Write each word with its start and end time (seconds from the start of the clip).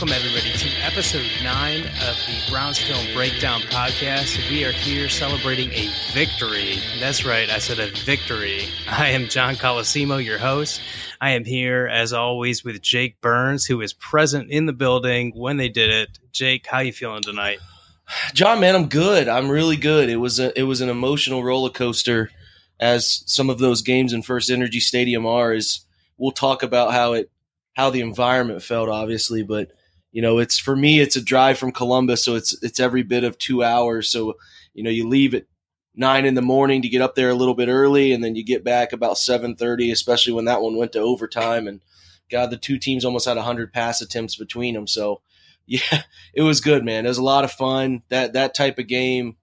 welcome 0.00 0.16
everybody 0.16 0.50
to 0.56 0.70
episode 0.82 1.26
nine 1.44 1.82
of 1.82 2.16
the 2.26 2.50
Browns 2.50 2.78
Film 2.78 3.04
Breakdown 3.12 3.60
podcast. 3.60 4.38
We 4.48 4.64
are 4.64 4.72
here 4.72 5.10
celebrating 5.10 5.70
a 5.72 5.90
victory. 6.14 6.78
That's 7.00 7.26
right, 7.26 7.50
I 7.50 7.58
said 7.58 7.78
a 7.78 7.90
victory. 8.06 8.62
I 8.88 9.08
am 9.08 9.26
John 9.26 9.56
Colosimo, 9.56 10.24
your 10.24 10.38
host. 10.38 10.80
I 11.20 11.32
am 11.32 11.44
here 11.44 11.86
as 11.86 12.14
always 12.14 12.64
with 12.64 12.80
Jake 12.80 13.20
Burns, 13.20 13.66
who 13.66 13.82
is 13.82 13.92
present 13.92 14.50
in 14.50 14.64
the 14.64 14.72
building 14.72 15.32
when 15.34 15.58
they 15.58 15.68
did 15.68 15.90
it. 15.90 16.18
Jake, 16.32 16.66
how 16.66 16.78
are 16.78 16.84
you 16.84 16.94
feeling 16.94 17.20
tonight? 17.20 17.58
John, 18.32 18.58
man, 18.58 18.76
I'm 18.76 18.88
good. 18.88 19.28
I'm 19.28 19.50
really 19.50 19.76
good. 19.76 20.08
It 20.08 20.16
was 20.16 20.40
a 20.40 20.58
it 20.58 20.62
was 20.62 20.80
an 20.80 20.88
emotional 20.88 21.44
roller 21.44 21.68
coaster, 21.68 22.30
as 22.78 23.22
some 23.26 23.50
of 23.50 23.58
those 23.58 23.82
games 23.82 24.14
in 24.14 24.22
First 24.22 24.48
Energy 24.48 24.80
Stadium 24.80 25.26
are. 25.26 25.52
Is 25.52 25.84
we'll 26.16 26.32
talk 26.32 26.62
about 26.62 26.94
how 26.94 27.12
it 27.12 27.30
how 27.74 27.90
the 27.90 28.00
environment 28.00 28.62
felt, 28.62 28.88
obviously, 28.88 29.42
but 29.42 29.72
you 30.12 30.22
know, 30.22 30.38
it's 30.38 30.58
for 30.58 30.74
me, 30.74 31.00
it's 31.00 31.16
a 31.16 31.22
drive 31.22 31.58
from 31.58 31.72
Columbus, 31.72 32.24
so 32.24 32.34
it's 32.34 32.60
it's 32.62 32.80
every 32.80 33.02
bit 33.02 33.24
of 33.24 33.38
two 33.38 33.62
hours. 33.62 34.10
So 34.10 34.34
you 34.74 34.82
know, 34.82 34.90
you 34.90 35.08
leave 35.08 35.34
at 35.34 35.44
nine 35.94 36.24
in 36.24 36.34
the 36.34 36.42
morning 36.42 36.82
to 36.82 36.88
get 36.88 37.02
up 37.02 37.14
there 37.14 37.30
a 37.30 37.34
little 37.34 37.54
bit 37.54 37.68
early, 37.68 38.12
and 38.12 38.22
then 38.22 38.34
you 38.34 38.44
get 38.44 38.64
back 38.64 38.92
about 38.92 39.18
seven 39.18 39.54
thirty, 39.54 39.90
especially 39.90 40.32
when 40.32 40.46
that 40.46 40.62
one 40.62 40.76
went 40.76 40.92
to 40.92 41.00
overtime. 41.00 41.68
And 41.68 41.80
God, 42.30 42.50
the 42.50 42.56
two 42.56 42.78
teams 42.78 43.04
almost 43.04 43.26
had 43.26 43.36
hundred 43.36 43.72
pass 43.72 44.00
attempts 44.00 44.36
between 44.36 44.74
them. 44.74 44.86
So 44.86 45.22
yeah, 45.66 46.02
it 46.34 46.42
was 46.42 46.60
good, 46.60 46.84
man. 46.84 47.04
It 47.04 47.08
was 47.08 47.18
a 47.18 47.22
lot 47.22 47.44
of 47.44 47.52
fun. 47.52 48.02
That 48.08 48.32
that 48.32 48.54
type 48.54 48.78
of 48.78 48.88
game. 48.88 49.36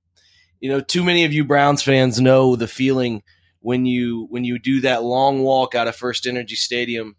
You 0.59 0.71
know, 0.71 0.81
too 0.81 1.03
many 1.03 1.23
of 1.23 1.33
you 1.33 1.45
Browns 1.45 1.83
fans 1.83 2.19
know 2.19 2.55
the 2.55 2.67
feeling 2.67 3.21
when 3.59 3.85
you 3.85 4.27
when 4.29 4.43
you 4.43 4.59
do 4.59 4.81
that 4.81 5.03
long 5.03 5.43
walk 5.43 5.75
out 5.75 5.87
of 5.87 5.95
First 5.95 6.25
Energy 6.25 6.55
Stadium 6.55 7.15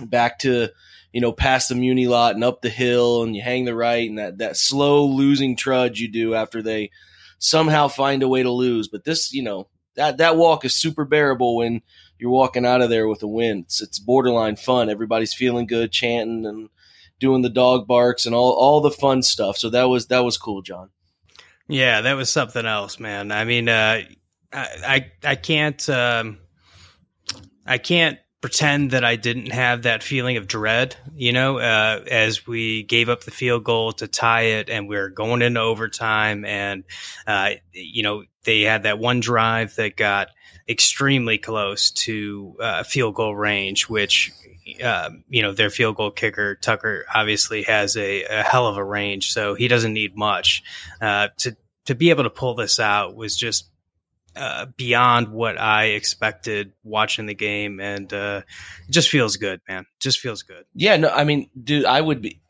back 0.00 0.38
to 0.40 0.68
you 1.12 1.20
know 1.20 1.32
past 1.32 1.68
the 1.68 1.74
Muni 1.74 2.06
lot 2.06 2.34
and 2.34 2.44
up 2.44 2.62
the 2.62 2.70
hill, 2.70 3.22
and 3.22 3.36
you 3.36 3.42
hang 3.42 3.64
the 3.64 3.74
right, 3.74 4.08
and 4.08 4.18
that 4.18 4.38
that 4.38 4.56
slow 4.56 5.04
losing 5.04 5.56
trudge 5.56 6.00
you 6.00 6.08
do 6.08 6.34
after 6.34 6.62
they 6.62 6.90
somehow 7.38 7.88
find 7.88 8.22
a 8.22 8.28
way 8.28 8.42
to 8.42 8.50
lose. 8.50 8.88
But 8.88 9.04
this, 9.04 9.32
you 9.32 9.42
know, 9.42 9.68
that 9.96 10.18
that 10.18 10.36
walk 10.36 10.64
is 10.64 10.74
super 10.74 11.04
bearable 11.04 11.56
when 11.56 11.82
you're 12.18 12.30
walking 12.30 12.64
out 12.64 12.82
of 12.82 12.90
there 12.90 13.08
with 13.08 13.22
a 13.22 13.28
win. 13.28 13.60
It's, 13.60 13.82
it's 13.82 13.98
borderline 13.98 14.56
fun. 14.56 14.88
Everybody's 14.88 15.34
feeling 15.34 15.66
good, 15.66 15.92
chanting 15.92 16.46
and 16.46 16.68
doing 17.18 17.42
the 17.42 17.50
dog 17.50 17.86
barks 17.86 18.26
and 18.26 18.34
all 18.34 18.52
all 18.52 18.80
the 18.80 18.90
fun 18.90 19.22
stuff. 19.22 19.58
So 19.58 19.70
that 19.70 19.84
was 19.84 20.06
that 20.08 20.24
was 20.24 20.38
cool, 20.38 20.62
John. 20.62 20.90
Yeah, 21.68 22.02
that 22.02 22.14
was 22.14 22.30
something 22.30 22.66
else, 22.66 22.98
man. 22.98 23.32
I 23.32 23.44
mean, 23.44 23.68
uh, 23.68 24.02
I, 24.52 24.66
I 24.86 25.12
I 25.24 25.34
can't 25.36 25.88
um, 25.88 26.38
I 27.66 27.78
can't 27.78 28.18
pretend 28.42 28.90
that 28.90 29.04
I 29.04 29.14
didn't 29.14 29.52
have 29.52 29.82
that 29.82 30.02
feeling 30.02 30.36
of 30.36 30.48
dread, 30.48 30.96
you 31.14 31.32
know, 31.32 31.58
uh, 31.58 32.04
as 32.10 32.44
we 32.44 32.82
gave 32.82 33.08
up 33.08 33.22
the 33.22 33.30
field 33.30 33.62
goal 33.62 33.92
to 33.92 34.08
tie 34.08 34.42
it 34.42 34.68
and 34.68 34.88
we 34.88 34.96
are 34.96 35.08
going 35.08 35.42
into 35.42 35.60
overtime. 35.60 36.44
And, 36.44 36.82
uh, 37.24 37.50
you 37.72 38.02
know, 38.02 38.24
they 38.42 38.62
had 38.62 38.82
that 38.82 38.98
one 38.98 39.20
drive 39.20 39.76
that 39.76 39.96
got 39.96 40.28
extremely 40.68 41.38
close 41.38 41.92
to 41.92 42.56
uh, 42.60 42.82
field 42.82 43.14
goal 43.14 43.34
range, 43.34 43.88
which, 43.88 44.32
uh, 44.82 45.10
you 45.28 45.42
know, 45.42 45.52
their 45.52 45.70
field 45.70 45.94
goal 45.94 46.10
kicker, 46.10 46.56
Tucker, 46.56 47.06
obviously 47.14 47.62
has 47.62 47.96
a, 47.96 48.24
a 48.24 48.42
hell 48.42 48.66
of 48.66 48.76
a 48.76 48.84
range. 48.84 49.32
So 49.32 49.54
he 49.54 49.68
doesn't 49.68 49.92
need 49.92 50.16
much. 50.16 50.64
Uh, 51.00 51.28
to, 51.38 51.56
to 51.84 51.94
be 51.94 52.10
able 52.10 52.24
to 52.24 52.30
pull 52.30 52.56
this 52.56 52.80
out 52.80 53.14
was 53.14 53.36
just 53.36 53.71
uh, 54.36 54.66
beyond 54.76 55.28
what 55.28 55.60
I 55.60 55.86
expected 55.86 56.72
watching 56.84 57.26
the 57.26 57.34
game, 57.34 57.80
and 57.80 58.12
uh, 58.12 58.42
it 58.86 58.90
just 58.90 59.08
feels 59.08 59.36
good, 59.36 59.60
man. 59.68 59.86
Just 60.00 60.20
feels 60.20 60.42
good. 60.42 60.64
Yeah, 60.74 60.96
no, 60.96 61.08
I 61.08 61.24
mean, 61.24 61.50
dude, 61.62 61.84
I 61.84 62.00
would 62.00 62.22
be, 62.22 62.40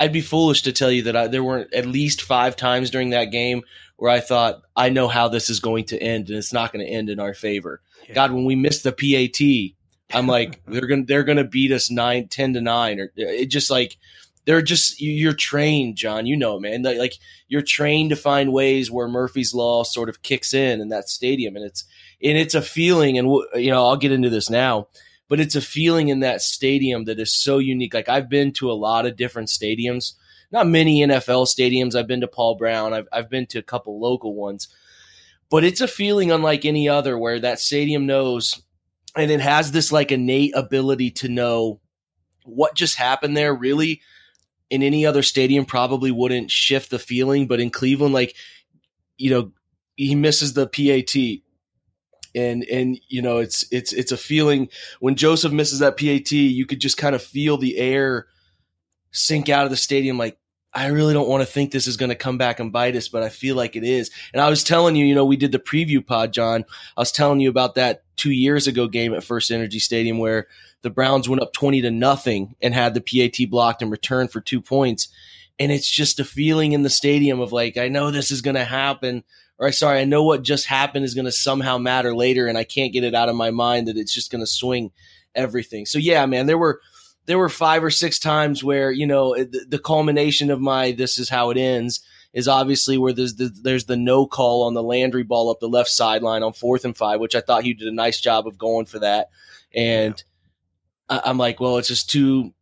I'd 0.00 0.12
be 0.12 0.20
foolish 0.20 0.62
to 0.62 0.72
tell 0.72 0.90
you 0.90 1.02
that 1.02 1.16
I, 1.16 1.26
there 1.26 1.44
weren't 1.44 1.72
at 1.74 1.86
least 1.86 2.22
five 2.22 2.56
times 2.56 2.90
during 2.90 3.10
that 3.10 3.26
game 3.26 3.62
where 3.96 4.10
I 4.10 4.20
thought 4.20 4.62
I 4.74 4.90
know 4.90 5.08
how 5.08 5.28
this 5.28 5.50
is 5.50 5.60
going 5.60 5.84
to 5.86 5.98
end, 5.98 6.28
and 6.28 6.38
it's 6.38 6.52
not 6.52 6.72
going 6.72 6.84
to 6.84 6.90
end 6.90 7.10
in 7.10 7.20
our 7.20 7.34
favor. 7.34 7.80
Yeah. 8.08 8.14
God, 8.14 8.32
when 8.32 8.44
we 8.44 8.54
missed 8.54 8.84
the 8.84 8.92
PAT, 8.92 10.16
I'm 10.16 10.26
like, 10.26 10.60
they're 10.66 10.86
gonna 10.86 11.04
they're 11.04 11.24
gonna 11.24 11.44
beat 11.44 11.72
us 11.72 11.90
nine, 11.90 12.28
10 12.28 12.54
to 12.54 12.60
nine, 12.60 13.00
or 13.00 13.10
it 13.16 13.46
just 13.46 13.70
like 13.70 13.96
they're 14.46 14.62
just 14.62 15.00
you're 15.00 15.34
trained, 15.34 15.96
John. 15.96 16.24
You 16.24 16.36
know, 16.36 16.58
man. 16.58 16.82
Like 16.82 17.14
you're 17.48 17.62
trained 17.62 18.10
to 18.10 18.16
find 18.16 18.52
ways 18.52 18.90
where 18.90 19.08
Murphy's 19.08 19.52
law 19.52 19.82
sort 19.82 20.08
of 20.08 20.22
kicks 20.22 20.54
in 20.54 20.80
in 20.80 20.88
that 20.88 21.08
stadium, 21.08 21.56
and 21.56 21.64
it's 21.64 21.84
and 22.22 22.38
it's 22.38 22.54
a 22.54 22.62
feeling. 22.62 23.18
And 23.18 23.28
you 23.54 23.70
know, 23.70 23.84
I'll 23.84 23.96
get 23.96 24.12
into 24.12 24.30
this 24.30 24.48
now, 24.48 24.86
but 25.28 25.40
it's 25.40 25.56
a 25.56 25.60
feeling 25.60 26.08
in 26.08 26.20
that 26.20 26.40
stadium 26.40 27.04
that 27.04 27.18
is 27.18 27.34
so 27.34 27.58
unique. 27.58 27.92
Like 27.92 28.08
I've 28.08 28.28
been 28.28 28.52
to 28.54 28.70
a 28.70 28.74
lot 28.74 29.04
of 29.04 29.16
different 29.16 29.48
stadiums, 29.48 30.14
not 30.52 30.68
many 30.68 31.00
NFL 31.00 31.46
stadiums. 31.48 31.96
I've 31.96 32.08
been 32.08 32.20
to 32.20 32.28
Paul 32.28 32.54
Brown. 32.54 32.94
I've 32.94 33.08
I've 33.12 33.28
been 33.28 33.46
to 33.46 33.58
a 33.58 33.64
couple 33.64 34.00
local 34.00 34.34
ones, 34.34 34.68
but 35.50 35.64
it's 35.64 35.80
a 35.80 35.88
feeling 35.88 36.30
unlike 36.30 36.64
any 36.64 36.88
other 36.88 37.18
where 37.18 37.40
that 37.40 37.58
stadium 37.58 38.06
knows, 38.06 38.62
and 39.16 39.28
it 39.28 39.40
has 39.40 39.72
this 39.72 39.90
like 39.90 40.12
innate 40.12 40.54
ability 40.54 41.10
to 41.10 41.28
know 41.28 41.80
what 42.44 42.76
just 42.76 42.94
happened 42.94 43.36
there 43.36 43.52
really 43.52 44.00
in 44.70 44.82
any 44.82 45.06
other 45.06 45.22
stadium 45.22 45.64
probably 45.64 46.10
wouldn't 46.10 46.50
shift 46.50 46.90
the 46.90 46.98
feeling, 46.98 47.46
but 47.46 47.60
in 47.60 47.70
Cleveland, 47.70 48.14
like 48.14 48.34
you 49.16 49.30
know, 49.30 49.52
he 49.96 50.14
misses 50.14 50.52
the 50.52 50.66
PAT. 50.66 51.42
And 52.34 52.64
and 52.64 53.00
you 53.08 53.22
know 53.22 53.38
it's 53.38 53.64
it's 53.72 53.94
it's 53.94 54.12
a 54.12 54.16
feeling 54.18 54.68
when 55.00 55.14
Joseph 55.14 55.52
misses 55.52 55.78
that 55.78 55.96
PAT, 55.96 56.32
you 56.32 56.66
could 56.66 56.80
just 56.82 56.98
kind 56.98 57.14
of 57.14 57.22
feel 57.22 57.56
the 57.56 57.78
air 57.78 58.26
sink 59.10 59.48
out 59.48 59.64
of 59.64 59.70
the 59.70 59.76
stadium. 59.76 60.18
Like 60.18 60.38
I 60.76 60.88
really 60.88 61.14
don't 61.14 61.28
want 61.28 61.40
to 61.40 61.50
think 61.50 61.72
this 61.72 61.86
is 61.86 61.96
going 61.96 62.10
to 62.10 62.14
come 62.14 62.36
back 62.36 62.60
and 62.60 62.70
bite 62.70 62.94
us, 62.94 63.08
but 63.08 63.22
I 63.22 63.30
feel 63.30 63.56
like 63.56 63.76
it 63.76 63.84
is. 63.84 64.10
And 64.34 64.42
I 64.42 64.50
was 64.50 64.62
telling 64.62 64.94
you, 64.94 65.06
you 65.06 65.14
know, 65.14 65.24
we 65.24 65.38
did 65.38 65.50
the 65.50 65.58
preview 65.58 66.06
pod, 66.06 66.34
John. 66.34 66.66
I 66.94 67.00
was 67.00 67.10
telling 67.10 67.40
you 67.40 67.48
about 67.48 67.76
that 67.76 68.02
two 68.16 68.30
years 68.30 68.66
ago 68.66 68.86
game 68.86 69.14
at 69.14 69.24
First 69.24 69.50
Energy 69.50 69.78
Stadium 69.78 70.18
where 70.18 70.48
the 70.86 70.90
Browns 70.90 71.28
went 71.28 71.42
up 71.42 71.52
20 71.52 71.80
to 71.80 71.90
nothing 71.90 72.54
and 72.62 72.72
had 72.72 72.94
the 72.94 73.00
PAT 73.00 73.50
blocked 73.50 73.82
and 73.82 73.90
returned 73.90 74.30
for 74.30 74.40
two 74.40 74.60
points. 74.60 75.08
And 75.58 75.72
it's 75.72 75.90
just 75.90 76.20
a 76.20 76.24
feeling 76.24 76.74
in 76.74 76.84
the 76.84 76.90
stadium 76.90 77.40
of 77.40 77.50
like, 77.50 77.76
I 77.76 77.88
know 77.88 78.12
this 78.12 78.30
is 78.30 78.40
going 78.40 78.54
to 78.54 78.64
happen. 78.64 79.24
Or 79.58 79.72
sorry, 79.72 79.98
I 79.98 80.04
know 80.04 80.22
what 80.22 80.44
just 80.44 80.66
happened 80.66 81.04
is 81.04 81.14
going 81.14 81.24
to 81.24 81.32
somehow 81.32 81.76
matter 81.76 82.14
later. 82.14 82.46
And 82.46 82.56
I 82.56 82.62
can't 82.62 82.92
get 82.92 83.02
it 83.02 83.16
out 83.16 83.28
of 83.28 83.34
my 83.34 83.50
mind 83.50 83.88
that 83.88 83.96
it's 83.96 84.14
just 84.14 84.30
going 84.30 84.42
to 84.42 84.46
swing 84.46 84.92
everything. 85.34 85.86
So 85.86 85.98
yeah, 85.98 86.24
man, 86.24 86.46
there 86.46 86.56
were, 86.56 86.80
there 87.24 87.38
were 87.38 87.48
five 87.48 87.82
or 87.82 87.90
six 87.90 88.20
times 88.20 88.62
where, 88.62 88.92
you 88.92 89.08
know, 89.08 89.34
the, 89.34 89.66
the 89.68 89.80
culmination 89.80 90.52
of 90.52 90.60
my, 90.60 90.92
this 90.92 91.18
is 91.18 91.28
how 91.28 91.50
it 91.50 91.56
ends 91.56 92.00
is 92.32 92.46
obviously 92.46 92.96
where 92.96 93.12
there's 93.12 93.34
the, 93.34 93.48
there's 93.60 93.86
the 93.86 93.96
no 93.96 94.24
call 94.24 94.68
on 94.68 94.74
the 94.74 94.84
Landry 94.84 95.24
ball 95.24 95.50
up 95.50 95.58
the 95.58 95.68
left 95.68 95.90
sideline 95.90 96.44
on 96.44 96.52
fourth 96.52 96.84
and 96.84 96.96
five, 96.96 97.18
which 97.18 97.34
I 97.34 97.40
thought 97.40 97.64
he 97.64 97.74
did 97.74 97.88
a 97.88 97.92
nice 97.92 98.20
job 98.20 98.46
of 98.46 98.56
going 98.56 98.86
for 98.86 99.00
that. 99.00 99.30
And, 99.74 100.14
yeah 100.16 100.22
I'm 101.08 101.38
like, 101.38 101.60
well, 101.60 101.78
it's 101.78 101.88
just 101.88 102.10
two 102.10 102.52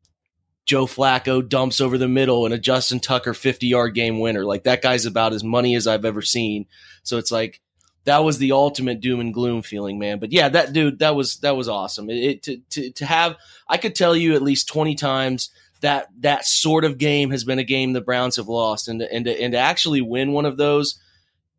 Joe 0.64 0.86
Flacco 0.86 1.46
dumps 1.46 1.80
over 1.80 1.98
the 1.98 2.08
middle 2.08 2.44
and 2.44 2.54
a 2.54 2.58
Justin 2.58 3.00
Tucker 3.00 3.34
50 3.34 3.66
yard 3.66 3.94
game 3.94 4.20
winner. 4.20 4.44
Like 4.44 4.64
that 4.64 4.82
guy's 4.82 5.06
about 5.06 5.32
as 5.32 5.44
money 5.44 5.74
as 5.74 5.86
I've 5.86 6.04
ever 6.04 6.22
seen. 6.22 6.66
So 7.02 7.18
it's 7.18 7.30
like 7.30 7.60
that 8.04 8.24
was 8.24 8.38
the 8.38 8.52
ultimate 8.52 9.00
doom 9.00 9.20
and 9.20 9.32
gloom 9.32 9.62
feeling, 9.62 9.98
man. 9.98 10.18
But 10.18 10.32
yeah, 10.32 10.48
that 10.50 10.72
dude, 10.72 10.98
that 11.00 11.14
was 11.14 11.38
that 11.38 11.56
was 11.56 11.68
awesome. 11.68 12.08
It, 12.10 12.16
it 12.16 12.42
to, 12.44 12.56
to 12.70 12.90
to 12.92 13.06
have 13.06 13.36
I 13.68 13.76
could 13.76 13.94
tell 13.94 14.16
you 14.16 14.34
at 14.34 14.42
least 14.42 14.68
20 14.68 14.94
times 14.94 15.50
that 15.80 16.08
that 16.20 16.46
sort 16.46 16.84
of 16.84 16.96
game 16.96 17.30
has 17.30 17.44
been 17.44 17.58
a 17.58 17.64
game 17.64 17.92
the 17.92 18.00
Browns 18.00 18.36
have 18.36 18.48
lost, 18.48 18.88
and 18.88 19.00
to, 19.00 19.12
and 19.12 19.26
and 19.26 19.52
to 19.52 19.58
actually 19.58 20.00
win 20.00 20.32
one 20.32 20.46
of 20.46 20.56
those 20.56 20.98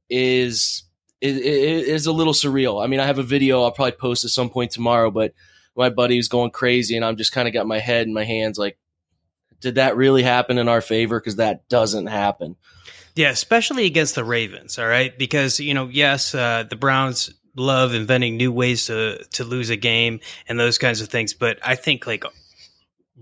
is 0.09 0.83
is, 1.21 1.37
is 1.37 2.05
a 2.07 2.11
little 2.11 2.33
surreal. 2.33 2.83
I 2.83 2.87
mean, 2.87 2.99
I 2.99 3.05
have 3.05 3.19
a 3.19 3.23
video 3.23 3.61
I'll 3.61 3.71
probably 3.71 3.93
post 3.93 4.23
at 4.23 4.31
some 4.31 4.49
point 4.49 4.71
tomorrow, 4.71 5.11
but 5.11 5.33
my 5.75 5.89
buddy 5.89 6.17
was 6.17 6.27
going 6.27 6.51
crazy, 6.51 6.95
and 6.95 7.05
I'm 7.05 7.17
just 7.17 7.31
kind 7.31 7.47
of 7.47 7.53
got 7.53 7.67
my 7.67 7.79
head 7.79 8.07
in 8.07 8.13
my 8.13 8.23
hands, 8.23 8.57
like, 8.57 8.77
did 9.61 9.75
that 9.75 9.95
really 9.95 10.23
happen 10.23 10.57
in 10.57 10.67
our 10.67 10.81
favor? 10.81 11.19
Because 11.19 11.37
that 11.37 11.67
doesn't 11.69 12.07
happen. 12.07 12.55
Yeah, 13.15 13.29
especially 13.29 13.85
against 13.85 14.15
the 14.15 14.23
Ravens. 14.23 14.77
All 14.77 14.87
right, 14.87 15.17
because 15.17 15.59
you 15.59 15.73
know, 15.73 15.87
yes, 15.87 16.35
uh, 16.35 16.65
the 16.69 16.75
Browns 16.75 17.33
love 17.55 17.93
inventing 17.93 18.35
new 18.37 18.51
ways 18.51 18.87
to 18.87 19.23
to 19.31 19.43
lose 19.43 19.69
a 19.69 19.77
game 19.77 20.19
and 20.47 20.59
those 20.59 20.77
kinds 20.77 21.01
of 21.01 21.07
things, 21.07 21.33
but 21.33 21.57
I 21.63 21.75
think 21.75 22.05
like 22.05 22.25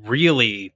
really 0.04 0.74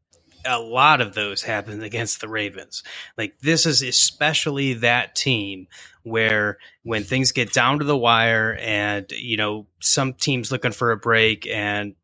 a 0.48 0.60
lot 0.60 1.02
of 1.02 1.14
those 1.14 1.44
happened 1.44 1.84
against 1.84 2.22
the 2.22 2.28
Ravens. 2.28 2.84
Like 3.18 3.40
this 3.40 3.66
is 3.66 3.82
especially 3.82 4.76
that 4.76 5.16
team 5.16 5.68
where 6.04 6.58
when 6.84 7.04
things 7.04 7.32
get 7.32 7.54
down 7.54 7.80
to 7.80 7.86
the 7.86 7.98
wire 7.98 8.58
and 8.60 9.12
you 9.12 9.38
know 9.38 9.68
some 9.80 10.14
teams 10.14 10.52
looking 10.52 10.72
for 10.72 10.92
a 10.92 10.98
break 10.98 11.48
and 11.48 11.96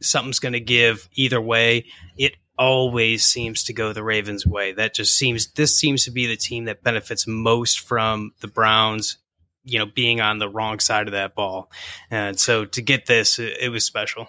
something's 0.00 0.40
going 0.40 0.52
to 0.52 0.60
give 0.60 1.08
either 1.14 1.40
way, 1.40 1.86
it 2.16 2.34
always 2.58 3.24
seems 3.24 3.64
to 3.64 3.72
go 3.72 3.92
the 3.92 4.04
Ravens' 4.04 4.46
way. 4.46 4.72
That 4.72 4.94
just 4.94 5.16
seems 5.16 5.52
this 5.52 5.76
seems 5.76 6.04
to 6.04 6.10
be 6.10 6.26
the 6.26 6.36
team 6.36 6.64
that 6.66 6.82
benefits 6.82 7.26
most 7.26 7.80
from 7.80 8.32
the 8.40 8.48
Browns, 8.48 9.18
you 9.64 9.78
know, 9.78 9.86
being 9.86 10.20
on 10.20 10.38
the 10.38 10.48
wrong 10.48 10.80
side 10.80 11.06
of 11.08 11.12
that 11.12 11.34
ball. 11.34 11.70
And 12.10 12.38
so 12.38 12.64
to 12.64 12.82
get 12.82 13.06
this, 13.06 13.38
it, 13.38 13.56
it 13.60 13.68
was 13.68 13.84
special. 13.84 14.28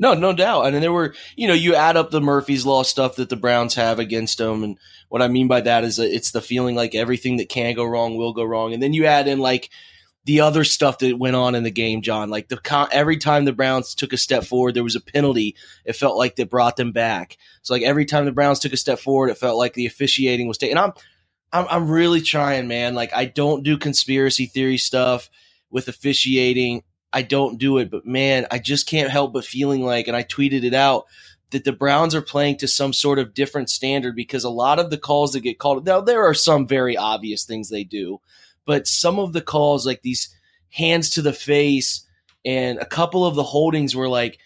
No, 0.00 0.14
no 0.14 0.32
doubt. 0.32 0.64
And 0.64 0.74
then 0.74 0.80
there 0.80 0.92
were, 0.92 1.14
you 1.36 1.46
know, 1.46 1.54
you 1.54 1.74
add 1.74 1.98
up 1.98 2.10
the 2.10 2.22
Murphy's 2.22 2.64
Law 2.64 2.82
stuff 2.82 3.16
that 3.16 3.28
the 3.28 3.36
Browns 3.36 3.74
have 3.74 3.98
against 3.98 4.38
them. 4.38 4.64
And 4.64 4.78
what 5.10 5.20
I 5.20 5.28
mean 5.28 5.46
by 5.46 5.60
that 5.60 5.84
is 5.84 5.96
that 5.96 6.12
it's 6.12 6.30
the 6.30 6.40
feeling 6.40 6.74
like 6.74 6.94
everything 6.94 7.36
that 7.36 7.50
can 7.50 7.74
go 7.74 7.84
wrong 7.84 8.16
will 8.16 8.32
go 8.32 8.42
wrong. 8.42 8.72
And 8.72 8.82
then 8.82 8.94
you 8.94 9.04
add 9.04 9.28
in 9.28 9.40
like 9.40 9.68
the 10.24 10.40
other 10.40 10.64
stuff 10.64 10.98
that 10.98 11.18
went 11.18 11.36
on 11.36 11.54
in 11.54 11.64
the 11.64 11.70
game, 11.70 12.00
John. 12.00 12.30
Like 12.30 12.48
the 12.48 12.88
every 12.90 13.18
time 13.18 13.44
the 13.44 13.52
Browns 13.52 13.94
took 13.94 14.14
a 14.14 14.16
step 14.16 14.44
forward, 14.44 14.74
there 14.74 14.82
was 14.82 14.96
a 14.96 15.02
penalty. 15.02 15.54
It 15.84 15.96
felt 15.96 16.16
like 16.16 16.36
that 16.36 16.48
brought 16.48 16.76
them 16.76 16.92
back. 16.92 17.36
So 17.60 17.74
like 17.74 17.82
every 17.82 18.06
time 18.06 18.24
the 18.24 18.32
Browns 18.32 18.58
took 18.58 18.72
a 18.72 18.78
step 18.78 19.00
forward, 19.00 19.28
it 19.28 19.36
felt 19.36 19.58
like 19.58 19.74
the 19.74 19.86
officiating 19.86 20.48
was 20.48 20.56
taken. 20.56 20.78
And 20.78 20.86
I'm, 20.86 20.92
I'm, 21.52 21.66
I'm 21.68 21.90
really 21.90 22.22
trying, 22.22 22.68
man. 22.68 22.94
Like 22.94 23.12
I 23.14 23.26
don't 23.26 23.64
do 23.64 23.76
conspiracy 23.76 24.46
theory 24.46 24.78
stuff 24.78 25.28
with 25.70 25.88
officiating. 25.88 26.84
I 27.12 27.22
don't 27.22 27.58
do 27.58 27.78
it, 27.78 27.90
but 27.90 28.06
man, 28.06 28.46
I 28.50 28.58
just 28.58 28.86
can't 28.86 29.10
help 29.10 29.32
but 29.32 29.44
feeling 29.44 29.82
like, 29.82 30.06
and 30.06 30.16
I 30.16 30.22
tweeted 30.22 30.64
it 30.64 30.74
out, 30.74 31.06
that 31.50 31.64
the 31.64 31.72
Browns 31.72 32.14
are 32.14 32.22
playing 32.22 32.58
to 32.58 32.68
some 32.68 32.92
sort 32.92 33.18
of 33.18 33.34
different 33.34 33.70
standard 33.70 34.14
because 34.14 34.44
a 34.44 34.50
lot 34.50 34.78
of 34.78 34.90
the 34.90 34.98
calls 34.98 35.32
that 35.32 35.40
get 35.40 35.58
called, 35.58 35.84
now 35.84 36.00
there 36.00 36.24
are 36.24 36.34
some 36.34 36.66
very 36.66 36.96
obvious 36.96 37.44
things 37.44 37.68
they 37.68 37.84
do, 37.84 38.20
but 38.64 38.86
some 38.86 39.18
of 39.18 39.32
the 39.32 39.40
calls, 39.40 39.84
like 39.84 40.02
these 40.02 40.34
hands 40.70 41.10
to 41.10 41.22
the 41.22 41.32
face 41.32 42.06
and 42.44 42.78
a 42.78 42.86
couple 42.86 43.26
of 43.26 43.34
the 43.34 43.42
holdings 43.42 43.96
were 43.96 44.08
like, 44.08 44.38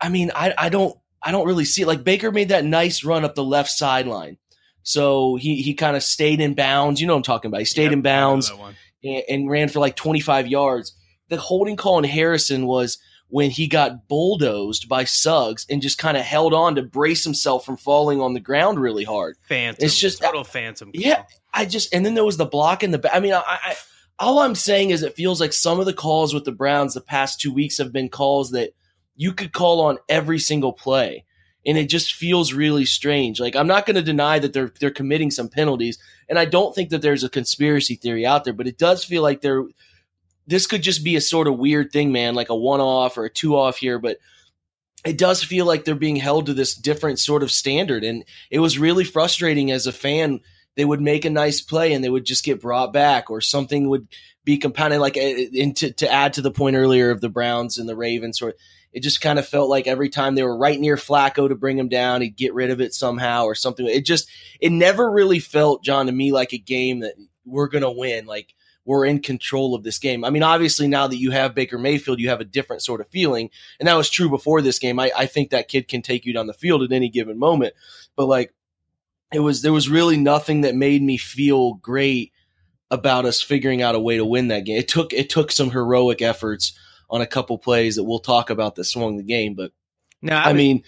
I 0.00 0.08
mean, 0.08 0.32
I, 0.34 0.54
I 0.56 0.68
don't, 0.70 0.96
I 1.22 1.30
don't 1.30 1.46
really 1.46 1.66
see 1.66 1.82
it. 1.82 1.86
Like 1.86 2.02
Baker 2.02 2.32
made 2.32 2.48
that 2.48 2.64
nice 2.64 3.04
run 3.04 3.24
up 3.24 3.34
the 3.34 3.44
left 3.44 3.70
sideline. 3.70 4.38
So 4.82 5.36
he, 5.36 5.62
he 5.62 5.74
kind 5.74 5.96
of 5.96 6.02
stayed 6.02 6.40
in 6.40 6.54
bounds. 6.54 7.00
You 7.00 7.06
know 7.06 7.12
what 7.12 7.18
I'm 7.18 7.24
talking 7.24 7.50
about. 7.50 7.60
He 7.60 7.66
stayed 7.66 7.84
yep, 7.84 7.92
in 7.92 8.02
bounds 8.02 8.50
and, 9.04 9.22
and 9.28 9.50
ran 9.50 9.68
for 9.68 9.78
like 9.78 9.94
25 9.94 10.48
yards 10.48 10.94
the 11.32 11.38
holding 11.38 11.76
call 11.76 11.96
on 11.96 12.04
Harrison 12.04 12.66
was 12.66 12.98
when 13.28 13.50
he 13.50 13.66
got 13.66 14.08
bulldozed 14.08 14.90
by 14.90 15.04
Suggs 15.04 15.64
and 15.70 15.80
just 15.80 15.96
kind 15.96 16.18
of 16.18 16.22
held 16.22 16.52
on 16.52 16.74
to 16.74 16.82
brace 16.82 17.24
himself 17.24 17.64
from 17.64 17.78
falling 17.78 18.20
on 18.20 18.34
the 18.34 18.40
ground 18.40 18.78
really 18.78 19.04
hard. 19.04 19.38
Phantom. 19.48 19.82
It's 19.82 19.98
just 19.98 20.20
total 20.20 20.44
phantom. 20.44 20.92
Call. 20.92 21.00
Yeah, 21.00 21.24
I 21.52 21.64
just 21.64 21.94
and 21.94 22.04
then 22.04 22.14
there 22.14 22.26
was 22.26 22.36
the 22.36 22.44
block 22.44 22.82
in 22.82 22.90
the 22.90 22.98
back. 22.98 23.14
I 23.14 23.20
mean, 23.20 23.32
I, 23.32 23.42
I 23.46 23.74
all 24.18 24.40
I'm 24.40 24.54
saying 24.54 24.90
is 24.90 25.02
it 25.02 25.16
feels 25.16 25.40
like 25.40 25.54
some 25.54 25.80
of 25.80 25.86
the 25.86 25.94
calls 25.94 26.34
with 26.34 26.44
the 26.44 26.52
Browns 26.52 26.92
the 26.92 27.00
past 27.00 27.40
two 27.40 27.54
weeks 27.54 27.78
have 27.78 27.90
been 27.90 28.10
calls 28.10 28.50
that 28.50 28.74
you 29.16 29.32
could 29.32 29.52
call 29.52 29.80
on 29.80 29.98
every 30.10 30.38
single 30.38 30.72
play. 30.72 31.24
And 31.64 31.78
it 31.78 31.88
just 31.88 32.12
feels 32.12 32.52
really 32.52 32.84
strange. 32.84 33.40
Like 33.40 33.56
I'm 33.56 33.66
not 33.66 33.86
going 33.86 33.96
to 33.96 34.02
deny 34.02 34.40
that 34.40 34.52
they're 34.52 34.72
they're 34.78 34.90
committing 34.90 35.30
some 35.30 35.48
penalties, 35.48 35.96
and 36.28 36.38
I 36.38 36.44
don't 36.44 36.74
think 36.74 36.90
that 36.90 37.00
there's 37.00 37.24
a 37.24 37.30
conspiracy 37.30 37.94
theory 37.94 38.26
out 38.26 38.44
there, 38.44 38.52
but 38.52 38.66
it 38.66 38.76
does 38.76 39.04
feel 39.04 39.22
like 39.22 39.40
they're 39.40 39.64
this 40.46 40.66
could 40.66 40.82
just 40.82 41.04
be 41.04 41.16
a 41.16 41.20
sort 41.20 41.48
of 41.48 41.58
weird 41.58 41.92
thing, 41.92 42.12
man, 42.12 42.34
like 42.34 42.48
a 42.48 42.56
one 42.56 42.80
off 42.80 43.16
or 43.16 43.24
a 43.24 43.30
two 43.30 43.56
off 43.56 43.76
here, 43.76 43.98
but 43.98 44.18
it 45.04 45.18
does 45.18 45.42
feel 45.42 45.66
like 45.66 45.84
they're 45.84 45.94
being 45.94 46.16
held 46.16 46.46
to 46.46 46.54
this 46.54 46.74
different 46.74 47.18
sort 47.18 47.42
of 47.42 47.50
standard. 47.50 48.04
And 48.04 48.24
it 48.50 48.60
was 48.60 48.78
really 48.78 49.04
frustrating 49.04 49.70
as 49.70 49.86
a 49.86 49.92
fan. 49.92 50.40
They 50.76 50.84
would 50.84 51.00
make 51.00 51.24
a 51.24 51.30
nice 51.30 51.60
play 51.60 51.92
and 51.92 52.02
they 52.02 52.08
would 52.08 52.24
just 52.24 52.44
get 52.44 52.60
brought 52.60 52.92
back, 52.92 53.30
or 53.30 53.40
something 53.40 53.88
would 53.88 54.08
be 54.44 54.58
compounded. 54.58 55.00
Like, 55.00 55.16
eh, 55.16 55.48
and 55.60 55.76
to, 55.76 55.92
to 55.92 56.10
add 56.10 56.34
to 56.34 56.42
the 56.42 56.50
point 56.50 56.76
earlier 56.76 57.10
of 57.10 57.20
the 57.20 57.28
Browns 57.28 57.78
and 57.78 57.88
the 57.88 57.96
Ravens, 57.96 58.40
or 58.40 58.54
it 58.92 59.02
just 59.02 59.20
kind 59.20 59.38
of 59.38 59.46
felt 59.46 59.68
like 59.68 59.86
every 59.86 60.08
time 60.08 60.34
they 60.34 60.42
were 60.42 60.56
right 60.56 60.78
near 60.78 60.96
Flacco 60.96 61.48
to 61.48 61.54
bring 61.54 61.78
him 61.78 61.88
down, 61.88 62.20
he'd 62.20 62.36
get 62.36 62.54
rid 62.54 62.70
of 62.70 62.80
it 62.80 62.94
somehow 62.94 63.44
or 63.44 63.54
something. 63.54 63.86
It 63.86 64.04
just, 64.04 64.28
it 64.60 64.70
never 64.70 65.10
really 65.10 65.38
felt, 65.38 65.82
John, 65.82 66.06
to 66.06 66.12
me 66.12 66.32
like 66.32 66.52
a 66.52 66.58
game 66.58 67.00
that 67.00 67.14
we're 67.44 67.68
going 67.68 67.82
to 67.82 67.90
win. 67.90 68.26
Like, 68.26 68.54
were 68.84 69.04
in 69.04 69.20
control 69.20 69.74
of 69.74 69.84
this 69.84 69.98
game. 69.98 70.24
I 70.24 70.30
mean, 70.30 70.42
obviously, 70.42 70.88
now 70.88 71.06
that 71.06 71.16
you 71.16 71.30
have 71.30 71.54
Baker 71.54 71.78
Mayfield, 71.78 72.18
you 72.18 72.30
have 72.30 72.40
a 72.40 72.44
different 72.44 72.82
sort 72.82 73.00
of 73.00 73.08
feeling. 73.08 73.50
And 73.78 73.86
that 73.86 73.96
was 73.96 74.10
true 74.10 74.28
before 74.28 74.60
this 74.60 74.78
game. 74.78 74.98
I, 74.98 75.12
I 75.16 75.26
think 75.26 75.50
that 75.50 75.68
kid 75.68 75.88
can 75.88 76.02
take 76.02 76.26
you 76.26 76.32
down 76.32 76.46
the 76.46 76.52
field 76.52 76.82
at 76.82 76.92
any 76.92 77.08
given 77.08 77.38
moment. 77.38 77.74
But 78.16 78.26
like, 78.26 78.52
it 79.32 79.40
was, 79.40 79.62
there 79.62 79.72
was 79.72 79.88
really 79.88 80.16
nothing 80.16 80.62
that 80.62 80.74
made 80.74 81.02
me 81.02 81.16
feel 81.16 81.74
great 81.74 82.32
about 82.90 83.24
us 83.24 83.40
figuring 83.40 83.80
out 83.80 83.94
a 83.94 84.00
way 84.00 84.16
to 84.16 84.24
win 84.24 84.48
that 84.48 84.64
game. 84.64 84.78
It 84.78 84.88
took, 84.88 85.12
it 85.12 85.30
took 85.30 85.52
some 85.52 85.70
heroic 85.70 86.20
efforts 86.20 86.76
on 87.08 87.20
a 87.20 87.26
couple 87.26 87.58
plays 87.58 87.96
that 87.96 88.04
we'll 88.04 88.18
talk 88.18 88.50
about 88.50 88.74
that 88.74 88.84
swung 88.84 89.16
the 89.16 89.22
game. 89.22 89.54
But 89.54 89.72
no, 90.20 90.34
I, 90.34 90.42
I 90.42 90.48
was, 90.48 90.56
mean, 90.56 90.82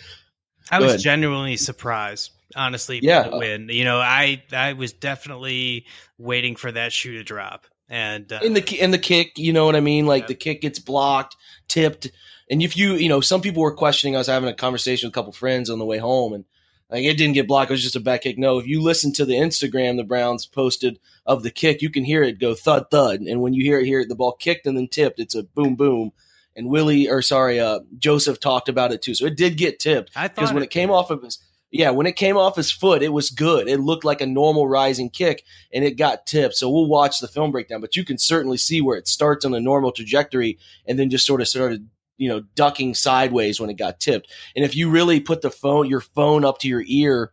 I 0.71 0.81
was 0.81 1.03
genuinely 1.03 1.57
surprised 1.57 2.33
honestly 2.57 3.01
yeah 3.03 3.37
win 3.37 3.69
you 3.69 3.83
know 3.83 3.99
i 3.99 4.41
i 4.53 4.75
was 4.75 4.93
definitely 4.93 5.87
waiting 6.19 6.55
for 6.55 6.71
that 6.71 6.93
shoe 6.93 7.15
to 7.15 7.25
drop 7.25 7.67
and 7.89 8.33
uh, 8.33 8.41
in 8.43 8.55
the 8.55 8.81
in 8.81 8.91
the 8.91 8.99
kick, 8.99 9.39
you 9.39 9.53
know 9.53 9.67
what 9.67 9.77
I 9.77 9.81
mean? 9.81 10.07
Like 10.07 10.23
yeah. 10.23 10.29
the 10.29 10.35
kick 10.35 10.63
gets 10.63 10.79
blocked, 10.79 11.37
tipped, 11.69 12.11
and 12.51 12.63
if 12.63 12.77
you 12.77 12.95
you 12.95 13.09
know 13.09 13.21
some 13.21 13.41
people 13.41 13.63
were 13.63 13.75
questioning. 13.75 14.15
I 14.15 14.19
was 14.19 14.27
having 14.27 14.49
a 14.49 14.55
conversation 14.55 15.07
with 15.07 15.15
a 15.15 15.19
couple 15.19 15.33
friends 15.33 15.71
on 15.71 15.79
the 15.79 15.85
way 15.85 15.99
home, 15.99 16.33
and 16.33 16.45
like 16.91 17.05
it 17.05 17.19
didn't 17.19 17.35
get 17.35 17.49
blocked. 17.49 17.71
It 17.71 17.75
was 17.75 17.83
just 17.83 17.97
a 17.97 18.01
back 18.01 18.23
kick. 18.23 18.39
No, 18.39 18.59
if 18.59 18.67
you 18.67 18.81
listen 18.81 19.13
to 19.15 19.25
the 19.25 19.35
Instagram 19.35 19.97
the 19.97 20.05
Browns 20.05 20.47
posted 20.47 20.99
of 21.27 21.43
the 21.43 21.51
kick, 21.51 21.83
you 21.83 21.91
can 21.91 22.05
hear 22.05 22.23
it 22.23 22.39
go 22.39 22.55
thud 22.55 22.91
thud, 22.91 23.21
and 23.21 23.41
when 23.41 23.53
you 23.53 23.65
hear 23.65 23.81
it, 23.81 23.87
hear 23.87 24.05
the 24.07 24.15
ball 24.15 24.33
kicked 24.33 24.67
and 24.67 24.77
then 24.77 24.89
tipped, 24.89 25.21
it's 25.21 25.35
a 25.35 25.43
boom 25.43 25.77
boom. 25.77 26.13
And 26.57 26.69
Willie, 26.69 27.11
or 27.11 27.21
sorry, 27.21 27.59
uh, 27.59 27.81
Joseph 27.99 28.39
talked 28.39 28.69
about 28.69 28.93
it 28.93 29.03
too. 29.03 29.15
So 29.15 29.27
it 29.27 29.37
did 29.37 29.57
get 29.57 29.81
tipped 29.81 30.15
because 30.15 30.53
when 30.53 30.63
it, 30.63 30.67
it 30.67 30.71
came 30.71 30.91
off 30.91 31.11
of 31.11 31.23
his 31.23 31.39
yeah, 31.75 31.91
when 31.91 32.07
it 32.07 32.15
came 32.15 32.37
off 32.37 32.55
his 32.55 32.71
foot, 32.71 33.03
it 33.03 33.13
was 33.13 33.31
good. 33.31 33.67
It 33.67 33.81
looked 33.81 34.05
like 34.05 34.21
a 34.21 34.27
normal 34.27 34.69
rising 34.69 35.11
kick 35.11 35.43
and 35.73 35.85
it 35.85 35.99
got 35.99 36.25
tipped. 36.25 36.55
So 36.55 36.71
we'll 36.71 36.87
watch 36.87 37.19
the 37.19 37.27
film 37.27 37.51
breakdown, 37.51 37.81
but 37.81 37.97
you 37.97 38.05
can 38.05 38.17
certainly 38.17 38.59
see 38.59 38.81
where 38.81 38.97
it 38.97 39.09
starts 39.09 39.45
on 39.45 39.55
a 39.55 39.61
normal 39.61 39.91
trajectory 39.91 40.57
and 40.87 41.01
then 41.01 41.11
just 41.11 41.27
sort 41.27 41.41
of 41.41 41.49
started, 41.49 41.89
you 42.17 42.29
know, 42.29 42.45
ducking 42.55 42.95
sideways 42.95 43.59
when 43.59 43.71
it 43.71 43.75
got 43.77 43.99
tipped. 43.99 44.31
And 44.55 44.65
if 44.65 44.77
you 44.77 44.89
really 44.89 45.19
put 45.19 45.43
the 45.43 45.51
phone, 45.51 45.91
your 45.91 46.01
phone 46.01 46.45
up 46.45 46.61
to 46.61 46.69
your 46.69 46.85
ear 46.87 47.33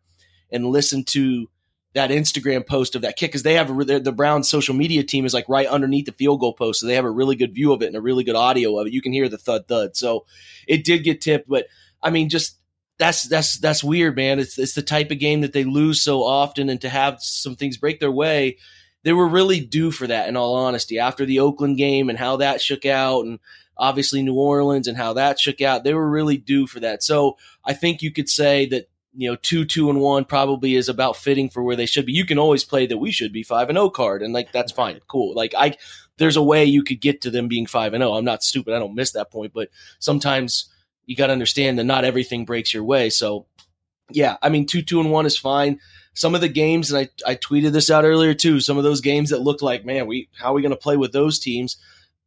and 0.52 0.66
listen 0.66 1.04
to 1.04 1.48
that 1.94 2.10
Instagram 2.10 2.66
post 2.66 2.96
of 2.96 3.04
that 3.04 3.18
kick, 3.18 3.30
because 3.30 3.44
they 3.44 3.54
have 3.54 3.70
a, 3.70 4.00
the 4.00 4.12
Browns 4.12 4.50
social 4.50 4.74
media 4.74 5.04
team 5.04 5.24
is 5.24 5.36
like 5.36 5.48
right 5.50 5.68
underneath 5.68 6.08
the 6.08 6.14
field 6.14 6.40
goal 6.40 6.54
post. 6.54 6.80
So 6.80 6.88
they 6.88 6.96
have 6.96 7.06
a 7.06 7.12
really 7.12 7.36
good 7.36 7.54
view 7.54 7.74
of 7.74 7.84
it 7.84 7.88
and 7.88 7.96
a 7.96 8.02
really 8.02 8.24
good 8.24 8.36
audio 8.36 8.80
of 8.80 8.88
it. 8.88 8.94
You 8.94 9.04
can 9.04 9.14
hear 9.14 9.30
the 9.30 9.38
thud 9.38 9.68
thud. 9.68 9.96
So 9.96 10.26
it 10.68 10.84
did 10.84 11.04
get 11.04 11.22
tipped, 11.22 11.48
but 11.48 11.68
I 12.02 12.10
mean, 12.10 12.28
just 12.28 12.58
that's 13.02 13.24
that's 13.24 13.58
that's 13.58 13.84
weird, 13.84 14.16
man. 14.16 14.38
It's 14.38 14.60
it's 14.60 14.76
the 14.76 14.84
type 14.84 15.10
of 15.10 15.18
game 15.18 15.42
that 15.42 15.54
they 15.54 15.64
lose 15.64 16.02
so 16.02 16.24
often, 16.24 16.70
and 16.70 16.80
to 16.82 16.90
have 16.90 17.18
some 17.20 17.56
things 17.56 17.78
break 17.78 18.00
their 18.00 18.12
way, 18.12 18.58
they 19.02 19.12
were 19.12 19.28
really 19.28 19.60
due 19.60 19.90
for 19.90 20.06
that. 20.06 20.30
In 20.30 20.38
all 20.38 20.54
honesty, 20.56 21.00
after 21.00 21.26
the 21.26 21.40
Oakland 21.40 21.78
game 21.78 22.10
and 22.10 22.20
how 22.20 22.38
that 22.38 22.62
shook 22.62 22.86
out, 22.86 23.26
and 23.26 23.40
obviously 23.76 24.22
New 24.22 24.36
Orleans 24.36 24.88
and 24.88 24.96
how 24.96 25.14
that 25.14 25.40
shook 25.40 25.62
out, 25.62 25.84
they 25.84 25.96
were 25.96 26.08
really 26.08 26.38
due 26.38 26.68
for 26.68 26.80
that. 26.82 27.02
So 27.02 27.38
I 27.66 27.74
think 27.74 28.04
you 28.04 28.12
could 28.12 28.30
say 28.30 28.68
that 28.68 28.88
you 29.16 29.28
know 29.28 29.36
two 29.36 29.66
two 29.66 29.90
and 29.90 30.00
one 30.00 30.24
probably 30.24 30.76
is 30.76 30.88
about 30.88 31.18
fitting 31.18 31.50
for 31.50 31.64
where 31.64 31.76
they 31.76 31.88
should 31.88 32.06
be. 32.06 32.14
You 32.14 32.26
can 32.26 32.38
always 32.38 32.64
play 32.64 32.86
that 32.86 33.00
we 33.00 33.10
should 33.10 33.34
be 33.34 33.42
five 33.42 33.70
and 33.70 33.78
zero 33.78 33.88
oh 33.88 33.90
card, 33.90 34.22
and 34.22 34.32
like 34.32 34.52
that's 34.52 34.72
fine, 34.72 35.00
cool. 35.08 35.34
Like 35.34 35.56
I, 35.58 35.76
there's 36.18 36.38
a 36.38 36.44
way 36.44 36.66
you 36.66 36.84
could 36.84 37.02
get 37.02 37.22
to 37.22 37.32
them 37.32 37.48
being 37.48 37.66
five 37.66 37.96
and 37.96 38.04
zero. 38.04 38.14
I'm 38.14 38.26
not 38.26 38.44
stupid. 38.44 38.76
I 38.76 38.80
don't 38.80 38.94
miss 38.94 39.14
that 39.14 39.32
point, 39.32 39.54
but 39.54 39.70
sometimes 39.98 40.70
you 41.12 41.18
got 41.18 41.28
to 41.28 41.34
understand 41.34 41.78
that 41.78 41.84
not 41.84 42.06
everything 42.06 42.46
breaks 42.46 42.74
your 42.74 42.86
way. 42.86 43.10
So, 43.10 43.46
yeah, 44.10 44.38
I 44.42 44.48
mean, 44.48 44.66
two, 44.66 44.82
two, 44.82 45.02
and 45.02 45.12
one 45.12 45.26
is 45.26 45.38
fine. 45.38 45.78
Some 46.14 46.36
of 46.36 46.40
the 46.40 46.48
games, 46.48 46.90
and 46.90 47.06
I, 47.26 47.32
I 47.32 47.36
tweeted 47.36 47.74
this 47.74 47.92
out 47.92 48.06
earlier 48.06 48.34
too. 48.34 48.62
Some 48.62 48.78
of 48.78 48.86
those 48.86 49.02
games 49.02 49.30
that 49.30 49.42
look 49.42 49.62
like, 49.62 49.84
man, 49.86 50.08
we 50.08 50.30
how 50.40 50.52
are 50.52 50.54
we 50.54 50.62
going 50.62 50.72
to 50.74 50.78
play 50.78 50.96
with 50.96 51.12
those 51.12 51.38
teams? 51.38 51.76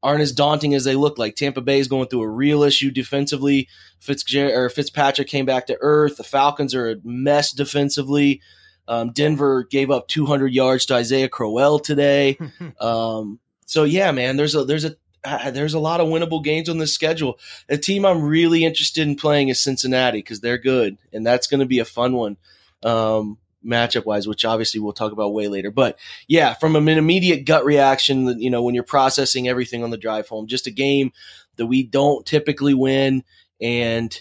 Aren't 0.03 0.21
as 0.21 0.33
daunting 0.33 0.75
as 0.75 0.85
they 0.85 0.97
look 0.97 1.17
like. 1.17 1.35
Tampa 1.35 1.63
Bay 1.63 1.79
is 1.79 1.89
going 1.89 2.09
through 2.09 2.25
a 2.25 2.29
real 2.29 2.63
issue 2.63 2.91
defensively. 2.91 3.69
Fitzger- 4.03 4.55
or 4.55 4.69
Fitzpatrick 4.69 5.29
came 5.29 5.47
back 5.47 5.67
to 5.69 5.79
earth. 5.81 6.19
The 6.19 6.25
Falcons 6.25 6.75
are 6.75 6.91
a 6.91 6.97
mess 7.05 7.53
defensively. 7.53 8.43
Um, 8.87 9.13
Denver 9.13 9.65
gave 9.65 9.91
up 9.91 10.09
200 10.09 10.53
yards 10.53 10.85
to 10.87 10.95
Isaiah 10.95 11.31
Crowell 11.31 11.79
today. 11.79 12.37
um, 12.81 13.41
so 13.65 13.85
yeah, 13.85 14.13
man, 14.13 14.37
there's 14.37 14.55
a 14.55 14.67
there's 14.67 14.85
a 14.85 14.95
there's 15.51 15.75
a 15.75 15.79
lot 15.79 16.01
of 16.01 16.09
winnable 16.09 16.43
games 16.43 16.69
on 16.69 16.79
this 16.79 16.93
schedule. 16.93 17.39
A 17.69 17.79
team 17.79 18.05
I'm 18.05 18.23
really 18.23 18.65
interested 18.65 19.07
in 19.07 19.17
playing 19.17 19.49
is 19.49 19.63
Cincinnati 19.63 20.19
because 20.19 20.41
they're 20.41 20.59
good, 20.59 20.99
and 21.13 21.27
that's 21.27 21.47
going 21.47 21.61
to 21.61 21.67
be 21.67 21.79
a 21.79 21.85
fun 21.85 22.15
one 22.15 22.37
um, 22.83 23.39
matchup 23.65 24.05
wise, 24.05 24.29
which 24.29 24.45
obviously 24.45 24.81
we'll 24.81 24.93
talk 24.93 25.13
about 25.13 25.33
way 25.33 25.49
later. 25.49 25.71
But 25.71 25.99
yeah, 26.29 26.55
from 26.55 26.77
an 26.77 26.89
immediate 26.89 27.47
gut 27.47 27.65
reaction, 27.65 28.39
you 28.41 28.51
know, 28.51 28.63
when 28.63 28.75
you're 28.75 28.85
processing 28.85 29.49
everything 29.49 29.83
on 29.83 29.91
the 29.91 29.97
drive 29.97 30.29
home, 30.29 30.47
just 30.47 30.67
a 30.67 30.71
game 30.71 31.13
that 31.57 31.67
we 31.67 31.83
don't 31.83 32.27
typically 32.27 32.75
win, 32.75 33.25
and 33.61 34.17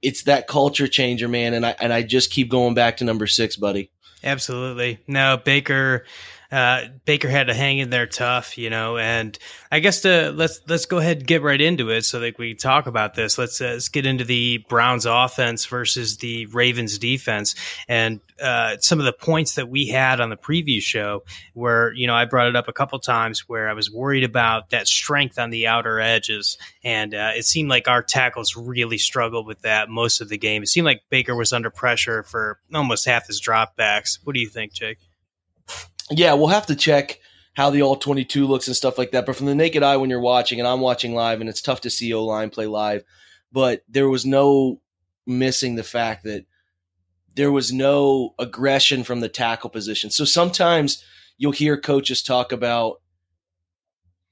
it's 0.00 0.24
that 0.24 0.46
culture 0.46 0.88
changer, 0.88 1.28
man. 1.28 1.54
And 1.54 1.66
I 1.66 1.74
and 1.78 1.92
I 1.92 2.02
just 2.02 2.30
keep 2.30 2.50
going 2.50 2.74
back 2.74 2.98
to 2.98 3.04
number 3.04 3.26
six, 3.26 3.56
buddy. 3.56 3.90
Absolutely. 4.24 4.98
No, 5.06 5.36
Baker 5.36 6.04
uh, 6.50 6.84
Baker 7.04 7.28
had 7.28 7.48
to 7.48 7.54
hang 7.54 7.78
in 7.78 7.90
there 7.90 8.06
tough, 8.06 8.56
you 8.56 8.70
know. 8.70 8.96
And 8.96 9.38
I 9.70 9.80
guess 9.80 10.00
to 10.02 10.32
let's 10.32 10.60
let's 10.66 10.86
go 10.86 10.96
ahead 10.96 11.18
and 11.18 11.26
get 11.26 11.42
right 11.42 11.60
into 11.60 11.90
it 11.90 12.06
so 12.06 12.20
that 12.20 12.38
we 12.38 12.54
talk 12.54 12.86
about 12.86 13.14
this. 13.14 13.36
Let's, 13.36 13.60
uh, 13.60 13.72
let's 13.72 13.90
get 13.90 14.06
into 14.06 14.24
the 14.24 14.64
Browns 14.68 15.04
offense 15.04 15.66
versus 15.66 16.16
the 16.16 16.46
Ravens 16.46 16.98
defense, 16.98 17.54
and 17.86 18.20
uh, 18.40 18.78
some 18.80 18.98
of 18.98 19.04
the 19.04 19.12
points 19.12 19.56
that 19.56 19.68
we 19.68 19.88
had 19.88 20.20
on 20.20 20.30
the 20.30 20.36
preview 20.36 20.80
show, 20.80 21.22
where 21.52 21.92
you 21.92 22.06
know 22.06 22.14
I 22.14 22.24
brought 22.24 22.48
it 22.48 22.56
up 22.56 22.66
a 22.68 22.72
couple 22.72 22.98
times, 22.98 23.46
where 23.46 23.68
I 23.68 23.74
was 23.74 23.90
worried 23.90 24.24
about 24.24 24.70
that 24.70 24.88
strength 24.88 25.38
on 25.38 25.50
the 25.50 25.66
outer 25.66 26.00
edges, 26.00 26.56
and 26.82 27.14
uh, 27.14 27.32
it 27.36 27.44
seemed 27.44 27.68
like 27.68 27.88
our 27.88 28.02
tackles 28.02 28.56
really 28.56 28.98
struggled 28.98 29.46
with 29.46 29.60
that 29.62 29.90
most 29.90 30.22
of 30.22 30.30
the 30.30 30.38
game. 30.38 30.62
It 30.62 30.68
seemed 30.68 30.86
like 30.86 31.02
Baker 31.10 31.36
was 31.36 31.52
under 31.52 31.68
pressure 31.68 32.22
for 32.22 32.58
almost 32.72 33.04
half 33.04 33.26
his 33.26 33.38
dropbacks. 33.38 34.18
What 34.24 34.32
do 34.32 34.40
you 34.40 34.48
think, 34.48 34.72
Jake? 34.72 34.98
Yeah, 36.10 36.34
we'll 36.34 36.48
have 36.48 36.66
to 36.66 36.76
check 36.76 37.20
how 37.54 37.70
the 37.70 37.82
all 37.82 37.96
22 37.96 38.46
looks 38.46 38.68
and 38.68 38.76
stuff 38.76 38.98
like 38.98 39.10
that. 39.10 39.26
But 39.26 39.36
from 39.36 39.46
the 39.46 39.54
naked 39.54 39.82
eye, 39.82 39.96
when 39.96 40.10
you're 40.10 40.20
watching, 40.20 40.58
and 40.60 40.68
I'm 40.68 40.80
watching 40.80 41.14
live, 41.14 41.40
and 41.40 41.48
it's 41.50 41.62
tough 41.62 41.80
to 41.82 41.90
see 41.90 42.12
O 42.14 42.24
line 42.24 42.50
play 42.50 42.66
live, 42.66 43.02
but 43.52 43.82
there 43.88 44.08
was 44.08 44.24
no 44.24 44.80
missing 45.26 45.74
the 45.74 45.82
fact 45.82 46.24
that 46.24 46.44
there 47.34 47.52
was 47.52 47.72
no 47.72 48.34
aggression 48.38 49.04
from 49.04 49.20
the 49.20 49.28
tackle 49.28 49.70
position. 49.70 50.10
So 50.10 50.24
sometimes 50.24 51.04
you'll 51.36 51.52
hear 51.52 51.80
coaches 51.80 52.22
talk 52.22 52.52
about 52.52 53.00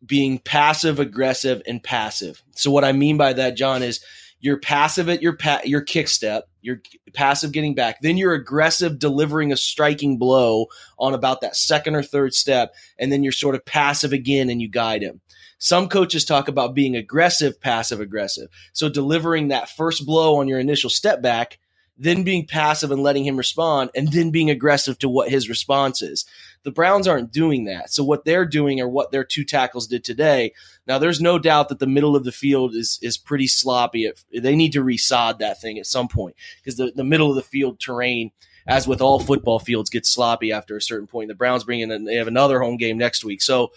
being 0.05 0.39
passive 0.39 0.99
aggressive 1.01 1.63
and 1.67 1.83
passive. 1.83 2.43
So 2.53 2.71
what 2.71 2.85
I 2.85 2.93
mean 2.93 3.17
by 3.17 3.33
that, 3.33 3.57
John, 3.57 3.83
is 3.83 4.05
you're 4.41 4.59
passive 4.59 5.09
at 5.09 5.23
your 5.23 5.37
pa- 5.37 5.63
your 5.65 5.81
kick 5.81 6.09
step, 6.09 6.49
you're 6.67 6.83
passive 7.15 7.53
getting 7.53 7.75
back, 7.75 8.01
then 8.01 8.17
you're 8.17 8.35
aggressive 8.35 8.99
delivering 8.99 9.53
a 9.53 9.57
striking 9.57 10.19
blow 10.19 10.67
on 10.99 11.15
about 11.15 11.41
that 11.41 11.55
second 11.55 11.95
or 11.95 12.03
third 12.03 12.35
step, 12.35 12.75
and 12.99 13.13
then 13.13 13.23
you're 13.23 13.33
sort 13.33 13.55
of 13.55 13.65
passive 13.65 14.13
again 14.13 14.51
and 14.51 14.61
you 14.61 14.69
guide 14.69 15.03
him. 15.03 15.21
Some 15.59 15.89
coaches 15.89 16.25
talk 16.25 16.49
about 16.49 16.75
being 16.75 16.97
aggressive, 16.97 17.61
passive 17.61 18.01
aggressive. 18.01 18.49
So 18.73 18.89
delivering 18.89 19.49
that 19.49 19.71
first 19.71 20.05
blow 20.05 20.37
on 20.39 20.49
your 20.49 20.59
initial 20.59 20.91
step 20.91 21.23
back 21.23 21.59
then 21.99 22.25
being 22.25 22.47
passive 22.47 22.91
and 22.91 23.03
letting 23.03 23.25
him 23.25 23.37
respond, 23.37 23.91
and 23.95 24.13
then 24.13 24.31
being 24.31 24.51
aggressive 24.51 24.99
to 24.99 25.09
what 25.09 25.31
his 25.31 25.49
response 25.49 26.03
is. 26.03 26.27
The 26.67 26.73
Browns 26.73 27.07
aren't 27.07 27.31
doing 27.31 27.67
that. 27.67 27.93
So 27.93 28.03
what 28.03 28.25
they're 28.25 28.45
doing 28.45 28.81
or 28.81 28.89
what 28.89 29.13
their 29.13 29.23
two 29.23 29.45
tackles 29.45 29.87
did 29.87 30.03
today. 30.03 30.53
Now 30.85 30.99
there's 30.99 31.21
no 31.21 31.39
doubt 31.39 31.69
that 31.69 31.79
the 31.79 31.87
middle 31.87 32.17
of 32.17 32.25
the 32.25 32.33
field 32.33 32.75
is 32.75 32.99
is 33.03 33.17
pretty 33.17 33.47
sloppy. 33.47 34.11
They 34.37 34.57
need 34.57 34.73
to 34.73 34.83
resod 34.83 35.39
that 35.39 35.61
thing 35.61 35.79
at 35.79 35.87
some 35.87 36.09
point 36.09 36.35
because 36.57 36.77
the, 36.77 36.91
the 36.91 37.05
middle 37.05 37.31
of 37.31 37.37
the 37.37 37.43
field 37.43 37.79
terrain, 37.79 38.33
as 38.67 38.89
with 38.89 39.01
all 39.01 39.21
football 39.21 39.61
fields, 39.61 39.91
gets 39.91 40.11
sloppy 40.11 40.51
after 40.51 40.77
a 40.77 40.83
certain 40.83 41.07
point. 41.07 41.29
The 41.29 41.37
Browns 41.37 41.63
bring 41.63 41.79
in 41.79 41.93
and 41.93 42.05
they 42.05 42.17
have 42.17 42.27
another 42.27 42.59
home 42.61 42.79
game 42.79 42.99
next 42.99 43.25
week. 43.25 43.43
So 43.43 43.71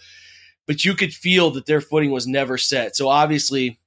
but 0.66 0.84
you 0.84 0.94
could 0.94 1.14
feel 1.14 1.52
that 1.52 1.66
their 1.66 1.80
footing 1.80 2.10
was 2.10 2.26
never 2.26 2.58
set. 2.58 2.96
So 2.96 3.08
obviously 3.08 3.78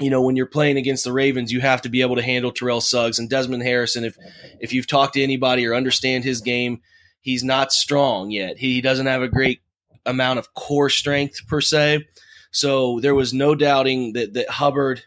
you 0.00 0.10
know, 0.10 0.22
when 0.22 0.36
you're 0.36 0.46
playing 0.46 0.76
against 0.76 1.02
the 1.02 1.12
Ravens, 1.12 1.50
you 1.50 1.60
have 1.60 1.82
to 1.82 1.88
be 1.88 2.02
able 2.02 2.14
to 2.14 2.22
handle 2.22 2.52
Terrell 2.52 2.80
Suggs 2.80 3.18
and 3.18 3.28
Desmond 3.28 3.64
Harrison. 3.64 4.04
If 4.04 4.16
if 4.60 4.72
you've 4.72 4.86
talked 4.86 5.14
to 5.14 5.22
anybody 5.24 5.66
or 5.66 5.74
understand 5.74 6.22
his 6.22 6.40
game, 6.40 6.82
he's 7.28 7.44
not 7.44 7.72
strong 7.72 8.30
yet. 8.30 8.56
He 8.56 8.80
doesn't 8.80 9.04
have 9.04 9.20
a 9.20 9.28
great 9.28 9.60
amount 10.06 10.38
of 10.38 10.54
core 10.54 10.88
strength 10.88 11.46
per 11.46 11.60
se. 11.60 12.06
So 12.50 13.00
there 13.00 13.14
was 13.14 13.34
no 13.34 13.54
doubting 13.54 14.14
that 14.14 14.32
that 14.32 14.48
Hubbard 14.48 15.02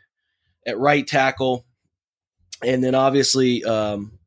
at 0.67 0.77
right 0.77 1.07
tackle, 1.07 1.65
and 2.63 2.83
then 2.83 2.93
obviously 2.93 3.63
um, 3.63 4.19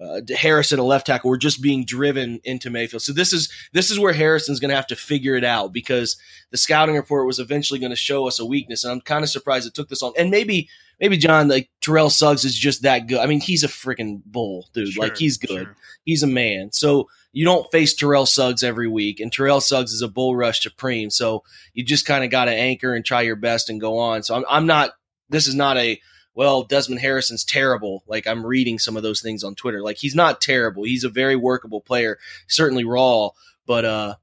uh, 0.00 0.22
Harrison, 0.34 0.78
a 0.78 0.82
left 0.82 1.06
tackle, 1.06 1.28
were 1.28 1.36
just 1.36 1.60
being 1.60 1.84
driven 1.84 2.40
into 2.42 2.70
Mayfield. 2.70 3.02
So 3.02 3.12
this 3.12 3.34
is 3.34 3.52
this 3.74 3.90
is 3.90 3.98
where 3.98 4.14
Harrison's 4.14 4.58
going 4.58 4.70
to 4.70 4.76
have 4.76 4.86
to 4.86 4.96
figure 4.96 5.34
it 5.34 5.44
out 5.44 5.74
because 5.74 6.16
the 6.52 6.56
scouting 6.56 6.96
report 6.96 7.26
was 7.26 7.38
eventually 7.38 7.80
going 7.80 7.90
to 7.90 7.96
show 7.96 8.26
us 8.26 8.40
a 8.40 8.46
weakness, 8.46 8.82
and 8.82 8.92
I'm 8.94 9.02
kind 9.02 9.22
of 9.22 9.28
surprised 9.28 9.66
it 9.66 9.74
took 9.74 9.90
this 9.90 10.00
long. 10.00 10.14
And 10.16 10.30
maybe 10.30 10.70
maybe 11.00 11.16
John 11.16 11.48
like 11.48 11.70
Terrell 11.80 12.10
Suggs 12.10 12.44
is 12.44 12.56
just 12.56 12.82
that 12.82 13.06
good. 13.06 13.18
I 13.18 13.26
mean, 13.26 13.40
he's 13.40 13.64
a 13.64 13.68
freaking 13.68 14.22
bull, 14.24 14.68
dude. 14.72 14.88
Sure, 14.88 15.02
like 15.02 15.16
he's 15.16 15.36
good. 15.36 15.66
Sure. 15.66 15.76
He's 16.04 16.22
a 16.22 16.28
man. 16.28 16.72
So 16.72 17.08
you 17.32 17.44
don't 17.44 17.70
face 17.70 17.94
Terrell 17.94 18.26
Suggs 18.26 18.62
every 18.62 18.88
week, 18.88 19.20
and 19.20 19.32
Terrell 19.32 19.60
Suggs 19.60 19.92
is 19.92 20.02
a 20.02 20.08
bull 20.08 20.36
rush 20.36 20.60
to 20.60 20.70
preem. 20.70 21.10
So 21.10 21.42
you 21.72 21.84
just 21.84 22.06
kind 22.06 22.24
of 22.24 22.30
got 22.30 22.46
to 22.46 22.52
anchor 22.52 22.94
and 22.94 23.04
try 23.04 23.22
your 23.22 23.36
best 23.36 23.70
and 23.70 23.80
go 23.80 23.98
on. 23.98 24.22
So 24.22 24.34
I'm, 24.34 24.44
I'm 24.48 24.66
not. 24.66 24.90
This 25.30 25.46
is 25.46 25.54
not 25.54 25.76
a 25.76 26.00
well, 26.34 26.64
Desmond 26.64 27.00
Harrison's 27.00 27.44
terrible. 27.44 28.02
Like 28.06 28.26
I'm 28.26 28.44
reading 28.44 28.78
some 28.78 28.96
of 28.96 29.02
those 29.02 29.20
things 29.20 29.44
on 29.44 29.54
Twitter. 29.54 29.82
Like 29.82 29.98
he's 29.98 30.14
not 30.14 30.40
terrible. 30.40 30.84
He's 30.84 31.04
a 31.04 31.08
very 31.08 31.36
workable 31.36 31.80
player, 31.80 32.18
certainly 32.48 32.84
raw, 32.84 33.30
but 33.66 33.84
uh 33.84 34.14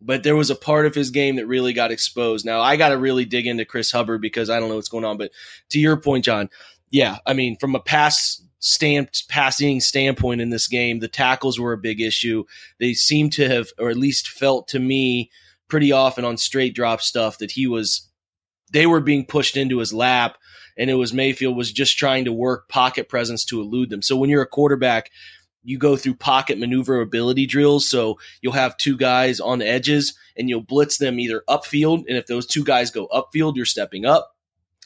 but 0.00 0.22
there 0.22 0.36
was 0.36 0.50
a 0.50 0.56
part 0.56 0.86
of 0.86 0.94
his 0.94 1.10
game 1.10 1.36
that 1.36 1.46
really 1.46 1.72
got 1.72 1.90
exposed. 1.90 2.44
Now 2.44 2.60
I 2.60 2.76
got 2.76 2.90
to 2.90 2.98
really 2.98 3.24
dig 3.24 3.46
into 3.46 3.64
Chris 3.64 3.90
Hubbard 3.90 4.20
because 4.20 4.50
I 4.50 4.60
don't 4.60 4.68
know 4.68 4.76
what's 4.76 4.88
going 4.88 5.04
on. 5.04 5.16
But 5.16 5.32
to 5.70 5.78
your 5.78 5.96
point, 5.96 6.24
John, 6.24 6.50
yeah, 6.90 7.18
I 7.26 7.32
mean, 7.32 7.56
from 7.56 7.74
a 7.74 7.80
pass 7.80 8.42
stamped 8.58 9.28
passing 9.28 9.80
standpoint 9.80 10.40
in 10.40 10.50
this 10.50 10.68
game, 10.68 10.98
the 10.98 11.08
tackles 11.08 11.58
were 11.58 11.72
a 11.72 11.78
big 11.78 12.00
issue. 12.00 12.44
They 12.78 12.94
seem 12.94 13.30
to 13.30 13.48
have, 13.48 13.68
or 13.78 13.90
at 13.90 13.96
least 13.96 14.28
felt 14.28 14.68
to 14.68 14.78
me, 14.78 15.30
pretty 15.68 15.92
often 15.92 16.24
on 16.24 16.36
straight 16.36 16.74
drop 16.74 17.00
stuff 17.00 17.38
that 17.38 17.52
he 17.52 17.66
was, 17.66 18.08
they 18.72 18.86
were 18.86 19.00
being 19.00 19.26
pushed 19.26 19.56
into 19.56 19.78
his 19.78 19.92
lap 19.92 20.36
and 20.76 20.90
it 20.90 20.94
was 20.94 21.12
Mayfield 21.12 21.56
was 21.56 21.72
just 21.72 21.96
trying 21.96 22.24
to 22.26 22.32
work 22.32 22.68
pocket 22.68 23.08
presence 23.08 23.44
to 23.46 23.60
elude 23.60 23.90
them. 23.90 24.02
So 24.02 24.16
when 24.16 24.30
you're 24.30 24.42
a 24.42 24.46
quarterback, 24.46 25.10
you 25.66 25.78
go 25.78 25.96
through 25.96 26.14
pocket 26.14 26.58
maneuverability 26.58 27.44
drills. 27.44 27.88
So 27.88 28.18
you'll 28.40 28.52
have 28.52 28.76
two 28.76 28.96
guys 28.96 29.40
on 29.40 29.58
the 29.58 29.68
edges 29.68 30.14
and 30.36 30.48
you'll 30.48 30.62
blitz 30.62 30.98
them 30.98 31.18
either 31.18 31.42
upfield. 31.48 32.04
And 32.08 32.16
if 32.16 32.26
those 32.26 32.46
two 32.46 32.62
guys 32.62 32.92
go 32.92 33.08
upfield, 33.08 33.56
you're 33.56 33.66
stepping 33.66 34.06
up. 34.06 34.32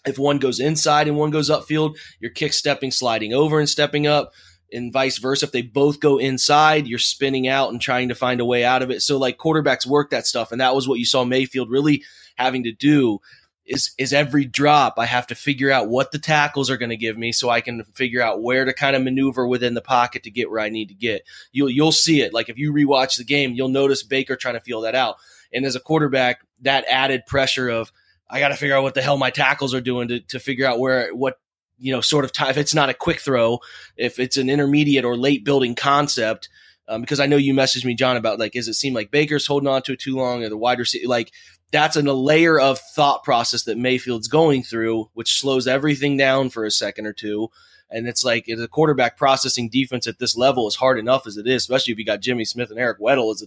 If 0.07 0.19
one 0.19 0.39
goes 0.39 0.59
inside 0.59 1.07
and 1.07 1.19
one 1.19 1.31
goes 1.31 1.51
upfield, 1.51 1.97
you're 2.19 2.31
kick 2.31 2.55
stepping, 2.55 2.91
sliding 2.91 3.35
over 3.35 3.61
and 3.61 3.69
stepping 3.69 4.07
up 4.07 4.33
and 4.73 4.91
vice 4.91 5.19
versa. 5.19 5.45
If 5.45 5.53
they 5.53 5.61
both 5.61 6.01
go 6.01 6.17
inside, 6.17 6.87
you're 6.87 6.99
spinning 6.99 7.47
out 7.47 7.71
and 7.71 7.81
trying 7.81 8.09
to 8.09 8.15
find 8.15 8.41
a 8.41 8.47
way 8.47 8.65
out 8.65 8.83
of 8.83 8.91
it. 8.91 9.03
So 9.03 9.19
like 9.19 9.37
quarterbacks 9.37 9.87
work 9.87 10.11
that 10.11 10.27
stuff. 10.27 10.51
And 10.51 10.63
that 10.63 10.75
was 10.75 10.89
what 10.89 10.99
you 10.99 11.05
saw 11.05 11.25
Mayfield 11.25 11.71
really 11.71 12.03
having 12.37 12.65
to 12.65 12.73
do 12.73 13.19
is 13.67 13.93
is 13.99 14.13
every 14.13 14.45
drop 14.45 14.95
I 14.99 15.07
have 15.07 15.27
to 15.29 15.35
figure 15.35 15.71
out 15.71 15.89
what 15.89 16.11
the 16.11 16.19
tackles 16.19 16.71
are 16.71 16.77
going 16.77 16.91
to 16.91 16.97
give 16.97 17.17
me 17.17 17.33
so 17.33 17.51
I 17.51 17.61
can 17.61 17.85
figure 17.95 18.23
out 18.23 18.43
where 18.43 18.65
to 18.65 18.73
kind 18.73 18.97
of 18.97 19.03
maneuver 19.03 19.47
within 19.47 19.75
the 19.75 19.81
pocket 19.81 20.25
to 20.25 20.31
get 20.31 20.51
where 20.51 20.61
I 20.61 20.71
need 20.71 20.89
to 20.89 20.95
get. 20.95 21.23
You'll 21.53 21.71
you'll 21.71 21.93
see 21.93 22.21
it. 22.23 22.35
Like 22.35 22.49
if 22.49 22.59
you 22.59 22.73
rewatch 22.73 23.17
the 23.17 23.25
game, 23.25 23.53
you'll 23.53 23.69
notice 23.69 24.03
Baker 24.03 24.37
trying 24.37 24.55
to 24.55 24.61
feel 24.61 24.81
that 24.83 24.95
out. 24.95 25.17
And 25.53 25.65
as 25.65 25.77
a 25.77 25.81
quarterback, 25.81 26.41
that 26.63 26.85
added 26.89 27.27
pressure 27.27 27.69
of 27.69 27.93
I 28.29 28.41
got 28.41 28.49
to 28.49 28.57
figure 28.57 28.77
out 28.77 28.83
what 28.83 28.95
the 28.95 29.03
hell 29.03 29.19
my 29.19 29.31
tackles 29.31 29.75
are 29.75 29.81
doing 29.81 30.09
to 30.09 30.21
to 30.21 30.41
figure 30.41 30.67
out 30.67 30.79
where 30.79 31.15
what 31.15 31.39
you 31.79 31.93
know 31.93 32.01
sort 32.01 32.25
of 32.25 32.33
time 32.33 32.51
if 32.51 32.57
it's 32.57 32.75
not 32.75 32.89
a 32.89 32.95
quick 32.95 33.21
throw, 33.21 33.61
if 33.97 34.19
it's 34.19 34.37
an 34.37 34.51
intermediate 34.51 35.05
or 35.05 35.17
late 35.17 35.45
building 35.45 35.75
concept. 35.75 36.49
Um, 36.89 37.03
because 37.03 37.21
I 37.21 37.27
know 37.27 37.37
you 37.37 37.55
messaged 37.55 37.85
me, 37.85 37.95
John, 37.95 38.17
about 38.17 38.41
like, 38.41 38.57
is 38.57 38.67
it 38.67 38.75
seem 38.75 38.95
like 38.95 39.13
Baker's 39.13 39.47
holding 39.47 39.69
on 39.69 39.81
to 39.83 39.93
it 39.93 40.01
too 40.01 40.17
long 40.17 40.43
or 40.43 40.49
the 40.49 40.57
wide 40.57 40.81
receiver? 40.81 41.07
Like, 41.07 41.31
that's 41.71 41.97
an, 41.97 42.07
a 42.07 42.13
layer 42.13 42.59
of 42.59 42.79
thought 42.79 43.23
process 43.23 43.65
that 43.65 43.79
Mayfield's 43.79 44.29
going 44.29 44.63
through, 44.63 45.11
which 45.15 45.39
slows 45.41 45.67
everything 45.67 46.17
down 46.17 46.51
for 46.51 46.65
a 46.65 46.71
second 46.71 47.07
or 47.07 47.13
two. 47.13 47.49
And 47.91 48.07
it's 48.07 48.25
like 48.25 48.47
the 48.47 48.69
quarterback 48.69 49.17
processing 49.17 49.69
defense 49.69 50.07
at 50.07 50.19
this 50.19 50.37
level 50.37 50.69
is 50.69 50.77
hard 50.77 50.99
enough 50.99 51.27
as 51.27 51.37
it 51.37 51.47
is, 51.47 51.63
especially 51.63 51.93
if 51.93 51.99
you 51.99 52.05
got 52.05 52.21
Jimmy 52.21 52.45
Smith 52.45 52.71
and 52.71 52.79
Eric 52.79 53.01
Weddle 53.01 53.33
as 53.33 53.43
a 53.43 53.47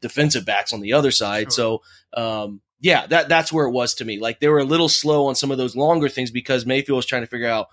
defensive 0.00 0.44
backs 0.44 0.72
on 0.72 0.80
the 0.80 0.92
other 0.94 1.10
side. 1.10 1.52
Sure. 1.52 1.82
So, 2.14 2.20
um, 2.20 2.60
yeah, 2.80 3.06
that 3.06 3.28
that's 3.28 3.52
where 3.52 3.66
it 3.66 3.72
was 3.72 3.94
to 3.94 4.04
me. 4.04 4.18
Like 4.18 4.40
they 4.40 4.48
were 4.48 4.58
a 4.58 4.64
little 4.64 4.88
slow 4.88 5.26
on 5.26 5.34
some 5.34 5.50
of 5.50 5.58
those 5.58 5.76
longer 5.76 6.08
things 6.08 6.30
because 6.30 6.66
Mayfield 6.66 6.96
was 6.96 7.06
trying 7.06 7.22
to 7.22 7.28
figure 7.28 7.48
out 7.48 7.68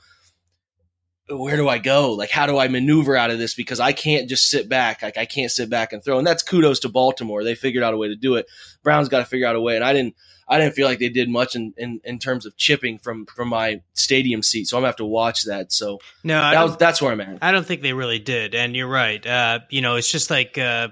where 1.38 1.58
do 1.58 1.68
I 1.70 1.78
go? 1.78 2.14
Like, 2.14 2.30
how 2.30 2.46
do 2.46 2.58
I 2.58 2.68
maneuver 2.68 3.16
out 3.16 3.32
of 3.32 3.40
this? 3.40 3.54
Because 3.54 3.80
I 3.80 3.94
can't 3.94 4.30
just 4.30 4.50
sit 4.50 4.68
back. 4.68 5.02
Like, 5.02 5.18
I 5.18 5.26
can't 5.26 5.52
sit 5.52 5.70
back 5.70 5.94
and 5.94 6.04
throw. 6.04 6.18
And 6.18 6.28
that's 6.28 6.44
kudos 6.44 6.80
to 6.80 6.90
Baltimore. 6.90 7.44
They 7.44 7.56
figured 7.56 7.84
out 7.84 7.94
a 7.94 7.98
way 7.98 8.10
to 8.10 8.16
do 8.16 8.36
it. 8.36 8.48
Brown's 8.84 9.10
got 9.10 9.20
to 9.20 9.26
figure 9.26 9.48
out 9.48 9.56
a 9.56 9.62
way. 9.62 9.76
And 9.76 9.86
I 9.86 9.94
didn't, 9.94 10.16
I 10.48 10.60
didn't 10.60 10.76
feel 10.76 10.88
like 10.88 11.00
they 11.00 11.10
did 11.10 11.30
much 11.30 11.56
in, 11.56 11.74
in, 11.78 12.02
in 12.04 12.20
terms 12.20 12.46
of 12.46 12.58
chipping 12.58 13.00
from, 13.00 13.26
from 13.26 13.48
my 13.48 13.82
stadium 13.94 14.44
seat. 14.44 14.68
So 14.68 14.76
I'm 14.76 14.82
gonna 14.82 14.90
have 14.90 14.98
to 14.98 15.06
watch 15.06 15.44
that. 15.44 15.72
So 15.72 16.00
no, 16.26 16.40
that 16.40 16.64
was, 16.64 16.76
that's 16.78 17.02
where 17.02 17.14
I'm 17.14 17.22
at. 17.22 17.38
I 17.42 17.52
don't 17.52 17.66
think 17.66 17.82
they 17.82 17.94
really 17.94 18.20
did. 18.20 18.54
And 18.54 18.76
you're 18.76 18.90
right. 18.90 19.26
Uh, 19.26 19.60
you 19.70 19.80
know, 19.82 19.96
it's 19.96 20.12
just 20.12 20.30
like, 20.30 20.58
uh, 20.58 20.90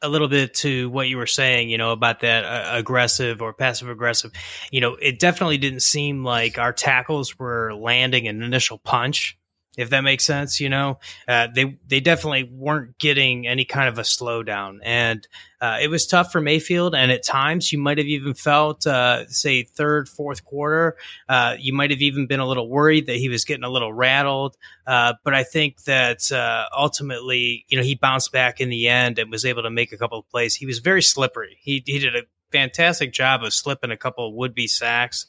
a 0.00 0.08
little 0.08 0.28
bit 0.28 0.54
to 0.54 0.90
what 0.90 1.08
you 1.08 1.16
were 1.16 1.26
saying, 1.26 1.70
you 1.70 1.78
know, 1.78 1.90
about 1.90 2.20
that 2.20 2.44
uh, 2.44 2.76
aggressive 2.76 3.40
or 3.40 3.54
passive 3.54 3.88
aggressive. 3.88 4.30
You 4.70 4.82
know, 4.82 4.94
it 4.94 5.18
definitely 5.18 5.58
didn't 5.58 5.80
seem 5.80 6.22
like 6.22 6.58
our 6.58 6.74
tackles 6.74 7.38
were 7.38 7.74
landing 7.74 8.28
an 8.28 8.42
initial 8.42 8.78
punch 8.78 9.38
if 9.76 9.90
that 9.90 10.02
makes 10.02 10.24
sense. 10.24 10.60
You 10.60 10.68
know, 10.68 10.98
uh, 11.28 11.48
they 11.54 11.78
they 11.86 12.00
definitely 12.00 12.44
weren't 12.44 12.98
getting 12.98 13.46
any 13.46 13.64
kind 13.64 13.88
of 13.88 13.98
a 13.98 14.02
slowdown, 14.02 14.78
and 14.82 15.26
uh, 15.64 15.78
it 15.80 15.88
was 15.88 16.06
tough 16.06 16.30
for 16.30 16.42
Mayfield. 16.42 16.94
And 16.94 17.10
at 17.10 17.22
times, 17.22 17.72
you 17.72 17.78
might 17.78 17.96
have 17.96 18.06
even 18.06 18.34
felt, 18.34 18.86
uh, 18.86 19.26
say, 19.28 19.62
third, 19.62 20.10
fourth 20.10 20.44
quarter, 20.44 20.96
uh, 21.26 21.56
you 21.58 21.72
might 21.72 21.90
have 21.90 22.02
even 22.02 22.26
been 22.26 22.40
a 22.40 22.46
little 22.46 22.68
worried 22.68 23.06
that 23.06 23.16
he 23.16 23.30
was 23.30 23.46
getting 23.46 23.64
a 23.64 23.70
little 23.70 23.90
rattled. 23.90 24.58
Uh, 24.86 25.14
but 25.24 25.32
I 25.32 25.42
think 25.42 25.84
that 25.84 26.30
uh, 26.30 26.66
ultimately, 26.76 27.64
you 27.68 27.78
know, 27.78 27.82
he 27.82 27.94
bounced 27.94 28.30
back 28.30 28.60
in 28.60 28.68
the 28.68 28.88
end 28.88 29.18
and 29.18 29.30
was 29.30 29.46
able 29.46 29.62
to 29.62 29.70
make 29.70 29.92
a 29.92 29.96
couple 29.96 30.18
of 30.18 30.28
plays. 30.28 30.54
He 30.54 30.66
was 30.66 30.80
very 30.80 31.02
slippery. 31.02 31.56
He 31.62 31.82
he 31.86 31.98
did 31.98 32.14
a 32.14 32.24
fantastic 32.52 33.14
job 33.14 33.42
of 33.42 33.54
slipping 33.54 33.90
a 33.90 33.96
couple 33.96 34.28
of 34.28 34.34
would 34.34 34.54
be 34.54 34.66
sacks, 34.66 35.24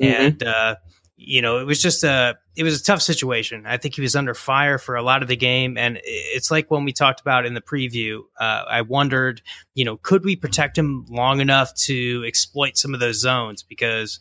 mm-hmm. 0.00 0.44
and 0.44 0.76
you 1.16 1.40
know, 1.40 1.58
it 1.58 1.64
was 1.64 1.80
just 1.80 2.02
a 2.02 2.36
it 2.56 2.64
was 2.64 2.80
a 2.80 2.84
tough 2.84 3.00
situation. 3.00 3.64
I 3.66 3.76
think 3.76 3.94
he 3.94 4.00
was 4.00 4.16
under 4.16 4.34
fire 4.34 4.78
for 4.78 4.96
a 4.96 5.02
lot 5.02 5.22
of 5.22 5.28
the 5.28 5.36
game, 5.36 5.76
and 5.76 6.00
it's 6.04 6.50
like 6.50 6.70
when 6.70 6.84
we 6.84 6.92
talked 6.92 7.20
about 7.20 7.46
in 7.46 7.54
the 7.54 7.60
preview. 7.60 8.20
Uh, 8.38 8.64
I 8.68 8.80
wondered, 8.82 9.40
you 9.74 9.84
know, 9.84 9.96
could 9.96 10.24
we 10.24 10.34
protect 10.34 10.76
him 10.76 11.06
long 11.08 11.40
enough 11.40 11.74
to 11.86 12.24
exploit 12.26 12.76
some 12.76 12.94
of 12.94 13.00
those 13.00 13.20
zones? 13.20 13.62
Because, 13.62 14.18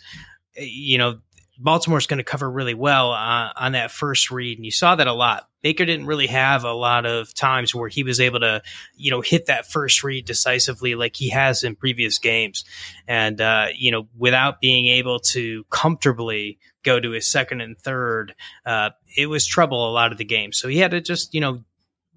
you 0.55 0.97
know, 0.97 1.19
Baltimore's 1.59 2.07
going 2.07 2.19
to 2.19 2.23
cover 2.23 2.49
really 2.49 2.75
well 2.75 3.11
uh, 3.11 3.49
on 3.55 3.71
that 3.71 3.91
first 3.91 4.29
read, 4.29 4.57
and 4.57 4.65
you 4.65 4.71
saw 4.71 4.95
that 4.95 5.07
a 5.07 5.13
lot. 5.13 5.47
Baker 5.63 5.85
didn't 5.85 6.05
really 6.05 6.27
have 6.27 6.65
a 6.65 6.73
lot 6.73 7.05
of 7.05 7.33
times 7.33 7.73
where 7.73 7.87
he 7.87 8.03
was 8.03 8.19
able 8.19 8.41
to, 8.41 8.61
you 8.95 9.09
know, 9.09 9.21
hit 9.21 9.45
that 9.47 9.65
first 9.65 10.03
read 10.03 10.25
decisively 10.25 10.93
like 10.93 11.15
he 11.15 11.29
has 11.29 11.63
in 11.63 11.75
previous 11.75 12.19
games, 12.19 12.65
and 13.07 13.41
uh, 13.41 13.67
you 13.73 13.89
know, 13.89 14.07
without 14.17 14.61
being 14.61 14.87
able 14.87 15.19
to 15.19 15.63
comfortably 15.69 16.59
go 16.83 16.99
to 16.99 17.11
his 17.11 17.27
second 17.27 17.61
and 17.61 17.79
third, 17.79 18.35
uh, 18.65 18.89
it 19.15 19.27
was 19.27 19.47
trouble 19.47 19.89
a 19.89 19.91
lot 19.91 20.11
of 20.11 20.17
the 20.17 20.25
game. 20.25 20.51
So 20.51 20.67
he 20.67 20.79
had 20.79 20.91
to 20.91 20.99
just, 20.99 21.33
you 21.33 21.39
know, 21.39 21.63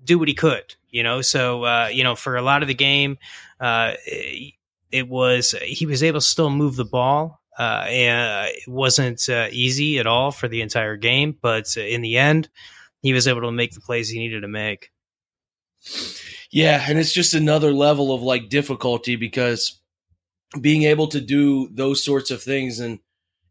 do 0.04 0.18
what 0.18 0.28
he 0.28 0.34
could, 0.34 0.74
you 0.90 1.04
know. 1.04 1.22
So 1.22 1.62
uh, 1.62 1.88
you 1.92 2.02
know, 2.02 2.16
for 2.16 2.36
a 2.36 2.42
lot 2.42 2.62
of 2.62 2.68
the 2.68 2.74
game, 2.74 3.16
uh, 3.60 3.94
it 4.90 5.08
was 5.08 5.54
he 5.62 5.86
was 5.86 6.02
able 6.02 6.20
to 6.20 6.26
still 6.26 6.50
move 6.50 6.76
the 6.76 6.84
ball. 6.84 7.40
Uh, 7.58 7.86
and 7.88 8.50
it 8.50 8.68
wasn't 8.68 9.30
uh, 9.30 9.48
easy 9.50 9.98
at 9.98 10.06
all 10.06 10.30
for 10.30 10.46
the 10.46 10.60
entire 10.60 10.94
game, 10.94 11.34
but 11.40 11.74
in 11.78 12.02
the 12.02 12.18
end, 12.18 12.50
he 13.06 13.12
was 13.12 13.28
able 13.28 13.42
to 13.42 13.52
make 13.52 13.72
the 13.72 13.80
plays 13.80 14.08
he 14.08 14.18
needed 14.18 14.40
to 14.40 14.48
make. 14.48 14.90
Yeah, 16.50 16.84
and 16.88 16.98
it's 16.98 17.12
just 17.12 17.34
another 17.34 17.72
level 17.72 18.12
of 18.14 18.22
like 18.22 18.48
difficulty 18.48 19.16
because 19.16 19.80
being 20.60 20.84
able 20.84 21.08
to 21.08 21.20
do 21.20 21.68
those 21.72 22.04
sorts 22.04 22.30
of 22.30 22.42
things 22.42 22.80
and 22.80 23.00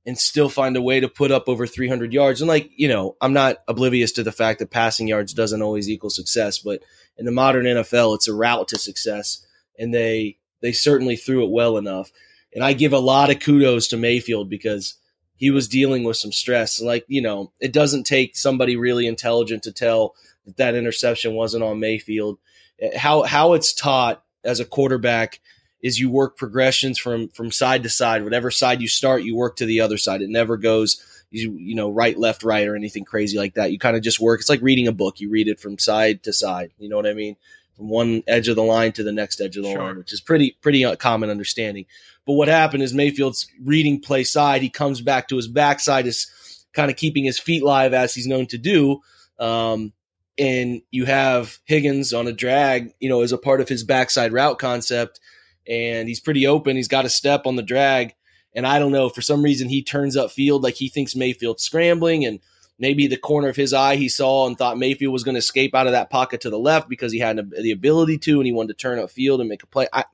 and 0.06 0.18
still 0.18 0.50
find 0.50 0.78
a 0.78 0.82
way 0.82 1.00
to 1.00 1.10
put 1.10 1.32
up 1.32 1.50
over 1.50 1.66
300 1.66 2.14
yards. 2.14 2.40
And 2.40 2.48
like, 2.48 2.70
you 2.76 2.88
know, 2.88 3.16
I'm 3.22 3.34
not 3.34 3.58
oblivious 3.68 4.12
to 4.14 4.24
the 4.24 4.32
fact 4.32 4.60
that 4.60 4.70
passing 4.70 5.08
yards 5.08 5.34
doesn't 5.34 5.64
always 5.64 5.90
equal 5.90 6.12
success, 6.12 6.60
but 6.60 6.84
in 7.18 7.26
the 7.26 7.32
modern 7.32 7.66
NFL, 7.66 8.14
it's 8.16 8.28
a 8.28 8.34
route 8.34 8.68
to 8.68 8.78
success 8.78 9.46
and 9.78 9.94
they 9.94 10.38
they 10.62 10.72
certainly 10.72 11.16
threw 11.16 11.44
it 11.44 11.52
well 11.52 11.78
enough. 11.78 12.12
And 12.54 12.64
I 12.64 12.74
give 12.74 12.94
a 12.94 13.00
lot 13.00 13.30
of 13.30 13.40
kudos 13.40 13.88
to 13.90 13.98
Mayfield 13.98 14.50
because 14.50 14.96
he 15.36 15.52
was 15.52 15.68
dealing 15.68 16.04
with 16.04 16.18
some 16.18 16.32
stress. 16.32 16.82
Like, 16.82 17.06
you 17.08 17.22
know, 17.22 17.52
it 17.60 17.74
doesn't 17.74 18.06
take 18.06 18.36
somebody 18.36 18.76
really 18.76 19.08
intelligent 19.08 19.64
to 19.64 19.72
tell 19.72 20.16
that 20.46 20.58
that 20.58 20.76
interception 20.76 21.34
wasn't 21.34 21.64
on 21.64 21.80
Mayfield. 21.80 22.38
Eh, 22.80 22.98
how 22.98 23.24
how 23.24 23.54
it's 23.54 23.74
taught 23.74 24.24
as 24.44 24.60
a 24.60 24.66
quarterback– 24.66 25.40
is 25.86 26.00
you 26.00 26.10
work 26.10 26.36
progressions 26.36 26.98
from 26.98 27.30
from 27.30 27.52
side 27.52 27.84
to 27.84 27.90
side. 27.90 28.24
Whatever 28.24 28.50
side 28.50 28.82
you 28.82 28.88
start, 28.88 29.22
you 29.22 29.36
work 29.36 29.58
to 29.58 29.68
the 29.68 29.82
other 29.82 30.00
side. 30.00 30.24
It 30.24 30.32
never 30.32 30.58
goes 30.58 31.00
you 31.30 31.54
you 31.60 31.76
know 31.76 31.92
right 31.92 32.18
left 32.18 32.44
right 32.44 32.68
or 32.68 32.76
anything 32.76 33.06
crazy 33.06 33.38
like 33.38 33.54
that. 33.54 33.72
You 33.72 33.78
kind 33.78 33.96
of 33.96 34.02
just 34.02 34.20
work. 34.20 34.40
It's 34.40 34.50
like 34.50 34.64
reading 34.64 34.88
a 34.88 34.92
book. 34.92 35.20
You 35.20 35.30
read 35.30 35.48
it 35.48 35.60
from 35.60 35.78
side 35.78 36.24
to 36.24 36.34
side. 36.34 36.72
You 36.80 36.90
know 36.90 36.96
what 36.96 37.06
I 37.06 37.14
mean? 37.14 37.36
From 37.78 37.90
one 37.90 38.24
edge 38.28 38.48
of 38.48 38.56
the 38.56 38.64
line 38.64 38.94
to 38.94 39.04
the 39.04 39.12
next 39.12 39.42
edge 39.42 39.58
of 39.58 39.64
the 39.64 39.72
sure. 39.72 39.82
line, 39.82 39.98
which 39.98 40.14
is 40.14 40.22
pretty 40.22 40.58
pretty 40.62 40.86
common 40.96 41.30
understanding. 41.30 41.86
But 42.26 42.34
what 42.34 42.48
happened 42.48 42.84
is 42.84 42.94
Mayfield's 42.94 43.48
reading 43.64 44.02
play 44.02 44.24
side. 44.24 44.62
He 44.62 44.70
comes 44.70 45.02
back 45.02 45.28
to 45.28 45.36
his 45.36 45.48
backside, 45.48 46.08
is 46.08 46.66
kind 46.74 46.90
of 46.90 46.98
keeping 46.98 47.26
his 47.26 47.40
feet 47.40 47.64
live 47.64 47.94
as 47.94 48.14
he's 48.14 48.28
known 48.28 48.46
to 48.48 48.58
do. 48.58 49.02
Um, 49.40 49.94
and 50.38 50.82
you 50.92 51.06
have 51.06 51.60
Higgins 51.66 52.14
on 52.14 52.28
a 52.28 52.34
drag, 52.34 52.92
you 53.00 53.10
know, 53.10 53.22
as 53.22 53.32
a 53.32 53.38
part 53.38 53.62
of 53.62 53.70
his 53.70 53.84
backside 53.84 54.34
route 54.34 54.60
concept 54.60 55.20
and 55.68 56.08
he's 56.08 56.20
pretty 56.20 56.46
open. 56.46 56.76
He's 56.76 56.88
got 56.88 57.06
a 57.06 57.10
step 57.10 57.46
on 57.46 57.56
the 57.56 57.64
drag. 57.64 58.14
And 58.54 58.66
I 58.66 58.80
don't 58.80 58.92
know, 58.92 59.10
for 59.10 59.22
some 59.22 59.44
reason, 59.44 59.68
he 59.68 59.84
turns 59.84 60.16
up 60.16 60.32
field 60.32 60.64
like 60.64 60.76
he 60.76 60.90
thinks 60.90 61.16
Mayfield's 61.16 61.64
scrambling. 61.64 62.26
And 62.26 62.40
maybe 62.78 63.08
the 63.08 63.18
corner 63.18 63.48
of 63.48 63.56
his 63.56 63.74
eye 63.74 63.96
he 63.96 64.10
saw 64.10 64.48
and 64.48 64.58
thought 64.58 64.78
Mayfield 64.78 65.14
was 65.14 65.24
going 65.24 65.36
to 65.36 65.40
escape 65.40 65.74
out 65.74 65.88
of 65.88 65.94
that 65.94 66.10
pocket 66.10 66.42
to 66.42 66.50
the 66.50 66.60
left 66.60 66.90
because 66.90 67.12
he 67.12 67.20
had 67.20 67.40
the 67.52 67.72
ability 67.72 68.18
to 68.20 68.40
and 68.40 68.46
he 68.46 68.52
wanted 68.52 68.70
to 68.70 68.82
turn 68.82 69.00
up 69.00 69.10
field 69.10 69.40
and 69.40 69.50
make 69.50 69.64
a 69.64 69.68
play. 69.68 69.88
I, 69.94 70.06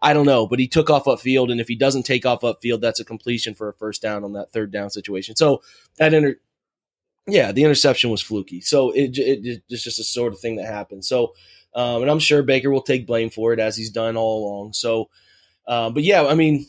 I 0.00 0.12
don't 0.12 0.26
know, 0.26 0.46
but 0.46 0.58
he 0.58 0.68
took 0.68 0.90
off 0.90 1.04
upfield. 1.04 1.50
And 1.50 1.60
if 1.60 1.68
he 1.68 1.74
doesn't 1.74 2.04
take 2.04 2.24
off 2.24 2.40
upfield, 2.40 2.80
that's 2.80 3.00
a 3.00 3.04
completion 3.04 3.54
for 3.54 3.68
a 3.68 3.74
first 3.74 4.00
down 4.00 4.24
on 4.24 4.32
that 4.34 4.52
third 4.52 4.70
down 4.70 4.90
situation. 4.90 5.36
So 5.36 5.62
that 5.96 6.14
inter, 6.14 6.36
yeah, 7.26 7.52
the 7.52 7.64
interception 7.64 8.10
was 8.10 8.22
fluky. 8.22 8.60
So 8.60 8.90
it, 8.92 9.18
it, 9.18 9.62
it's 9.68 9.84
just 9.84 9.98
a 9.98 10.04
sort 10.04 10.32
of 10.32 10.40
thing 10.40 10.56
that 10.56 10.66
happened. 10.66 11.04
So 11.04 11.34
um, 11.74 12.02
and 12.02 12.10
I'm 12.10 12.18
sure 12.18 12.42
Baker 12.42 12.70
will 12.70 12.82
take 12.82 13.06
blame 13.06 13.30
for 13.30 13.52
it 13.52 13.60
as 13.60 13.76
he's 13.76 13.90
done 13.90 14.16
all 14.16 14.44
along. 14.44 14.72
So, 14.72 15.10
uh, 15.66 15.90
but 15.90 16.02
yeah, 16.02 16.26
I 16.26 16.34
mean, 16.34 16.66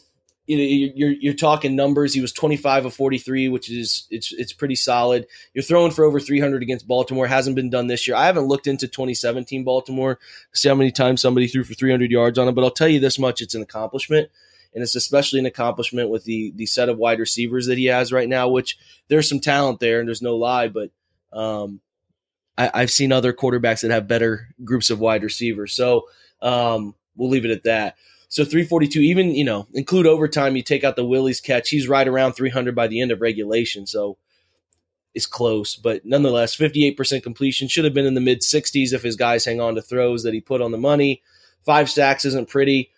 you 0.49 0.57
know, 0.57 0.93
you're 0.95 1.11
you're 1.11 1.33
talking 1.35 1.75
numbers. 1.75 2.11
He 2.11 2.21
was 2.21 2.31
25 2.31 2.85
of 2.85 2.93
43, 2.95 3.49
which 3.49 3.69
is 3.69 4.07
it's 4.09 4.31
it's 4.31 4.51
pretty 4.51 4.73
solid. 4.73 5.27
You're 5.53 5.61
throwing 5.61 5.91
for 5.91 6.03
over 6.03 6.19
300 6.19 6.63
against 6.63 6.87
Baltimore. 6.87 7.27
Hasn't 7.27 7.55
been 7.55 7.69
done 7.69 7.85
this 7.85 8.07
year. 8.07 8.17
I 8.17 8.25
haven't 8.25 8.47
looked 8.47 8.65
into 8.65 8.87
2017 8.87 9.63
Baltimore 9.63 10.17
see 10.53 10.67
how 10.67 10.73
many 10.73 10.91
times 10.91 11.21
somebody 11.21 11.47
threw 11.47 11.63
for 11.63 11.75
300 11.75 12.09
yards 12.09 12.39
on 12.39 12.47
it, 12.47 12.53
but 12.53 12.63
I'll 12.63 12.71
tell 12.71 12.87
you 12.87 12.99
this 12.99 13.19
much: 13.19 13.41
it's 13.43 13.53
an 13.53 13.61
accomplishment, 13.61 14.31
and 14.73 14.81
it's 14.81 14.95
especially 14.95 15.37
an 15.37 15.45
accomplishment 15.45 16.09
with 16.09 16.23
the 16.23 16.51
the 16.55 16.65
set 16.65 16.89
of 16.89 16.97
wide 16.97 17.19
receivers 17.19 17.67
that 17.67 17.77
he 17.77 17.85
has 17.85 18.11
right 18.11 18.27
now. 18.27 18.49
Which 18.49 18.75
there's 19.07 19.29
some 19.29 19.41
talent 19.41 19.79
there, 19.79 19.99
and 19.99 20.07
there's 20.07 20.23
no 20.23 20.35
lie, 20.35 20.67
but 20.67 20.89
um, 21.31 21.79
I, 22.57 22.71
I, 22.73 22.79
have 22.79 22.91
seen 22.91 23.11
other 23.11 23.33
quarterbacks 23.33 23.81
that 23.81 23.91
have 23.91 24.07
better 24.07 24.47
groups 24.63 24.89
of 24.89 24.99
wide 24.99 25.21
receivers. 25.21 25.73
So 25.73 26.07
um, 26.41 26.95
we'll 27.15 27.29
leave 27.29 27.45
it 27.45 27.51
at 27.51 27.65
that. 27.65 27.97
So 28.29 28.45
342, 28.45 28.99
even, 28.99 29.33
you 29.33 29.43
know, 29.43 29.67
include 29.73 30.05
overtime, 30.05 30.55
you 30.55 30.61
take 30.61 30.83
out 30.83 30.95
the 30.95 31.03
Willies' 31.03 31.41
catch. 31.41 31.69
He's 31.69 31.87
right 31.87 32.07
around 32.07 32.33
300 32.33 32.75
by 32.75 32.87
the 32.87 33.01
end 33.01 33.11
of 33.11 33.21
regulation. 33.21 33.87
So 33.87 34.17
it's 35.15 35.25
close, 35.25 35.75
but 35.75 36.05
nonetheless, 36.05 36.55
58% 36.55 37.23
completion 37.23 37.67
should 37.67 37.85
have 37.85 37.93
been 37.95 38.05
in 38.05 38.13
the 38.13 38.21
mid 38.21 38.41
60s 38.41 38.93
if 38.93 39.01
his 39.01 39.15
guys 39.15 39.45
hang 39.45 39.59
on 39.59 39.75
to 39.75 39.81
throws 39.81 40.23
that 40.23 40.35
he 40.35 40.41
put 40.41 40.61
on 40.61 40.71
the 40.71 40.77
money. 40.77 41.23
Five 41.65 41.89
stacks 41.89 42.23
isn't 42.23 42.49
pretty. 42.49 42.91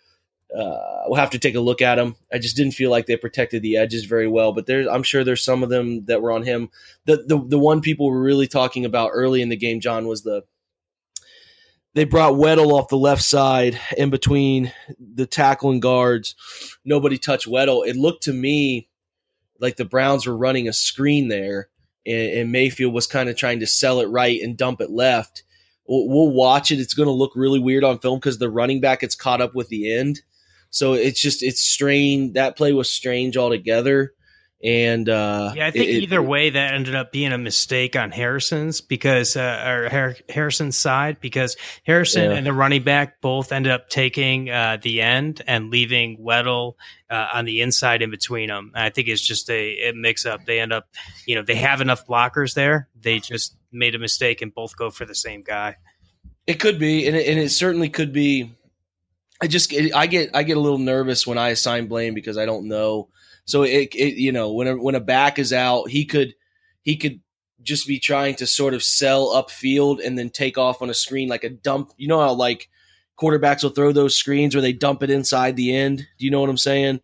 Uh, 0.54 1.04
we'll 1.06 1.18
have 1.18 1.30
to 1.30 1.38
take 1.38 1.54
a 1.54 1.60
look 1.60 1.80
at 1.80 1.94
them. 1.94 2.14
I 2.30 2.36
just 2.36 2.56
didn't 2.56 2.74
feel 2.74 2.90
like 2.90 3.06
they 3.06 3.16
protected 3.16 3.62
the 3.62 3.78
edges 3.78 4.04
very 4.04 4.28
well, 4.28 4.52
but 4.52 4.66
there's 4.66 4.86
I'm 4.86 5.02
sure 5.02 5.24
there's 5.24 5.42
some 5.42 5.62
of 5.62 5.70
them 5.70 6.04
that 6.04 6.20
were 6.20 6.30
on 6.30 6.42
him. 6.42 6.68
The 7.06 7.24
the 7.26 7.42
the 7.42 7.58
one 7.58 7.80
people 7.80 8.10
were 8.10 8.20
really 8.20 8.46
talking 8.46 8.84
about 8.84 9.12
early 9.14 9.40
in 9.40 9.48
the 9.48 9.56
game, 9.56 9.80
John, 9.80 10.06
was 10.06 10.22
the 10.22 10.42
they 11.94 12.04
brought 12.04 12.34
Weddle 12.34 12.72
off 12.72 12.88
the 12.88 12.96
left 12.96 13.22
side 13.22 13.78
in 13.96 14.10
between 14.10 14.72
the 14.98 15.26
tackle 15.26 15.70
and 15.70 15.82
guards. 15.82 16.34
Nobody 16.84 17.18
touched 17.18 17.48
Weddle. 17.48 17.86
It 17.86 17.96
looked 17.96 18.24
to 18.24 18.32
me 18.32 18.88
like 19.60 19.76
the 19.76 19.84
Browns 19.84 20.26
were 20.26 20.36
running 20.36 20.68
a 20.68 20.72
screen 20.72 21.28
there, 21.28 21.68
and, 22.06 22.30
and 22.30 22.52
Mayfield 22.52 22.94
was 22.94 23.06
kind 23.06 23.28
of 23.28 23.36
trying 23.36 23.60
to 23.60 23.66
sell 23.66 24.00
it 24.00 24.06
right 24.06 24.40
and 24.40 24.56
dump 24.56 24.80
it 24.80 24.90
left. 24.90 25.44
We'll, 25.86 26.08
we'll 26.08 26.32
watch 26.32 26.70
it. 26.70 26.80
It's 26.80 26.94
going 26.94 27.08
to 27.08 27.12
look 27.12 27.32
really 27.36 27.60
weird 27.60 27.84
on 27.84 27.98
film 27.98 28.18
because 28.18 28.38
the 28.38 28.50
running 28.50 28.80
back 28.80 29.00
gets 29.00 29.14
caught 29.14 29.40
up 29.40 29.54
with 29.54 29.68
the 29.68 29.92
end 29.92 30.22
so 30.72 30.94
it's 30.94 31.20
just 31.20 31.42
it's 31.42 31.60
strange. 31.62 32.32
That 32.32 32.56
play 32.56 32.72
was 32.72 32.90
strange 32.90 33.36
altogether. 33.36 34.14
And 34.64 35.08
uh, 35.08 35.52
yeah, 35.56 35.66
I 35.66 35.70
think 35.72 35.88
it, 35.88 36.02
either 36.02 36.18
it, 36.18 36.28
way 36.28 36.50
that 36.50 36.74
ended 36.74 36.94
up 36.94 37.10
being 37.10 37.32
a 37.32 37.38
mistake 37.38 37.96
on 37.96 38.12
Harrison's 38.12 38.80
because 38.80 39.36
uh, 39.36 39.88
or 39.90 40.14
Harrison's 40.28 40.76
side 40.76 41.20
because 41.20 41.56
Harrison 41.84 42.30
yeah. 42.30 42.36
and 42.36 42.46
the 42.46 42.52
running 42.52 42.84
back 42.84 43.20
both 43.20 43.50
ended 43.50 43.72
up 43.72 43.88
taking 43.88 44.50
uh, 44.50 44.78
the 44.80 45.02
end 45.02 45.42
and 45.48 45.70
leaving 45.70 46.16
Weddle 46.18 46.74
uh, 47.10 47.26
on 47.34 47.44
the 47.44 47.60
inside 47.60 48.02
in 48.02 48.10
between 48.10 48.48
them. 48.48 48.70
I 48.74 48.90
think 48.90 49.08
it's 49.08 49.20
just 49.20 49.50
a, 49.50 49.88
a 49.88 49.92
mix 49.94 50.26
up. 50.26 50.44
They 50.44 50.60
end 50.60 50.72
up, 50.72 50.88
you 51.26 51.34
know, 51.34 51.42
they 51.42 51.56
have 51.56 51.80
enough 51.80 52.06
blockers 52.06 52.54
there. 52.54 52.88
They 53.00 53.18
just 53.18 53.56
made 53.72 53.96
a 53.96 53.98
mistake 53.98 54.42
and 54.42 54.54
both 54.54 54.76
go 54.76 54.90
for 54.90 55.04
the 55.04 55.14
same 55.14 55.42
guy. 55.42 55.76
It 56.46 56.60
could 56.60 56.78
be, 56.78 57.08
and 57.08 57.16
it, 57.16 57.26
and 57.26 57.38
it 57.38 57.50
certainly 57.50 57.88
could 57.88 58.12
be 58.12 58.54
I 59.42 59.48
just 59.48 59.74
I 59.92 60.06
get 60.06 60.30
I 60.34 60.44
get 60.44 60.56
a 60.56 60.60
little 60.60 60.78
nervous 60.78 61.26
when 61.26 61.36
I 61.36 61.48
assign 61.48 61.88
blame 61.88 62.14
because 62.14 62.38
I 62.38 62.46
don't 62.46 62.68
know. 62.68 63.08
So 63.44 63.62
it, 63.62 63.94
it 63.94 64.14
you 64.14 64.32
know 64.32 64.52
when 64.52 64.68
a, 64.68 64.76
when 64.76 64.94
a 64.94 65.00
back 65.00 65.38
is 65.38 65.52
out, 65.52 65.90
he 65.90 66.04
could 66.04 66.34
he 66.82 66.96
could 66.96 67.20
just 67.62 67.86
be 67.86 67.98
trying 67.98 68.34
to 68.36 68.46
sort 68.46 68.74
of 68.74 68.82
sell 68.82 69.28
upfield 69.28 70.04
and 70.04 70.18
then 70.18 70.30
take 70.30 70.58
off 70.58 70.82
on 70.82 70.90
a 70.90 70.94
screen 70.94 71.28
like 71.28 71.44
a 71.44 71.50
dump. 71.50 71.92
You 71.96 72.08
know 72.08 72.20
how 72.20 72.32
like 72.32 72.68
quarterbacks 73.18 73.62
will 73.62 73.70
throw 73.70 73.92
those 73.92 74.16
screens 74.16 74.54
where 74.54 74.62
they 74.62 74.72
dump 74.72 75.02
it 75.02 75.10
inside 75.10 75.56
the 75.56 75.74
end. 75.74 75.98
Do 76.18 76.24
you 76.24 76.30
know 76.30 76.40
what 76.40 76.50
I'm 76.50 76.56
saying? 76.56 77.00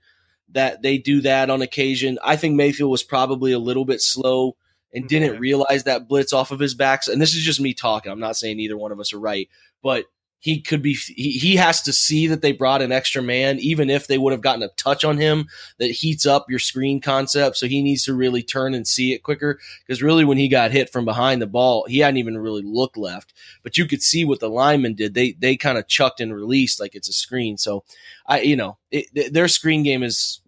That 0.53 0.83
they 0.83 0.99
do 0.99 1.21
that 1.23 1.51
on 1.51 1.63
occasion. 1.63 2.19
I 2.25 2.37
think 2.37 2.57
Mayfield 2.57 2.91
was 2.91 3.03
probably 3.03 3.53
a 3.53 3.59
little 3.59 3.85
bit 3.85 4.01
slow 4.01 4.57
and 4.93 5.07
didn't 5.07 5.39
realize 5.39 5.85
that 5.85 6.09
blitz 6.09 6.33
off 6.33 6.51
of 6.51 6.59
his 6.59 6.75
backs. 6.75 7.09
And 7.09 7.21
this 7.21 7.35
is 7.35 7.43
just 7.43 7.61
me 7.61 7.75
talking. 7.75 8.11
I'm 8.11 8.21
not 8.21 8.37
saying 8.37 8.59
either 8.59 8.77
one 8.77 8.93
of 8.93 9.01
us 9.01 9.13
are 9.13 9.21
right, 9.21 9.49
but 9.83 10.07
he 10.41 10.61
could 10.61 10.83
be 10.83 10.95
he, 10.95 11.33
he 11.33 11.57
has 11.57 11.83
to 11.83 11.93
see 11.93 12.29
that 12.29 12.43
they 12.43 12.53
brought 12.53 12.83
an 12.83 12.93
extra 12.93 13.21
man 13.21 13.59
even 13.59 13.91
if 13.91 14.07
they 14.07 14.19
would 14.19 14.33
have 14.33 14.41
gotten 14.41 14.63
a 14.63 14.69
touch 14.77 15.05
on 15.05 15.19
him 15.19 15.49
that 15.79 15.91
heats 15.91 16.27
up 16.27 16.47
your 16.49 16.59
screen 16.59 17.01
concept. 17.01 17.57
So 17.57 17.67
he 17.67 17.83
needs 17.83 18.05
to 18.05 18.15
really 18.15 18.43
turn 18.43 18.75
and 18.75 18.87
see 18.87 19.13
it 19.13 19.23
quicker. 19.23 19.59
Because 19.87 20.03
really 20.03 20.25
when 20.25 20.39
he 20.39 20.49
got 20.49 20.71
hit 20.71 20.91
from 20.91 21.05
behind 21.05 21.43
the 21.43 21.47
ball 21.47 21.87
he 21.89 21.99
hadn't 21.99 22.19
even 22.19 22.39
really 22.39 22.63
looked 22.63 22.97
left. 22.97 23.35
But 23.63 23.77
you 23.77 23.87
could 23.87 24.03
see 24.03 24.25
what 24.25 24.41
the 24.41 24.49
linemen 24.51 24.95
did. 24.95 25.15
They 25.15 25.33
they 25.33 25.57
kind 25.57 25.79
of 25.79 25.89
chucked 25.89 26.21
and 26.21 26.35
released 26.35 26.81
like 26.81 26.95
it's 26.95 27.09
a 27.09 27.13
screen. 27.13 27.59
So 27.59 27.85
i 28.27 28.41
you 28.41 28.57
know 28.57 28.79
it, 28.91 29.33
their 29.33 29.49
screen 29.49 29.83
game 29.83 30.03
is 30.03 30.41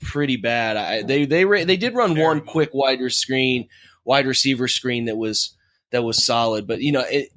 pretty 0.00 0.36
bad. 0.36 0.76
I, 0.76 1.02
they 1.02 1.26
they 1.26 1.44
they 1.64 1.76
did 1.76 1.94
run 1.94 2.18
one 2.18 2.40
quick 2.40 2.70
wider 2.72 3.10
screen 3.10 3.68
wide 4.04 4.26
receiver 4.26 4.68
screen 4.68 5.06
that 5.06 5.16
was 5.16 5.54
that 5.90 6.02
was 6.02 6.24
solid. 6.24 6.66
But 6.66 6.80
you 6.80 6.92
know 6.92 7.04
it 7.06 7.28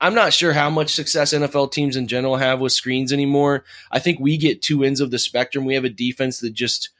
I'm 0.00 0.14
not 0.14 0.32
sure 0.32 0.52
how 0.52 0.70
much 0.70 0.94
success 0.94 1.32
NFL 1.34 1.72
teams 1.72 1.96
in 1.96 2.06
general 2.06 2.36
have 2.36 2.60
with 2.60 2.72
screens 2.72 3.12
anymore. 3.12 3.64
I 3.90 3.98
think 3.98 4.20
we 4.20 4.36
get 4.36 4.62
two 4.62 4.84
ends 4.84 5.00
of 5.00 5.10
the 5.10 5.18
spectrum. 5.18 5.64
We 5.64 5.74
have 5.74 5.84
a 5.84 5.88
defense 5.90 6.38
that 6.40 6.52
just 6.52 6.90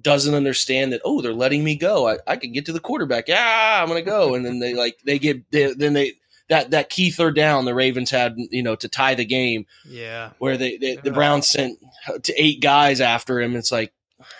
doesn't 0.00 0.34
understand 0.34 0.92
that, 0.92 1.00
oh, 1.04 1.22
they're 1.22 1.32
letting 1.32 1.62
me 1.64 1.76
go. 1.76 2.08
I, 2.08 2.18
I 2.26 2.36
can 2.36 2.52
get 2.52 2.66
to 2.66 2.72
the 2.72 2.80
quarterback. 2.80 3.28
Yeah, 3.28 3.78
I'm 3.80 3.88
gonna 3.88 4.02
go. 4.02 4.34
And 4.34 4.44
then 4.44 4.58
they 4.58 4.74
like 4.74 4.98
they 5.04 5.18
get 5.18 5.50
they, 5.50 5.72
then 5.72 5.92
they 5.94 6.12
that 6.48 6.70
that 6.72 6.90
key 6.90 7.10
third 7.10 7.34
down 7.34 7.64
the 7.64 7.74
Ravens 7.74 8.10
had, 8.10 8.36
you 8.36 8.62
know, 8.62 8.76
to 8.76 8.88
tie 8.88 9.14
the 9.14 9.24
game 9.24 9.66
Yeah. 9.84 10.30
where 10.38 10.56
they, 10.56 10.76
they 10.76 10.96
the 10.96 11.10
Browns 11.12 11.48
sent 11.48 11.78
to 12.24 12.32
eight 12.36 12.60
guys 12.60 13.00
after 13.00 13.40
him. 13.40 13.56
It's 13.56 13.72
like 13.72 13.92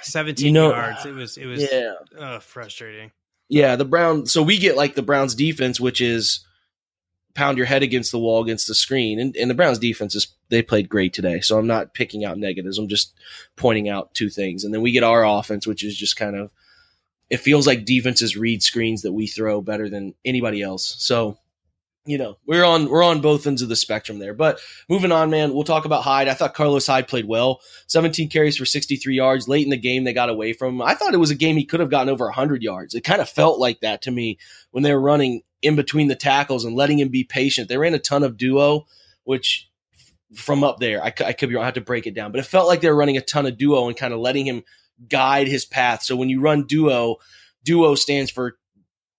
17 0.03 0.45
You 0.47 0.53
know- 0.53 0.71
yards. 0.71 1.07
It 1.07 1.15
was 1.15 1.37
it 1.37 1.47
was 1.47 1.63
yeah. 1.73 1.93
uh, 2.19 2.39
frustrating. 2.41 3.13
Yeah, 3.49 3.77
the 3.77 3.85
Brown. 3.85 4.27
So 4.27 4.43
we 4.43 4.59
get 4.59 4.77
like 4.77 4.95
the 4.97 5.03
Browns 5.03 5.35
defense, 5.37 5.79
which 5.81 6.01
is 6.01 6.46
pound 7.37 7.59
your 7.59 7.67
head 7.67 7.83
against 7.83 8.11
the 8.11 8.19
wall 8.19 8.43
against 8.43 8.67
the 8.67 8.75
screen, 8.75 9.21
and, 9.21 9.37
and 9.37 9.51
the 9.51 9.55
Browns 9.55 9.79
defense 9.79 10.15
is 10.15 10.29
they 10.49 10.63
played 10.63 10.89
great 10.89 11.13
today. 11.13 11.41
So 11.41 11.59
I'm 11.59 11.67
not 11.67 11.95
picking 11.95 12.25
out 12.25 12.39
negatives. 12.39 12.79
I'm 12.79 12.89
just 12.89 13.15
pointing 13.55 13.89
out 13.89 14.15
two 14.15 14.31
things, 14.31 14.65
and 14.65 14.75
then 14.75 14.83
we 14.83 14.91
get 14.91 15.05
our 15.05 15.25
offense, 15.25 15.67
which 15.67 15.85
is 15.85 15.97
just 15.97 16.17
kind 16.17 16.35
of 16.35 16.51
it 17.29 17.39
feels 17.39 17.67
like 17.67 17.85
defenses 17.85 18.37
read 18.37 18.63
screens 18.63 19.03
that 19.03 19.13
we 19.13 19.27
throw 19.27 19.61
better 19.61 19.89
than 19.89 20.15
anybody 20.25 20.63
else. 20.63 20.97
So 20.99 21.39
you 22.07 22.19
know 22.19 22.39
we're 22.47 22.65
on 22.65 22.89
we're 22.89 23.03
on 23.03 23.21
both 23.21 23.47
ends 23.47 23.63
of 23.63 23.69
the 23.69 23.77
spectrum 23.77 24.19
there. 24.19 24.35
But 24.35 24.61
moving 24.89 25.13
on, 25.13 25.29
man, 25.31 25.53
we'll 25.53 25.65
talk 25.65 25.85
about 25.85 26.05
Hyde. 26.05 26.29
I 26.29 26.35
thought 26.35 26.55
Carlos 26.55 26.87
Hyde 26.87 27.09
played 27.09 27.27
well. 27.27 27.61
17 27.89 28.29
carries 28.31 28.57
for 28.57 28.65
63 28.65 29.15
yards. 29.15 29.49
Late 29.49 29.65
in 29.65 29.71
the 29.71 29.77
game, 29.77 30.05
they 30.05 30.13
got 30.13 30.31
away 30.31 30.53
from 30.53 30.77
him. 30.77 30.83
I 30.83 30.95
thought 30.95 31.15
it 31.15 31.19
was 31.19 31.31
a 31.31 31.37
game 31.37 31.57
he 31.57 31.65
could 31.65 31.81
have 31.81 31.91
gotten 31.91 32.09
over 32.09 32.25
100 32.25 32.63
yards. 32.63 32.95
It 32.95 33.05
kind 33.05 33.21
of 33.21 33.29
felt 33.29 33.59
like 33.59 33.81
that 33.81 34.03
to 34.03 34.11
me 34.11 34.39
when 34.71 34.85
they 34.85 34.93
were 34.93 35.01
running 35.01 35.43
in 35.67 35.77
between 35.77 36.09
the 36.09 36.15
tackles 36.15 36.65
and 36.65 36.77
letting 36.77 36.99
him 36.99 37.09
be 37.09 37.25
patient. 37.25 37.69
They 37.69 37.79
ran 37.79 37.95
a 37.95 37.99
ton 37.99 38.23
of 38.23 38.37
duo, 38.37 38.87
which 39.25 39.69
from 40.35 40.65
up 40.65 40.79
there, 40.79 41.03
I, 41.03 41.09
I 41.25 41.33
could 41.33 41.49
be 41.49 41.55
wrong. 41.55 41.63
I 41.63 41.67
have 41.67 41.75
to 41.75 41.81
break 41.81 42.07
it 42.07 42.15
down, 42.15 42.33
but 42.33 42.41
it 42.41 42.47
felt 42.47 42.69
like 42.69 42.81
they 42.81 42.89
were 42.89 42.97
running 42.97 43.17
a 43.17 43.23
ton 43.23 43.47
of 43.47 43.59
duo 43.59 43.89
and 43.89 43.97
kind 43.97 44.13
of 44.15 44.21
letting 44.21 44.47
him 44.47 44.63
guide 45.09 45.49
his 45.49 45.65
path. 45.65 46.03
So 46.03 46.17
when 46.17 46.29
you 46.29 46.41
run 46.41 46.67
duo, 46.67 47.17
duo 47.63 47.95
stands 47.95 48.31
for 48.31 48.57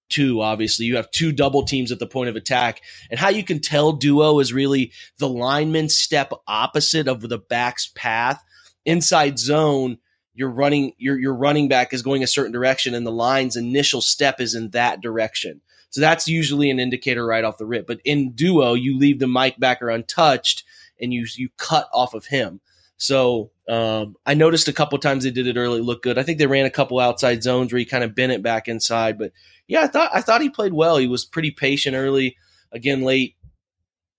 two, 0.09 0.41
obviously. 0.41 0.85
You 0.85 0.95
have 0.95 1.11
two 1.11 1.31
double 1.31 1.63
teams 1.63 1.91
at 1.91 1.99
the 1.99 2.07
point 2.07 2.29
of 2.29 2.35
attack. 2.35 2.81
And 3.09 3.19
how 3.19 3.29
you 3.29 3.43
can 3.43 3.59
tell 3.59 3.93
duo 3.93 4.39
is 4.39 4.53
really 4.53 4.91
the 5.17 5.29
lineman 5.29 5.89
step 5.89 6.31
opposite 6.47 7.07
of 7.07 7.21
the 7.21 7.39
back's 7.39 7.91
path. 7.93 8.43
Inside 8.85 9.37
zone, 9.37 9.97
you're 10.33 10.51
running 10.51 10.93
your 10.97 11.19
your 11.19 11.33
running 11.33 11.67
back 11.67 11.93
is 11.93 12.03
going 12.03 12.23
a 12.23 12.27
certain 12.27 12.51
direction 12.51 12.93
and 12.93 13.05
the 13.05 13.11
line's 13.11 13.55
initial 13.55 14.01
step 14.01 14.39
is 14.39 14.53
in 14.53 14.69
that 14.69 15.01
direction. 15.01 15.61
So 15.89 16.01
that's 16.01 16.27
usually 16.27 16.69
an 16.69 16.79
indicator 16.79 17.25
right 17.25 17.43
off 17.43 17.57
the 17.57 17.65
rip. 17.65 17.87
But 17.87 18.01
in 18.03 18.31
duo, 18.31 18.73
you 18.73 18.97
leave 18.97 19.19
the 19.19 19.27
Mike 19.27 19.59
backer 19.59 19.89
untouched 19.89 20.63
and 20.99 21.13
you 21.13 21.25
you 21.35 21.49
cut 21.57 21.89
off 21.93 22.13
of 22.13 22.25
him. 22.25 22.59
So 22.97 23.51
um, 23.69 24.15
I 24.25 24.33
noticed 24.33 24.67
a 24.67 24.73
couple 24.73 24.97
times 24.97 25.23
they 25.23 25.31
did 25.31 25.47
it 25.47 25.57
early, 25.57 25.81
look 25.81 26.01
good. 26.01 26.17
I 26.17 26.23
think 26.23 26.39
they 26.39 26.47
ran 26.47 26.65
a 26.65 26.71
couple 26.71 26.99
outside 26.99 27.43
zones 27.43 27.71
where 27.71 27.79
he 27.79 27.85
kind 27.85 28.03
of 28.03 28.15
bent 28.15 28.31
it 28.31 28.41
back 28.41 28.67
inside. 28.67 29.19
But 29.19 29.31
yeah, 29.67 29.81
I 29.81 29.87
thought 29.87 30.11
I 30.13 30.21
thought 30.21 30.41
he 30.41 30.49
played 30.49 30.73
well. 30.73 30.97
He 30.97 31.07
was 31.07 31.23
pretty 31.23 31.51
patient 31.51 31.95
early. 31.95 32.37
Again, 32.71 33.03
late 33.03 33.35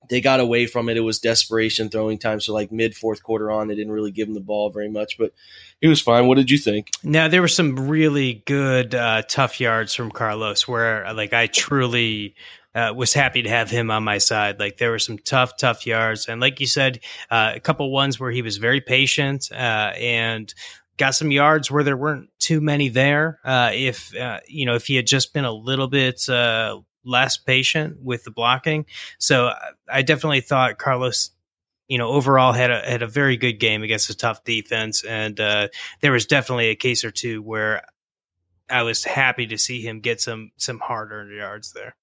they 0.09 0.21
got 0.21 0.40
away 0.40 0.66
from 0.66 0.88
it. 0.88 0.97
It 0.97 1.01
was 1.01 1.18
desperation 1.18 1.88
throwing 1.88 2.18
time. 2.18 2.40
So 2.40 2.55
like 2.55 2.73
mid 2.73 2.97
fourth 2.97 3.23
quarter 3.23 3.51
on, 3.51 3.68
they 3.68 3.75
didn't 3.75 3.92
really 3.92 4.11
give 4.11 4.29
him 4.29 4.35
the 4.35 4.40
ball 4.40 4.71
very 4.71 4.88
much, 4.88 5.18
but 5.18 5.33
he 5.81 5.88
was 5.88 6.01
fine. 6.01 6.27
What 6.27 6.37
did 6.37 6.51
you 6.51 6.59
think? 6.59 6.90
Now 7.03 7.29
there 7.29 7.40
were 7.40 7.49
some 7.49 7.88
really 7.88 8.42
good 8.47 8.94
uh, 8.94 9.23
tough 9.29 9.61
yards 9.61 9.94
from 9.94 10.11
Carlos, 10.11 10.66
where 10.66 11.12
like 11.12 11.33
I 11.33 11.47
truly 11.47 12.35
uh, 12.75 12.92
was 12.94 13.12
happy 13.12 13.42
to 13.42 13.49
have 13.49 13.71
him 13.71 13.90
on 13.90 14.05
my 14.05 14.18
side. 14.18 14.59
Like 14.59 14.79
there 14.79 14.90
were 14.90 14.99
some 14.99 15.18
tough, 15.18 15.57
tough 15.57 15.87
yards, 15.87 16.29
and 16.29 16.40
like 16.40 16.61
you 16.61 16.66
said, 16.66 17.01
uh, 17.31 17.53
a 17.55 17.61
couple 17.61 17.90
ones 17.90 18.18
where 18.21 18.31
he 18.31 18.42
was 18.42 18.57
very 18.57 18.81
patient 18.81 19.51
uh, 19.53 19.92
and 19.97 20.53
got 20.97 21.14
some 21.14 21.31
yards 21.31 21.71
where 21.71 21.85
there 21.85 21.97
weren't 21.97 22.29
too 22.38 22.61
many 22.61 22.88
there. 22.88 23.38
Uh, 23.44 23.71
if 23.73 24.14
uh, 24.16 24.40
you 24.47 24.66
know, 24.66 24.75
if 24.75 24.87
he 24.87 24.97
had 24.97 25.07
just 25.07 25.33
been 25.33 25.44
a 25.44 25.53
little 25.53 25.88
bit 25.88 26.29
uh, 26.29 26.79
less 27.04 27.37
patient 27.38 27.98
with 28.02 28.24
the 28.24 28.30
blocking, 28.30 28.87
so 29.18 29.52
I 29.90 30.02
definitely 30.02 30.40
thought 30.40 30.78
Carlos. 30.78 31.30
You 31.88 31.96
know, 31.96 32.08
overall 32.08 32.52
had 32.52 32.70
a 32.70 32.80
had 32.80 33.02
a 33.02 33.06
very 33.06 33.38
good 33.38 33.54
game 33.54 33.82
against 33.82 34.11
a 34.11 34.16
tough 34.16 34.44
defense, 34.44 35.04
and 35.04 35.40
uh, 35.40 35.68
there 36.02 36.12
was 36.12 36.26
definitely 36.26 36.68
a 36.68 36.74
case 36.76 37.02
or 37.02 37.11
two 37.11 37.40
where 37.40 37.82
I 38.68 38.82
was 38.82 39.04
happy 39.04 39.46
to 39.46 39.56
see 39.56 39.80
him 39.80 40.00
get 40.00 40.20
some 40.20 40.52
some 40.58 40.80
hard 40.80 41.12
earned 41.12 41.34
yards 41.34 41.72
there. 41.72 41.96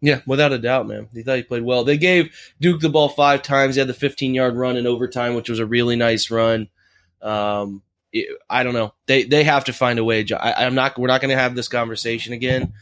Yeah, 0.00 0.20
without 0.26 0.52
a 0.52 0.58
doubt, 0.58 0.86
man. 0.86 1.08
He 1.12 1.22
thought 1.22 1.36
he 1.38 1.42
played 1.42 1.62
well. 1.64 1.84
They 1.84 1.96
gave 1.96 2.32
Duke 2.60 2.80
the 2.80 2.90
ball 2.90 3.08
five 3.08 3.42
times. 3.42 3.74
He 3.74 3.78
had 3.80 3.88
the 3.88 3.94
15 3.94 4.34
yard 4.34 4.56
run 4.56 4.76
in 4.76 4.86
overtime, 4.86 5.34
which 5.34 5.48
was 5.48 5.58
a 5.58 5.66
really 5.66 5.96
nice 5.96 6.30
run. 6.30 6.68
Um, 7.22 7.82
it- 8.12 8.38
I 8.50 8.62
don't 8.62 8.74
know. 8.74 8.92
They 9.06 9.24
they 9.24 9.44
have 9.44 9.64
to 9.64 9.72
find 9.72 9.98
a 9.98 10.04
way. 10.04 10.24
I, 10.38 10.66
I'm 10.66 10.74
not. 10.74 10.98
We're 10.98 11.08
not 11.08 11.22
going 11.22 11.34
to 11.34 11.40
have 11.42 11.54
this 11.54 11.68
conversation 11.68 12.34
again, 12.34 12.74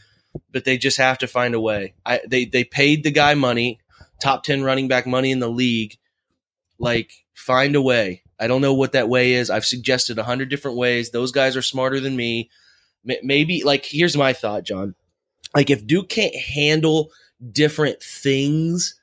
but 0.51 0.65
they 0.65 0.77
just 0.77 0.97
have 0.97 1.17
to 1.19 1.27
find 1.27 1.55
a 1.55 1.59
way. 1.59 1.93
I 2.05 2.21
they 2.27 2.45
they 2.45 2.63
paid 2.63 3.03
the 3.03 3.11
guy 3.11 3.33
money, 3.35 3.79
top 4.21 4.43
10 4.43 4.63
running 4.63 4.87
back 4.87 5.05
money 5.05 5.31
in 5.31 5.39
the 5.39 5.49
league. 5.49 5.97
Like 6.79 7.11
find 7.33 7.75
a 7.75 7.81
way. 7.81 8.23
I 8.39 8.47
don't 8.47 8.61
know 8.61 8.73
what 8.73 8.93
that 8.93 9.09
way 9.09 9.33
is. 9.33 9.49
I've 9.49 9.65
suggested 9.65 10.17
a 10.17 10.23
hundred 10.23 10.49
different 10.49 10.77
ways. 10.77 11.11
Those 11.11 11.31
guys 11.31 11.55
are 11.55 11.61
smarter 11.61 11.99
than 11.99 12.15
me. 12.15 12.49
Maybe 13.03 13.63
like 13.63 13.85
here's 13.85 14.17
my 14.17 14.33
thought, 14.33 14.63
John 14.63 14.95
like 15.55 15.69
if 15.69 15.85
Duke 15.85 16.09
can't 16.09 16.35
handle 16.35 17.11
different 17.51 18.01
things, 18.01 18.95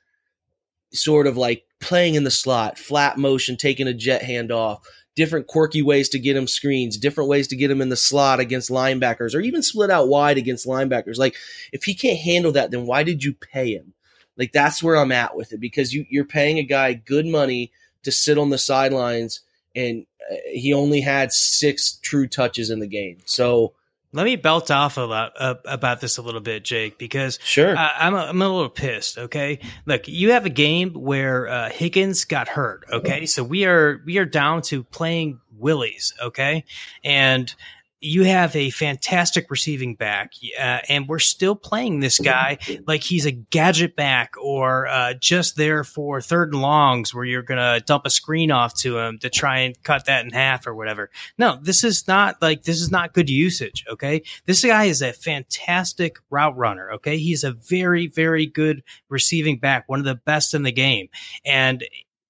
sort 0.93 1.27
of 1.27 1.37
like 1.37 1.63
playing 1.79 2.15
in 2.15 2.23
the 2.23 2.31
slot, 2.31 2.77
flat 2.77 3.17
motion, 3.17 3.57
taking 3.57 3.87
a 3.87 3.93
jet 3.93 4.21
handoff, 4.21 4.79
different 5.15 5.47
quirky 5.47 5.81
ways 5.81 6.09
to 6.09 6.19
get 6.19 6.37
him 6.37 6.47
screens, 6.47 6.97
different 6.97 7.29
ways 7.29 7.47
to 7.49 7.55
get 7.55 7.71
him 7.71 7.81
in 7.81 7.89
the 7.89 7.97
slot 7.97 8.39
against 8.39 8.69
linebackers, 8.69 9.35
or 9.35 9.41
even 9.41 9.63
split 9.63 9.91
out 9.91 10.07
wide 10.07 10.37
against 10.37 10.67
linebackers. 10.67 11.17
Like 11.17 11.35
if 11.71 11.83
he 11.83 11.93
can't 11.93 12.19
handle 12.19 12.51
that, 12.53 12.71
then 12.71 12.85
why 12.85 13.03
did 13.03 13.23
you 13.23 13.33
pay 13.33 13.73
him? 13.73 13.93
Like 14.37 14.51
that's 14.51 14.81
where 14.81 14.97
I'm 14.97 15.11
at 15.11 15.35
with 15.35 15.53
it 15.53 15.59
because 15.59 15.93
you 15.93 16.05
you're 16.09 16.25
paying 16.25 16.57
a 16.57 16.63
guy 16.63 16.93
good 16.93 17.25
money 17.25 17.71
to 18.03 18.11
sit 18.11 18.37
on 18.37 18.49
the 18.49 18.57
sidelines 18.57 19.41
and 19.75 20.05
uh, 20.31 20.35
he 20.51 20.73
only 20.73 21.01
had 21.01 21.31
six 21.31 21.99
true 22.01 22.27
touches 22.27 22.69
in 22.69 22.79
the 22.79 22.87
game. 22.87 23.17
So 23.25 23.73
Let 24.13 24.25
me 24.25 24.35
belt 24.35 24.69
off 24.71 24.97
about 24.97 25.33
uh, 25.39 25.55
about 25.65 26.01
this 26.01 26.17
a 26.17 26.21
little 26.21 26.41
bit, 26.41 26.63
Jake, 26.65 26.97
because 26.97 27.39
sure. 27.43 27.77
uh, 27.77 27.89
I'm 27.97 28.13
a, 28.13 28.17
I'm 28.17 28.41
a 28.41 28.49
little 28.49 28.69
pissed. 28.69 29.17
Okay, 29.17 29.59
look, 29.85 30.07
you 30.07 30.31
have 30.31 30.45
a 30.45 30.49
game 30.49 30.93
where 30.93 31.47
uh, 31.47 31.69
Higgins 31.69 32.25
got 32.25 32.49
hurt. 32.49 32.83
Okay, 32.91 33.25
so 33.25 33.43
we 33.43 33.65
are 33.65 34.01
we 34.05 34.17
are 34.17 34.25
down 34.25 34.63
to 34.63 34.83
playing 34.83 35.39
Willies. 35.57 36.13
Okay, 36.21 36.65
and 37.05 37.53
you 38.01 38.23
have 38.23 38.55
a 38.55 38.71
fantastic 38.71 39.51
receiving 39.51 39.93
back, 39.93 40.33
uh, 40.59 40.79
and 40.89 41.07
we're 41.07 41.19
still 41.19 41.55
playing 41.55 41.99
this 41.99 42.17
guy 42.17 42.57
like 42.87 43.03
he's 43.03 43.27
a 43.27 43.31
gadget 43.31 43.95
back 43.95 44.33
or 44.41 44.87
uh, 44.87 45.13
just 45.13 45.55
there 45.55 45.83
for 45.83 46.19
third 46.19 46.51
and 46.51 46.61
longs 46.61 47.13
where 47.13 47.23
you're 47.23 47.43
gonna 47.43 47.79
dump 47.81 48.05
a 48.05 48.09
screen 48.09 48.49
off 48.49 48.73
to 48.73 48.97
him 48.97 49.19
to 49.19 49.29
try 49.29 49.59
and 49.59 49.81
cut 49.83 50.05
that 50.05 50.25
in 50.25 50.31
half 50.31 50.65
or 50.65 50.73
whatever. 50.73 51.11
No, 51.37 51.59
this 51.61 51.83
is 51.83 52.07
not 52.07 52.41
like 52.41 52.63
this 52.63 52.81
is 52.81 52.89
not 52.89 53.13
good 53.13 53.29
usage. 53.29 53.85
Okay, 53.87 54.23
this 54.45 54.65
guy 54.65 54.85
is 54.85 55.03
a 55.03 55.13
fantastic 55.13 56.17
route 56.31 56.57
runner. 56.57 56.91
Okay, 56.93 57.19
he's 57.19 57.43
a 57.43 57.51
very 57.51 58.07
very 58.07 58.47
good 58.47 58.81
receiving 59.09 59.59
back, 59.59 59.87
one 59.87 59.99
of 59.99 60.05
the 60.05 60.15
best 60.15 60.55
in 60.55 60.63
the 60.63 60.71
game, 60.71 61.07
and 61.45 61.83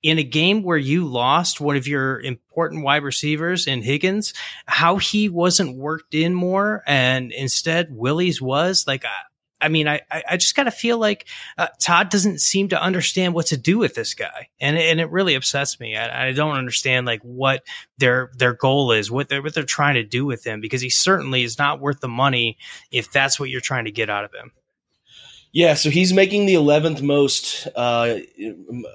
in 0.04 0.18
a 0.18 0.24
game 0.24 0.64
where 0.64 0.78
you 0.78 1.06
lost 1.06 1.62
one 1.62 1.76
of 1.76 1.88
your 1.88 2.20
important 2.20 2.84
wide 2.84 3.04
receivers 3.04 3.68
in 3.68 3.82
Higgins, 3.82 4.34
how 4.66 4.98
he 4.98 5.30
wasn't 5.30 5.78
worked 5.78 6.14
in 6.14 6.34
more 6.34 6.84
and 6.88 7.32
instead 7.32 7.90
Willies 7.92 8.42
was 8.42 8.86
like, 8.88 9.06
I, 9.06 9.10
I 9.62 9.70
mean, 9.70 9.88
I, 9.88 10.02
I 10.28 10.38
just 10.38 10.56
kind 10.56 10.68
of 10.68 10.74
feel 10.74 10.98
like 10.98 11.28
uh, 11.58 11.68
Todd 11.80 12.10
doesn't 12.10 12.42
seem 12.42 12.70
to 12.70 12.82
understand 12.82 13.34
what 13.34 13.48
to 13.48 13.58
do 13.58 13.78
with 13.78 13.94
this 13.94 14.16
guy, 14.16 14.50
and 14.60 14.76
and 14.78 15.00
it 15.00 15.12
really 15.12 15.36
upsets 15.36 15.80
me. 15.80 15.96
I, 15.96 16.30
I 16.30 16.32
don't 16.32 16.58
understand 16.58 17.06
like 17.06 17.22
what 17.22 17.64
their 18.00 18.32
their 18.36 18.54
goal 18.54 18.92
is, 18.92 19.12
what 19.12 19.30
they're 19.30 19.42
what 19.42 19.54
they're 19.54 19.64
trying 19.64 19.96
to 19.96 20.04
do 20.04 20.26
with 20.26 20.44
him, 20.44 20.62
because 20.62 20.82
he 20.82 20.90
certainly 20.90 21.44
is 21.44 21.60
not 21.60 21.80
worth 21.80 22.00
the 22.00 22.08
money 22.08 22.58
if 22.92 23.12
that's 23.12 23.40
what 23.40 23.50
you're 23.50 23.62
trying 23.62 23.86
to 23.86 23.92
get 23.92 24.10
out 24.10 24.26
of 24.26 24.34
him. 24.34 24.52
Yeah, 25.54 25.74
so 25.74 25.90
he's 25.90 26.14
making 26.14 26.46
the 26.46 26.54
11th 26.54 27.02
most 27.02 27.68
uh, 27.76 28.20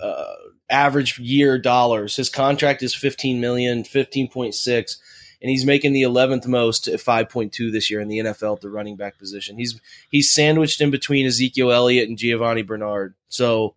uh, 0.03 0.35
average 0.69 1.19
year 1.19 1.59
dollars. 1.59 2.17
His 2.17 2.29
contract 2.29 2.83
is 2.83 2.95
15 2.95 3.41
million, 3.41 3.83
15.6 3.83 4.97
and 5.41 5.51
he's 5.51 5.65
making 5.65 5.93
the 5.93 6.03
11th 6.03 6.47
most 6.47 6.89
at 6.89 7.01
5.2 7.01 7.71
this 7.71 7.91
year 7.91 8.01
in 8.01 8.09
the 8.09 8.19
NFL 8.19 8.57
at 8.57 8.61
the 8.63 8.71
running 8.71 8.97
back 8.97 9.19
position. 9.19 9.57
He's 9.59 9.81
he's 10.11 10.33
sandwiched 10.33 10.81
in 10.81 10.91
between 10.91 11.27
Ezekiel 11.27 11.73
Elliott 11.73 12.09
and 12.09 12.19
Giovani 12.19 12.63
Bernard. 12.63 13.15
So, 13.29 13.75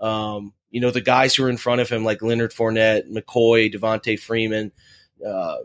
um, 0.00 0.52
you 0.70 0.80
know, 0.80 0.90
the 0.90 1.00
guys 1.00 1.34
who 1.34 1.44
are 1.44 1.50
in 1.50 1.58
front 1.58 1.80
of 1.80 1.88
him, 1.88 2.04
like 2.04 2.22
Leonard 2.22 2.52
Fournette, 2.52 3.10
McCoy, 3.10 3.72
Devonta 3.72 4.18
Freeman, 4.18 4.72
uh, 5.26 5.58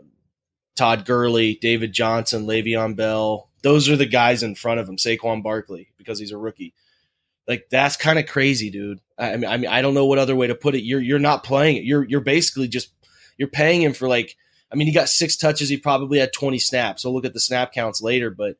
Todd 0.76 1.04
Gurley, 1.04 1.58
David 1.60 1.92
Johnson, 1.92 2.46
Le'Veon 2.46 2.94
Bell, 2.94 3.48
those 3.62 3.88
are 3.88 3.96
the 3.96 4.06
guys 4.06 4.42
in 4.42 4.54
front 4.54 4.80
of 4.80 4.88
him. 4.88 4.96
Saquon 4.96 5.42
Barkley, 5.42 5.88
because 5.96 6.18
he's 6.18 6.32
a 6.32 6.38
rookie. 6.38 6.74
Like 7.48 7.68
that's 7.70 7.96
kind 7.96 8.18
of 8.18 8.26
crazy, 8.26 8.70
dude. 8.70 9.00
I 9.18 9.36
mean, 9.36 9.50
I 9.50 9.56
mean, 9.56 9.70
I 9.70 9.82
don't 9.82 9.94
know 9.94 10.06
what 10.06 10.18
other 10.18 10.36
way 10.36 10.46
to 10.46 10.54
put 10.54 10.74
it. 10.74 10.84
You're 10.84 11.00
you're 11.00 11.18
not 11.18 11.42
playing 11.42 11.78
it. 11.78 11.84
You're 11.84 12.04
you're 12.04 12.20
basically 12.20 12.68
just 12.68 12.92
you're 13.38 13.48
paying 13.48 13.82
him 13.82 13.94
for 13.94 14.06
like 14.06 14.36
I 14.70 14.76
mean, 14.76 14.86
he 14.86 14.92
got 14.92 15.08
six 15.08 15.36
touches. 15.36 15.68
He 15.68 15.76
probably 15.76 16.18
had 16.18 16.32
20 16.32 16.58
snaps. 16.58 17.02
So 17.02 17.10
look 17.10 17.24
at 17.24 17.32
the 17.32 17.40
snap 17.40 17.72
counts 17.72 18.02
later, 18.02 18.30
but 18.30 18.56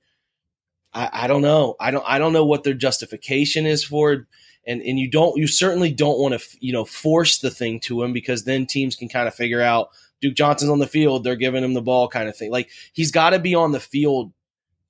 I, 0.93 1.11
I 1.13 1.27
don't 1.27 1.43
know. 1.43 1.77
I 1.79 1.91
don't, 1.91 2.05
I 2.07 2.19
don't 2.19 2.33
know 2.33 2.47
what 2.47 2.65
their 2.65 2.75
justification 2.75 3.67
is 3.67 3.85
for 3.85 4.13
it. 4.13 4.27
And, 4.67 4.81
and 4.83 4.99
you 4.99 5.11
don't, 5.11 5.37
you 5.37 5.47
certainly 5.47 5.93
don't 5.93 6.19
want 6.19 6.39
to, 6.39 6.59
you 6.61 6.73
know, 6.73 6.85
force 6.85 7.39
the 7.39 7.51
thing 7.51 7.81
to 7.81 8.03
him 8.03 8.13
because 8.13 8.45
then 8.45 8.67
teams 8.67 8.97
can 8.97 9.09
kind 9.09 9.29
of 9.29 9.35
figure 9.35 9.63
out 9.63 9.91
Duke 10.21 10.35
Johnson's 10.35 10.71
on 10.71 10.79
the 10.79 10.87
field. 10.87 11.25
They're 11.25 11.37
giving 11.37 11.65
him 11.65 11.75
the 11.75 11.83
ball 11.83 12.09
kind 12.09 12.29
of 12.29 12.37
thing. 12.37 12.51
Like 12.51 12.71
he's 12.93 13.11
got 13.11 13.31
to 13.31 13.39
be 13.39 13.55
on 13.55 13.73
the 13.73 13.81
field. 13.81 14.33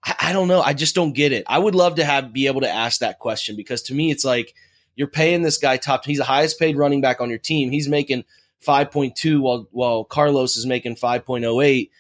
I, 0.05 0.15
I 0.21 0.33
don't 0.33 0.49
know. 0.49 0.61
I 0.61 0.75
just 0.75 0.95
don't 0.95 1.13
get 1.13 1.33
it. 1.33 1.45
I 1.47 1.59
would 1.59 1.75
love 1.75 1.97
to 1.97 2.05
have, 2.05 2.33
be 2.33 2.47
able 2.47 2.63
to 2.63 2.71
ask 2.71 3.01
that 3.01 3.19
question 3.19 3.57
because 3.57 3.83
to 3.83 3.95
me, 3.95 4.11
it's 4.11 4.25
like, 4.25 4.55
you're 4.97 5.07
paying 5.07 5.43
this 5.43 5.59
guy 5.59 5.77
top. 5.77 6.05
He's 6.05 6.19
the 6.19 6.25
highest 6.25 6.59
paid 6.59 6.77
running 6.77 7.01
back 7.01 7.21
on 7.21 7.31
your 7.31 7.39
team. 7.39 7.71
He's 7.71 7.89
making 7.89 8.25
5.2 8.67 9.41
while 9.41 9.69
while 9.71 10.05
Carlos 10.05 10.57
is 10.57 10.67
making 10.67 10.97
5.08 10.97 11.91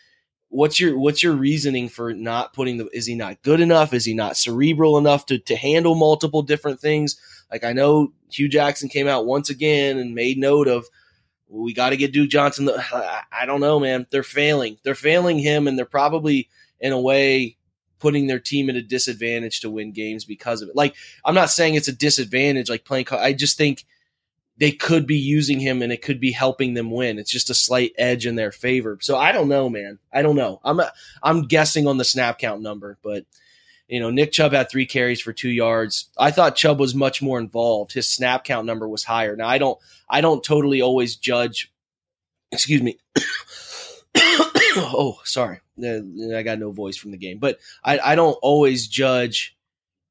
what's 0.48 0.80
your 0.80 0.98
what's 0.98 1.22
your 1.22 1.34
reasoning 1.34 1.88
for 1.88 2.14
not 2.14 2.52
putting 2.52 2.78
the 2.78 2.88
is 2.92 3.06
he 3.06 3.14
not 3.14 3.40
good 3.42 3.60
enough 3.60 3.92
is 3.92 4.04
he 4.04 4.14
not 4.14 4.36
cerebral 4.36 4.96
enough 4.96 5.26
to 5.26 5.38
to 5.38 5.54
handle 5.56 5.94
multiple 5.94 6.42
different 6.42 6.80
things 6.80 7.20
like 7.52 7.64
I 7.64 7.72
know 7.72 8.12
Hue 8.30 8.48
Jackson 8.48 8.88
came 8.88 9.06
out 9.06 9.26
once 9.26 9.50
again 9.50 9.98
and 9.98 10.14
made 10.14 10.38
note 10.38 10.68
of 10.68 10.86
we 11.48 11.72
got 11.72 11.90
to 11.90 11.96
get 11.96 12.12
Duke 12.12 12.30
Johnson 12.30 12.64
the, 12.64 12.82
I, 12.92 13.22
I 13.42 13.46
don't 13.46 13.60
know 13.60 13.78
man 13.78 14.06
they're 14.10 14.22
failing 14.22 14.78
they're 14.82 14.94
failing 14.94 15.38
him 15.38 15.68
and 15.68 15.78
they're 15.78 15.86
probably 15.86 16.48
in 16.80 16.92
a 16.92 17.00
way 17.00 17.57
putting 17.98 18.26
their 18.26 18.38
team 18.38 18.70
at 18.70 18.76
a 18.76 18.82
disadvantage 18.82 19.60
to 19.60 19.70
win 19.70 19.92
games 19.92 20.24
because 20.24 20.62
of 20.62 20.68
it 20.68 20.76
like 20.76 20.94
I'm 21.24 21.34
not 21.34 21.50
saying 21.50 21.74
it's 21.74 21.88
a 21.88 21.92
disadvantage 21.92 22.70
like 22.70 22.84
playing 22.84 23.06
I 23.10 23.32
just 23.32 23.56
think 23.56 23.84
they 24.58 24.72
could 24.72 25.06
be 25.06 25.16
using 25.16 25.60
him 25.60 25.82
and 25.82 25.92
it 25.92 26.02
could 26.02 26.18
be 26.20 26.32
helping 26.32 26.74
them 26.74 26.90
win. 26.90 27.18
It's 27.18 27.30
just 27.30 27.48
a 27.48 27.54
slight 27.54 27.92
edge 27.96 28.26
in 28.26 28.34
their 28.34 28.50
favor. 28.50 28.98
So 29.00 29.16
I 29.16 29.30
don't 29.32 29.48
know, 29.48 29.70
man. 29.70 29.98
I 30.12 30.22
don't 30.22 30.36
know. 30.36 30.60
I'm 30.64 30.80
I'm 31.22 31.42
guessing 31.42 31.86
on 31.86 31.96
the 31.96 32.04
snap 32.04 32.38
count 32.38 32.60
number, 32.60 32.98
but 33.02 33.24
you 33.86 34.00
know, 34.00 34.10
Nick 34.10 34.32
Chubb 34.32 34.52
had 34.52 34.68
three 34.68 34.84
carries 34.84 35.20
for 35.20 35.32
two 35.32 35.48
yards. 35.48 36.08
I 36.18 36.30
thought 36.32 36.56
Chubb 36.56 36.80
was 36.80 36.94
much 36.94 37.22
more 37.22 37.38
involved. 37.38 37.92
His 37.92 38.10
snap 38.10 38.44
count 38.44 38.66
number 38.66 38.88
was 38.88 39.04
higher. 39.04 39.36
Now 39.36 39.48
I 39.48 39.58
don't 39.58 39.78
I 40.10 40.20
don't 40.20 40.42
totally 40.42 40.82
always 40.82 41.14
judge. 41.16 41.72
Excuse 42.50 42.82
me. 42.82 42.98
oh, 44.76 45.18
sorry. 45.24 45.60
Uh, 45.82 46.36
I 46.36 46.42
got 46.42 46.58
no 46.58 46.72
voice 46.72 46.96
from 46.96 47.10
the 47.10 47.16
game, 47.16 47.38
but 47.38 47.58
I, 47.84 47.98
I 47.98 48.14
don't 48.14 48.38
always 48.42 48.86
judge 48.86 49.56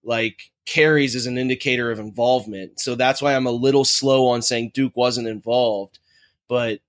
like 0.04 0.52
carries 0.66 1.16
as 1.16 1.26
an 1.26 1.38
indicator 1.38 1.92
of 1.92 2.00
involvement. 2.00 2.80
So 2.80 2.96
that's 2.96 3.22
why 3.22 3.36
I'm 3.36 3.48
a 3.48 3.52
little 3.52 3.86
slow 3.86 4.28
on 4.28 4.42
saying 4.42 4.72
Duke 4.74 4.96
wasn't 4.96 5.28
involved. 5.28 6.00
But 6.48 6.80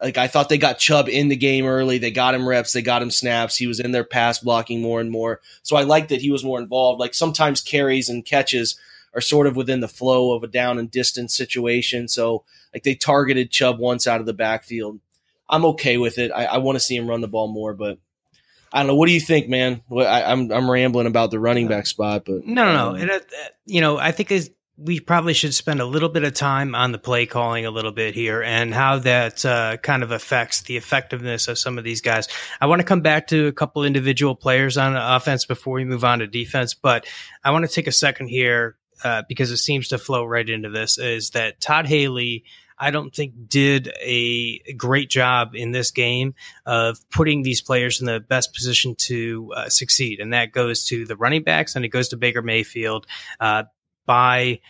like 0.00 0.16
I 0.16 0.28
thought 0.28 0.48
they 0.48 0.58
got 0.58 0.78
Chubb 0.78 1.08
in 1.08 1.28
the 1.28 1.36
game 1.36 1.66
early. 1.66 1.98
They 1.98 2.10
got 2.10 2.34
him 2.34 2.48
reps, 2.48 2.72
they 2.72 2.82
got 2.82 3.02
him 3.02 3.10
snaps. 3.10 3.56
He 3.56 3.66
was 3.66 3.80
in 3.80 3.92
their 3.92 4.04
pass 4.04 4.38
blocking 4.38 4.80
more 4.80 5.00
and 5.00 5.10
more. 5.10 5.40
So 5.62 5.76
I 5.76 5.82
like 5.82 6.08
that 6.08 6.22
he 6.22 6.30
was 6.30 6.44
more 6.44 6.60
involved. 6.60 7.00
Like 7.00 7.14
sometimes 7.14 7.60
carries 7.60 8.08
and 8.08 8.24
catches 8.24 8.78
are 9.14 9.20
sort 9.20 9.46
of 9.46 9.56
within 9.56 9.80
the 9.80 9.88
flow 9.88 10.32
of 10.32 10.42
a 10.42 10.48
down 10.48 10.78
and 10.78 10.90
distance 10.90 11.34
situation. 11.36 12.08
So 12.08 12.44
like 12.72 12.84
they 12.84 12.94
targeted 12.94 13.50
Chubb 13.50 13.78
once 13.78 14.06
out 14.06 14.20
of 14.20 14.26
the 14.26 14.32
backfield. 14.32 15.00
I'm 15.50 15.64
okay 15.66 15.96
with 15.96 16.18
it. 16.18 16.30
I, 16.30 16.46
I 16.46 16.58
want 16.58 16.76
to 16.76 16.80
see 16.80 16.96
him 16.96 17.08
run 17.08 17.20
the 17.20 17.28
ball 17.28 17.48
more, 17.48 17.74
but 17.74 17.98
I 18.72 18.78
don't 18.78 18.86
know. 18.86 18.94
What 18.94 19.06
do 19.06 19.12
you 19.12 19.20
think, 19.20 19.48
man? 19.48 19.82
I, 19.90 20.22
am 20.22 20.50
I'm, 20.50 20.52
I'm 20.52 20.70
rambling 20.70 21.06
about 21.06 21.30
the 21.30 21.40
running 21.40 21.66
back 21.66 21.86
spot, 21.86 22.24
but 22.24 22.46
no, 22.46 22.64
no, 22.64 22.72
no. 22.72 22.94
And, 22.94 23.10
uh, 23.10 23.18
you 23.66 23.80
know, 23.80 23.98
I 23.98 24.12
think 24.12 24.30
we 24.80 24.98
probably 24.98 25.34
should 25.34 25.52
spend 25.52 25.80
a 25.80 25.84
little 25.84 26.08
bit 26.08 26.24
of 26.24 26.32
time 26.32 26.74
on 26.74 26.90
the 26.90 26.98
play 26.98 27.26
calling 27.26 27.66
a 27.66 27.70
little 27.70 27.92
bit 27.92 28.14
here 28.14 28.42
and 28.42 28.72
how 28.72 28.98
that 29.00 29.44
uh, 29.44 29.76
kind 29.76 30.02
of 30.02 30.10
affects 30.10 30.62
the 30.62 30.76
effectiveness 30.76 31.48
of 31.48 31.58
some 31.58 31.76
of 31.76 31.84
these 31.84 32.00
guys. 32.00 32.28
I 32.60 32.66
want 32.66 32.80
to 32.80 32.86
come 32.86 33.02
back 33.02 33.26
to 33.28 33.46
a 33.46 33.52
couple 33.52 33.84
individual 33.84 34.34
players 34.34 34.78
on 34.78 34.96
offense 34.96 35.44
before 35.44 35.74
we 35.74 35.84
move 35.84 36.04
on 36.04 36.20
to 36.20 36.26
defense, 36.26 36.72
but 36.72 37.06
I 37.44 37.50
want 37.50 37.68
to 37.68 37.74
take 37.74 37.88
a 37.88 37.92
second 37.92 38.28
here 38.28 38.76
uh, 39.04 39.22
because 39.28 39.50
it 39.50 39.58
seems 39.58 39.88
to 39.88 39.98
flow 39.98 40.24
right 40.24 40.48
into 40.48 40.70
this. 40.70 40.98
Is 40.98 41.30
that 41.30 41.60
Todd 41.60 41.86
Haley? 41.86 42.44
I 42.80 42.90
don't 42.90 43.14
think 43.14 43.34
did 43.46 43.92
a 44.00 44.72
great 44.72 45.10
job 45.10 45.54
in 45.54 45.70
this 45.70 45.90
game 45.90 46.34
of 46.64 46.98
putting 47.10 47.42
these 47.42 47.60
players 47.60 48.00
in 48.00 48.06
the 48.06 48.20
best 48.20 48.54
position 48.54 48.94
to 49.00 49.52
uh, 49.54 49.68
succeed. 49.68 50.18
And 50.18 50.32
that 50.32 50.52
goes 50.52 50.86
to 50.86 51.04
the 51.04 51.16
running 51.16 51.42
backs 51.42 51.76
and 51.76 51.84
it 51.84 51.88
goes 51.88 52.08
to 52.08 52.16
Baker 52.16 52.40
Mayfield 52.40 53.06
uh, 53.38 53.64
by 54.06 54.60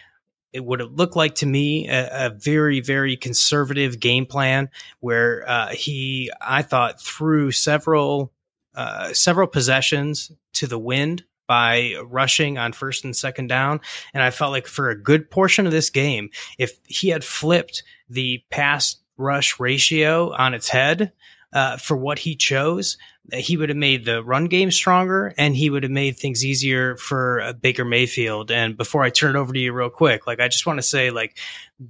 it 0.53 0.65
would 0.65 0.81
have 0.81 0.91
looked 0.91 1.15
like 1.15 1.37
to 1.37 1.47
me 1.47 1.89
a, 1.89 2.27
a, 2.27 2.31
very 2.31 2.81
very 2.81 3.17
conservative 3.17 4.01
game 4.01 4.27
plan 4.27 4.69
where 4.99 5.49
uh, 5.49 5.69
he 5.69 6.31
I 6.41 6.63
thought 6.63 7.01
threw 7.01 7.53
several 7.53 8.33
uh, 8.75 9.13
several 9.13 9.47
possessions 9.47 10.33
to 10.55 10.67
the 10.67 10.79
wind 10.79 11.25
by 11.51 11.97
rushing 12.05 12.59
on 12.59 12.73
first 12.73 13.05
and 13.05 13.17
second 13.17 13.49
down. 13.49 13.81
And 14.15 14.23
I 14.23 14.31
felt 14.31 14.53
like 14.53 14.69
for 14.69 14.89
a 14.89 14.95
good 14.95 15.29
portion 15.29 15.67
of 15.67 15.73
this 15.73 15.91
game, 15.91 16.31
if 16.61 16.79
he 16.87 17.09
had 17.09 17.25
flipped 17.25 17.83
the 18.09 18.45
pass 18.51 18.95
rush 19.17 19.59
ratio 19.59 20.33
on 20.33 20.55
its 20.55 20.69
head 20.69 21.11
uh, 21.53 21.77
for 21.77 21.97
what 21.97 22.21
he 22.21 22.37
chose, 22.37 22.99
he 23.33 23.57
would 23.57 23.69
have 23.69 23.77
made 23.77 24.05
the 24.05 24.23
run 24.23 24.45
game 24.45 24.71
stronger 24.71 25.35
and 25.37 25.57
he 25.57 25.71
would 25.71 25.83
have 25.83 25.91
made 25.91 26.17
things 26.17 26.45
easier 26.45 26.97
for 26.99 27.41
uh, 27.41 27.53
Baker 27.53 27.85
Mayfield. 27.85 28.53
And 28.53 28.77
before 28.77 29.03
I 29.03 29.11
turn 29.11 29.35
it 29.35 29.39
over 29.41 29.53
to 29.53 29.59
you 29.59 29.73
real 29.73 29.91
quick, 29.91 30.29
like 30.29 30.39
I 30.39 30.47
just 30.47 30.67
want 30.67 30.79
to 30.79 30.85
say, 30.85 31.11
like 31.11 31.37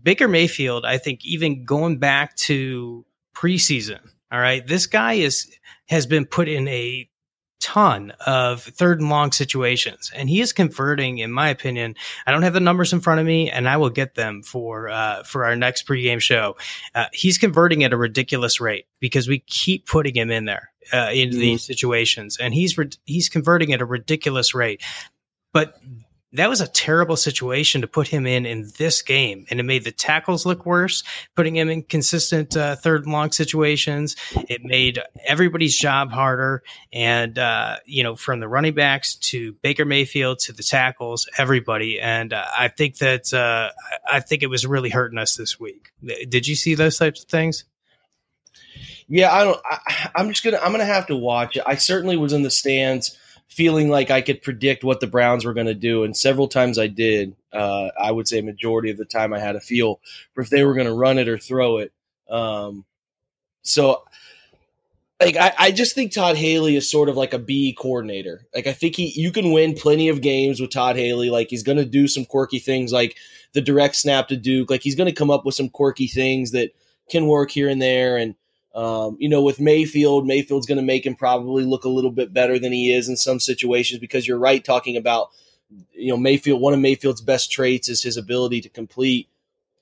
Baker 0.02 0.26
Mayfield, 0.26 0.86
I 0.86 0.96
think 0.96 1.22
even 1.26 1.66
going 1.66 1.98
back 1.98 2.34
to 2.36 3.04
preseason, 3.34 4.00
all 4.32 4.40
right, 4.40 4.66
this 4.66 4.86
guy 4.86 5.14
is 5.14 5.54
has 5.90 6.06
been 6.06 6.24
put 6.24 6.48
in 6.48 6.66
a 6.68 7.09
ton 7.60 8.12
of 8.26 8.62
third 8.62 9.00
and 9.00 9.10
long 9.10 9.32
situations. 9.32 10.10
And 10.14 10.28
he 10.28 10.40
is 10.40 10.52
converting 10.52 11.18
in 11.18 11.30
my 11.30 11.48
opinion 11.48 11.94
i 12.26 12.30
don't 12.30 12.42
have 12.42 12.54
the 12.54 12.60
numbers 12.60 12.92
in 12.92 13.00
front 13.00 13.20
of 13.20 13.26
me 13.26 13.50
and 13.50 13.68
i 13.68 13.76
will 13.76 13.90
get 13.90 14.14
them 14.14 14.42
for 14.42 14.88
uh, 14.88 15.22
for 15.24 15.44
our 15.44 15.56
next 15.56 15.86
pregame 15.86 16.20
show. 16.20 16.56
Uh, 16.94 17.06
he's 17.12 17.38
converting 17.38 17.84
at 17.84 17.92
a 17.92 17.96
ridiculous 17.96 18.60
rate 18.60 18.86
because 18.98 19.28
we 19.28 19.40
keep 19.40 19.86
putting 19.86 20.14
him 20.14 20.30
in 20.30 20.44
there 20.44 20.70
uh, 20.92 21.10
into 21.12 21.34
mm-hmm. 21.34 21.40
these 21.40 21.64
situations. 21.64 22.38
And 22.38 22.54
he's 22.54 22.76
re- 22.76 22.90
he's 23.04 23.28
converting 23.28 23.72
at 23.72 23.80
a 23.80 23.86
ridiculous 23.86 24.54
rate. 24.54 24.82
But 25.52 25.74
that 26.32 26.48
was 26.48 26.60
a 26.60 26.68
terrible 26.68 27.16
situation 27.16 27.80
to 27.80 27.88
put 27.88 28.06
him 28.06 28.26
in 28.26 28.46
in 28.46 28.70
this 28.78 29.02
game, 29.02 29.46
and 29.50 29.58
it 29.58 29.64
made 29.64 29.84
the 29.84 29.90
tackles 29.90 30.46
look 30.46 30.64
worse. 30.64 31.02
Putting 31.34 31.56
him 31.56 31.68
in 31.68 31.82
consistent 31.82 32.56
uh, 32.56 32.76
third 32.76 33.04
and 33.04 33.12
long 33.12 33.32
situations, 33.32 34.14
it 34.48 34.64
made 34.64 35.00
everybody's 35.26 35.76
job 35.76 36.12
harder. 36.12 36.62
And 36.92 37.38
uh, 37.38 37.76
you 37.84 38.04
know, 38.04 38.14
from 38.14 38.38
the 38.40 38.48
running 38.48 38.74
backs 38.74 39.16
to 39.16 39.54
Baker 39.62 39.84
Mayfield 39.84 40.38
to 40.40 40.52
the 40.52 40.62
tackles, 40.62 41.28
everybody. 41.36 42.00
And 42.00 42.32
uh, 42.32 42.44
I 42.56 42.68
think 42.68 42.98
that 42.98 43.34
uh, 43.34 43.70
I 44.10 44.20
think 44.20 44.42
it 44.42 44.48
was 44.48 44.64
really 44.64 44.90
hurting 44.90 45.18
us 45.18 45.34
this 45.34 45.58
week. 45.58 45.90
Did 46.28 46.46
you 46.46 46.54
see 46.54 46.74
those 46.74 46.96
types 46.96 47.24
of 47.24 47.28
things? 47.28 47.64
Yeah, 49.08 49.34
I 49.34 49.42
don't. 49.42 49.60
I, 49.68 50.10
I'm 50.14 50.28
just 50.28 50.44
gonna. 50.44 50.58
I'm 50.62 50.70
gonna 50.70 50.84
have 50.84 51.08
to 51.08 51.16
watch 51.16 51.56
it. 51.56 51.64
I 51.66 51.74
certainly 51.74 52.16
was 52.16 52.32
in 52.32 52.44
the 52.44 52.50
stands 52.50 53.18
feeling 53.50 53.90
like 53.90 54.10
I 54.10 54.22
could 54.22 54.42
predict 54.42 54.84
what 54.84 55.00
the 55.00 55.06
Browns 55.06 55.44
were 55.44 55.52
going 55.52 55.66
to 55.66 55.74
do, 55.74 56.04
and 56.04 56.16
several 56.16 56.48
times 56.48 56.78
I 56.78 56.86
did. 56.86 57.36
Uh, 57.52 57.90
I 58.00 58.12
would 58.12 58.28
say 58.28 58.40
majority 58.40 58.90
of 58.90 58.96
the 58.96 59.04
time 59.04 59.32
I 59.32 59.40
had 59.40 59.56
a 59.56 59.60
feel 59.60 60.00
for 60.34 60.40
if 60.40 60.50
they 60.50 60.64
were 60.64 60.74
going 60.74 60.86
to 60.86 60.94
run 60.94 61.18
it 61.18 61.28
or 61.28 61.36
throw 61.36 61.78
it. 61.78 61.92
Um, 62.30 62.84
so 63.62 64.04
like 65.20 65.36
I, 65.36 65.52
I 65.58 65.70
just 65.70 65.94
think 65.94 66.12
Todd 66.12 66.36
Haley 66.36 66.76
is 66.76 66.90
sort 66.90 67.08
of 67.08 67.16
like 67.16 67.34
a 67.34 67.38
B 67.38 67.76
coordinator. 67.78 68.46
Like 68.54 68.66
I 68.66 68.72
think 68.72 68.96
he 68.96 69.12
you 69.14 69.30
can 69.30 69.52
win 69.52 69.74
plenty 69.74 70.08
of 70.08 70.22
games 70.22 70.60
with 70.60 70.70
Todd 70.70 70.96
Haley. 70.96 71.28
Like 71.28 71.48
he's 71.50 71.62
gonna 71.62 71.84
do 71.84 72.08
some 72.08 72.24
quirky 72.24 72.58
things 72.58 72.92
like 72.92 73.16
the 73.52 73.60
direct 73.60 73.96
snap 73.96 74.28
to 74.28 74.36
Duke. 74.36 74.70
Like 74.70 74.82
he's 74.82 74.94
gonna 74.94 75.12
come 75.12 75.30
up 75.30 75.44
with 75.44 75.54
some 75.54 75.68
quirky 75.68 76.06
things 76.06 76.52
that 76.52 76.70
can 77.10 77.26
work 77.26 77.50
here 77.50 77.68
and 77.68 77.82
there. 77.82 78.16
And 78.16 78.34
um, 78.74 79.16
you 79.18 79.28
know, 79.28 79.42
with 79.42 79.61
Mayfield, 79.61 80.26
Mayfield's 80.26 80.66
gonna 80.66 80.83
make 80.83 81.04
him 81.04 81.14
probably 81.14 81.64
look 81.64 81.85
a 81.85 81.88
little 81.88 82.11
bit 82.11 82.33
better 82.33 82.59
than 82.59 82.72
he 82.72 82.92
is 82.92 83.09
in 83.09 83.16
some 83.16 83.40
situations 83.40 84.00
because 84.00 84.26
you're 84.26 84.38
right 84.38 84.64
talking 84.64 84.96
about 84.96 85.30
you 85.92 86.09
know 86.09 86.16
Mayfield. 86.16 86.61
One 86.61 86.74
of 86.74 86.80
Mayfield's 86.80 87.20
best 87.20 87.50
traits 87.50 87.88
is 87.88 88.02
his 88.02 88.16
ability 88.16 88.61
to 88.62 88.68
complete 88.68 89.28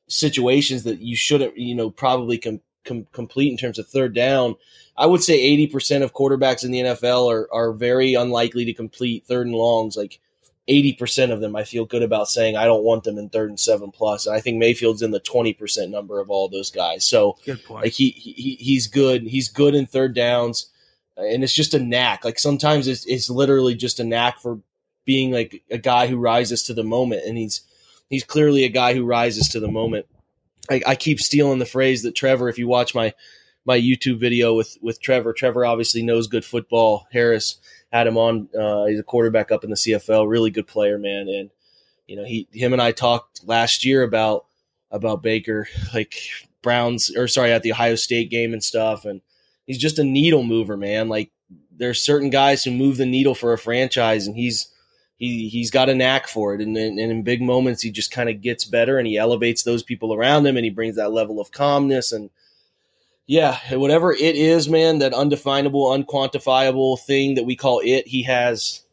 situations 0.06 0.84
that 0.84 1.00
you 1.00 1.16
shouldn't 1.16 1.56
you 1.58 1.74
know 1.74 1.90
probably 1.90 2.38
com- 2.38 2.60
com- 2.84 3.06
complete 3.12 3.50
in 3.50 3.58
terms 3.58 3.78
of 3.78 3.86
third 3.86 4.14
down. 4.14 4.56
I 4.96 5.06
would 5.06 5.22
say 5.22 5.56
80% 5.68 6.02
of 6.02 6.12
quarterbacks 6.12 6.64
in 6.64 6.72
the 6.72 6.80
NFL 6.80 7.30
are, 7.30 7.48
are 7.52 7.72
very 7.72 8.14
unlikely 8.14 8.64
to 8.64 8.74
complete 8.74 9.24
third 9.24 9.46
and 9.46 9.54
longs. 9.54 9.96
Like 9.96 10.18
80% 10.68 11.32
of 11.32 11.40
them, 11.40 11.56
I 11.56 11.64
feel 11.64 11.86
good 11.86 12.02
about 12.02 12.28
saying 12.28 12.56
I 12.56 12.66
don't 12.66 12.84
want 12.84 13.04
them 13.04 13.16
in 13.16 13.28
third 13.28 13.48
and 13.48 13.58
seven 13.58 13.90
plus. 13.90 14.26
And 14.26 14.36
I 14.36 14.40
think 14.40 14.58
Mayfield's 14.58 15.02
in 15.02 15.10
the 15.12 15.20
20% 15.20 15.88
number 15.90 16.20
of 16.20 16.30
all 16.30 16.48
those 16.48 16.70
guys. 16.70 17.06
So 17.06 17.38
Good 17.46 17.64
point. 17.64 17.84
like 17.84 17.92
he, 17.92 18.10
he 18.10 18.56
he's 18.60 18.86
good. 18.86 19.22
He's 19.22 19.48
good 19.48 19.74
in 19.74 19.86
third 19.86 20.14
downs. 20.14 20.70
And 21.16 21.42
it's 21.42 21.54
just 21.54 21.74
a 21.74 21.80
knack. 21.80 22.24
Like 22.24 22.38
sometimes 22.38 22.86
it's, 22.86 23.06
it's 23.06 23.30
literally 23.30 23.74
just 23.74 23.98
a 23.98 24.04
knack 24.04 24.40
for 24.40 24.60
being 25.04 25.32
like 25.32 25.62
a 25.70 25.78
guy 25.78 26.06
who 26.06 26.16
rises 26.18 26.62
to 26.64 26.74
the 26.74 26.84
moment. 26.84 27.22
And 27.26 27.38
he's, 27.38 27.62
he's 28.10 28.24
clearly 28.24 28.64
a 28.64 28.68
guy 28.68 28.94
who 28.94 29.04
rises 29.04 29.48
to 29.48 29.60
the 29.60 29.70
moment. 29.70 30.06
I, 30.70 30.82
I 30.86 30.94
keep 30.96 31.18
stealing 31.18 31.58
the 31.58 31.66
phrase 31.66 32.02
that 32.02 32.14
Trevor, 32.14 32.48
if 32.48 32.58
you 32.58 32.68
watch 32.68 32.94
my 32.94 33.14
my 33.64 33.78
YouTube 33.78 34.18
video 34.18 34.54
with 34.54 34.78
with 34.80 35.00
Trevor, 35.00 35.32
Trevor 35.32 35.64
obviously 35.66 36.02
knows 36.02 36.26
good 36.26 36.44
football. 36.44 37.06
Harris 37.12 37.58
had 37.92 38.06
him 38.06 38.16
on. 38.16 38.48
Uh, 38.58 38.86
he's 38.86 39.00
a 39.00 39.04
quarterback 39.04 39.50
up 39.50 39.64
in 39.64 39.70
the 39.70 39.76
CFL, 39.76 40.28
really 40.28 40.50
good 40.50 40.66
player, 40.66 40.98
man. 40.98 41.28
And 41.28 41.50
you 42.06 42.16
know, 42.16 42.24
he 42.24 42.48
him 42.52 42.72
and 42.72 42.82
I 42.82 42.92
talked 42.92 43.46
last 43.46 43.84
year 43.84 44.02
about 44.02 44.46
about 44.90 45.22
Baker, 45.22 45.68
like 45.94 46.14
Browns 46.62 47.14
or 47.16 47.28
sorry, 47.28 47.52
at 47.52 47.62
the 47.62 47.72
Ohio 47.72 47.94
State 47.94 48.30
game 48.30 48.52
and 48.52 48.62
stuff. 48.62 49.04
And 49.04 49.20
he's 49.66 49.78
just 49.78 49.98
a 49.98 50.04
needle 50.04 50.42
mover, 50.42 50.76
man. 50.76 51.08
Like 51.08 51.30
there's 51.70 52.02
certain 52.02 52.30
guys 52.30 52.64
who 52.64 52.70
move 52.70 52.96
the 52.96 53.06
needle 53.06 53.34
for 53.34 53.52
a 53.52 53.58
franchise, 53.58 54.26
and 54.26 54.36
he's 54.36 54.68
he 55.16 55.48
he's 55.48 55.70
got 55.70 55.88
a 55.88 55.94
knack 55.94 56.28
for 56.28 56.54
it. 56.54 56.60
And, 56.60 56.76
and 56.76 56.98
in 56.98 57.22
big 57.22 57.40
moments, 57.40 57.82
he 57.82 57.90
just 57.90 58.10
kind 58.10 58.28
of 58.28 58.40
gets 58.40 58.64
better, 58.64 58.98
and 58.98 59.06
he 59.06 59.16
elevates 59.16 59.62
those 59.62 59.82
people 59.82 60.12
around 60.12 60.46
him, 60.46 60.56
and 60.56 60.64
he 60.64 60.70
brings 60.70 60.96
that 60.96 61.12
level 61.12 61.40
of 61.40 61.52
calmness 61.52 62.12
and 62.12 62.30
yeah, 63.28 63.58
whatever 63.74 64.10
it 64.10 64.36
is, 64.36 64.70
man, 64.70 65.00
that 65.00 65.12
undefinable, 65.12 65.90
unquantifiable 65.90 66.98
thing 66.98 67.34
that 67.34 67.44
we 67.44 67.56
call 67.56 67.82
it, 67.84 68.08
he 68.08 68.22
has 68.22 68.84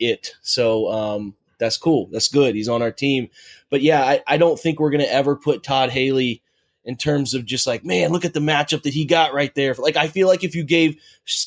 it. 0.00 0.34
So 0.42 0.90
um, 0.90 1.36
that's 1.58 1.76
cool. 1.76 2.08
That's 2.10 2.26
good. 2.26 2.56
He's 2.56 2.68
on 2.68 2.82
our 2.82 2.90
team. 2.90 3.28
But 3.70 3.82
yeah, 3.82 4.02
I, 4.02 4.22
I 4.26 4.38
don't 4.38 4.58
think 4.58 4.80
we're 4.80 4.90
going 4.90 5.04
to 5.04 5.12
ever 5.12 5.36
put 5.36 5.62
Todd 5.62 5.90
Haley 5.90 6.42
in 6.84 6.96
terms 6.96 7.32
of 7.32 7.44
just 7.44 7.64
like, 7.64 7.84
man, 7.84 8.10
look 8.10 8.24
at 8.24 8.34
the 8.34 8.40
matchup 8.40 8.82
that 8.82 8.92
he 8.92 9.04
got 9.04 9.32
right 9.32 9.54
there. 9.54 9.72
Like, 9.74 9.96
I 9.96 10.08
feel 10.08 10.26
like 10.26 10.42
if 10.42 10.56
you 10.56 10.64
gave, 10.64 11.00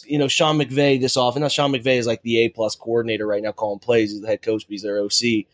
you 0.05 0.17
know, 0.17 0.29
Sean 0.29 0.57
McVay 0.57 0.99
this 0.99 1.17
off, 1.17 1.35
and 1.35 1.41
now 1.41 1.49
Sean 1.49 1.73
McVay 1.73 1.97
is 1.97 2.07
like 2.07 2.21
the 2.21 2.45
A 2.45 2.49
plus 2.49 2.73
coordinator 2.73 3.27
right 3.27 3.43
now 3.43 3.51
calling 3.51 3.79
plays. 3.79 4.11
He's 4.11 4.21
the 4.21 4.27
head 4.27 4.41
coach, 4.41 4.65
but 4.65 4.71
he's 4.71 4.83
their 4.83 4.99
OC. 5.01 5.45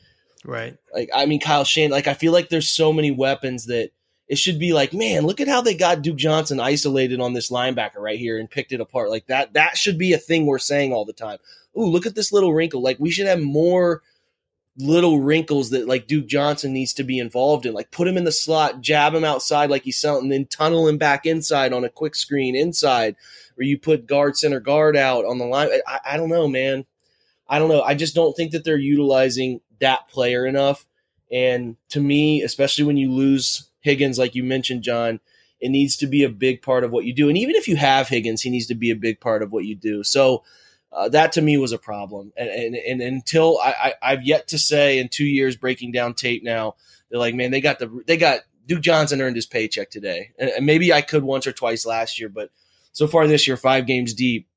Right. 0.43 0.77
Like, 0.93 1.09
I 1.15 1.25
mean, 1.25 1.39
Kyle 1.39 1.63
Shane, 1.63 1.89
like, 1.89 2.07
I 2.07 2.13
feel 2.13 2.31
like 2.31 2.49
there's 2.49 2.69
so 2.69 2.93
many 2.93 3.09
weapons 3.09 3.65
that 3.65 3.89
it 4.27 4.37
should 4.37 4.59
be 4.59 4.73
like, 4.73 4.93
man, 4.93 5.25
look 5.25 5.39
at 5.39 5.47
how 5.47 5.61
they 5.61 5.75
got 5.75 6.01
Duke 6.01 6.17
Johnson 6.17 6.59
isolated 6.59 7.19
on 7.19 7.33
this 7.33 7.51
linebacker 7.51 7.97
right 7.97 8.17
here 8.17 8.39
and 8.39 8.49
picked 8.49 8.71
it 8.71 8.81
apart. 8.81 9.09
Like 9.09 9.27
that, 9.27 9.53
that 9.53 9.77
should 9.77 9.97
be 9.97 10.13
a 10.13 10.17
thing 10.17 10.45
we're 10.45 10.57
saying 10.57 10.93
all 10.93 11.05
the 11.05 11.13
time. 11.13 11.37
Ooh, 11.77 11.85
look 11.85 12.05
at 12.05 12.15
this 12.15 12.31
little 12.31 12.53
wrinkle. 12.53 12.81
Like 12.81 12.97
we 12.99 13.11
should 13.11 13.27
have 13.27 13.41
more 13.41 14.01
little 14.77 15.21
wrinkles 15.21 15.69
that 15.69 15.87
like 15.87 16.07
Duke 16.07 16.25
Johnson 16.25 16.73
needs 16.73 16.93
to 16.93 17.03
be 17.03 17.19
involved 17.19 17.65
in. 17.65 17.73
Like 17.73 17.91
put 17.91 18.07
him 18.07 18.17
in 18.17 18.23
the 18.23 18.31
slot, 18.31 18.81
jab 18.81 19.13
him 19.13 19.23
outside 19.23 19.69
like 19.69 19.83
he's 19.83 19.99
something, 19.99 20.29
then 20.29 20.45
tunnel 20.47 20.87
him 20.87 20.97
back 20.97 21.25
inside 21.25 21.71
on 21.71 21.85
a 21.85 21.89
quick 21.89 22.15
screen 22.15 22.55
inside, 22.55 23.15
where 23.55 23.67
you 23.67 23.77
put 23.77 24.07
guard 24.07 24.37
center 24.37 24.59
guard 24.59 24.97
out 24.97 25.25
on 25.25 25.37
the 25.37 25.45
line. 25.45 25.69
I, 25.87 25.99
I 26.05 26.17
don't 26.17 26.29
know, 26.29 26.47
man. 26.47 26.85
I 27.47 27.59
don't 27.59 27.69
know. 27.69 27.83
I 27.83 27.93
just 27.93 28.15
don't 28.15 28.35
think 28.35 28.51
that 28.51 28.63
they're 28.63 28.77
utilizing 28.77 29.61
that 29.79 30.07
player 30.09 30.45
enough. 30.45 30.85
And 31.31 31.77
to 31.89 31.99
me, 31.99 32.41
especially 32.41 32.85
when 32.85 32.97
you 32.97 33.11
lose 33.11 33.69
Higgins, 33.85 34.17
like 34.17 34.33
you 34.33 34.43
mentioned, 34.43 34.81
John, 34.81 35.19
it 35.61 35.69
needs 35.69 35.95
to 35.97 36.07
be 36.07 36.23
a 36.23 36.29
big 36.29 36.63
part 36.63 36.83
of 36.83 36.91
what 36.91 37.05
you 37.05 37.13
do. 37.13 37.29
And 37.29 37.37
even 37.37 37.55
if 37.55 37.67
you 37.67 37.75
have 37.75 38.09
Higgins, 38.09 38.41
he 38.41 38.49
needs 38.49 38.65
to 38.67 38.75
be 38.75 38.89
a 38.89 38.95
big 38.95 39.21
part 39.21 39.43
of 39.43 39.51
what 39.51 39.63
you 39.63 39.75
do. 39.75 40.03
So 40.03 40.43
uh, 40.91 41.07
that 41.09 41.33
to 41.33 41.41
me 41.41 41.55
was 41.57 41.71
a 41.71 41.77
problem. 41.77 42.33
And, 42.35 42.49
and, 42.49 42.75
and 42.75 43.01
until 43.01 43.59
I, 43.59 43.93
I, 44.01 44.09
have 44.09 44.25
yet 44.25 44.47
to 44.49 44.57
say 44.57 44.97
in 44.97 45.07
two 45.07 45.23
years 45.23 45.55
breaking 45.55 45.91
down 45.91 46.15
tape 46.15 46.43
now, 46.43 46.75
they're 47.09 47.19
like, 47.19 47.35
man, 47.35 47.51
they 47.51 47.61
got 47.61 47.77
the 47.77 48.03
they 48.07 48.17
got 48.17 48.41
Duke 48.65 48.81
Johnson 48.81 49.21
earned 49.21 49.35
his 49.35 49.45
paycheck 49.45 49.91
today. 49.91 50.31
And, 50.39 50.49
and 50.49 50.65
maybe 50.65 50.91
I 50.91 51.01
could 51.01 51.23
once 51.23 51.45
or 51.45 51.51
twice 51.51 51.85
last 51.85 52.19
year, 52.19 52.29
but 52.29 52.49
so 52.91 53.05
far 53.05 53.27
this 53.27 53.47
year, 53.47 53.55
five 53.55 53.85
games 53.85 54.15
deep, 54.15 54.47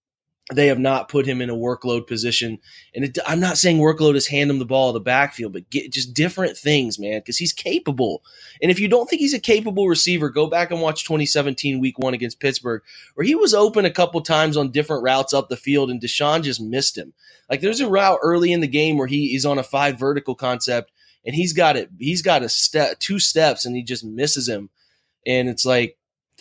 they 0.55 0.69
have 0.69 0.79
not 0.79 1.11
put 1.11 1.27
him 1.27 1.43
in 1.43 1.51
a 1.51 1.55
workload 1.55 2.07
position. 2.07 2.59
And 2.95 3.05
it, 3.05 3.19
I'm 3.27 3.41
not 3.41 3.59
saying 3.59 3.79
workload 3.79 4.17
is 4.17 4.27
hand 4.27 4.51
him 4.51 4.59
the 4.59 4.65
ball 4.65 4.89
in 4.89 4.95
the 4.95 5.01
backfield, 5.01 5.53
but 5.53 5.69
get 5.69 5.93
just 5.93 6.15
different 6.15 6.57
things, 6.57 6.99
man, 6.99 7.21
because 7.21 7.37
he's 7.37 7.53
capable. 7.53 8.23
And 8.63 8.71
if 8.71 8.81
you 8.81 8.89
don't 8.89 9.11
think 9.11 9.21
he's 9.21 9.35
a 9.35 9.41
capable 9.41 9.89
receiver, 9.89 10.31
go 10.31 10.47
back 10.47 10.71
and 10.71 10.81
watch 10.81 11.05
2017 11.05 11.81
week 11.81 11.99
one 11.99 12.15
against 12.15 12.41
Pittsburgh, 12.41 12.83
where 13.15 13.27
he 13.27 13.35
was 13.35 13.53
open 13.53 13.85
a 13.85 13.91
couple 13.91 14.23
times 14.23 14.57
on 14.57 14.71
different 14.71 15.03
routes 15.03 15.35
up 15.35 15.51
the 15.51 15.57
field, 15.57 15.91
and 15.91 16.01
DeShone 16.01 16.43
just 16.43 16.63
missed 16.63 16.97
him. 16.97 17.13
Like 17.51 17.61
there's 17.61 17.81
a 17.81 17.89
route 17.89 18.19
early 18.23 18.53
in 18.53 18.61
the 18.61 18.67
game 18.67 18.97
where 18.97 19.07
he 19.07 19.35
is 19.35 19.45
on 19.45 19.59
a 19.59 19.63
five 19.63 19.99
vertical 19.99 20.35
concept, 20.35 20.93
and 21.27 21.35
he's 21.35 21.53
got 21.53 21.77
it. 21.77 21.91
He's 21.99 22.23
got 22.23 22.43
a 22.43 22.49
step, 22.49 22.99
two 23.01 23.19
steps, 23.19 23.67
and 23.67 23.77
he 23.77 23.83
just 23.83 24.05
misses 24.05 24.49
him. 24.49 24.71
And 25.27 25.51
it's 25.51 25.67
like, 25.67 25.99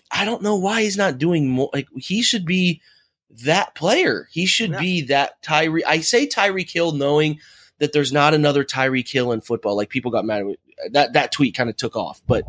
I 0.09 0.23
don't 0.23 0.43
know 0.43 0.55
why 0.55 0.83
he's 0.83 0.95
not 0.95 1.17
doing 1.17 1.49
more. 1.49 1.69
Like 1.73 1.89
he 1.97 2.21
should 2.21 2.45
be 2.45 2.81
that 3.29 3.75
player. 3.75 4.27
He 4.31 4.45
should 4.45 4.71
yeah. 4.71 4.79
be 4.79 5.01
that 5.03 5.41
Tyree. 5.41 5.83
I 5.83 5.99
say 5.99 6.27
Tyreek 6.27 6.71
Hill 6.71 6.93
knowing 6.93 7.39
that 7.79 7.93
there's 7.93 8.11
not 8.11 8.33
another 8.33 8.63
Tyreek 8.63 9.09
Hill 9.09 9.31
in 9.31 9.41
football. 9.41 9.75
Like 9.75 9.89
people 9.89 10.11
got 10.11 10.25
mad 10.25 10.45
at 10.85 10.93
that. 10.93 11.13
That 11.13 11.31
tweet 11.31 11.55
kind 11.55 11.69
of 11.69 11.77
took 11.77 11.95
off, 11.95 12.21
but 12.27 12.43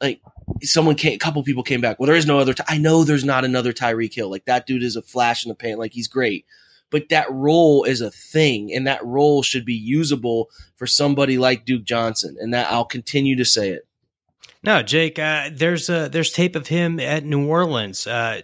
like 0.00 0.20
someone 0.62 0.94
came, 0.94 1.14
a 1.14 1.18
couple 1.18 1.42
people 1.42 1.62
came 1.62 1.80
back. 1.80 1.98
Well, 1.98 2.06
there 2.06 2.16
is 2.16 2.26
no 2.26 2.38
other. 2.38 2.54
I 2.66 2.78
know 2.78 3.04
there's 3.04 3.24
not 3.24 3.44
another 3.44 3.72
Tyreek 3.72 4.14
Hill. 4.14 4.30
Like 4.30 4.46
that 4.46 4.66
dude 4.66 4.82
is 4.82 4.96
a 4.96 5.02
flash 5.02 5.44
in 5.44 5.48
the 5.48 5.54
pan. 5.54 5.78
Like 5.78 5.92
he's 5.92 6.08
great. 6.08 6.46
But 6.90 7.10
that 7.10 7.30
role 7.30 7.84
is 7.84 8.00
a 8.00 8.10
thing, 8.10 8.72
and 8.72 8.86
that 8.86 9.04
role 9.04 9.42
should 9.42 9.66
be 9.66 9.74
usable 9.74 10.48
for 10.76 10.86
somebody 10.86 11.36
like 11.36 11.66
Duke 11.66 11.84
Johnson. 11.84 12.36
And 12.40 12.54
that 12.54 12.72
I'll 12.72 12.86
continue 12.86 13.36
to 13.36 13.44
say 13.44 13.70
it. 13.70 13.86
No, 14.62 14.82
Jake. 14.82 15.18
Uh, 15.18 15.50
there's 15.52 15.88
a 15.90 16.08
there's 16.08 16.32
tape 16.32 16.56
of 16.56 16.66
him 16.66 16.98
at 16.98 17.24
New 17.24 17.46
Orleans. 17.46 18.06
Uh, 18.06 18.40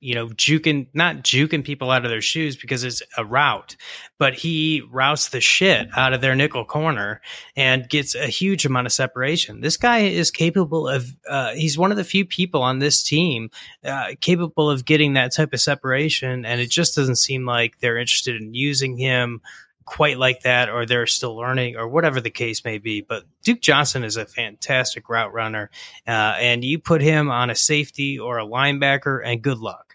you 0.00 0.14
know, 0.14 0.28
juking, 0.28 0.86
not 0.94 1.16
juking 1.16 1.64
people 1.64 1.90
out 1.90 2.04
of 2.04 2.10
their 2.10 2.22
shoes 2.22 2.56
because 2.56 2.84
it's 2.84 3.02
a 3.16 3.24
route, 3.24 3.76
but 4.18 4.34
he 4.34 4.82
routes 4.90 5.30
the 5.30 5.40
shit 5.40 5.88
out 5.96 6.12
of 6.12 6.20
their 6.20 6.36
nickel 6.36 6.64
corner 6.64 7.20
and 7.56 7.88
gets 7.88 8.14
a 8.14 8.26
huge 8.26 8.64
amount 8.64 8.86
of 8.86 8.92
separation. 8.92 9.60
This 9.60 9.76
guy 9.76 10.00
is 10.00 10.30
capable 10.30 10.88
of, 10.88 11.10
uh, 11.28 11.52
he's 11.54 11.76
one 11.76 11.90
of 11.90 11.96
the 11.96 12.04
few 12.04 12.24
people 12.24 12.62
on 12.62 12.78
this 12.78 13.02
team 13.02 13.50
uh, 13.84 14.14
capable 14.20 14.70
of 14.70 14.84
getting 14.84 15.14
that 15.14 15.34
type 15.34 15.52
of 15.52 15.60
separation. 15.60 16.44
And 16.44 16.60
it 16.60 16.70
just 16.70 16.94
doesn't 16.94 17.16
seem 17.16 17.44
like 17.44 17.80
they're 17.80 17.98
interested 17.98 18.40
in 18.40 18.54
using 18.54 18.96
him 18.96 19.40
quite 19.88 20.18
like 20.18 20.42
that 20.42 20.68
or 20.68 20.84
they're 20.84 21.06
still 21.06 21.34
learning 21.34 21.76
or 21.76 21.88
whatever 21.88 22.20
the 22.20 22.30
case 22.30 22.64
may 22.64 22.78
be. 22.78 23.00
But 23.00 23.24
Duke 23.42 23.62
Johnson 23.62 24.04
is 24.04 24.16
a 24.16 24.26
fantastic 24.26 25.08
route 25.08 25.32
runner. 25.32 25.70
Uh, 26.06 26.36
and 26.38 26.62
you 26.62 26.78
put 26.78 27.00
him 27.00 27.30
on 27.30 27.50
a 27.50 27.54
safety 27.54 28.18
or 28.18 28.38
a 28.38 28.46
linebacker 28.46 29.20
and 29.24 29.42
good 29.42 29.58
luck. 29.58 29.87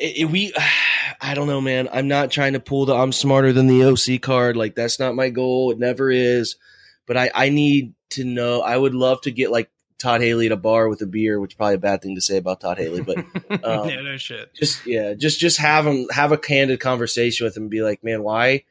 I, 0.00 0.24
we, 0.24 0.52
I 1.20 1.34
don't 1.34 1.46
know, 1.46 1.60
man. 1.60 1.88
I'm 1.92 2.08
not 2.08 2.30
trying 2.30 2.54
to 2.54 2.60
pull 2.60 2.86
the 2.86 2.94
I'm 2.94 3.12
smarter 3.12 3.52
than 3.52 3.66
the 3.66 3.84
OC 3.84 4.20
card. 4.20 4.56
Like 4.56 4.74
that's 4.74 4.98
not 4.98 5.14
my 5.14 5.30
goal. 5.30 5.70
It 5.70 5.78
never 5.78 6.10
is. 6.10 6.56
But 7.06 7.16
I, 7.16 7.30
I 7.34 7.48
need 7.48 7.94
to 8.10 8.24
know. 8.24 8.60
I 8.60 8.76
would 8.76 8.94
love 8.94 9.20
to 9.22 9.30
get 9.30 9.50
like 9.50 9.70
Todd 10.02 10.20
Haley 10.20 10.46
at 10.46 10.52
a 10.52 10.56
bar 10.56 10.88
with 10.88 11.00
a 11.02 11.06
beer, 11.06 11.38
which 11.38 11.52
is 11.52 11.56
probably 11.56 11.76
a 11.76 11.78
bad 11.78 12.02
thing 12.02 12.16
to 12.16 12.20
say 12.20 12.36
about 12.36 12.60
Todd 12.60 12.78
Haley, 12.78 13.02
but 13.02 13.18
um, 13.64 13.88
yeah, 13.88 14.00
no 14.00 14.16
shit. 14.16 14.52
Just 14.52 14.84
yeah, 14.84 15.14
just 15.14 15.38
just 15.38 15.58
have 15.58 15.86
him 15.86 16.08
have 16.10 16.32
a 16.32 16.38
candid 16.38 16.80
conversation 16.80 17.44
with 17.44 17.56
him 17.56 17.64
and 17.64 17.70
be 17.70 17.82
like, 17.82 18.02
man, 18.02 18.24
why 18.24 18.64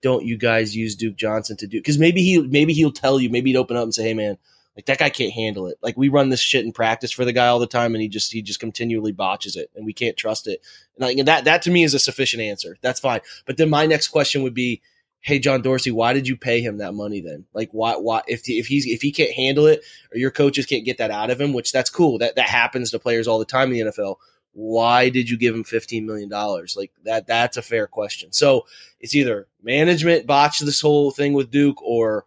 don't 0.00 0.24
you 0.24 0.36
guys 0.38 0.76
use 0.76 0.94
Duke 0.94 1.16
Johnson 1.16 1.56
to 1.56 1.66
do? 1.66 1.78
Because 1.78 1.98
maybe 1.98 2.22
he 2.22 2.40
maybe 2.40 2.72
he'll 2.72 2.92
tell 2.92 3.18
you, 3.18 3.30
maybe 3.30 3.50
he'd 3.50 3.58
open 3.58 3.76
up 3.76 3.82
and 3.82 3.94
say, 3.94 4.04
hey, 4.04 4.14
man, 4.14 4.38
like 4.76 4.86
that 4.86 4.98
guy 4.98 5.08
can't 5.08 5.32
handle 5.32 5.66
it. 5.66 5.78
Like 5.82 5.96
we 5.96 6.08
run 6.10 6.28
this 6.28 6.40
shit 6.40 6.64
in 6.64 6.72
practice 6.72 7.10
for 7.10 7.24
the 7.24 7.32
guy 7.32 7.46
all 7.46 7.58
the 7.58 7.66
time, 7.66 7.94
and 7.94 8.02
he 8.02 8.08
just 8.08 8.32
he 8.32 8.42
just 8.42 8.60
continually 8.60 9.12
botches 9.12 9.56
it, 9.56 9.70
and 9.74 9.86
we 9.86 9.94
can't 9.94 10.16
trust 10.16 10.46
it. 10.46 10.60
And 10.96 11.04
like 11.04 11.26
that 11.26 11.44
that 11.44 11.62
to 11.62 11.70
me 11.70 11.82
is 11.82 11.94
a 11.94 11.98
sufficient 11.98 12.42
answer. 12.42 12.76
That's 12.82 13.00
fine. 13.00 13.20
But 13.46 13.56
then 13.56 13.70
my 13.70 13.86
next 13.86 14.08
question 14.08 14.42
would 14.42 14.54
be, 14.54 14.82
hey 15.20 15.38
John 15.38 15.62
Dorsey, 15.62 15.90
why 15.90 16.12
did 16.12 16.28
you 16.28 16.36
pay 16.36 16.60
him 16.60 16.78
that 16.78 16.92
money 16.92 17.22
then? 17.22 17.46
Like 17.54 17.70
why 17.72 17.96
why 17.96 18.22
if 18.28 18.42
if 18.46 18.66
he's 18.66 18.86
if 18.86 19.00
he 19.00 19.12
can't 19.12 19.32
handle 19.32 19.66
it 19.66 19.82
or 20.12 20.18
your 20.18 20.30
coaches 20.30 20.66
can't 20.66 20.84
get 20.84 20.98
that 20.98 21.10
out 21.10 21.30
of 21.30 21.40
him, 21.40 21.54
which 21.54 21.72
that's 21.72 21.90
cool. 21.90 22.18
That 22.18 22.36
that 22.36 22.48
happens 22.48 22.90
to 22.90 22.98
players 22.98 23.26
all 23.26 23.38
the 23.38 23.46
time 23.46 23.72
in 23.72 23.86
the 23.86 23.92
NFL. 23.92 24.16
why 24.52 25.10
did 25.10 25.28
you 25.28 25.36
give 25.36 25.54
him 25.54 25.64
$15 25.64 26.04
million? 26.04 26.30
Like 26.30 26.90
that, 27.04 27.26
that's 27.26 27.58
a 27.58 27.62
fair 27.62 27.86
question. 27.86 28.32
So 28.32 28.66
it's 29.00 29.14
either 29.14 29.48
management 29.62 30.26
botched 30.26 30.64
this 30.64 30.80
whole 30.80 31.10
thing 31.10 31.34
with 31.34 31.50
Duke 31.50 31.82
or 31.82 32.24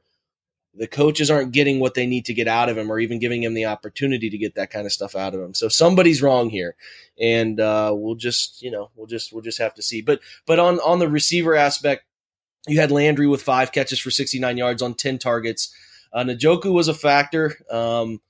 the 0.75 0.87
coaches 0.87 1.31
aren't 1.31 1.51
getting 1.51 1.79
what 1.79 1.95
they 1.95 2.05
need 2.05 2.25
to 2.25 2.33
get 2.33 2.47
out 2.47 2.69
of 2.69 2.77
him 2.77 2.91
or 2.91 2.99
even 2.99 3.19
giving 3.19 3.43
him 3.43 3.53
the 3.53 3.65
opportunity 3.65 4.29
to 4.29 4.37
get 4.37 4.55
that 4.55 4.69
kind 4.69 4.85
of 4.85 4.93
stuff 4.93 5.15
out 5.15 5.33
of 5.33 5.41
him. 5.41 5.53
So 5.53 5.67
somebody's 5.67 6.21
wrong 6.21 6.49
here. 6.49 6.75
And, 7.19 7.59
uh, 7.59 7.93
we'll 7.95 8.15
just, 8.15 8.61
you 8.61 8.71
know, 8.71 8.89
we'll 8.95 9.07
just, 9.07 9.33
we'll 9.33 9.41
just 9.41 9.57
have 9.57 9.73
to 9.75 9.81
see. 9.81 10.01
But, 10.01 10.19
but 10.45 10.59
on, 10.59 10.79
on 10.79 10.99
the 10.99 11.09
receiver 11.09 11.55
aspect, 11.55 12.03
you 12.67 12.79
had 12.79 12.91
Landry 12.91 13.27
with 13.27 13.41
five 13.41 13.71
catches 13.71 13.99
for 13.99 14.11
69 14.11 14.57
yards 14.57 14.81
on 14.81 14.93
10 14.93 15.17
targets. 15.17 15.73
Uh, 16.13 16.23
Njoku 16.23 16.71
was 16.71 16.87
a 16.87 16.93
factor. 16.93 17.57
Um, 17.69 18.21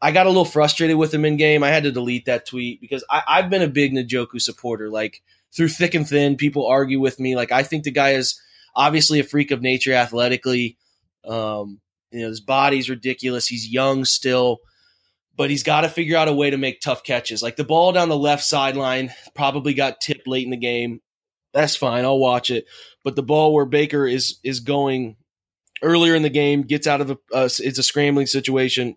I 0.00 0.12
got 0.12 0.26
a 0.26 0.30
little 0.30 0.44
frustrated 0.44 0.96
with 0.96 1.12
him 1.12 1.24
in 1.24 1.36
game. 1.36 1.62
I 1.62 1.70
had 1.70 1.82
to 1.82 1.92
delete 1.92 2.26
that 2.26 2.46
tweet 2.46 2.80
because 2.80 3.04
I, 3.10 3.22
I've 3.26 3.50
been 3.50 3.62
a 3.62 3.68
big 3.68 3.92
Njoku 3.92 4.40
supporter. 4.40 4.88
Like 4.88 5.22
through 5.52 5.68
thick 5.68 5.94
and 5.94 6.08
thin, 6.08 6.36
people 6.36 6.66
argue 6.66 7.00
with 7.00 7.18
me. 7.18 7.34
Like 7.34 7.52
I 7.52 7.62
think 7.62 7.84
the 7.84 7.90
guy 7.90 8.10
is 8.10 8.40
obviously 8.76 9.18
a 9.18 9.24
freak 9.24 9.50
of 9.50 9.62
nature 9.62 9.92
athletically. 9.92 10.76
Um, 11.24 11.80
you 12.10 12.22
know, 12.22 12.28
his 12.28 12.40
body's 12.40 12.90
ridiculous. 12.90 13.46
He's 13.46 13.68
young 13.68 14.04
still, 14.04 14.58
but 15.36 15.50
he's 15.50 15.62
got 15.62 15.82
to 15.82 15.88
figure 15.88 16.16
out 16.16 16.28
a 16.28 16.32
way 16.32 16.50
to 16.50 16.56
make 16.56 16.80
tough 16.80 17.02
catches. 17.02 17.42
Like 17.42 17.56
the 17.56 17.64
ball 17.64 17.92
down 17.92 18.08
the 18.08 18.16
left 18.16 18.44
sideline 18.44 19.12
probably 19.34 19.74
got 19.74 20.00
tipped 20.00 20.26
late 20.26 20.44
in 20.44 20.50
the 20.50 20.56
game. 20.56 21.00
That's 21.52 21.76
fine. 21.76 22.04
I'll 22.04 22.18
watch 22.18 22.50
it. 22.50 22.66
But 23.04 23.16
the 23.16 23.22
ball 23.22 23.54
where 23.54 23.64
Baker 23.66 24.06
is 24.06 24.38
is 24.42 24.60
going 24.60 25.16
earlier 25.82 26.14
in 26.14 26.22
the 26.22 26.30
game 26.30 26.62
gets 26.62 26.86
out 26.86 27.00
of 27.00 27.10
a 27.10 27.18
uh, 27.32 27.48
it's 27.58 27.78
a 27.78 27.82
scrambling 27.82 28.26
situation 28.26 28.96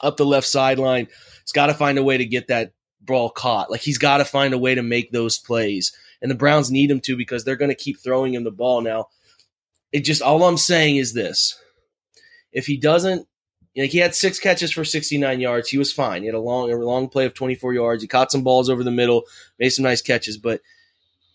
up 0.00 0.16
the 0.16 0.26
left 0.26 0.46
sideline. 0.46 1.08
He's 1.42 1.52
got 1.52 1.66
to 1.66 1.74
find 1.74 1.98
a 1.98 2.04
way 2.04 2.18
to 2.18 2.24
get 2.24 2.48
that 2.48 2.72
ball 3.00 3.30
caught. 3.30 3.70
Like 3.70 3.80
he's 3.80 3.98
got 3.98 4.18
to 4.18 4.24
find 4.24 4.52
a 4.54 4.58
way 4.58 4.74
to 4.74 4.82
make 4.82 5.10
those 5.10 5.38
plays. 5.38 5.96
And 6.20 6.30
the 6.30 6.34
Browns 6.34 6.70
need 6.70 6.90
him 6.90 7.00
to 7.00 7.16
because 7.16 7.44
they're 7.44 7.56
going 7.56 7.70
to 7.70 7.74
keep 7.74 8.00
throwing 8.00 8.34
him 8.34 8.44
the 8.44 8.50
ball 8.50 8.80
now. 8.80 9.06
It 9.92 10.00
just 10.00 10.22
all 10.22 10.44
I'm 10.44 10.56
saying 10.56 10.96
is 10.96 11.12
this. 11.12 11.58
If 12.52 12.66
he 12.66 12.76
doesn't 12.76 13.26
like 13.76 13.90
he 13.90 13.98
had 13.98 14.14
six 14.14 14.38
catches 14.38 14.72
for 14.72 14.84
69 14.84 15.40
yards, 15.40 15.68
he 15.68 15.78
was 15.78 15.92
fine. 15.92 16.22
He 16.22 16.26
had 16.26 16.34
a 16.34 16.40
long 16.40 16.70
a 16.70 16.76
long 16.76 17.08
play 17.08 17.26
of 17.26 17.34
24 17.34 17.74
yards. 17.74 18.02
He 18.02 18.08
caught 18.08 18.32
some 18.32 18.42
balls 18.42 18.70
over 18.70 18.82
the 18.82 18.90
middle, 18.90 19.24
made 19.58 19.70
some 19.70 19.84
nice 19.84 20.02
catches, 20.02 20.38
but 20.38 20.60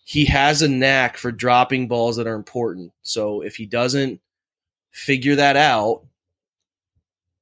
he 0.04 0.26
has 0.26 0.62
a 0.62 0.68
knack 0.68 1.18
for 1.18 1.32
dropping 1.32 1.88
balls 1.88 2.18
that 2.18 2.28
are 2.28 2.36
important. 2.36 2.92
So 3.04 3.42
if 3.42 3.56
he 3.56 3.66
doesn't 3.66 4.20
figure 4.92 5.36
that 5.36 5.56
out, 5.56 6.04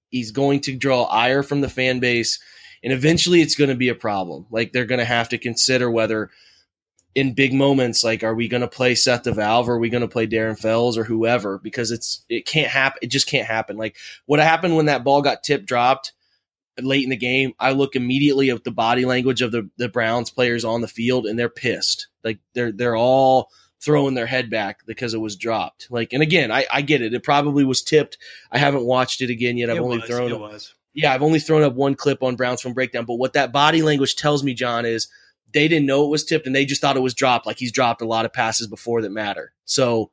he's 0.09 0.31
going 0.31 0.59
to 0.61 0.75
draw 0.75 1.03
ire 1.05 1.43
from 1.43 1.61
the 1.61 1.69
fan 1.69 1.99
base 1.99 2.39
and 2.83 2.93
eventually 2.93 3.41
it's 3.41 3.55
going 3.55 3.69
to 3.69 3.75
be 3.75 3.89
a 3.89 3.95
problem 3.95 4.45
like 4.49 4.71
they're 4.71 4.85
going 4.85 4.99
to 4.99 5.05
have 5.05 5.29
to 5.29 5.37
consider 5.37 5.89
whether 5.89 6.29
in 7.19 7.33
big 7.33 7.53
moments 7.53 8.03
like 8.03 8.23
are 8.23 8.33
we 8.33 8.47
going 8.47 8.61
to 8.61 8.67
play 8.67 8.95
Seth 8.95 9.23
DeValve 9.23 9.67
or 9.67 9.73
are 9.73 9.79
we 9.79 9.89
going 9.89 10.01
to 10.01 10.07
play 10.07 10.25
Darren 10.27 10.57
Fells 10.59 10.97
or 10.97 11.03
whoever 11.03 11.57
because 11.59 11.91
it's 11.91 12.23
it 12.29 12.45
can't 12.45 12.71
happen 12.71 12.99
it 13.01 13.07
just 13.07 13.27
can't 13.27 13.47
happen 13.47 13.77
like 13.77 13.97
what 14.25 14.39
happened 14.39 14.75
when 14.75 14.85
that 14.85 15.03
ball 15.03 15.21
got 15.21 15.43
tip 15.43 15.65
dropped 15.65 16.13
late 16.81 17.03
in 17.03 17.09
the 17.09 17.17
game 17.17 17.53
I 17.59 17.71
look 17.71 17.95
immediately 17.95 18.49
at 18.49 18.63
the 18.63 18.71
body 18.71 19.05
language 19.05 19.41
of 19.41 19.51
the 19.51 19.69
the 19.77 19.89
Browns 19.89 20.29
players 20.29 20.63
on 20.63 20.81
the 20.81 20.87
field 20.87 21.25
and 21.25 21.37
they're 21.37 21.49
pissed 21.49 22.07
like 22.23 22.39
they're 22.53 22.71
they're 22.71 22.95
all 22.95 23.49
throwing 23.81 24.13
their 24.13 24.25
head 24.25 24.49
back 24.49 24.85
because 24.85 25.13
it 25.13 25.19
was 25.19 25.35
dropped. 25.35 25.87
Like, 25.89 26.13
and 26.13 26.21
again, 26.21 26.51
I, 26.51 26.65
I 26.71 26.81
get 26.81 27.01
it. 27.01 27.13
It 27.13 27.23
probably 27.23 27.63
was 27.63 27.81
tipped. 27.81 28.17
I 28.51 28.57
haven't 28.57 28.83
watched 28.83 29.21
it 29.21 29.29
again 29.29 29.57
yet. 29.57 29.69
I've 29.69 29.77
It 29.77 29.81
only 29.81 29.99
was, 29.99 30.09
thrown 30.09 30.31
it 30.31 30.39
was. 30.39 30.73
yeah, 30.93 31.13
I've 31.13 31.23
only 31.23 31.39
thrown 31.39 31.63
up 31.63 31.75
one 31.75 31.95
clip 31.95 32.21
on 32.21 32.35
Browns 32.35 32.61
from 32.61 32.73
breakdown. 32.73 33.05
But 33.05 33.15
what 33.15 33.33
that 33.33 33.51
body 33.51 33.81
language 33.81 34.15
tells 34.15 34.43
me, 34.43 34.53
John, 34.53 34.85
is 34.85 35.07
they 35.53 35.67
didn't 35.67 35.85
know 35.85 36.05
it 36.05 36.09
was 36.09 36.23
tipped 36.23 36.45
and 36.45 36.55
they 36.55 36.65
just 36.65 36.81
thought 36.81 36.97
it 36.97 37.01
was 37.01 37.13
dropped. 37.13 37.45
Like 37.45 37.57
he's 37.57 37.71
dropped 37.71 38.01
a 38.01 38.07
lot 38.07 38.25
of 38.25 38.33
passes 38.33 38.67
before 38.67 39.01
that 39.01 39.11
matter. 39.11 39.53
So 39.65 40.11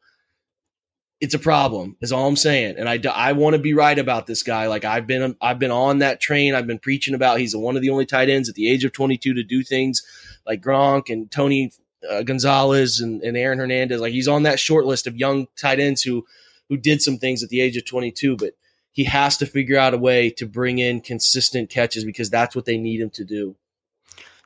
it's 1.20 1.34
a 1.34 1.38
problem 1.38 1.96
is 2.00 2.12
all 2.12 2.28
I'm 2.28 2.36
saying. 2.36 2.76
And 2.78 2.88
I, 2.88 3.00
I 3.12 3.32
want 3.32 3.54
to 3.54 3.58
be 3.58 3.72
right 3.72 3.98
about 3.98 4.26
this 4.26 4.42
guy. 4.42 4.66
Like 4.66 4.84
I've 4.84 5.06
been, 5.06 5.36
I've 5.40 5.58
been 5.58 5.70
on 5.70 5.98
that 5.98 6.20
train. 6.20 6.54
I've 6.54 6.66
been 6.66 6.78
preaching 6.78 7.14
about 7.14 7.40
he's 7.40 7.56
one 7.56 7.76
of 7.76 7.82
the 7.82 7.90
only 7.90 8.06
tight 8.06 8.28
ends 8.28 8.48
at 8.48 8.54
the 8.54 8.70
age 8.70 8.84
of 8.84 8.92
22 8.92 9.34
to 9.34 9.42
do 9.42 9.62
things 9.62 10.02
like 10.46 10.62
Gronk 10.62 11.10
and 11.10 11.30
Tony 11.30 11.72
uh, 12.08 12.22
Gonzalez 12.22 13.00
and, 13.00 13.22
and 13.22 13.36
Aaron 13.36 13.58
Hernandez. 13.58 14.00
Like 14.00 14.12
he's 14.12 14.28
on 14.28 14.42
that 14.44 14.60
short 14.60 14.84
list 14.86 15.06
of 15.06 15.16
young 15.16 15.46
tight 15.56 15.80
ends 15.80 16.02
who 16.02 16.26
who 16.68 16.76
did 16.76 17.00
some 17.00 17.18
things 17.18 17.42
at 17.42 17.48
the 17.48 17.60
age 17.60 17.76
of 17.76 17.84
22, 17.84 18.36
but 18.36 18.54
he 18.90 19.04
has 19.04 19.36
to 19.36 19.46
figure 19.46 19.78
out 19.78 19.94
a 19.94 19.98
way 19.98 20.30
to 20.30 20.46
bring 20.46 20.78
in 20.78 21.00
consistent 21.00 21.70
catches 21.70 22.04
because 22.04 22.30
that's 22.30 22.56
what 22.56 22.64
they 22.64 22.78
need 22.78 23.00
him 23.00 23.10
to 23.10 23.24
do. 23.24 23.54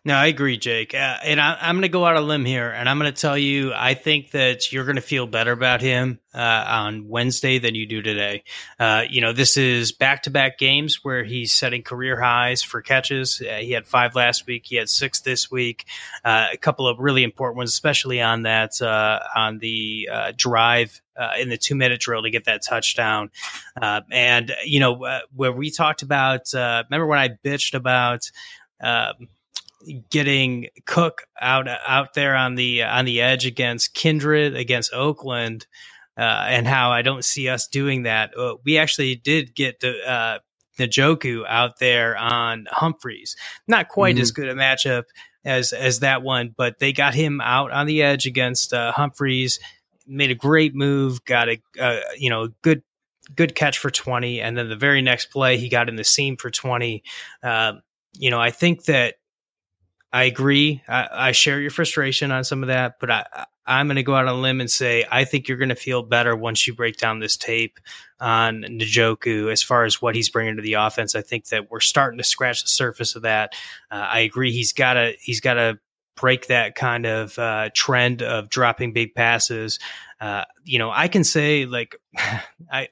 No, 0.02 0.14
I 0.14 0.28
agree, 0.28 0.56
Jake. 0.56 0.94
Uh, 0.94 1.18
and 1.22 1.38
I, 1.38 1.58
I'm 1.60 1.74
going 1.74 1.82
to 1.82 1.88
go 1.88 2.06
out 2.06 2.16
on 2.16 2.22
a 2.22 2.26
limb 2.26 2.46
here, 2.46 2.70
and 2.70 2.88
I'm 2.88 2.98
going 2.98 3.12
to 3.12 3.20
tell 3.20 3.36
you, 3.36 3.74
I 3.74 3.92
think 3.92 4.30
that 4.30 4.72
you're 4.72 4.86
going 4.86 4.96
to 4.96 5.02
feel 5.02 5.26
better 5.26 5.52
about 5.52 5.82
him 5.82 6.20
uh, 6.34 6.64
on 6.66 7.06
Wednesday 7.08 7.58
than 7.58 7.74
you 7.74 7.84
do 7.84 8.00
today. 8.00 8.44
Uh, 8.78 9.04
you 9.10 9.20
know, 9.20 9.34
this 9.34 9.58
is 9.58 9.92
back 9.92 10.22
to 10.22 10.30
back 10.30 10.56
games 10.56 11.04
where 11.04 11.22
he's 11.22 11.52
setting 11.52 11.82
career 11.82 12.18
highs 12.18 12.62
for 12.62 12.80
catches. 12.80 13.42
Uh, 13.42 13.56
he 13.56 13.72
had 13.72 13.86
five 13.86 14.14
last 14.14 14.46
week. 14.46 14.62
He 14.64 14.76
had 14.76 14.88
six 14.88 15.20
this 15.20 15.50
week. 15.50 15.84
Uh, 16.24 16.46
a 16.50 16.56
couple 16.56 16.88
of 16.88 16.98
really 16.98 17.22
important 17.22 17.58
ones, 17.58 17.68
especially 17.68 18.22
on 18.22 18.44
that 18.44 18.80
uh, 18.80 19.18
on 19.36 19.58
the 19.58 20.08
drive 20.34 20.98
uh, 21.14 21.32
in 21.38 21.50
the 21.50 21.58
two 21.58 21.74
minute 21.74 22.00
drill 22.00 22.22
to 22.22 22.30
get 22.30 22.46
that 22.46 22.62
touchdown. 22.62 23.30
Uh, 23.80 24.00
and 24.10 24.54
you 24.64 24.80
know, 24.80 25.04
uh, 25.04 25.20
where 25.36 25.52
we 25.52 25.70
talked 25.70 26.00
about, 26.00 26.54
remember 26.54 27.06
when 27.06 27.18
I 27.18 27.28
bitched 27.28 27.74
about. 27.74 28.30
Um, 28.82 29.28
getting 30.10 30.68
Cook 30.86 31.24
out 31.40 31.68
out 31.68 32.14
there 32.14 32.36
on 32.36 32.56
the 32.56 32.84
on 32.84 33.04
the 33.04 33.22
edge 33.22 33.46
against 33.46 33.94
Kindred 33.94 34.56
against 34.56 34.92
Oakland, 34.94 35.66
uh, 36.18 36.46
and 36.48 36.66
how 36.66 36.92
I 36.92 37.02
don't 37.02 37.24
see 37.24 37.48
us 37.48 37.68
doing 37.68 38.04
that. 38.04 38.36
Uh, 38.38 38.56
we 38.64 38.78
actually 38.78 39.16
did 39.16 39.54
get 39.54 39.80
the 39.80 39.94
uh, 40.08 40.38
Njoku 40.78 41.44
out 41.48 41.78
there 41.80 42.16
on 42.16 42.66
Humphreys. 42.70 43.36
Not 43.68 43.88
quite 43.88 44.16
Mhm. 44.16 44.20
as 44.20 44.32
good 44.32 44.48
a 44.48 44.54
matchup 44.54 45.04
as 45.44 45.72
as 45.72 46.00
that 46.00 46.22
one, 46.22 46.54
but 46.56 46.78
they 46.80 46.92
got 46.92 47.14
him 47.14 47.40
out 47.40 47.72
on 47.72 47.86
the 47.86 48.02
edge 48.02 48.26
against 48.26 48.72
uh, 48.74 48.92
Humphreys. 48.92 49.60
Made 50.06 50.30
a 50.32 50.36
great 50.36 50.74
move. 50.74 51.24
Got 51.24 51.48
a 51.50 51.62
uh, 51.80 52.00
you 52.18 52.30
know 52.30 52.48
good 52.62 52.82
good 53.36 53.54
catch 53.54 53.78
for 53.78 53.90
twenty, 53.90 54.40
and 54.42 54.56
then 54.58 54.68
the 54.68 54.76
very 54.76 55.02
next 55.02 55.26
play 55.26 55.58
he 55.58 55.68
got 55.70 55.88
in 55.88 55.96
the 55.96 56.04
seam 56.04 56.36
for 56.36 56.50
twenty. 56.50 57.04
Um, 57.42 57.82
you 58.14 58.30
know, 58.30 58.40
I 58.40 58.50
think 58.50 58.84
that 58.86 59.16
I 60.12 60.24
agree. 60.24 60.82
I, 60.88 61.08
I 61.12 61.32
share 61.32 61.60
your 61.60 61.70
frustration 61.70 62.32
on 62.32 62.44
some 62.44 62.62
of 62.62 62.68
that, 62.68 62.98
but 62.98 63.10
I, 63.10 63.46
I'm 63.66 63.86
going 63.86 63.96
to 63.96 64.02
go 64.02 64.16
out 64.16 64.26
on 64.26 64.34
a 64.34 64.40
limb 64.40 64.60
and 64.60 64.70
say 64.70 65.06
I 65.10 65.24
think 65.24 65.46
you're 65.46 65.56
going 65.56 65.68
to 65.68 65.76
feel 65.76 66.02
better 66.02 66.34
once 66.34 66.66
you 66.66 66.74
break 66.74 66.96
down 66.96 67.20
this 67.20 67.36
tape 67.36 67.78
on 68.18 68.62
Njoku 68.62 69.52
as 69.52 69.62
far 69.62 69.84
as 69.84 70.02
what 70.02 70.16
he's 70.16 70.28
bringing 70.28 70.56
to 70.56 70.62
the 70.62 70.74
offense. 70.74 71.14
I 71.14 71.22
think 71.22 71.46
that 71.48 71.70
we're 71.70 71.80
starting 71.80 72.18
to 72.18 72.24
scratch 72.24 72.62
the 72.62 72.68
surface 72.68 73.14
of 73.14 73.22
that. 73.22 73.54
Uh, 73.90 74.06
I 74.10 74.20
agree. 74.20 74.50
He's 74.50 74.72
got 74.72 74.94
to 74.94 75.12
he's 75.20 75.40
got 75.40 75.54
to 75.54 75.78
break 76.16 76.48
that 76.48 76.74
kind 76.74 77.06
of 77.06 77.38
uh, 77.38 77.70
trend 77.72 78.22
of 78.22 78.50
dropping 78.50 78.92
big 78.92 79.14
passes. 79.14 79.78
Uh, 80.20 80.44
you 80.64 80.78
know, 80.80 80.90
I 80.90 81.06
can 81.06 81.22
say 81.22 81.64
like 81.64 81.94
I 82.72 82.88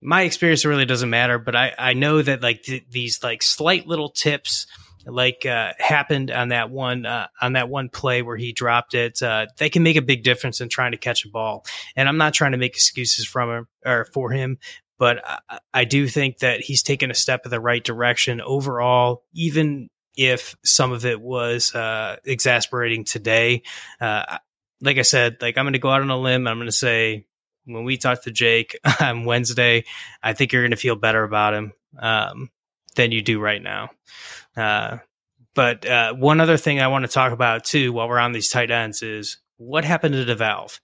my 0.00 0.22
experience 0.22 0.64
really 0.64 0.86
doesn't 0.86 1.10
matter, 1.10 1.38
but 1.38 1.56
I, 1.56 1.74
I 1.78 1.92
know 1.94 2.22
that 2.22 2.42
like 2.42 2.62
th- 2.62 2.86
these 2.90 3.22
like 3.22 3.42
slight 3.42 3.86
little 3.86 4.08
tips 4.08 4.66
like 5.06 5.46
uh, 5.46 5.72
happened 5.78 6.30
on 6.30 6.48
that 6.48 6.70
one 6.70 7.06
uh, 7.06 7.28
on 7.40 7.54
that 7.54 7.68
one 7.68 7.88
play 7.88 8.22
where 8.22 8.36
he 8.36 8.52
dropped 8.52 8.94
it, 8.94 9.22
uh, 9.22 9.46
they 9.58 9.70
can 9.70 9.82
make 9.82 9.96
a 9.96 10.02
big 10.02 10.22
difference 10.22 10.60
in 10.60 10.68
trying 10.68 10.92
to 10.92 10.98
catch 10.98 11.24
a 11.24 11.28
ball. 11.28 11.64
And 11.96 12.08
I'm 12.08 12.18
not 12.18 12.34
trying 12.34 12.52
to 12.52 12.58
make 12.58 12.74
excuses 12.74 13.26
from 13.26 13.50
him 13.50 13.68
or 13.84 14.04
for 14.06 14.30
him, 14.30 14.58
but 14.98 15.22
I, 15.26 15.58
I 15.72 15.84
do 15.84 16.06
think 16.06 16.38
that 16.38 16.60
he's 16.60 16.82
taken 16.82 17.10
a 17.10 17.14
step 17.14 17.42
in 17.44 17.50
the 17.50 17.60
right 17.60 17.82
direction 17.82 18.40
overall, 18.40 19.24
even 19.32 19.88
if 20.16 20.56
some 20.64 20.92
of 20.92 21.06
it 21.06 21.20
was 21.20 21.74
uh, 21.74 22.16
exasperating 22.24 23.04
today. 23.04 23.62
Uh, 24.00 24.38
like 24.82 24.98
I 24.98 25.02
said, 25.02 25.38
like 25.40 25.56
I'm 25.56 25.64
going 25.64 25.74
to 25.74 25.78
go 25.78 25.90
out 25.90 26.02
on 26.02 26.10
a 26.10 26.18
limb. 26.18 26.46
I'm 26.46 26.58
going 26.58 26.66
to 26.66 26.72
say 26.72 27.26
when 27.64 27.84
we 27.84 27.96
talk 27.96 28.22
to 28.22 28.30
Jake 28.30 28.78
on 29.00 29.24
Wednesday, 29.24 29.84
I 30.22 30.32
think 30.32 30.52
you're 30.52 30.62
going 30.62 30.70
to 30.70 30.76
feel 30.76 30.96
better 30.96 31.22
about 31.22 31.54
him 31.54 31.72
um, 31.98 32.50
than 32.96 33.12
you 33.12 33.22
do 33.22 33.40
right 33.40 33.62
now. 33.62 33.90
Uh, 34.56 34.98
but 35.54 35.84
uh, 35.86 36.14
one 36.14 36.40
other 36.40 36.56
thing 36.56 36.80
I 36.80 36.88
want 36.88 37.04
to 37.04 37.10
talk 37.10 37.32
about 37.32 37.64
too, 37.64 37.92
while 37.92 38.08
we're 38.08 38.18
on 38.18 38.32
these 38.32 38.50
tight 38.50 38.70
ends, 38.70 39.02
is 39.02 39.38
what 39.56 39.84
happened 39.84 40.14
to 40.14 40.24
DeValve. 40.24 40.80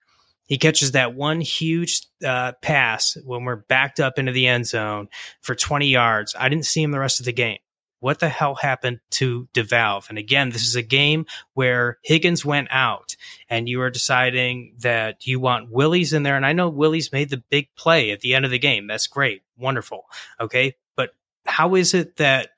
He 0.47 0.59
catches 0.59 0.93
that 0.93 1.15
one 1.15 1.41
huge 1.41 2.03
uh, 2.25 2.53
pass 2.63 3.17
when 3.25 3.45
we're 3.45 3.57
backed 3.57 3.99
up 3.99 4.19
into 4.19 4.33
the 4.33 4.47
end 4.47 4.67
zone 4.67 5.09
for 5.41 5.55
20 5.55 5.89
yards. 5.89 6.37
I 6.39 6.49
didn't 6.49 6.67
see 6.67 6.83
him 6.83 6.93
the 6.93 7.01
rest 7.01 7.21
of 7.21 7.27
the 7.27 7.33
game. 7.33 7.59
What 7.99 8.21
the 8.21 8.29
hell 8.29 8.55
happened 8.55 9.01
to 9.13 9.49
DeValve? 9.55 10.09
And 10.09 10.19
again, 10.19 10.51
this 10.51 10.67
is 10.67 10.77
a 10.77 10.83
game 10.83 11.27
where 11.55 11.99
Higgins 12.03 12.45
went 12.45 12.69
out 12.71 13.17
and 13.49 13.69
you 13.69 13.81
are 13.81 13.91
deciding 13.91 14.75
that 14.81 15.27
you 15.27 15.41
want 15.41 15.71
Willies 15.73 16.13
in 16.13 16.23
there. 16.23 16.37
And 16.37 16.47
I 16.47 16.53
know 16.53 16.69
Willies 16.69 17.11
made 17.11 17.31
the 17.31 17.43
big 17.51 17.69
play 17.75 18.13
at 18.13 18.21
the 18.21 18.35
end 18.35 18.45
of 18.45 18.51
the 18.51 18.59
game. 18.59 18.87
That's 18.87 19.07
great. 19.07 19.43
Wonderful. 19.57 20.05
Okay. 20.39 20.77
But 20.95 21.11
how 21.47 21.75
is 21.75 21.95
it 21.95 22.17
that 22.17 22.51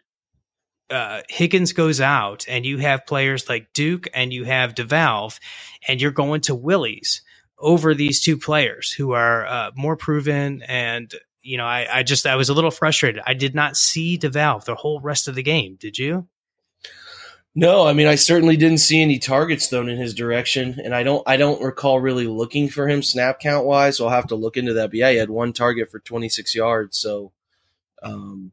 uh, 0.90 1.22
Higgins 1.28 1.72
goes 1.72 2.00
out 2.00 2.46
and 2.48 2.64
you 2.64 2.78
have 2.78 3.06
players 3.06 3.48
like 3.48 3.72
Duke 3.72 4.08
and 4.14 4.32
you 4.32 4.44
have 4.44 4.74
DeValve 4.74 5.38
and 5.86 6.00
you're 6.00 6.10
going 6.10 6.40
to 6.42 6.54
Willies 6.54 7.22
over 7.58 7.94
these 7.94 8.20
two 8.20 8.38
players 8.38 8.90
who 8.90 9.12
are 9.12 9.46
uh, 9.46 9.70
more 9.74 9.96
proven 9.96 10.62
and 10.62 11.12
you 11.42 11.56
know 11.56 11.66
I, 11.66 11.86
I 11.90 12.02
just 12.02 12.26
I 12.26 12.36
was 12.36 12.48
a 12.48 12.54
little 12.54 12.70
frustrated. 12.70 13.22
I 13.26 13.34
did 13.34 13.54
not 13.54 13.76
see 13.76 14.18
DeValve 14.18 14.64
the 14.64 14.74
whole 14.74 15.00
rest 15.00 15.28
of 15.28 15.34
the 15.34 15.42
game. 15.42 15.76
Did 15.78 15.98
you? 15.98 16.26
No, 17.54 17.86
I 17.86 17.92
mean 17.92 18.06
I 18.06 18.14
certainly 18.14 18.56
didn't 18.56 18.78
see 18.78 19.02
any 19.02 19.18
targets 19.18 19.66
thrown 19.66 19.88
in 19.88 19.98
his 19.98 20.14
direction, 20.14 20.80
and 20.82 20.94
I 20.94 21.02
don't 21.02 21.22
I 21.26 21.36
don't 21.36 21.62
recall 21.62 22.00
really 22.00 22.26
looking 22.26 22.68
for 22.68 22.88
him 22.88 23.02
snap 23.02 23.40
count 23.40 23.66
wise. 23.66 23.96
So 23.96 24.04
I'll 24.04 24.14
have 24.14 24.28
to 24.28 24.36
look 24.36 24.56
into 24.56 24.74
that. 24.74 24.90
But 24.90 24.98
yeah, 24.98 25.10
he 25.10 25.16
had 25.16 25.30
one 25.30 25.52
target 25.52 25.90
for 25.90 25.98
26 25.98 26.54
yards. 26.54 26.96
So, 26.98 27.32
um, 28.02 28.52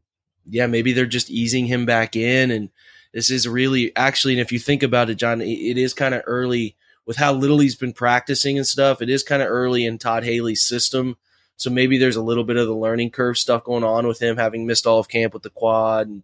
yeah, 0.50 0.68
maybe 0.68 0.94
they're 0.94 1.06
just 1.06 1.30
easing 1.30 1.66
him 1.66 1.86
back 1.86 2.16
in, 2.16 2.52
and 2.52 2.70
this 3.14 3.30
is 3.30 3.48
really 3.48 3.96
actually. 3.96 4.34
And 4.34 4.42
if 4.42 4.52
you 4.52 4.60
think 4.60 4.84
about 4.84 5.10
it, 5.10 5.16
John, 5.16 5.42
it 5.42 5.78
is 5.78 5.94
kind 5.94 6.14
of 6.14 6.24
early 6.26 6.76
with 7.06 7.18
how 7.18 7.34
little 7.34 7.60
he's 7.60 7.76
been 7.76 7.94
practicing 7.94 8.58
and 8.58 8.68
stuff. 8.68 9.02
It 9.02 9.10
is 9.10 9.24
kind 9.24 9.42
of 9.42 9.50
early 9.50 9.86
in 9.86 9.98
Todd 9.98 10.24
Haley's 10.24 10.64
system. 10.64 11.18
So 11.58 11.70
maybe 11.70 11.98
there's 11.98 12.18
a 12.18 12.22
little 12.22 12.44
bit 12.44 12.58
of 12.58 12.68
the 12.68 12.76
learning 12.76 13.12
curve 13.12 13.38
stuff 13.38 13.64
going 13.64 13.84
on 13.84 14.08
with 14.08 14.22
him 14.22 14.38
having 14.38 14.66
missed 14.66 14.86
all 14.86 15.00
of 15.00 15.08
camp 15.08 15.34
with 15.34 15.44
the 15.44 15.50
quad 15.50 16.08
and 16.08 16.24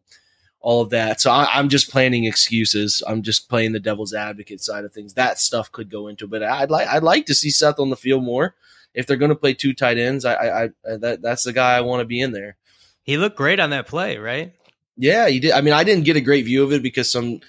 all 0.59 0.81
of 0.81 0.89
that. 0.91 1.21
So 1.21 1.31
I, 1.31 1.59
am 1.59 1.69
just 1.69 1.89
planning 1.89 2.25
excuses. 2.25 3.01
I'm 3.07 3.21
just 3.21 3.49
playing 3.49 3.71
the 3.71 3.79
devil's 3.79 4.13
advocate 4.13 4.61
side 4.61 4.83
of 4.83 4.93
things. 4.93 5.13
That 5.13 5.39
stuff 5.39 5.71
could 5.71 5.89
go 5.89 6.07
into, 6.07 6.27
but 6.27 6.43
I'd 6.43 6.69
like 6.69 6.87
I'd 6.87 7.03
like 7.03 7.25
to 7.27 7.35
see 7.35 7.49
Seth 7.49 7.79
on 7.79 7.89
the 7.89 7.95
field 7.95 8.23
more. 8.23 8.55
If 8.93 9.07
they're 9.07 9.17
going 9.17 9.29
to 9.29 9.35
play 9.35 9.53
two 9.53 9.73
tight 9.73 9.97
ends, 9.97 10.25
I, 10.25 10.33
I, 10.33 10.63
I 10.65 10.69
that 10.97 11.21
that's 11.21 11.43
the 11.43 11.53
guy 11.53 11.77
I 11.77 11.81
want 11.81 12.01
to 12.01 12.05
be 12.05 12.19
in 12.19 12.33
there. 12.33 12.57
He 13.03 13.17
looked 13.17 13.37
great 13.37 13.59
on 13.59 13.71
that 13.71 13.87
play, 13.87 14.17
right? 14.17 14.53
Yeah, 14.97 15.27
he 15.27 15.39
did. 15.39 15.51
I 15.51 15.61
mean, 15.61 15.73
I 15.73 15.83
didn't 15.83 16.05
get 16.05 16.15
a 16.15 16.21
great 16.21 16.45
view 16.45 16.63
of 16.63 16.71
it 16.71 16.83
because 16.83 17.11
some 17.11 17.41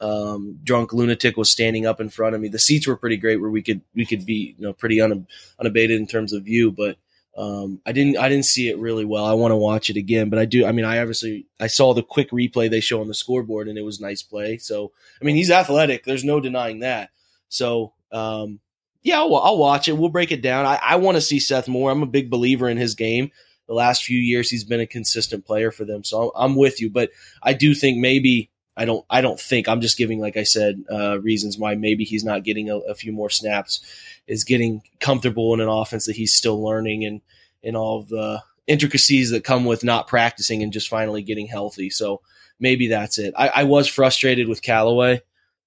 um, 0.00 0.58
drunk 0.62 0.92
lunatic 0.92 1.36
was 1.36 1.50
standing 1.50 1.86
up 1.86 2.00
in 2.00 2.08
front 2.08 2.34
of 2.34 2.40
me. 2.40 2.48
The 2.48 2.58
seats 2.58 2.86
were 2.86 2.96
pretty 2.96 3.16
great 3.16 3.40
where 3.40 3.50
we 3.50 3.62
could 3.62 3.80
we 3.94 4.06
could 4.06 4.24
be 4.24 4.54
you 4.56 4.66
know 4.66 4.72
pretty 4.72 5.00
unabated 5.00 6.00
in 6.00 6.06
terms 6.06 6.32
of 6.32 6.44
view, 6.44 6.72
but 6.72 6.96
um, 7.36 7.80
I 7.84 7.92
didn't 7.92 8.16
I 8.16 8.28
didn't 8.28 8.46
see 8.46 8.68
it 8.68 8.78
really 8.78 9.04
well. 9.04 9.26
I 9.26 9.34
want 9.34 9.52
to 9.52 9.56
watch 9.56 9.90
it 9.90 9.96
again, 9.96 10.30
but 10.30 10.38
I 10.38 10.44
do. 10.44 10.64
I 10.64 10.72
mean, 10.72 10.84
I 10.84 10.98
obviously 11.00 11.46
I 11.60 11.66
saw 11.66 11.92
the 11.92 12.02
quick 12.02 12.30
replay 12.30 12.70
they 12.70 12.80
show 12.80 13.00
on 13.00 13.08
the 13.08 13.14
scoreboard, 13.14 13.68
and 13.68 13.76
it 13.76 13.82
was 13.82 14.00
nice 14.00 14.22
play. 14.22 14.58
So 14.58 14.92
I 15.20 15.24
mean, 15.24 15.36
he's 15.36 15.50
athletic. 15.50 16.04
There's 16.04 16.24
no 16.24 16.40
denying 16.40 16.80
that. 16.80 17.10
So 17.48 17.92
um, 18.12 18.60
yeah, 19.02 19.18
I'll, 19.18 19.36
I'll, 19.36 19.58
watch 19.58 19.88
it. 19.88 19.96
We'll 19.96 20.08
break 20.08 20.32
it 20.32 20.42
down. 20.42 20.64
I, 20.64 20.80
I 20.82 20.96
want 20.96 21.16
to 21.16 21.20
see 21.20 21.38
Seth 21.38 21.68
more. 21.68 21.90
I'm 21.90 22.02
a 22.02 22.06
big 22.06 22.30
believer 22.30 22.68
in 22.68 22.76
his 22.76 22.94
game. 22.94 23.30
The 23.66 23.74
last 23.74 24.04
few 24.04 24.18
years, 24.18 24.48
he's 24.48 24.64
been 24.64 24.80
a 24.80 24.86
consistent 24.86 25.44
player 25.44 25.70
for 25.70 25.84
them. 25.84 26.04
So 26.04 26.30
I'm, 26.34 26.50
I'm 26.50 26.56
with 26.56 26.80
you, 26.80 26.90
but 26.90 27.10
I 27.42 27.52
do 27.52 27.74
think 27.74 27.98
maybe 27.98 28.50
I 28.76 28.84
don't. 28.84 29.04
I 29.08 29.22
don't 29.22 29.40
think 29.40 29.68
I'm 29.68 29.80
just 29.80 29.96
giving, 29.96 30.20
like 30.20 30.36
I 30.36 30.42
said, 30.42 30.84
uh, 30.92 31.18
reasons 31.20 31.56
why 31.56 31.74
maybe 31.74 32.04
he's 32.04 32.24
not 32.24 32.44
getting 32.44 32.68
a, 32.68 32.76
a 32.76 32.94
few 32.94 33.12
more 33.12 33.30
snaps 33.30 33.80
is 34.26 34.44
getting 34.44 34.82
comfortable 35.00 35.54
in 35.54 35.60
an 35.60 35.68
offense 35.68 36.06
that 36.06 36.16
he's 36.16 36.34
still 36.34 36.62
learning 36.62 37.04
and 37.04 37.22
and 37.64 37.76
all 37.76 38.02
the 38.02 38.42
intricacies 38.66 39.30
that 39.30 39.44
come 39.44 39.64
with 39.64 39.82
not 39.82 40.08
practicing 40.08 40.62
and 40.62 40.72
just 40.72 40.88
finally 40.88 41.22
getting 41.22 41.46
healthy. 41.46 41.88
So 41.88 42.20
maybe 42.60 42.88
that's 42.88 43.18
it. 43.18 43.34
I, 43.36 43.48
I 43.48 43.64
was 43.64 43.88
frustrated 43.88 44.48
with 44.48 44.62
Callaway. 44.62 45.22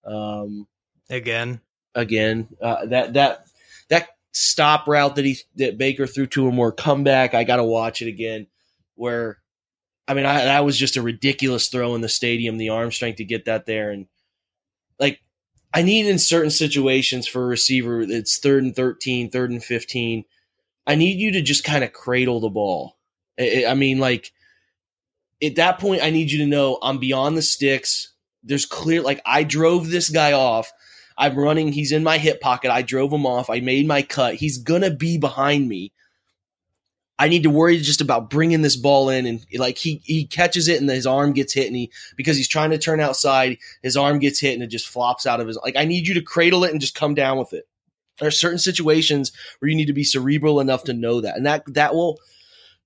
Um, 0.06 0.68
again, 1.10 1.62
again, 1.96 2.48
uh, 2.62 2.86
that 2.88 3.14
that 3.14 3.48
that 3.90 4.10
stop 4.32 4.88
route 4.88 5.16
that 5.16 5.26
he 5.26 5.38
that 5.56 5.78
Baker 5.78 6.08
threw 6.08 6.28
to 6.28 6.48
him 6.48 6.60
or 6.60 6.72
comeback. 6.72 7.34
I 7.34 7.44
got 7.44 7.58
to 7.58 7.64
watch 7.64 8.02
it 8.02 8.08
again. 8.08 8.48
Where, 8.96 9.38
I 10.08 10.14
mean, 10.14 10.26
I, 10.26 10.46
that 10.46 10.66
was 10.66 10.78
just 10.78 10.98
a 10.98 11.02
ridiculous 11.02 11.70
throw 11.70 11.96
in 11.96 12.02
the 12.02 12.10
stadium. 12.10 12.58
The 12.58 12.70
arm 12.70 12.92
strength 12.92 13.18
to 13.18 13.26
get 13.26 13.46
that 13.46 13.66
there, 13.66 13.92
and 13.92 14.08
like 15.00 15.22
I 15.74 15.82
need 15.82 16.08
in 16.08 16.20
certain 16.20 16.52
situations 16.52 17.28
for 17.28 17.44
a 17.44 17.48
receiver, 17.48 18.02
it's 18.02 18.40
third 18.40 18.64
and 18.64 18.76
13, 18.76 19.30
third 19.30 19.52
and 19.52 19.64
15. 19.64 20.26
I 20.88 20.96
need 20.96 21.20
you 21.20 21.32
to 21.34 21.42
just 21.42 21.64
kind 21.64 21.84
of 21.84 21.94
cradle 21.94 22.40
the 22.40 22.50
ball. 22.50 22.98
I, 23.40 23.66
I 23.70 23.74
mean, 23.76 24.00
like 24.00 24.32
at 25.42 25.56
that 25.56 25.80
point, 25.80 26.04
I 26.04 26.10
need 26.10 26.32
you 26.32 26.40
to 26.40 26.48
know 26.48 26.80
I'm 26.82 26.98
beyond 26.98 27.38
the 27.38 27.42
sticks. 27.42 28.14
There's 28.44 28.66
clear, 28.66 29.02
like 29.02 29.22
I 29.26 29.44
drove 29.44 29.90
this 29.90 30.10
guy 30.10 30.34
off. 30.34 30.72
I'm 31.20 31.38
running. 31.38 31.74
He's 31.74 31.92
in 31.92 32.04
my 32.04 32.18
hip 32.18 32.40
pocket. 32.40 32.72
I 32.72 32.82
drove 32.82 33.12
him 33.12 33.26
off. 33.26 33.50
I 33.50 33.60
made 33.60 33.86
my 33.86 34.02
cut. 34.02 34.36
He's 34.36 34.58
going 34.58 34.82
to 34.84 34.90
be 34.90 35.18
behind 35.18 35.68
me. 35.68 35.92
I 37.20 37.28
need 37.28 37.44
to 37.44 37.50
worry 37.50 37.78
just 37.80 38.00
about 38.00 38.30
bringing 38.30 38.62
this 38.62 38.78
ball 38.78 39.10
in 39.10 39.26
and 39.26 39.46
like 39.58 39.78
he 39.78 40.02
he 40.06 40.26
catches 40.26 40.70
it 40.70 40.80
and 40.80 40.90
his 40.90 41.06
arm 41.06 41.34
gets 41.34 41.52
hit 41.52 41.68
and 41.68 41.76
he 41.76 41.92
because 42.16 42.38
he's 42.38 42.48
trying 42.48 42.72
to 42.72 42.78
turn 42.78 43.02
outside, 43.02 43.58
his 43.84 43.98
arm 43.98 44.20
gets 44.20 44.40
hit 44.40 44.54
and 44.54 44.64
it 44.64 44.68
just 44.68 44.88
flops 44.88 45.26
out 45.26 45.42
of 45.42 45.48
his 45.48 45.58
like 45.58 45.76
I 45.76 45.84
need 45.84 46.08
you 46.08 46.14
to 46.14 46.22
cradle 46.22 46.64
it 46.64 46.72
and 46.72 46.80
just 46.80 46.96
come 46.96 47.14
down 47.14 47.38
with 47.38 47.52
it. 47.52 47.68
There 48.20 48.30
are 48.30 48.32
certain 48.32 48.58
situations 48.58 49.34
where 49.60 49.70
you 49.70 49.76
need 49.76 49.88
to 49.88 49.94
be 49.94 50.06
cerebral 50.06 50.62
enough 50.62 50.86
to 50.86 50.94
know 50.94 51.20
that. 51.20 51.36
And 51.36 51.46
that 51.46 51.64
that 51.74 51.94
will 51.94 52.20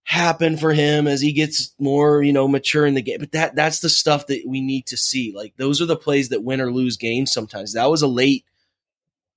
happen 0.03 0.57
for 0.57 0.73
him 0.73 1.07
as 1.07 1.21
he 1.21 1.31
gets 1.31 1.73
more, 1.79 2.21
you 2.21 2.33
know, 2.33 2.47
mature 2.47 2.85
in 2.85 2.93
the 2.93 3.01
game. 3.01 3.17
But 3.19 3.31
that 3.31 3.55
that's 3.55 3.79
the 3.79 3.89
stuff 3.89 4.27
that 4.27 4.43
we 4.45 4.61
need 4.61 4.87
to 4.87 4.97
see. 4.97 5.33
Like 5.35 5.55
those 5.57 5.81
are 5.81 5.85
the 5.85 5.95
plays 5.95 6.29
that 6.29 6.43
win 6.43 6.61
or 6.61 6.71
lose 6.71 6.97
games 6.97 7.31
sometimes. 7.31 7.73
That 7.73 7.89
was 7.89 8.01
a 8.01 8.07
late 8.07 8.45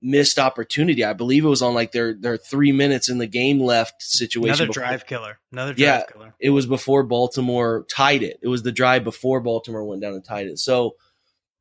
missed 0.03 0.39
opportunity. 0.39 1.05
I 1.05 1.13
believe 1.13 1.45
it 1.45 1.49
was 1.49 1.63
on 1.63 1.75
like 1.75 1.93
their 1.93 2.15
their 2.15 2.37
three 2.37 2.73
minutes 2.73 3.09
in 3.09 3.19
the 3.19 3.27
game 3.27 3.61
left 3.61 4.03
situation. 4.03 4.51
Another 4.51 4.67
before. 4.67 4.83
drive 4.83 5.07
killer. 5.07 5.39
Another 5.53 5.73
drive 5.73 5.81
yeah, 5.81 6.03
killer. 6.13 6.35
It 6.41 6.51
was 6.51 6.67
before 6.67 7.05
Baltimore 7.05 7.87
tied 7.89 8.23
it. 8.23 8.39
It 8.43 8.49
was 8.49 8.63
the 8.63 8.73
drive 8.73 9.05
before 9.05 9.41
Baltimore 9.41 9.85
went 9.85 10.03
down 10.03 10.15
and 10.15 10.25
tied 10.25 10.47
it. 10.47 10.59
So 10.59 10.97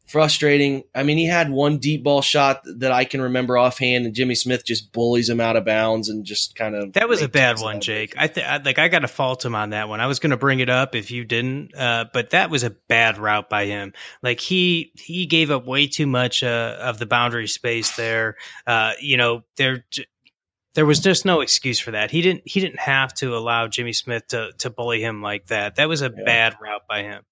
frustrating. 0.05 0.83
I 0.93 1.03
mean, 1.03 1.17
he 1.17 1.25
had 1.25 1.49
one 1.49 1.77
deep 1.77 2.03
ball 2.03 2.21
shot 2.21 2.61
that 2.77 2.91
I 2.91 3.05
can 3.05 3.21
remember 3.21 3.57
offhand, 3.57 4.05
and 4.05 4.13
Jimmy 4.13 4.35
Smith 4.35 4.65
just 4.65 4.91
bullies 4.91 5.29
him 5.29 5.41
out 5.41 5.55
of 5.55 5.65
bounds 5.65 6.09
and 6.09 6.25
just 6.25 6.55
kind 6.55 6.75
of. 6.75 6.93
That 6.93 7.09
was 7.09 7.21
a 7.21 7.27
bad 7.27 7.59
one, 7.59 7.81
Jake. 7.81 8.15
I 8.17 8.27
th- 8.27 8.63
like 8.63 8.79
I 8.79 8.87
got 8.87 8.99
to 8.99 9.07
fault 9.07 9.43
him 9.43 9.55
on 9.55 9.71
that 9.71 9.89
one. 9.89 9.99
I 9.99 10.07
was 10.07 10.19
going 10.19 10.31
to 10.31 10.37
bring 10.37 10.59
it 10.59 10.69
up 10.69 10.95
if 10.95 11.11
you 11.11 11.25
didn't, 11.25 11.75
uh, 11.75 12.05
but 12.13 12.31
that 12.31 12.49
was 12.49 12.63
a 12.63 12.69
bad 12.69 13.17
route 13.17 13.49
by 13.49 13.65
him. 13.65 13.93
Like 14.21 14.39
he 14.39 14.91
he 14.95 15.25
gave 15.25 15.51
up 15.51 15.65
way 15.65 15.87
too 15.87 16.07
much 16.07 16.43
uh, 16.43 16.77
of 16.79 16.99
the 16.99 17.05
boundary 17.05 17.47
space 17.47 17.95
there. 17.95 18.35
Uh, 18.65 18.93
you 19.01 19.17
know, 19.17 19.43
there. 19.57 19.85
There 20.75 20.85
was 20.85 20.99
just 20.99 21.23
no 21.23 21.39
excuse 21.39 21.79
for 21.79 21.91
that. 21.91 22.11
He 22.11 22.21
didn't. 22.21 22.41
He 22.43 22.59
didn't 22.59 22.81
have 22.81 23.13
to 23.15 23.37
allow 23.37 23.69
Jimmy 23.69 23.93
Smith 23.93 24.27
to 24.27 24.51
to 24.57 24.69
bully 24.69 25.01
him 25.01 25.21
like 25.21 25.47
that. 25.47 25.77
That 25.77 25.87
was 25.87 26.01
a 26.01 26.11
yeah. 26.13 26.25
bad 26.25 26.57
route 26.61 26.81
by 26.89 27.03
him. 27.03 27.23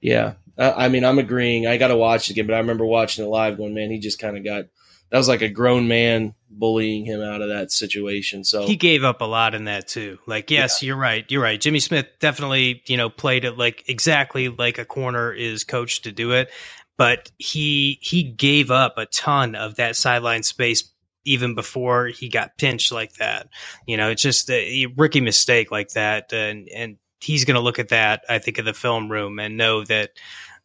Yeah, 0.00 0.34
Uh, 0.58 0.74
I 0.76 0.88
mean, 0.88 1.04
I'm 1.04 1.18
agreeing. 1.18 1.66
I 1.66 1.76
got 1.76 1.88
to 1.88 1.96
watch 1.96 2.28
it 2.28 2.32
again, 2.32 2.46
but 2.46 2.54
I 2.54 2.58
remember 2.58 2.84
watching 2.84 3.24
it 3.24 3.28
live. 3.28 3.56
Going, 3.56 3.74
man, 3.74 3.90
he 3.90 3.98
just 3.98 4.18
kind 4.18 4.36
of 4.36 4.44
got 4.44 4.64
that 5.10 5.18
was 5.18 5.28
like 5.28 5.42
a 5.42 5.48
grown 5.48 5.88
man 5.88 6.34
bullying 6.50 7.04
him 7.04 7.22
out 7.22 7.40
of 7.40 7.48
that 7.48 7.72
situation. 7.72 8.44
So 8.44 8.66
he 8.66 8.76
gave 8.76 9.04
up 9.04 9.20
a 9.20 9.24
lot 9.24 9.54
in 9.54 9.64
that 9.64 9.88
too. 9.88 10.18
Like, 10.26 10.50
yes, 10.50 10.82
yeah. 10.82 10.88
you're 10.88 10.96
right. 10.96 11.24
You're 11.28 11.42
right. 11.42 11.60
Jimmy 11.60 11.80
Smith 11.80 12.06
definitely, 12.20 12.82
you 12.86 12.96
know, 12.96 13.08
played 13.08 13.44
it 13.44 13.56
like 13.56 13.88
exactly 13.88 14.48
like 14.48 14.78
a 14.78 14.84
corner 14.84 15.32
is 15.32 15.64
coached 15.64 16.04
to 16.04 16.12
do 16.12 16.32
it. 16.32 16.50
But 16.96 17.30
he 17.38 17.98
he 18.02 18.24
gave 18.24 18.70
up 18.70 18.98
a 18.98 19.06
ton 19.06 19.54
of 19.54 19.76
that 19.76 19.96
sideline 19.96 20.42
space 20.42 20.90
even 21.24 21.54
before 21.54 22.06
he 22.06 22.28
got 22.28 22.58
pinched 22.58 22.90
like 22.90 23.14
that. 23.14 23.48
You 23.86 23.96
know, 23.96 24.10
it's 24.10 24.22
just 24.22 24.50
a 24.50 24.86
rookie 24.96 25.20
mistake 25.20 25.70
like 25.70 25.90
that, 25.90 26.32
and 26.32 26.68
and 26.68 26.96
he's 27.20 27.44
going 27.44 27.54
to 27.54 27.60
look 27.60 27.78
at 27.78 27.88
that, 27.88 28.24
I 28.28 28.38
think, 28.38 28.58
in 28.58 28.64
the 28.64 28.74
film 28.74 29.10
room 29.10 29.38
and 29.38 29.56
know 29.56 29.84
that 29.84 30.10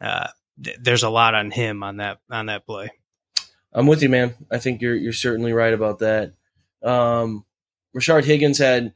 uh, 0.04 0.28
th- 0.62 0.78
there's 0.82 1.04
a 1.04 1.10
lot 1.10 1.36
on 1.36 1.51
him 1.51 1.84
on 1.84 1.97
that 1.97 2.20
on 2.30 2.47
that 2.47 2.66
play. 2.66 2.91
I'm 3.74 3.88
with 3.88 4.04
you, 4.04 4.10
man. 4.10 4.36
I 4.51 4.60
think 4.60 4.82
you're 4.82 4.95
you're 4.95 5.14
certainly 5.14 5.54
right 5.54 5.74
about 5.74 5.99
that. 5.99 6.34
Um, 6.84 7.45
Rashard 7.95 8.26
Higgins 8.26 8.58
had 8.58 8.93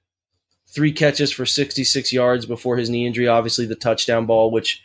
three 0.68 0.92
catches 0.92 1.32
for 1.32 1.46
66 1.46 2.12
yards 2.12 2.46
before 2.46 2.78
his 2.78 2.90
knee 2.90 3.08
injury. 3.08 3.28
Obviously, 3.28 3.66
the 3.66 3.76
touchdown 3.76 4.26
ball, 4.26 4.52
which 4.52 4.84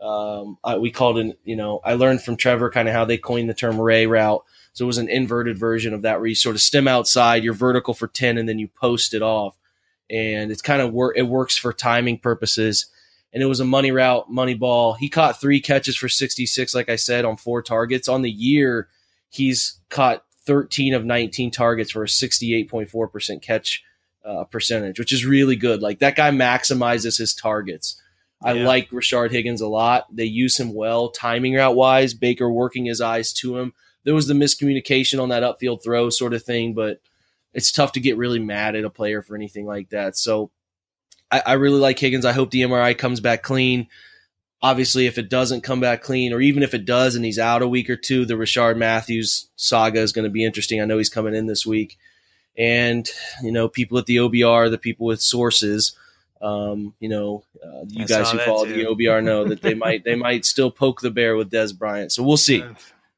um, 0.00 0.58
I, 0.62 0.78
we 0.78 0.90
called 0.90 1.18
an 1.18 1.34
You 1.44 1.56
know, 1.56 1.80
I 1.84 1.94
learned 1.94 2.22
from 2.22 2.36
Trevor 2.36 2.70
kind 2.70 2.88
of 2.88 2.94
how 2.94 3.04
they 3.04 3.18
coined 3.18 3.50
the 3.50 3.54
term 3.54 3.80
Ray 3.80 4.06
route. 4.06 4.44
So 4.72 4.84
it 4.84 4.86
was 4.86 4.98
an 4.98 5.08
inverted 5.08 5.58
version 5.58 5.94
of 5.94 6.02
that, 6.02 6.18
where 6.18 6.26
you 6.26 6.34
sort 6.34 6.56
of 6.56 6.62
stem 6.62 6.88
outside, 6.88 7.44
you're 7.44 7.54
vertical 7.54 7.94
for 7.94 8.08
10, 8.08 8.38
and 8.38 8.48
then 8.48 8.58
you 8.58 8.68
post 8.68 9.14
it 9.14 9.22
off 9.22 9.56
and 10.10 10.50
it's 10.50 10.62
kind 10.62 10.82
of 10.82 10.92
work. 10.92 11.16
It 11.16 11.22
works 11.22 11.56
for 11.56 11.72
timing 11.72 12.18
purposes. 12.18 12.86
And 13.34 13.42
it 13.42 13.46
was 13.46 13.60
a 13.60 13.64
money 13.64 13.90
route, 13.90 14.30
money 14.30 14.54
ball. 14.54 14.94
He 14.94 15.08
caught 15.08 15.40
three 15.40 15.60
catches 15.60 15.96
for 15.96 16.08
66, 16.08 16.74
like 16.74 16.88
I 16.88 16.96
said, 16.96 17.24
on 17.24 17.36
four 17.36 17.62
targets. 17.62 18.08
On 18.08 18.22
the 18.22 18.30
year, 18.30 18.88
he's 19.28 19.80
caught 19.90 20.24
13 20.46 20.94
of 20.94 21.04
19 21.04 21.50
targets 21.50 21.90
for 21.90 22.04
a 22.04 22.06
68.4% 22.06 23.42
catch 23.42 23.82
uh, 24.24 24.44
percentage, 24.44 24.98
which 24.98 25.12
is 25.12 25.26
really 25.26 25.56
good. 25.56 25.82
Like 25.82 25.98
that 25.98 26.16
guy 26.16 26.30
maximizes 26.30 27.18
his 27.18 27.34
targets. 27.34 28.00
Yeah. 28.42 28.50
I 28.50 28.52
like 28.54 28.90
Rashard 28.90 29.32
Higgins 29.32 29.60
a 29.60 29.68
lot. 29.68 30.06
They 30.14 30.24
use 30.24 30.58
him 30.58 30.72
well, 30.72 31.08
timing 31.10 31.54
route 31.54 31.74
wise. 31.74 32.14
Baker 32.14 32.50
working 32.50 32.84
his 32.84 33.00
eyes 33.00 33.32
to 33.34 33.58
him. 33.58 33.72
There 34.04 34.14
was 34.14 34.26
the 34.26 34.34
miscommunication 34.34 35.20
on 35.20 35.30
that 35.30 35.42
upfield 35.42 35.82
throw 35.82 36.10
sort 36.10 36.34
of 36.34 36.42
thing, 36.42 36.74
but 36.74 37.00
it's 37.54 37.72
tough 37.72 37.92
to 37.92 38.00
get 38.00 38.16
really 38.16 38.38
mad 38.38 38.76
at 38.76 38.84
a 38.84 38.90
player 38.90 39.22
for 39.22 39.34
anything 39.34 39.66
like 39.66 39.90
that. 39.90 40.16
So 40.16 40.50
I, 41.30 41.42
I 41.46 41.52
really 41.54 41.80
like 41.80 41.98
Higgins. 41.98 42.24
I 42.24 42.32
hope 42.32 42.50
the 42.50 42.62
MRI 42.62 42.96
comes 42.96 43.20
back 43.20 43.42
clean. 43.42 43.88
obviously, 44.62 45.06
if 45.06 45.18
it 45.18 45.28
doesn't 45.28 45.62
come 45.62 45.80
back 45.80 46.02
clean, 46.02 46.32
or 46.32 46.40
even 46.40 46.62
if 46.62 46.74
it 46.74 46.84
does 46.84 47.14
and 47.16 47.24
he's 47.24 47.38
out 47.38 47.62
a 47.62 47.68
week 47.68 47.90
or 47.90 47.96
two, 47.96 48.24
the 48.24 48.34
Rishard 48.34 48.76
Matthews 48.76 49.48
saga 49.56 50.00
is 50.00 50.12
going 50.12 50.24
to 50.24 50.30
be 50.30 50.44
interesting. 50.44 50.80
I 50.80 50.84
know 50.84 50.98
he's 50.98 51.10
coming 51.10 51.34
in 51.34 51.46
this 51.46 51.66
week, 51.66 51.98
and 52.56 53.08
you 53.42 53.52
know, 53.52 53.68
people 53.68 53.98
at 53.98 54.06
the 54.06 54.16
OBR, 54.16 54.70
the 54.70 54.78
people 54.78 55.06
with 55.06 55.20
sources. 55.20 55.96
Um, 56.40 56.94
you 57.00 57.08
know, 57.08 57.44
uh, 57.64 57.84
you 57.88 58.04
I 58.04 58.06
guys 58.06 58.30
who 58.30 58.38
follow 58.38 58.66
too. 58.66 58.74
the 58.74 58.84
OBR 58.84 59.24
know 59.24 59.44
that 59.44 59.62
they 59.62 59.74
might 59.84 60.04
they 60.04 60.14
might 60.14 60.44
still 60.44 60.70
poke 60.70 61.00
the 61.00 61.10
bear 61.10 61.36
with 61.36 61.50
Dez 61.50 61.76
Bryant. 61.76 62.12
So 62.12 62.22
we'll 62.22 62.36
see. 62.36 62.62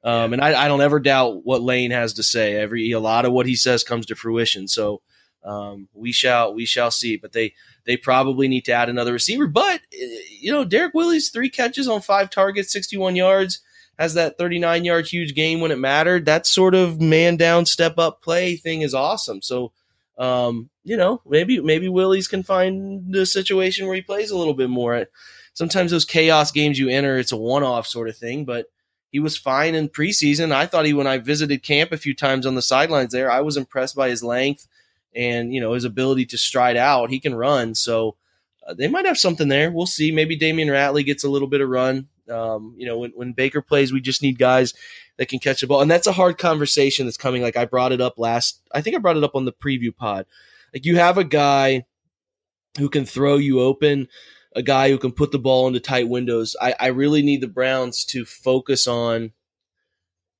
Um, 0.04 0.32
and 0.32 0.40
I, 0.40 0.66
I, 0.66 0.68
don't 0.68 0.82
ever 0.82 1.00
doubt 1.00 1.44
what 1.44 1.62
Lane 1.62 1.90
has 1.90 2.12
to 2.12 2.22
say. 2.22 2.54
Every 2.54 2.92
a 2.92 3.00
lot 3.00 3.24
of 3.24 3.32
what 3.32 3.46
he 3.46 3.56
says 3.56 3.82
comes 3.82 4.06
to 4.06 4.14
fruition. 4.14 4.68
So 4.68 5.02
um, 5.42 5.88
we 5.94 6.12
shall 6.12 6.54
we 6.54 6.64
shall 6.64 6.92
see. 6.92 7.16
But 7.16 7.32
they 7.32 7.54
they 7.86 7.96
probably 7.96 8.48
need 8.48 8.64
to 8.66 8.72
add 8.72 8.88
another 8.88 9.12
receiver. 9.12 9.46
But 9.46 9.80
eh, 9.92 10.18
you 10.40 10.52
know, 10.52 10.64
Derrick 10.64 10.94
Willies 10.94 11.30
three 11.30 11.50
catches 11.50 11.88
on 11.88 12.00
five 12.00 12.30
targets, 12.30 12.72
sixty 12.72 12.96
one 12.96 13.16
yards, 13.16 13.60
has 13.98 14.14
that 14.14 14.38
thirty 14.38 14.58
nine 14.58 14.84
yard 14.84 15.06
huge 15.06 15.34
game 15.34 15.60
when 15.60 15.70
it 15.70 15.78
mattered. 15.78 16.26
That 16.26 16.46
sort 16.46 16.74
of 16.74 17.00
man 17.00 17.36
down, 17.36 17.66
step 17.66 17.98
up 17.98 18.22
play 18.22 18.56
thing 18.56 18.82
is 18.82 18.94
awesome. 18.94 19.42
So. 19.42 19.72
Um, 20.18 20.70
you 20.82 20.96
know, 20.96 21.20
maybe 21.26 21.60
maybe 21.60 21.90
Willie's 21.90 22.26
can 22.26 22.42
find 22.42 23.14
a 23.14 23.26
situation 23.26 23.86
where 23.86 23.96
he 23.96 24.00
plays 24.00 24.30
a 24.30 24.38
little 24.38 24.54
bit 24.54 24.70
more. 24.70 25.08
Sometimes 25.52 25.90
those 25.90 26.06
chaos 26.06 26.52
games 26.52 26.78
you 26.78 26.88
enter, 26.88 27.18
it's 27.18 27.32
a 27.32 27.36
one 27.36 27.62
off 27.62 27.86
sort 27.86 28.08
of 28.08 28.16
thing, 28.16 28.46
but 28.46 28.64
he 29.10 29.18
was 29.18 29.36
fine 29.36 29.74
in 29.74 29.88
preseason. 29.88 30.52
I 30.52 30.66
thought 30.66 30.84
he, 30.84 30.92
when 30.92 31.06
I 31.06 31.18
visited 31.18 31.62
camp 31.62 31.92
a 31.92 31.96
few 31.96 32.14
times 32.14 32.46
on 32.46 32.54
the 32.54 32.62
sidelines 32.62 33.12
there, 33.12 33.30
I 33.30 33.40
was 33.40 33.56
impressed 33.56 33.96
by 33.96 34.08
his 34.08 34.22
length 34.22 34.68
and 35.16 35.52
you 35.52 35.60
know 35.60 35.72
his 35.72 35.84
ability 35.84 36.26
to 36.26 36.38
stride 36.38 36.76
out. 36.76 37.10
He 37.10 37.20
can 37.20 37.34
run, 37.34 37.74
so 37.74 38.16
uh, 38.66 38.74
they 38.74 38.88
might 38.88 39.06
have 39.06 39.18
something 39.18 39.48
there. 39.48 39.70
We'll 39.70 39.86
see. 39.86 40.12
Maybe 40.12 40.38
Damion 40.38 40.68
Ratley 40.68 41.04
gets 41.04 41.24
a 41.24 41.30
little 41.30 41.48
bit 41.48 41.60
of 41.60 41.68
run. 41.68 42.08
Um, 42.30 42.74
you 42.76 42.86
know, 42.86 42.98
when, 42.98 43.12
when 43.14 43.32
Baker 43.32 43.62
plays, 43.62 43.92
we 43.92 44.00
just 44.00 44.22
need 44.22 44.38
guys 44.38 44.74
that 45.16 45.28
can 45.28 45.38
catch 45.38 45.60
the 45.60 45.66
ball, 45.66 45.80
and 45.80 45.90
that's 45.90 46.06
a 46.06 46.12
hard 46.12 46.38
conversation 46.38 47.06
that's 47.06 47.16
coming. 47.16 47.42
Like 47.42 47.56
I 47.56 47.64
brought 47.64 47.92
it 47.92 48.00
up 48.00 48.18
last. 48.18 48.60
I 48.72 48.80
think 48.80 48.96
I 48.96 48.98
brought 48.98 49.16
it 49.16 49.24
up 49.24 49.34
on 49.34 49.44
the 49.44 49.52
preview 49.52 49.94
pod. 49.94 50.26
Like 50.74 50.84
you 50.84 50.96
have 50.96 51.18
a 51.18 51.24
guy 51.24 51.86
who 52.78 52.88
can 52.88 53.06
throw 53.06 53.36
you 53.36 53.60
open 53.60 54.08
a 54.56 54.62
guy 54.62 54.88
who 54.88 54.96
can 54.96 55.12
put 55.12 55.32
the 55.32 55.38
ball 55.38 55.66
into 55.66 55.78
tight 55.78 56.08
windows. 56.08 56.56
I, 56.60 56.74
I 56.80 56.86
really 56.86 57.22
need 57.22 57.42
the 57.42 57.46
Browns 57.46 58.06
to 58.06 58.24
focus 58.24 58.86
on 58.86 59.32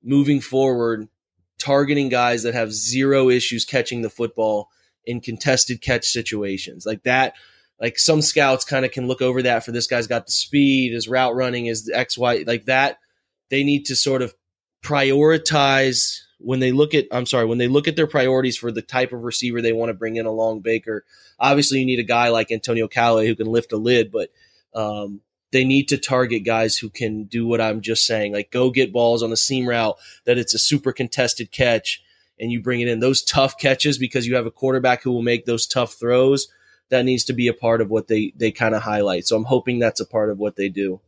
moving 0.03 0.41
forward, 0.41 1.09
targeting 1.59 2.09
guys 2.09 2.43
that 2.43 2.55
have 2.55 2.73
zero 2.73 3.29
issues 3.29 3.65
catching 3.65 4.03
the 4.03 4.11
football 4.11 4.69
in 5.05 5.21
contested 5.21 5.81
catch 5.81 6.07
situations. 6.07 6.85
Like 6.85 7.03
that, 7.05 7.35
like 7.81 7.99
some 7.99 8.23
scouts 8.23 8.65
kind 8.65 8.85
of 8.85 8.91
can 8.91 9.07
look 9.07 9.23
over 9.23 9.43
that 9.43 9.65
for 9.65 9.73
this 9.73 9.87
guy's 9.87 10.07
got 10.07 10.27
the 10.27 10.33
speed, 10.33 10.93
his 10.93 11.09
route 11.09 11.35
running 11.35 11.67
is 11.67 11.91
X, 11.93 12.19
Y, 12.19 12.45
like 12.47 12.67
that. 12.67 12.99
They 13.51 13.65
need 13.65 13.87
to 13.87 13.97
sort 13.97 14.23
of 14.23 14.35
prioritize 14.83 16.21
when 16.39 16.61
they 16.61 16.73
look 16.73 16.95
at 16.95 17.07
I'm 17.11 17.27
sorry, 17.27 17.47
when 17.47 17.59
they 17.59 17.69
look 17.69 17.89
at 17.89 17.97
their 17.97 18.07
priorities 18.07 18.57
for 18.57 18.71
the 18.71 18.83
type 18.83 19.13
of 19.13 19.23
receiver 19.23 19.63
they 19.63 19.73
want 19.73 19.91
to 19.91 19.95
bring 19.95 20.17
in 20.17 20.27
along 20.27 20.61
Baker, 20.61 21.05
obviously 21.39 21.81
you 21.81 21.87
need 21.87 21.99
a 21.99 22.05
guy 22.05 22.29
like 22.29 22.51
Antonio 22.51 22.89
Callaway 22.89 23.27
who 23.27 23.37
can 23.37 23.47
lift 23.47 23.73
a 23.73 23.77
lid, 23.77 24.11
but 24.13 24.31
um, 24.75 25.21
they 25.57 25.65
need 25.65 25.89
to 25.89 25.97
target 25.97 26.45
guys 26.45 26.77
who 26.77 26.91
can 26.91 27.25
do 27.25 27.47
what 27.47 27.63
I'm 27.63 27.81
just 27.81 28.05
saying, 28.05 28.35
like 28.35 28.51
go 28.51 28.71
get 28.71 28.93
balls 28.93 29.23
on 29.23 29.31
the 29.31 29.39
seam 29.39 29.67
route 29.67 29.97
that 30.27 30.37
it's 30.37 30.53
a 30.53 30.59
super 30.59 30.93
contested 30.93 31.51
catch 31.51 32.03
and 32.39 32.53
you 32.53 32.61
bring 32.61 32.83
it 32.83 32.89
in. 32.89 33.01
Those 33.01 33.23
tough 33.23 33.57
catches 33.57 33.97
because 33.97 34.27
you 34.27 34.37
have 34.37 34.45
a 34.45 34.51
quarterback 34.51 35.03
who 35.03 35.13
will 35.13 35.23
make 35.23 35.47
those 35.47 35.67
tough 35.67 35.95
throws. 35.95 36.49
That 36.91 37.07
needs 37.07 37.25
to 37.25 37.33
be 37.33 37.49
a 37.49 37.55
part 37.55 37.81
of 37.81 37.89
what 37.89 38.07
they 38.07 38.35
they 38.37 38.53
kind 38.53 38.75
of 38.75 38.83
highlight. 38.83 39.27
So 39.27 39.35
I'm 39.35 39.45
hoping 39.45 39.79
that's 39.79 39.99
a 39.99 40.07
part 40.07 40.29
of 40.29 40.39
what 40.39 40.57
they 40.57 40.69
do. 40.69 41.01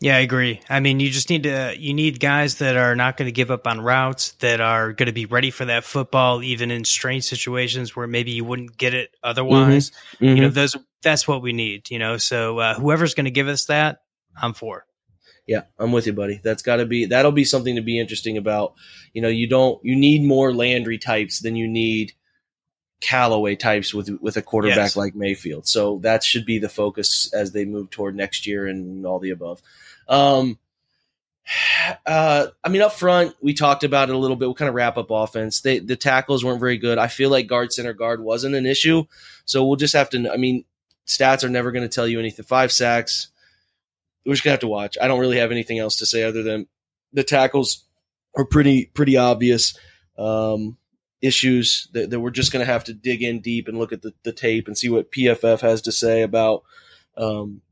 Yeah, 0.00 0.16
I 0.16 0.20
agree. 0.20 0.60
I 0.70 0.78
mean, 0.78 1.00
you 1.00 1.10
just 1.10 1.28
need 1.28 1.42
to 1.42 1.74
you 1.76 1.94
need 1.94 2.20
guys 2.20 2.58
that 2.58 2.76
are 2.76 2.94
not 2.94 3.16
going 3.16 3.26
to 3.26 3.32
give 3.32 3.50
up 3.50 3.66
on 3.66 3.80
routes, 3.80 4.32
that 4.38 4.60
are 4.60 4.92
going 4.92 5.08
to 5.08 5.12
be 5.12 5.26
ready 5.26 5.50
for 5.50 5.64
that 5.64 5.82
football, 5.82 6.44
even 6.44 6.70
in 6.70 6.84
strange 6.84 7.24
situations 7.24 7.96
where 7.96 8.06
maybe 8.06 8.30
you 8.30 8.44
wouldn't 8.44 8.78
get 8.78 8.94
it 8.94 9.16
otherwise. 9.24 9.90
Mm-hmm. 9.90 10.24
Mm-hmm. 10.24 10.36
You 10.36 10.42
know, 10.42 10.48
those 10.48 10.76
that's 11.02 11.26
what 11.26 11.42
we 11.42 11.52
need. 11.52 11.90
You 11.90 11.98
know, 11.98 12.16
so 12.16 12.58
uh, 12.58 12.74
whoever's 12.74 13.14
going 13.14 13.24
to 13.24 13.30
give 13.30 13.48
us 13.48 13.66
that, 13.66 14.02
I'm 14.40 14.54
for. 14.54 14.86
Yeah, 15.46 15.62
I'm 15.78 15.92
with 15.92 16.06
you, 16.06 16.12
buddy. 16.12 16.40
That's 16.42 16.62
got 16.62 16.76
to 16.76 16.86
be 16.86 17.06
that'll 17.06 17.32
be 17.32 17.44
something 17.44 17.76
to 17.76 17.82
be 17.82 17.98
interesting 17.98 18.36
about. 18.38 18.74
You 19.12 19.22
know, 19.22 19.28
you 19.28 19.48
don't 19.48 19.84
you 19.84 19.96
need 19.96 20.24
more 20.24 20.54
Landry 20.54 20.98
types 20.98 21.40
than 21.40 21.56
you 21.56 21.66
need 21.66 22.12
Callaway 23.00 23.56
types 23.56 23.92
with 23.92 24.08
with 24.20 24.36
a 24.36 24.42
quarterback 24.42 24.76
yes. 24.76 24.96
like 24.96 25.14
Mayfield. 25.16 25.66
So 25.66 25.98
that 26.02 26.22
should 26.22 26.46
be 26.46 26.58
the 26.58 26.68
focus 26.68 27.32
as 27.34 27.50
they 27.50 27.64
move 27.64 27.90
toward 27.90 28.14
next 28.14 28.46
year 28.46 28.66
and 28.66 29.04
all 29.04 29.18
the 29.18 29.30
above. 29.30 29.60
Um, 30.08 30.58
uh, 32.06 32.46
I 32.62 32.68
mean, 32.68 32.82
up 32.82 32.92
front, 32.92 33.34
we 33.42 33.54
talked 33.54 33.82
about 33.82 34.08
it 34.08 34.14
a 34.14 34.18
little 34.18 34.36
bit. 34.36 34.46
We'll 34.46 34.54
kind 34.54 34.68
of 34.68 34.76
wrap 34.76 34.96
up 34.96 35.10
offense. 35.10 35.60
They, 35.60 35.80
the 35.80 35.96
tackles 35.96 36.44
weren't 36.44 36.60
very 36.60 36.78
good. 36.78 36.98
I 36.98 37.08
feel 37.08 37.30
like 37.30 37.48
guard 37.48 37.72
center 37.72 37.92
guard 37.92 38.22
wasn't 38.22 38.54
an 38.54 38.66
issue. 38.66 39.04
So 39.44 39.66
we'll 39.66 39.76
just 39.76 39.94
have 39.94 40.10
to, 40.10 40.30
I 40.32 40.36
mean, 40.36 40.64
stats 41.06 41.44
are 41.44 41.48
never 41.48 41.72
going 41.72 41.88
to 41.88 41.94
tell 41.94 42.06
you 42.06 42.18
anything. 42.18 42.44
Five 42.44 42.72
sacks. 42.72 43.28
We're 44.24 44.34
just 44.34 44.44
going 44.44 44.50
to 44.50 44.54
have 44.54 44.60
to 44.60 44.68
watch. 44.68 44.96
I 45.00 45.08
don't 45.08 45.20
really 45.20 45.38
have 45.38 45.50
anything 45.50 45.78
else 45.78 45.96
to 45.96 46.06
say 46.06 46.22
other 46.22 46.42
than 46.42 46.66
the 47.12 47.24
tackles 47.24 47.84
are 48.36 48.44
pretty, 48.44 48.86
pretty 48.86 49.16
obvious. 49.16 49.76
Um, 50.16 50.76
issues 51.20 51.88
that, 51.92 52.10
that 52.10 52.20
we're 52.20 52.30
just 52.30 52.52
going 52.52 52.64
to 52.64 52.70
have 52.72 52.84
to 52.84 52.92
dig 52.92 53.22
in 53.22 53.40
deep 53.40 53.68
and 53.68 53.78
look 53.78 53.92
at 53.92 54.02
the, 54.02 54.12
the 54.24 54.32
tape 54.32 54.66
and 54.66 54.76
see 54.76 54.88
what 54.88 55.10
PFF 55.12 55.60
has 55.60 55.82
to 55.82 55.92
say 55.92 56.22
about 56.22 56.64
um, 57.16 57.62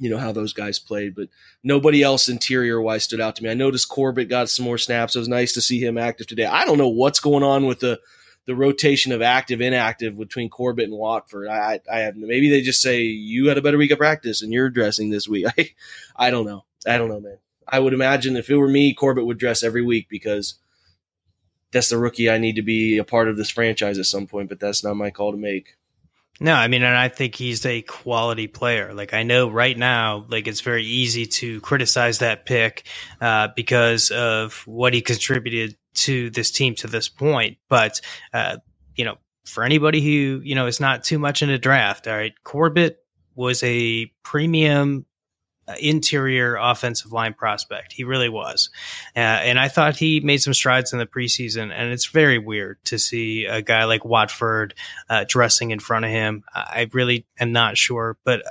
you 0.00 0.08
know 0.08 0.16
how 0.16 0.32
those 0.32 0.54
guys 0.54 0.78
played, 0.78 1.14
but 1.14 1.28
nobody 1.62 2.02
else 2.02 2.28
interior 2.28 2.80
wise 2.80 3.04
stood 3.04 3.20
out 3.20 3.36
to 3.36 3.42
me. 3.44 3.50
I 3.50 3.54
noticed 3.54 3.90
Corbett 3.90 4.30
got 4.30 4.48
some 4.48 4.64
more 4.64 4.78
snaps. 4.78 5.14
It 5.14 5.18
was 5.18 5.28
nice 5.28 5.52
to 5.52 5.60
see 5.60 5.78
him 5.78 5.98
active 5.98 6.26
today. 6.26 6.46
I 6.46 6.64
don't 6.64 6.78
know 6.78 6.88
what's 6.88 7.20
going 7.20 7.42
on 7.42 7.66
with 7.66 7.80
the 7.80 8.00
the 8.46 8.56
rotation 8.56 9.12
of 9.12 9.22
active 9.22 9.60
inactive 9.60 10.18
between 10.18 10.48
Corbett 10.48 10.86
and 10.86 10.98
Watford. 10.98 11.48
I 11.48 11.80
I 11.90 12.00
have 12.00 12.16
maybe 12.16 12.48
they 12.48 12.62
just 12.62 12.82
say 12.82 13.02
you 13.02 13.48
had 13.48 13.58
a 13.58 13.62
better 13.62 13.78
week 13.78 13.90
of 13.90 13.98
practice 13.98 14.42
and 14.42 14.52
you're 14.52 14.70
dressing 14.70 15.10
this 15.10 15.28
week. 15.28 15.46
I 15.58 15.70
I 16.16 16.30
don't 16.30 16.46
know. 16.46 16.64
I 16.86 16.98
don't 16.98 17.08
know, 17.08 17.20
man. 17.20 17.38
I 17.68 17.78
would 17.78 17.92
imagine 17.92 18.36
if 18.36 18.50
it 18.50 18.56
were 18.56 18.68
me, 18.68 18.94
Corbett 18.94 19.26
would 19.26 19.38
dress 19.38 19.62
every 19.62 19.82
week 19.82 20.08
because 20.08 20.54
that's 21.72 21.90
the 21.90 21.98
rookie 21.98 22.28
I 22.28 22.38
need 22.38 22.56
to 22.56 22.62
be 22.62 22.98
a 22.98 23.04
part 23.04 23.28
of 23.28 23.36
this 23.36 23.50
franchise 23.50 23.98
at 23.98 24.06
some 24.06 24.26
point. 24.26 24.48
But 24.48 24.60
that's 24.60 24.82
not 24.82 24.96
my 24.96 25.10
call 25.10 25.32
to 25.32 25.38
make. 25.38 25.76
No, 26.42 26.54
I 26.54 26.68
mean, 26.68 26.82
and 26.82 26.96
I 26.96 27.08
think 27.08 27.34
he's 27.34 27.66
a 27.66 27.82
quality 27.82 28.46
player. 28.46 28.94
Like 28.94 29.12
I 29.12 29.24
know 29.24 29.50
right 29.50 29.76
now, 29.76 30.24
like 30.30 30.48
it's 30.48 30.62
very 30.62 30.84
easy 30.84 31.26
to 31.26 31.60
criticize 31.60 32.20
that 32.20 32.46
pick 32.46 32.86
uh, 33.20 33.48
because 33.54 34.10
of 34.10 34.66
what 34.66 34.94
he 34.94 35.02
contributed 35.02 35.76
to 35.94 36.30
this 36.30 36.50
team 36.50 36.74
to 36.76 36.86
this 36.86 37.08
point. 37.08 37.58
But 37.68 38.00
uh, 38.32 38.58
you 38.96 39.04
know, 39.04 39.18
for 39.44 39.64
anybody 39.64 40.00
who 40.00 40.40
you 40.42 40.54
know 40.54 40.66
is 40.66 40.80
not 40.80 41.04
too 41.04 41.18
much 41.18 41.42
in 41.42 41.50
a 41.50 41.58
draft, 41.58 42.06
all 42.06 42.16
right, 42.16 42.34
Corbett 42.44 42.98
was 43.34 43.62
a 43.62 44.06
premium 44.22 45.06
uh, 45.70 45.74
interior 45.80 46.56
offensive 46.56 47.12
line 47.12 47.32
prospect. 47.32 47.92
He 47.92 48.02
really 48.02 48.28
was. 48.28 48.70
Uh, 49.14 49.20
and 49.20 49.58
I 49.58 49.68
thought 49.68 49.96
he 49.96 50.18
made 50.20 50.38
some 50.38 50.54
strides 50.54 50.92
in 50.92 50.98
the 50.98 51.06
preseason. 51.06 51.70
And 51.72 51.92
it's 51.92 52.06
very 52.06 52.38
weird 52.38 52.78
to 52.86 52.98
see 52.98 53.44
a 53.44 53.62
guy 53.62 53.84
like 53.84 54.04
Watford 54.04 54.74
uh, 55.08 55.26
dressing 55.28 55.70
in 55.70 55.78
front 55.78 56.06
of 56.06 56.10
him. 56.10 56.42
I 56.52 56.88
really 56.92 57.26
am 57.38 57.52
not 57.52 57.76
sure, 57.76 58.16
but 58.24 58.42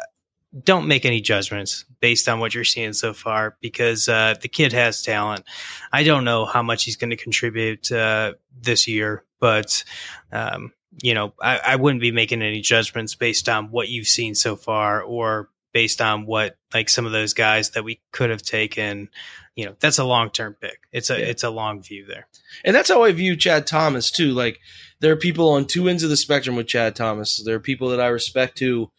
don't 0.63 0.87
make 0.87 1.05
any 1.05 1.21
judgments 1.21 1.85
based 1.99 2.27
on 2.27 2.39
what 2.39 2.55
you're 2.55 2.63
seeing 2.63 2.93
so 2.93 3.13
far 3.13 3.57
because 3.61 4.09
uh, 4.09 4.35
the 4.41 4.47
kid 4.47 4.73
has 4.73 5.01
talent. 5.03 5.45
I 5.91 6.03
don't 6.03 6.25
know 6.25 6.45
how 6.45 6.63
much 6.63 6.83
he's 6.83 6.95
going 6.95 7.11
to 7.11 7.15
contribute 7.15 7.91
uh, 7.91 8.33
this 8.59 8.87
year, 8.87 9.23
but. 9.39 9.83
Um, 10.31 10.73
you 11.01 11.13
know, 11.13 11.33
I, 11.41 11.59
I, 11.59 11.75
wouldn't 11.77 12.01
be 12.01 12.11
making 12.11 12.41
any 12.41 12.59
judgments 12.59 13.15
based 13.15 13.47
on 13.47 13.71
what 13.71 13.87
you've 13.87 14.07
seen 14.07 14.35
so 14.35 14.55
far 14.55 15.01
or 15.01 15.49
based 15.71 16.01
on 16.01 16.25
what 16.25 16.57
like 16.73 16.89
some 16.89 17.05
of 17.05 17.11
those 17.11 17.33
guys 17.33 17.71
that 17.71 17.83
we 17.83 18.01
could 18.11 18.29
have 18.29 18.41
taken. 18.41 19.09
You 19.55 19.65
know, 19.65 19.75
that's 19.79 19.99
a 19.99 20.03
long 20.03 20.29
term 20.29 20.55
pick. 20.59 20.79
It's 20.91 21.09
a 21.09 21.19
yeah. 21.19 21.25
it's 21.27 21.43
a 21.43 21.49
long 21.49 21.81
view 21.81 22.05
there. 22.05 22.27
And 22.63 22.75
that's 22.75 22.89
how 22.89 23.03
I 23.03 23.11
view 23.11 23.35
Chad 23.35 23.67
Thomas 23.67 24.11
too. 24.11 24.31
Like 24.31 24.59
there 24.99 25.11
are 25.11 25.17
people 25.17 25.49
on 25.49 25.65
two 25.65 25.87
ends 25.87 26.03
of 26.03 26.09
the 26.09 26.17
spectrum 26.17 26.55
with 26.55 26.67
Chad 26.67 26.95
Thomas. 26.95 27.41
There 27.43 27.55
are 27.55 27.61
people 27.61 27.89
that 27.89 28.01
I 28.01 28.07
respect 28.07 28.59
who 28.59 28.91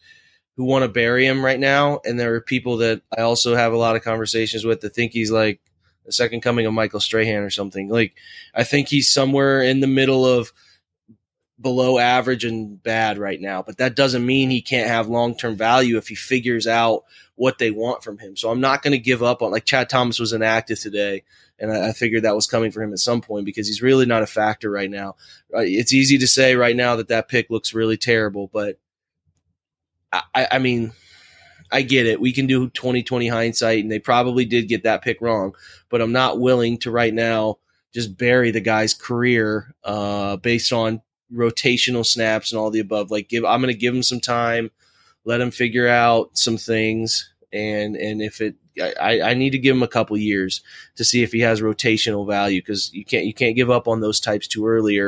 who 0.61 0.67
want 0.67 0.83
to 0.83 0.89
bury 0.89 1.25
him 1.25 1.43
right 1.43 1.59
now, 1.59 1.99
and 2.05 2.19
there 2.19 2.35
are 2.35 2.39
people 2.39 2.77
that 2.77 3.01
I 3.17 3.21
also 3.21 3.55
have 3.55 3.73
a 3.73 3.77
lot 3.77 3.95
of 3.95 4.03
conversations 4.03 4.63
with 4.63 4.81
that 4.81 4.93
think 4.93 5.11
he's 5.11 5.31
like 5.31 5.59
the 6.05 6.11
second 6.11 6.41
coming 6.41 6.67
of 6.67 6.73
Michael 6.73 6.99
Strahan 6.99 7.41
or 7.41 7.49
something. 7.49 7.89
Like 7.89 8.13
I 8.53 8.63
think 8.63 8.87
he's 8.87 9.11
somewhere 9.11 9.63
in 9.63 9.79
the 9.79 9.87
middle 9.87 10.23
of 10.23 10.53
below 11.59 11.97
average 11.97 12.45
and 12.45 12.81
bad 12.83 13.17
right 13.17 13.41
now, 13.41 13.63
but 13.63 13.77
that 13.77 13.95
doesn't 13.95 14.23
mean 14.23 14.51
he 14.51 14.61
can't 14.61 14.87
have 14.87 15.07
long 15.07 15.35
term 15.35 15.55
value 15.55 15.97
if 15.97 16.09
he 16.09 16.13
figures 16.13 16.67
out 16.67 17.05
what 17.33 17.57
they 17.57 17.71
want 17.71 18.03
from 18.03 18.19
him. 18.19 18.37
So 18.37 18.51
I'm 18.51 18.61
not 18.61 18.83
going 18.83 18.91
to 18.91 18.99
give 18.99 19.23
up 19.23 19.41
on 19.41 19.49
like 19.49 19.65
Chad 19.65 19.89
Thomas 19.89 20.19
was 20.19 20.31
inactive 20.31 20.79
today, 20.79 21.23
and 21.57 21.71
I, 21.71 21.87
I, 21.87 21.91
figured 21.91 22.21
that 22.21 22.35
was 22.35 22.45
coming 22.45 22.69
for 22.69 22.83
him 22.83 22.93
at 22.93 22.99
some 22.99 23.21
point 23.21 23.45
because 23.45 23.65
he's 23.65 23.81
really 23.81 24.05
not 24.05 24.21
a 24.21 24.27
factor 24.27 24.69
right 24.69 24.91
now. 24.91 25.15
Uh, 25.51 25.61
it's 25.61 25.91
easy 25.91 26.19
to 26.19 26.27
say 26.27 26.55
right 26.55 26.75
now 26.75 26.97
that 26.97 27.07
that 27.07 27.29
pick 27.29 27.49
looks 27.49 27.73
really 27.73 27.97
terrible, 27.97 28.47
but 28.53 28.77
I, 30.11 30.47
I 30.51 30.59
mean, 30.59 30.93
I 31.71 31.81
get 31.83 32.05
it. 32.05 32.19
We 32.19 32.33
can 32.33 32.47
do 32.47 32.69
2020 32.69 33.27
hindsight, 33.27 33.79
and 33.79 33.91
they 33.91 33.99
probably 33.99 34.45
did 34.45 34.67
get 34.67 34.83
that 34.83 35.01
pick 35.01 35.21
wrong. 35.21 35.55
But 35.89 36.01
I'm 36.01 36.11
not 36.11 36.39
willing 36.39 36.77
to 36.79 36.91
right 36.91 37.13
now 37.13 37.57
just 37.93 38.17
bury 38.17 38.51
the 38.51 38.61
guy's 38.61 38.93
career 38.93 39.73
uh, 39.83 40.37
based 40.37 40.73
on 40.73 41.01
rotational 41.33 42.05
snaps 42.05 42.51
and 42.51 42.59
all 42.59 42.71
the 42.71 42.79
above. 42.79 43.11
Like, 43.11 43.29
give 43.29 43.45
I'm 43.45 43.61
going 43.61 43.73
to 43.73 43.79
give 43.79 43.95
him 43.95 44.03
some 44.03 44.19
time, 44.19 44.71
let 45.23 45.41
him 45.41 45.51
figure 45.51 45.87
out 45.87 46.37
some 46.37 46.57
things, 46.57 47.31
and 47.53 47.95
and 47.95 48.21
if 48.21 48.41
it, 48.41 48.55
I, 48.81 49.21
I 49.21 49.33
need 49.33 49.51
to 49.51 49.59
give 49.59 49.75
him 49.75 49.83
a 49.83 49.87
couple 49.87 50.17
years 50.17 50.61
to 50.95 51.05
see 51.05 51.23
if 51.23 51.31
he 51.31 51.39
has 51.41 51.61
rotational 51.61 52.27
value 52.27 52.61
because 52.61 52.93
you 52.93 53.05
can't 53.05 53.25
you 53.25 53.33
can't 53.33 53.55
give 53.55 53.69
up 53.69 53.87
on 53.87 54.01
those 54.01 54.19
types 54.19 54.47
too 54.47 54.67
early 54.67 54.99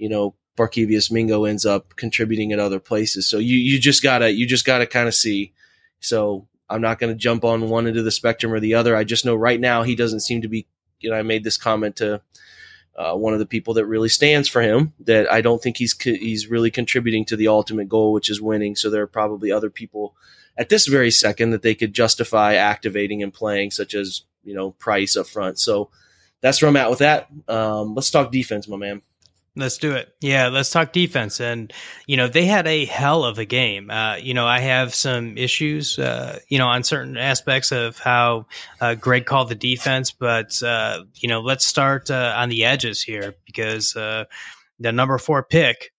you 0.00 0.08
know, 0.08 0.34
Barkevious 0.56 1.10
Mingo 1.10 1.44
ends 1.44 1.64
up 1.64 1.96
contributing 1.96 2.52
at 2.52 2.58
other 2.58 2.80
places. 2.80 3.28
So 3.28 3.38
you 3.38 3.56
you 3.56 3.78
just 3.78 4.02
gotta 4.02 4.32
you 4.32 4.46
just 4.46 4.64
gotta 4.64 4.86
kind 4.86 5.08
of 5.08 5.14
see. 5.14 5.52
So 6.00 6.46
I'm 6.68 6.80
not 6.80 7.00
to 7.00 7.14
jump 7.14 7.44
on 7.44 7.68
one 7.68 7.86
end 7.86 7.96
of 7.96 8.04
the 8.04 8.10
spectrum 8.10 8.52
or 8.52 8.60
the 8.60 8.74
other. 8.74 8.94
I 8.94 9.04
just 9.04 9.24
know 9.24 9.34
right 9.34 9.60
now 9.60 9.82
he 9.82 9.96
doesn't 9.96 10.20
seem 10.20 10.42
to 10.42 10.48
be. 10.48 10.66
You 11.00 11.10
know, 11.10 11.16
I 11.16 11.22
made 11.22 11.44
this 11.44 11.56
comment 11.56 11.96
to 11.96 12.20
uh, 12.96 13.14
one 13.14 13.32
of 13.32 13.38
the 13.38 13.46
people 13.46 13.74
that 13.74 13.86
really 13.86 14.08
stands 14.08 14.48
for 14.48 14.60
him. 14.60 14.92
That 15.00 15.30
I 15.32 15.40
don't 15.40 15.62
think 15.62 15.78
he's 15.78 16.00
he's 16.00 16.48
really 16.48 16.70
contributing 16.70 17.24
to 17.26 17.36
the 17.36 17.48
ultimate 17.48 17.88
goal, 17.88 18.12
which 18.12 18.28
is 18.30 18.40
winning. 18.40 18.76
So 18.76 18.90
there 18.90 19.02
are 19.02 19.08
probably 19.08 19.50
other 19.50 19.70
people 19.70 20.14
at 20.56 20.68
this 20.68 20.86
very 20.86 21.10
second 21.10 21.50
that 21.50 21.62
they 21.62 21.74
could 21.74 21.94
justify 21.94 22.54
activating 22.54 23.22
and 23.22 23.32
playing, 23.32 23.70
such 23.70 23.94
as 23.94 24.22
you 24.44 24.54
know 24.54 24.72
Price 24.72 25.16
up 25.16 25.26
front. 25.26 25.58
So 25.58 25.90
that's 26.40 26.60
where 26.60 26.68
I'm 26.68 26.76
at 26.76 26.90
with 26.90 27.00
that. 27.00 27.28
Um, 27.48 27.94
let's 27.94 28.10
talk 28.10 28.30
defense, 28.30 28.68
my 28.68 28.76
man. 28.76 29.02
Let's 29.56 29.78
do 29.78 29.92
it. 29.92 30.14
Yeah, 30.20 30.46
let's 30.46 30.70
talk 30.70 30.92
defense. 30.92 31.40
And, 31.40 31.72
you 32.06 32.16
know, 32.16 32.28
they 32.28 32.46
had 32.46 32.68
a 32.68 32.84
hell 32.84 33.24
of 33.24 33.38
a 33.38 33.44
game. 33.44 33.90
Uh, 33.90 34.14
you 34.14 34.32
know, 34.32 34.46
I 34.46 34.60
have 34.60 34.94
some 34.94 35.36
issues, 35.36 35.98
uh, 35.98 36.38
you 36.48 36.56
know, 36.56 36.68
on 36.68 36.84
certain 36.84 37.16
aspects 37.16 37.72
of 37.72 37.98
how 37.98 38.46
uh, 38.80 38.94
Greg 38.94 39.26
called 39.26 39.48
the 39.48 39.56
defense. 39.56 40.12
But, 40.12 40.62
uh, 40.62 41.02
you 41.16 41.28
know, 41.28 41.40
let's 41.40 41.66
start 41.66 42.12
uh, 42.12 42.34
on 42.36 42.48
the 42.48 42.64
edges 42.64 43.02
here 43.02 43.34
because 43.44 43.96
uh, 43.96 44.26
the 44.78 44.92
number 44.92 45.18
four 45.18 45.42
pick, 45.42 45.92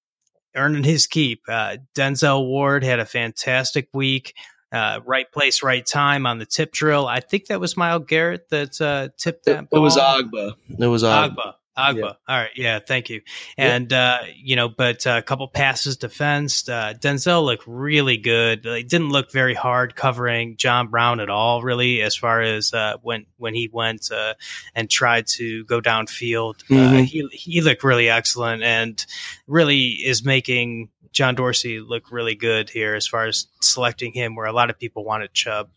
earning 0.56 0.86
his 0.86 1.06
keep, 1.06 1.45
Denzel 1.47 2.47
Ward 2.47 2.86
had 2.86 2.99
a 2.99 3.06
fantastic 3.06 3.89
week. 3.93 4.34
right 4.72 5.30
place, 5.32 5.62
right 5.62 5.86
time 5.86 6.26
on 6.26 6.39
the 6.39 6.45
tip 6.45 6.72
drill. 6.72 7.06
I 7.08 7.20
think 7.20 7.47
that 7.47 7.60
was 7.60 7.76
Myles 7.76 8.06
Garrett 8.08 8.49
that 8.49 9.12
tipped 9.18 9.45
that. 9.45 9.64
It, 9.64 9.68
it 9.74 9.80
was 9.80 9.97
Ogbah. 9.97 10.54
It 10.80 10.88
was 10.88 11.04
Agba. 11.04 11.36
Ogbah. 11.36 11.54
Ogbah. 11.78 11.95
Yeah. 11.95 12.11
All 12.28 12.38
right. 12.38 12.51
Yeah. 12.55 12.80
Thank 12.80 13.09
you. 13.09 13.22
And, 13.57 13.91
uh, 13.93 14.19
you 14.36 14.55
know, 14.55 14.67
but 14.67 15.07
uh, 15.07 15.15
a 15.17 15.22
couple 15.22 15.47
passes 15.47 15.97
defensed. 15.97 16.69
Uh, 16.69 16.93
Denzel 16.93 17.45
looked 17.45 17.65
really 17.65 18.17
good. 18.17 18.65
It 18.65 18.89
didn't 18.89 19.09
look 19.09 19.32
very 19.32 19.53
hard 19.53 19.95
covering 19.95 20.57
John 20.57 20.88
Brown 20.88 21.19
at 21.19 21.30
all, 21.30 21.61
really, 21.61 22.01
as 22.01 22.15
far 22.15 22.41
as 22.41 22.74
uh, 22.74 22.97
when 23.01 23.26
when 23.38 23.53
he 23.53 23.69
went 23.72 24.11
uh, 24.11 24.34
and 24.76 24.89
tried 24.89 25.28
to 25.28 25.63
go 25.65 25.80
downfield. 25.80 26.61
Uh, 26.63 26.74
mm-hmm. 26.74 27.03
he, 27.03 27.28
he 27.32 27.61
looked 27.61 27.84
really 27.84 28.09
excellent 28.09 28.63
and 28.63 29.05
really 29.47 29.91
is 29.91 30.26
making 30.26 30.89
John 31.13 31.36
Dorsey 31.36 31.80
look 31.80 32.11
really 32.11 32.36
good 32.36 32.69
here 32.69 32.95
as 32.95 33.07
far 33.07 33.28
as 33.28 33.47
selecting 33.61 34.11
him, 34.13 34.36
where 34.36 34.45
a 34.45 34.53
lot 34.53 34.69
of 34.69 34.78
people 34.78 35.03
wanted 35.05 35.34
Chubb. 35.34 35.69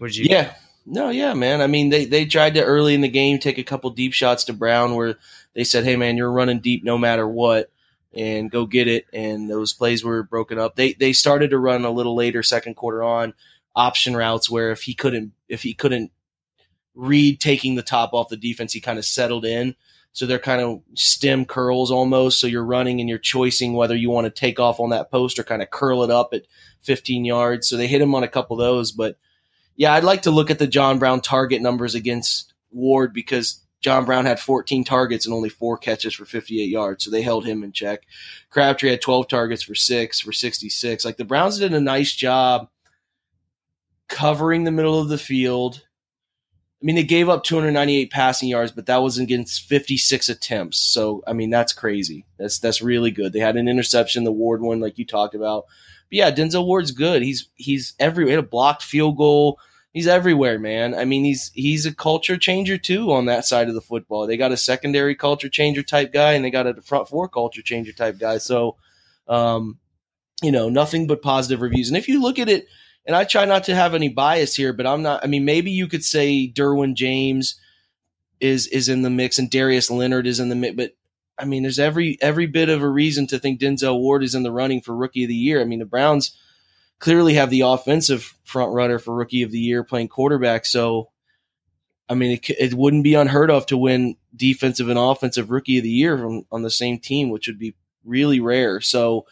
Would 0.00 0.16
you? 0.16 0.26
Yeah. 0.28 0.54
No, 0.86 1.08
yeah, 1.10 1.32
man. 1.34 1.62
I 1.62 1.66
mean, 1.66 1.88
they, 1.88 2.04
they 2.04 2.26
tried 2.26 2.54
to 2.54 2.64
early 2.64 2.94
in 2.94 3.00
the 3.00 3.08
game 3.08 3.38
take 3.38 3.58
a 3.58 3.64
couple 3.64 3.90
deep 3.90 4.12
shots 4.12 4.44
to 4.44 4.52
Brown 4.52 4.94
where 4.94 5.16
they 5.54 5.64
said, 5.64 5.84
"Hey, 5.84 5.96
man, 5.96 6.16
you're 6.16 6.30
running 6.30 6.60
deep 6.60 6.84
no 6.84 6.98
matter 6.98 7.26
what, 7.26 7.70
and 8.12 8.50
go 8.50 8.66
get 8.66 8.86
it." 8.86 9.06
And 9.12 9.48
those 9.48 9.72
plays 9.72 10.04
were 10.04 10.22
broken 10.22 10.58
up. 10.58 10.76
They 10.76 10.92
they 10.92 11.14
started 11.14 11.50
to 11.50 11.58
run 11.58 11.84
a 11.86 11.90
little 11.90 12.14
later, 12.14 12.42
second 12.42 12.74
quarter 12.74 13.02
on 13.02 13.32
option 13.74 14.16
routes 14.16 14.50
where 14.50 14.70
if 14.70 14.82
he 14.82 14.94
couldn't 14.94 15.32
if 15.48 15.62
he 15.62 15.72
couldn't 15.72 16.12
read 16.94 17.40
taking 17.40 17.74
the 17.74 17.82
top 17.82 18.12
off 18.12 18.28
the 18.28 18.36
defense, 18.36 18.72
he 18.72 18.80
kind 18.80 18.98
of 18.98 19.04
settled 19.04 19.44
in. 19.44 19.74
So 20.12 20.26
they're 20.26 20.38
kind 20.38 20.60
of 20.60 20.80
stem 20.94 21.44
curls 21.44 21.90
almost. 21.90 22.40
So 22.40 22.46
you're 22.46 22.64
running 22.64 23.00
and 23.00 23.08
you're 23.08 23.18
choosing 23.18 23.72
whether 23.72 23.96
you 23.96 24.10
want 24.10 24.26
to 24.26 24.30
take 24.30 24.60
off 24.60 24.78
on 24.78 24.90
that 24.90 25.10
post 25.10 25.38
or 25.38 25.44
kind 25.44 25.60
of 25.60 25.70
curl 25.70 26.04
it 26.04 26.10
up 26.10 26.32
at 26.32 26.42
15 26.82 27.24
yards. 27.24 27.66
So 27.66 27.76
they 27.76 27.88
hit 27.88 28.00
him 28.00 28.14
on 28.14 28.22
a 28.22 28.28
couple 28.28 28.60
of 28.60 28.64
those, 28.64 28.92
but 28.92 29.16
yeah, 29.76 29.92
I'd 29.92 30.04
like 30.04 30.22
to 30.22 30.30
look 30.30 30.50
at 30.50 30.58
the 30.58 30.66
John 30.66 30.98
Brown 30.98 31.20
target 31.20 31.62
numbers 31.62 31.94
against 31.94 32.52
Ward 32.70 33.12
because 33.12 33.60
John 33.80 34.06
Brown 34.06 34.24
had 34.24 34.40
14 34.40 34.84
targets 34.84 35.26
and 35.26 35.34
only 35.34 35.50
four 35.50 35.76
catches 35.76 36.14
for 36.14 36.24
58 36.24 36.64
yards, 36.64 37.04
so 37.04 37.10
they 37.10 37.22
held 37.22 37.44
him 37.44 37.62
in 37.62 37.72
check. 37.72 38.00
Crabtree 38.48 38.90
had 38.90 39.02
12 39.02 39.28
targets 39.28 39.62
for 39.62 39.74
six 39.74 40.20
for 40.20 40.32
66. 40.32 41.04
Like 41.04 41.18
the 41.18 41.24
Browns 41.24 41.58
did 41.58 41.74
a 41.74 41.80
nice 41.80 42.14
job 42.14 42.68
covering 44.08 44.64
the 44.64 44.70
middle 44.70 44.98
of 44.98 45.08
the 45.08 45.18
field. 45.18 45.84
I 46.82 46.86
mean, 46.86 46.96
they 46.96 47.04
gave 47.04 47.28
up 47.28 47.44
298 47.44 48.10
passing 48.10 48.48
yards, 48.48 48.72
but 48.72 48.86
that 48.86 49.02
was 49.02 49.18
against 49.18 49.68
56 49.68 50.28
attempts. 50.28 50.78
So, 50.78 51.22
I 51.26 51.32
mean, 51.32 51.50
that's 51.50 51.72
crazy. 51.72 52.24
That's 52.38 52.58
that's 52.58 52.82
really 52.82 53.10
good. 53.10 53.32
They 53.32 53.40
had 53.40 53.56
an 53.56 53.68
interception, 53.68 54.24
the 54.24 54.32
Ward 54.32 54.62
one, 54.62 54.80
like 54.80 54.98
you 54.98 55.04
talked 55.04 55.34
about. 55.34 55.64
But 56.10 56.16
yeah, 56.16 56.30
Denzel 56.30 56.66
Ward's 56.66 56.90
good. 56.90 57.22
He's 57.22 57.48
he's 57.54 57.94
everywhere. 57.98 58.30
He 58.30 58.34
had 58.36 58.44
a 58.44 58.48
blocked 58.48 58.82
field 58.82 59.16
goal. 59.16 59.58
He's 59.92 60.08
everywhere, 60.08 60.58
man. 60.58 60.94
I 60.94 61.04
mean, 61.04 61.24
he's 61.24 61.52
he's 61.54 61.86
a 61.86 61.94
culture 61.94 62.36
changer 62.36 62.78
too 62.78 63.12
on 63.12 63.26
that 63.26 63.44
side 63.44 63.68
of 63.68 63.74
the 63.74 63.80
football. 63.80 64.26
They 64.26 64.36
got 64.36 64.52
a 64.52 64.56
secondary 64.56 65.14
culture 65.14 65.48
changer 65.48 65.82
type 65.82 66.12
guy, 66.12 66.32
and 66.32 66.44
they 66.44 66.50
got 66.50 66.66
a 66.66 66.80
front 66.82 67.08
four 67.08 67.28
culture 67.28 67.62
changer 67.62 67.92
type 67.92 68.18
guy. 68.18 68.38
So, 68.38 68.76
um, 69.28 69.78
you 70.42 70.50
know, 70.50 70.68
nothing 70.68 71.06
but 71.06 71.22
positive 71.22 71.60
reviews. 71.60 71.88
And 71.88 71.96
if 71.96 72.08
you 72.08 72.20
look 72.20 72.38
at 72.38 72.48
it, 72.48 72.66
and 73.06 73.14
I 73.14 73.24
try 73.24 73.44
not 73.44 73.64
to 73.64 73.74
have 73.74 73.94
any 73.94 74.08
bias 74.08 74.54
here, 74.56 74.72
but 74.72 74.86
I'm 74.86 75.02
not. 75.02 75.22
I 75.22 75.26
mean, 75.26 75.44
maybe 75.44 75.70
you 75.70 75.86
could 75.86 76.04
say 76.04 76.50
Derwin 76.52 76.94
James 76.94 77.60
is 78.40 78.66
is 78.66 78.88
in 78.88 79.02
the 79.02 79.10
mix 79.10 79.38
and 79.38 79.50
Darius 79.50 79.90
Leonard 79.90 80.26
is 80.26 80.40
in 80.40 80.48
the 80.48 80.56
mix, 80.56 80.74
but 80.74 80.92
I 81.38 81.44
mean, 81.44 81.62
there's 81.62 81.78
every 81.78 82.18
every 82.20 82.46
bit 82.46 82.68
of 82.68 82.82
a 82.82 82.88
reason 82.88 83.26
to 83.28 83.38
think 83.38 83.60
Denzel 83.60 83.98
Ward 83.98 84.22
is 84.22 84.34
in 84.34 84.42
the 84.42 84.52
running 84.52 84.80
for 84.80 84.94
Rookie 84.94 85.24
of 85.24 85.28
the 85.28 85.34
Year. 85.34 85.60
I 85.60 85.64
mean, 85.64 85.80
the 85.80 85.84
Browns 85.84 86.36
clearly 86.98 87.34
have 87.34 87.50
the 87.50 87.62
offensive 87.62 88.36
front 88.44 88.72
runner 88.72 88.98
for 88.98 89.14
Rookie 89.14 89.42
of 89.42 89.50
the 89.50 89.58
Year 89.58 89.82
playing 89.82 90.08
quarterback. 90.08 90.64
So, 90.64 91.10
I 92.08 92.14
mean, 92.14 92.32
it, 92.32 92.50
it 92.50 92.74
wouldn't 92.74 93.04
be 93.04 93.14
unheard 93.14 93.50
of 93.50 93.66
to 93.66 93.76
win 93.76 94.16
defensive 94.34 94.88
and 94.88 94.98
offensive 94.98 95.50
Rookie 95.50 95.78
of 95.78 95.84
the 95.84 95.90
Year 95.90 96.24
on 96.50 96.62
the 96.62 96.70
same 96.70 96.98
team, 96.98 97.30
which 97.30 97.48
would 97.48 97.58
be 97.58 97.74
really 98.04 98.40
rare. 98.40 98.80
So, 98.80 99.26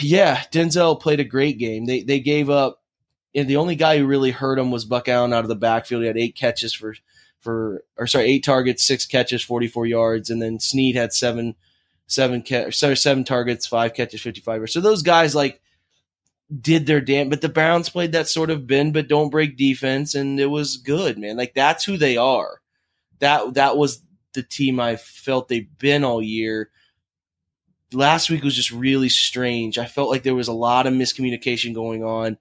yeah, 0.00 0.42
Denzel 0.50 1.00
played 1.00 1.20
a 1.20 1.24
great 1.24 1.58
game. 1.58 1.86
They 1.86 2.02
they 2.02 2.20
gave 2.20 2.50
up, 2.50 2.82
and 3.34 3.48
the 3.48 3.56
only 3.56 3.76
guy 3.76 3.98
who 3.98 4.06
really 4.06 4.30
hurt 4.30 4.58
him 4.58 4.70
was 4.70 4.84
Buck 4.84 5.08
Allen 5.08 5.32
out 5.32 5.44
of 5.44 5.48
the 5.48 5.54
backfield. 5.54 6.02
He 6.02 6.08
had 6.08 6.18
eight 6.18 6.34
catches 6.34 6.72
for 6.74 6.94
for 7.40 7.84
or 7.96 8.06
sorry, 8.06 8.26
eight 8.26 8.44
targets, 8.44 8.86
six 8.86 9.06
catches, 9.06 9.42
forty 9.42 9.68
four 9.68 9.86
yards, 9.86 10.30
and 10.30 10.40
then 10.42 10.60
Snead 10.60 10.96
had 10.96 11.12
seven 11.12 11.54
seven 12.06 12.42
ca- 12.46 12.70
sorry, 12.70 12.96
seven 12.96 13.24
targets, 13.24 13.66
five 13.66 13.94
catches, 13.94 14.20
fifty 14.20 14.40
five. 14.40 14.68
So 14.70 14.80
those 14.80 15.02
guys 15.02 15.34
like 15.34 15.60
did 16.60 16.86
their 16.86 17.00
damn, 17.00 17.28
but 17.28 17.40
the 17.40 17.48
Browns 17.48 17.90
played 17.90 18.12
that 18.12 18.28
sort 18.28 18.50
of 18.50 18.66
bend 18.66 18.94
but 18.94 19.08
don't 19.08 19.30
break 19.30 19.56
defense, 19.56 20.14
and 20.14 20.40
it 20.40 20.46
was 20.46 20.76
good, 20.76 21.18
man. 21.18 21.36
Like 21.36 21.54
that's 21.54 21.84
who 21.84 21.96
they 21.96 22.16
are. 22.16 22.60
That 23.20 23.54
that 23.54 23.76
was 23.76 24.02
the 24.32 24.42
team 24.42 24.80
I 24.80 24.96
felt 24.96 25.48
they've 25.48 25.78
been 25.78 26.04
all 26.04 26.22
year. 26.22 26.70
Last 27.92 28.28
week 28.28 28.44
was 28.44 28.54
just 28.54 28.70
really 28.70 29.08
strange. 29.08 29.78
I 29.78 29.86
felt 29.86 30.10
like 30.10 30.22
there 30.22 30.34
was 30.34 30.48
a 30.48 30.52
lot 30.52 30.86
of 30.86 30.92
miscommunication 30.92 31.74
going 31.74 32.04
on 32.04 32.36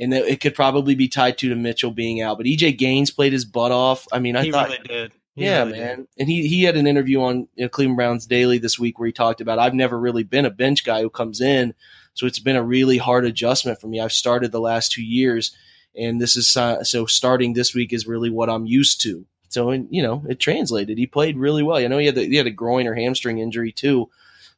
and 0.00 0.14
it 0.14 0.40
could 0.40 0.54
probably 0.54 0.94
be 0.94 1.08
tied 1.08 1.36
to, 1.38 1.50
to 1.50 1.54
Mitchell 1.54 1.90
being 1.90 2.22
out. 2.22 2.38
But 2.38 2.46
EJ 2.46 2.78
Gaines 2.78 3.10
played 3.10 3.32
his 3.32 3.44
butt 3.44 3.70
off. 3.70 4.06
I 4.10 4.18
mean, 4.18 4.34
I 4.34 4.44
he 4.44 4.50
thought, 4.50 4.70
really 4.70 4.82
did. 4.82 5.12
He 5.34 5.44
yeah, 5.44 5.64
really 5.64 5.78
man. 5.78 5.96
Did. 5.96 6.08
And 6.18 6.28
he 6.28 6.48
he 6.48 6.62
had 6.62 6.76
an 6.76 6.86
interview 6.86 7.20
on 7.20 7.48
you 7.54 7.64
know, 7.64 7.68
Cleveland 7.68 7.96
Browns 7.96 8.26
Daily 8.26 8.58
this 8.58 8.78
week 8.78 8.98
where 8.98 9.06
he 9.06 9.12
talked 9.12 9.40
about 9.40 9.58
I've 9.58 9.74
never 9.74 9.98
really 10.00 10.22
been 10.22 10.46
a 10.46 10.50
bench 10.50 10.84
guy 10.84 11.02
who 11.02 11.10
comes 11.10 11.40
in, 11.40 11.74
so 12.14 12.26
it's 12.26 12.38
been 12.38 12.56
a 12.56 12.62
really 12.62 12.96
hard 12.96 13.26
adjustment 13.26 13.80
for 13.80 13.88
me. 13.88 14.00
I've 14.00 14.12
started 14.12 14.52
the 14.52 14.60
last 14.60 14.90
two 14.90 15.04
years, 15.04 15.54
and 15.94 16.20
this 16.20 16.34
is 16.34 16.56
uh, 16.56 16.82
so 16.82 17.04
starting 17.04 17.52
this 17.52 17.74
week 17.74 17.92
is 17.92 18.06
really 18.06 18.30
what 18.30 18.48
I'm 18.48 18.64
used 18.64 19.02
to. 19.02 19.26
So 19.50 19.68
and 19.68 19.86
you 19.90 20.02
know, 20.02 20.24
it 20.28 20.40
translated. 20.40 20.96
He 20.96 21.06
played 21.06 21.36
really 21.36 21.62
well. 21.62 21.76
I 21.76 21.86
know 21.88 21.98
he 21.98 22.06
had 22.06 22.14
the, 22.14 22.24
he 22.24 22.36
had 22.36 22.46
a 22.46 22.50
groin 22.50 22.86
or 22.86 22.94
hamstring 22.94 23.38
injury 23.38 23.72
too, 23.72 24.08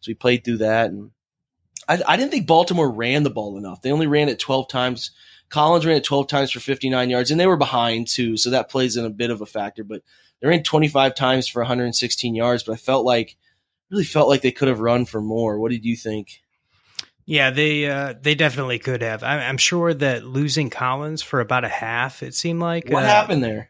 so 0.00 0.10
he 0.10 0.14
played 0.14 0.44
through 0.44 0.58
that. 0.58 0.90
And 0.90 1.10
I, 1.88 2.00
I 2.06 2.16
didn't 2.16 2.30
think 2.30 2.46
Baltimore 2.46 2.90
ran 2.90 3.24
the 3.24 3.30
ball 3.30 3.58
enough. 3.58 3.82
They 3.82 3.90
only 3.90 4.06
ran 4.06 4.28
it 4.28 4.38
12 4.38 4.68
times 4.68 5.10
Collins 5.52 5.84
ran 5.84 5.98
it 5.98 6.04
12 6.04 6.28
times 6.28 6.50
for 6.50 6.60
59 6.60 7.10
yards, 7.10 7.30
and 7.30 7.38
they 7.38 7.46
were 7.46 7.58
behind 7.58 8.08
too, 8.08 8.38
so 8.38 8.50
that 8.50 8.70
plays 8.70 8.96
in 8.96 9.04
a 9.04 9.10
bit 9.10 9.30
of 9.30 9.42
a 9.42 9.46
factor. 9.46 9.84
But 9.84 10.02
they 10.40 10.48
ran 10.48 10.62
25 10.62 11.14
times 11.14 11.46
for 11.46 11.60
116 11.60 12.34
yards, 12.34 12.62
but 12.62 12.72
I 12.72 12.76
felt 12.76 13.04
like, 13.04 13.36
really 13.90 14.04
felt 14.04 14.28
like 14.28 14.40
they 14.40 14.50
could 14.50 14.68
have 14.68 14.80
run 14.80 15.04
for 15.04 15.20
more. 15.20 15.58
What 15.58 15.70
did 15.70 15.84
you 15.84 15.94
think? 15.94 16.42
Yeah, 17.26 17.50
they 17.50 17.86
uh, 17.86 18.14
they 18.20 18.34
definitely 18.34 18.78
could 18.78 19.02
have. 19.02 19.22
I, 19.22 19.44
am 19.44 19.58
sure 19.58 19.92
that 19.92 20.24
losing 20.24 20.70
Collins 20.70 21.20
for 21.20 21.40
about 21.40 21.64
a 21.64 21.68
half, 21.68 22.22
it 22.22 22.34
seemed 22.34 22.60
like. 22.60 22.88
What 22.88 23.04
uh, 23.04 23.06
happened 23.06 23.44
there? 23.44 23.68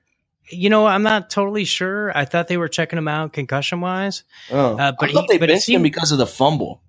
You 0.48 0.70
know, 0.70 0.86
I'm 0.86 1.02
not 1.02 1.30
totally 1.30 1.64
sure. 1.64 2.16
I 2.16 2.24
thought 2.24 2.46
they 2.46 2.56
were 2.56 2.68
checking 2.68 2.98
him 2.98 3.08
out 3.08 3.32
concussion 3.32 3.80
wise. 3.80 4.22
Oh, 4.50 4.78
uh, 4.78 4.92
but 4.98 5.10
I 5.10 5.12
thought 5.12 5.30
he, 5.30 5.38
they 5.38 5.46
benched 5.46 5.64
seemed, 5.64 5.76
him 5.76 5.82
because 5.82 6.12
of 6.12 6.18
the 6.18 6.26
fumble. 6.26 6.80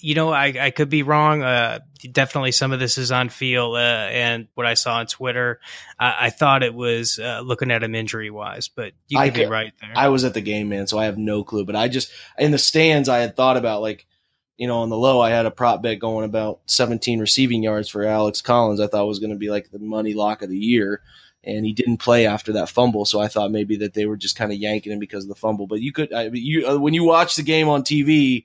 You 0.00 0.14
know, 0.14 0.30
I, 0.30 0.54
I 0.58 0.70
could 0.70 0.88
be 0.88 1.02
wrong. 1.02 1.42
Uh, 1.42 1.80
definitely, 2.10 2.52
some 2.52 2.72
of 2.72 2.80
this 2.80 2.96
is 2.96 3.12
on 3.12 3.28
feel 3.28 3.72
uh, 3.74 4.08
and 4.08 4.48
what 4.54 4.66
I 4.66 4.74
saw 4.74 4.96
on 4.96 5.06
Twitter. 5.06 5.60
I, 5.98 6.26
I 6.26 6.30
thought 6.30 6.62
it 6.62 6.74
was 6.74 7.18
uh, 7.18 7.40
looking 7.44 7.70
at 7.70 7.82
him 7.82 7.94
injury 7.94 8.30
wise, 8.30 8.68
but 8.68 8.94
you 9.08 9.18
could, 9.18 9.22
I 9.22 9.30
be 9.30 9.44
right 9.44 9.72
there. 9.80 9.92
I 9.94 10.08
was 10.08 10.24
at 10.24 10.34
the 10.34 10.40
game, 10.40 10.70
man, 10.70 10.86
so 10.86 10.98
I 10.98 11.04
have 11.04 11.18
no 11.18 11.44
clue. 11.44 11.66
But 11.66 11.76
I 11.76 11.88
just 11.88 12.10
in 12.38 12.52
the 12.52 12.58
stands, 12.58 13.08
I 13.08 13.18
had 13.18 13.36
thought 13.36 13.58
about 13.58 13.82
like, 13.82 14.06
you 14.56 14.66
know, 14.66 14.78
on 14.78 14.88
the 14.88 14.96
low, 14.96 15.20
I 15.20 15.30
had 15.30 15.44
a 15.44 15.50
prop 15.50 15.82
bet 15.82 15.98
going 15.98 16.24
about 16.24 16.60
17 16.66 17.20
receiving 17.20 17.62
yards 17.62 17.88
for 17.88 18.04
Alex 18.04 18.40
Collins. 18.40 18.80
I 18.80 18.86
thought 18.86 19.06
was 19.06 19.18
going 19.18 19.32
to 19.32 19.38
be 19.38 19.50
like 19.50 19.70
the 19.70 19.78
money 19.78 20.14
lock 20.14 20.40
of 20.40 20.48
the 20.48 20.58
year, 20.58 21.02
and 21.44 21.66
he 21.66 21.74
didn't 21.74 21.98
play 21.98 22.26
after 22.26 22.54
that 22.54 22.70
fumble. 22.70 23.04
So 23.04 23.20
I 23.20 23.28
thought 23.28 23.50
maybe 23.50 23.76
that 23.76 23.92
they 23.92 24.06
were 24.06 24.16
just 24.16 24.36
kind 24.36 24.52
of 24.52 24.58
yanking 24.58 24.92
him 24.92 24.98
because 24.98 25.24
of 25.24 25.28
the 25.28 25.34
fumble. 25.34 25.66
But 25.66 25.80
you 25.80 25.92
could, 25.92 26.14
I, 26.14 26.30
you 26.32 26.66
uh, 26.66 26.78
when 26.78 26.94
you 26.94 27.04
watch 27.04 27.36
the 27.36 27.42
game 27.42 27.68
on 27.68 27.82
TV, 27.82 28.44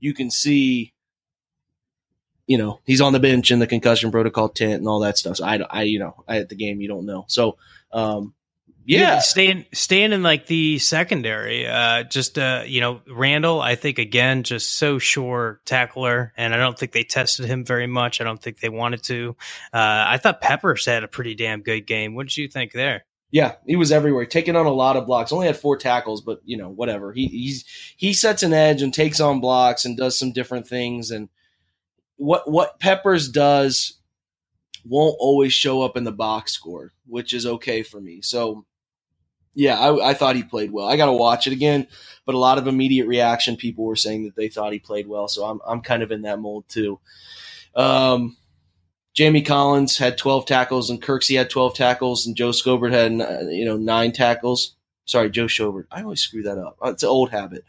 you 0.00 0.14
can 0.14 0.30
see. 0.30 0.92
You 2.46 2.58
know 2.58 2.80
he's 2.84 3.00
on 3.00 3.12
the 3.12 3.20
bench 3.20 3.52
in 3.52 3.60
the 3.60 3.66
concussion 3.68 4.10
protocol 4.10 4.48
tent 4.48 4.80
and 4.80 4.88
all 4.88 4.98
that 5.00 5.16
stuff. 5.16 5.36
So 5.36 5.44
I, 5.44 5.58
I, 5.70 5.82
you 5.82 6.00
know, 6.00 6.24
I 6.26 6.38
at 6.38 6.48
the 6.48 6.56
game 6.56 6.80
you 6.80 6.88
don't 6.88 7.06
know. 7.06 7.24
So, 7.28 7.58
um, 7.92 8.34
yeah, 8.86 9.20
staying 9.20 9.66
staying 9.72 10.12
in 10.12 10.22
like 10.24 10.46
the 10.46 10.78
secondary. 10.78 11.66
Uh, 11.66 12.02
just 12.02 12.38
uh, 12.38 12.64
you 12.66 12.80
know, 12.80 13.02
Randall. 13.08 13.60
I 13.60 13.76
think 13.76 13.98
again, 13.98 14.42
just 14.42 14.72
so 14.72 14.98
sure 14.98 15.60
tackler, 15.64 16.32
and 16.36 16.52
I 16.52 16.56
don't 16.56 16.76
think 16.76 16.90
they 16.90 17.04
tested 17.04 17.46
him 17.46 17.64
very 17.64 17.86
much. 17.86 18.20
I 18.20 18.24
don't 18.24 18.40
think 18.42 18.58
they 18.58 18.68
wanted 18.68 19.04
to. 19.04 19.36
Uh, 19.72 20.04
I 20.08 20.18
thought 20.18 20.40
Peppers 20.40 20.86
had 20.86 21.04
a 21.04 21.08
pretty 21.08 21.34
damn 21.36 21.62
good 21.62 21.86
game. 21.86 22.14
What 22.14 22.26
did 22.26 22.36
you 22.36 22.48
think 22.48 22.72
there? 22.72 23.04
Yeah, 23.32 23.54
he 23.64 23.76
was 23.76 23.92
everywhere, 23.92 24.26
taking 24.26 24.56
on 24.56 24.66
a 24.66 24.72
lot 24.72 24.96
of 24.96 25.06
blocks. 25.06 25.30
Only 25.30 25.46
had 25.46 25.56
four 25.56 25.76
tackles, 25.76 26.20
but 26.20 26.40
you 26.44 26.56
know, 26.56 26.68
whatever. 26.68 27.12
He 27.12 27.26
he's 27.26 27.64
he 27.96 28.12
sets 28.12 28.42
an 28.42 28.52
edge 28.52 28.82
and 28.82 28.92
takes 28.92 29.20
on 29.20 29.40
blocks 29.40 29.84
and 29.84 29.96
does 29.96 30.18
some 30.18 30.32
different 30.32 30.66
things. 30.66 31.10
And 31.10 31.28
what 32.16 32.50
what 32.50 32.80
Peppers 32.80 33.28
does 33.28 33.98
won't 34.84 35.16
always 35.20 35.52
show 35.52 35.82
up 35.82 35.96
in 35.96 36.04
the 36.04 36.12
box 36.12 36.52
score, 36.52 36.92
which 37.06 37.32
is 37.32 37.46
okay 37.46 37.82
for 37.82 38.00
me. 38.00 38.20
So 38.20 38.64
yeah, 39.54 39.78
I, 39.78 40.10
I 40.10 40.14
thought 40.14 40.36
he 40.36 40.42
played 40.42 40.70
well. 40.72 40.88
I 40.88 40.96
got 40.96 41.06
to 41.06 41.12
watch 41.12 41.46
it 41.46 41.52
again, 41.52 41.86
but 42.24 42.34
a 42.34 42.38
lot 42.38 42.58
of 42.58 42.66
immediate 42.66 43.06
reaction 43.06 43.56
people 43.56 43.84
were 43.84 43.96
saying 43.96 44.24
that 44.24 44.36
they 44.36 44.48
thought 44.48 44.72
he 44.72 44.78
played 44.78 45.06
well. 45.06 45.28
So 45.28 45.44
I'm 45.44 45.60
I'm 45.66 45.80
kind 45.82 46.02
of 46.02 46.10
in 46.10 46.22
that 46.22 46.40
mold 46.40 46.64
too. 46.68 47.00
Um, 47.74 48.36
Jamie 49.20 49.42
Collins 49.42 49.98
had 49.98 50.16
12 50.16 50.46
tackles, 50.46 50.88
and 50.88 51.02
Kirksey 51.02 51.36
had 51.36 51.50
12 51.50 51.74
tackles, 51.74 52.26
and 52.26 52.34
Joe 52.34 52.52
Scobert 52.52 52.90
had 52.90 53.20
uh, 53.20 53.50
you 53.50 53.66
know 53.66 53.76
nine 53.76 54.12
tackles. 54.12 54.76
Sorry, 55.04 55.28
Joe 55.28 55.44
Schobert. 55.44 55.84
I 55.90 56.00
always 56.00 56.22
screw 56.22 56.42
that 56.44 56.56
up. 56.56 56.78
It's 56.84 57.02
an 57.02 57.10
old 57.10 57.30
habit. 57.30 57.62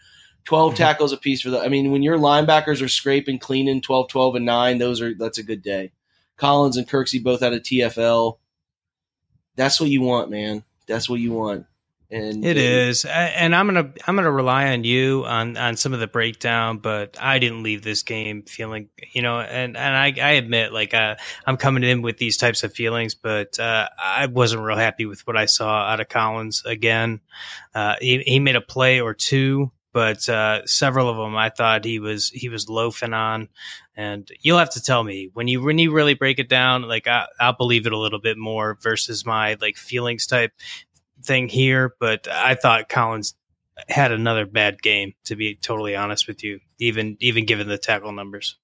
12 0.45 0.71
Mhm. 0.71 0.77
tackles 0.77 1.11
apiece 1.11 1.41
for 1.41 1.49
the. 1.49 1.59
I 1.59 1.67
mean, 1.67 1.91
when 1.91 2.03
your 2.03 2.17
linebackers 2.17 2.81
are 2.81 2.87
scraping, 2.87 3.37
cleaning 3.37 3.81
12, 3.81 4.07
12, 4.07 4.35
and 4.35 4.45
nine, 4.45 4.77
those 4.77 5.01
are 5.01 5.13
that's 5.13 5.39
a 5.39 5.43
good 5.43 5.61
day. 5.61 5.91
Collins 6.37 6.77
and 6.77 6.87
Kirksey 6.87 7.21
both 7.21 7.41
had 7.41 7.51
a 7.51 7.59
TFL. 7.59 8.37
That's 9.57 9.81
what 9.81 9.89
you 9.89 9.99
want, 10.03 10.31
man. 10.31 10.63
That's 10.87 11.09
what 11.09 11.19
you 11.19 11.33
want. 11.33 11.65
And 12.11 12.43
It 12.43 12.57
is, 12.57 13.05
and 13.05 13.55
I'm 13.55 13.67
gonna 13.67 13.93
I'm 14.05 14.15
gonna 14.17 14.31
rely 14.31 14.73
on 14.73 14.83
you 14.83 15.23
on 15.25 15.55
on 15.55 15.77
some 15.77 15.93
of 15.93 16.01
the 16.01 16.07
breakdown. 16.07 16.79
But 16.79 17.15
I 17.21 17.39
didn't 17.39 17.63
leave 17.63 17.83
this 17.83 18.03
game 18.03 18.43
feeling, 18.43 18.89
you 19.13 19.21
know, 19.21 19.39
and 19.39 19.77
and 19.77 19.95
I, 19.95 20.07
I 20.21 20.31
admit, 20.31 20.73
like 20.73 20.93
uh, 20.93 21.15
I'm 21.45 21.55
coming 21.55 21.83
in 21.83 22.01
with 22.01 22.17
these 22.17 22.35
types 22.35 22.63
of 22.63 22.73
feelings, 22.73 23.15
but 23.15 23.57
uh, 23.59 23.87
I 23.97 24.25
wasn't 24.25 24.63
real 24.63 24.75
happy 24.75 25.05
with 25.05 25.25
what 25.25 25.37
I 25.37 25.45
saw 25.45 25.83
out 25.83 26.01
of 26.01 26.09
Collins 26.09 26.63
again. 26.65 27.21
Uh, 27.73 27.95
he, 28.01 28.19
he 28.25 28.39
made 28.39 28.57
a 28.57 28.61
play 28.61 28.99
or 28.99 29.13
two, 29.13 29.71
but 29.93 30.27
uh, 30.27 30.65
several 30.65 31.09
of 31.09 31.15
them 31.15 31.37
I 31.37 31.49
thought 31.49 31.85
he 31.85 31.99
was 31.99 32.29
he 32.29 32.49
was 32.49 32.69
loafing 32.69 33.13
on. 33.13 33.47
And 33.95 34.29
you'll 34.39 34.57
have 34.57 34.71
to 34.71 34.81
tell 34.81 35.03
me 35.03 35.29
when 35.33 35.47
you 35.47 35.61
when 35.61 35.77
you 35.77 35.91
really 35.91 36.13
break 36.13 36.39
it 36.39 36.49
down. 36.49 36.83
Like 36.83 37.07
I, 37.07 37.27
I'll 37.39 37.53
believe 37.53 37.85
it 37.85 37.93
a 37.93 37.97
little 37.97 38.19
bit 38.19 38.37
more 38.37 38.77
versus 38.81 39.25
my 39.25 39.57
like 39.61 39.77
feelings 39.77 40.27
type 40.27 40.51
thing 41.23 41.47
here, 41.47 41.95
but 41.99 42.27
I 42.27 42.55
thought 42.55 42.89
Collins 42.89 43.35
had 43.89 44.11
another 44.11 44.45
bad 44.45 44.81
game. 44.81 45.13
To 45.25 45.35
be 45.35 45.55
totally 45.55 45.95
honest 45.95 46.27
with 46.27 46.43
you, 46.43 46.59
even 46.79 47.17
even 47.19 47.45
given 47.45 47.67
the 47.67 47.77
tackle 47.77 48.11
numbers. 48.11 48.57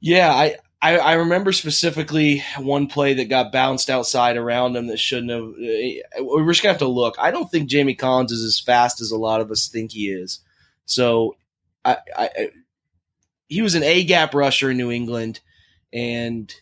Yeah, 0.00 0.30
I, 0.30 0.56
I 0.82 0.98
I 0.98 1.12
remember 1.14 1.52
specifically 1.52 2.42
one 2.58 2.86
play 2.86 3.14
that 3.14 3.28
got 3.28 3.52
bounced 3.52 3.88
outside 3.88 4.36
around 4.36 4.76
him 4.76 4.88
that 4.88 4.98
shouldn't 4.98 5.30
have. 5.30 5.42
uh, 5.42 6.24
We're 6.24 6.50
just 6.52 6.62
gonna 6.62 6.72
have 6.72 6.80
to 6.80 6.88
look. 6.88 7.16
I 7.18 7.30
don't 7.30 7.50
think 7.50 7.68
Jamie 7.68 7.94
Collins 7.94 8.32
is 8.32 8.44
as 8.44 8.60
fast 8.60 9.00
as 9.00 9.10
a 9.10 9.16
lot 9.16 9.40
of 9.40 9.50
us 9.50 9.68
think 9.68 9.92
he 9.92 10.08
is. 10.10 10.40
So, 10.84 11.36
I, 11.84 11.98
I, 12.16 12.30
I 12.38 12.50
he 13.48 13.62
was 13.62 13.74
an 13.74 13.82
A 13.82 14.04
gap 14.04 14.34
rusher 14.34 14.70
in 14.70 14.76
New 14.76 14.90
England, 14.90 15.40
and 15.92 16.54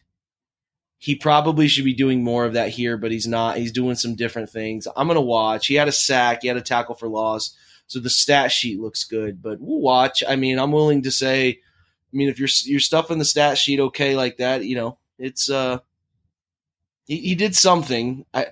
he 1.05 1.14
probably 1.14 1.68
should 1.68 1.84
be 1.84 1.92
doing 1.92 2.24
more 2.24 2.46
of 2.46 2.55
that 2.55 2.70
here, 2.70 2.96
but 2.96 3.12
he's 3.12 3.26
not. 3.26 3.59
He's 3.59 3.72
doing 3.72 3.94
some 3.94 4.14
different 4.14 4.48
things. 4.48 4.88
I'm 4.96 5.07
gonna 5.07 5.20
watch. 5.20 5.66
He 5.66 5.74
had 5.74 5.86
a 5.86 5.92
sack. 5.92 6.38
He 6.40 6.48
had 6.48 6.57
a 6.57 6.62
tackle 6.62 6.94
for 6.94 7.09
loss. 7.09 7.55
So 7.88 8.00
the 8.00 8.09
stat 8.09 8.50
sheet 8.50 8.80
looks 8.80 9.05
good, 9.05 9.42
but 9.42 9.61
we'll 9.61 9.82
watch. 9.82 10.24
I 10.26 10.36
mean, 10.36 10.59
I'm 10.59 10.72
willing 10.72 11.02
to 11.02 11.11
say. 11.11 11.50
I 11.50 12.16
mean, 12.16 12.30
if 12.30 12.38
you're 12.38 12.48
you're 12.62 12.80
stuffing 12.80 13.18
the 13.18 13.26
stat 13.26 13.59
sheet 13.59 13.80
okay 13.80 14.16
like 14.16 14.38
that, 14.38 14.64
you 14.64 14.76
know, 14.76 14.96
it's 15.18 15.50
uh, 15.50 15.80
he, 17.05 17.18
he 17.18 17.34
did 17.34 17.55
something. 17.55 18.24
I, 18.32 18.46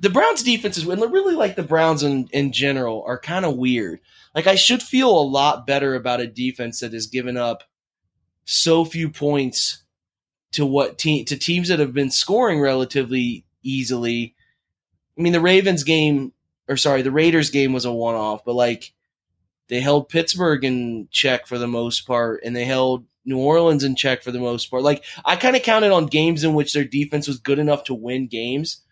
the 0.00 0.08
Browns' 0.08 0.44
defenses, 0.44 0.86
and 0.86 1.12
really 1.12 1.34
like 1.34 1.56
the 1.56 1.64
Browns 1.64 2.04
in 2.04 2.28
in 2.30 2.52
general, 2.52 3.02
are 3.04 3.18
kind 3.18 3.44
of 3.44 3.56
weird. 3.56 3.98
Like 4.32 4.46
I 4.46 4.54
should 4.54 4.80
feel 4.80 5.10
a 5.10 5.26
lot 5.28 5.66
better 5.66 5.96
about 5.96 6.20
a 6.20 6.28
defense 6.28 6.78
that 6.80 6.92
has 6.92 7.08
given 7.08 7.36
up 7.36 7.64
so 8.44 8.84
few 8.84 9.10
points 9.10 9.82
to 10.56 10.64
what 10.64 10.96
team 10.96 11.26
to 11.26 11.36
teams 11.36 11.68
that 11.68 11.78
have 11.78 11.92
been 11.92 12.10
scoring 12.10 12.60
relatively 12.60 13.44
easily. 13.62 14.34
I 15.18 15.22
mean, 15.22 15.34
the 15.34 15.40
Ravens 15.40 15.84
game, 15.84 16.32
or 16.66 16.78
sorry, 16.78 17.02
the 17.02 17.10
Raiders 17.10 17.50
game 17.50 17.74
was 17.74 17.84
a 17.84 17.92
one 17.92 18.14
off, 18.14 18.42
but 18.42 18.54
like 18.54 18.94
they 19.68 19.80
held 19.80 20.08
Pittsburgh 20.08 20.64
in 20.64 21.08
check 21.10 21.46
for 21.46 21.58
the 21.58 21.68
most 21.68 22.06
part, 22.06 22.40
and 22.42 22.56
they 22.56 22.64
held 22.64 23.04
New 23.26 23.36
Orleans 23.36 23.84
in 23.84 23.96
check 23.96 24.22
for 24.22 24.30
the 24.30 24.38
most 24.38 24.70
part. 24.70 24.82
Like 24.82 25.04
I 25.26 25.36
kind 25.36 25.56
of 25.56 25.62
counted 25.62 25.92
on 25.92 26.06
games 26.06 26.42
in 26.42 26.54
which 26.54 26.72
their 26.72 26.84
defense 26.84 27.28
was 27.28 27.38
good 27.38 27.58
enough 27.58 27.84
to 27.84 27.94
win 27.94 28.28
games. 28.28 28.82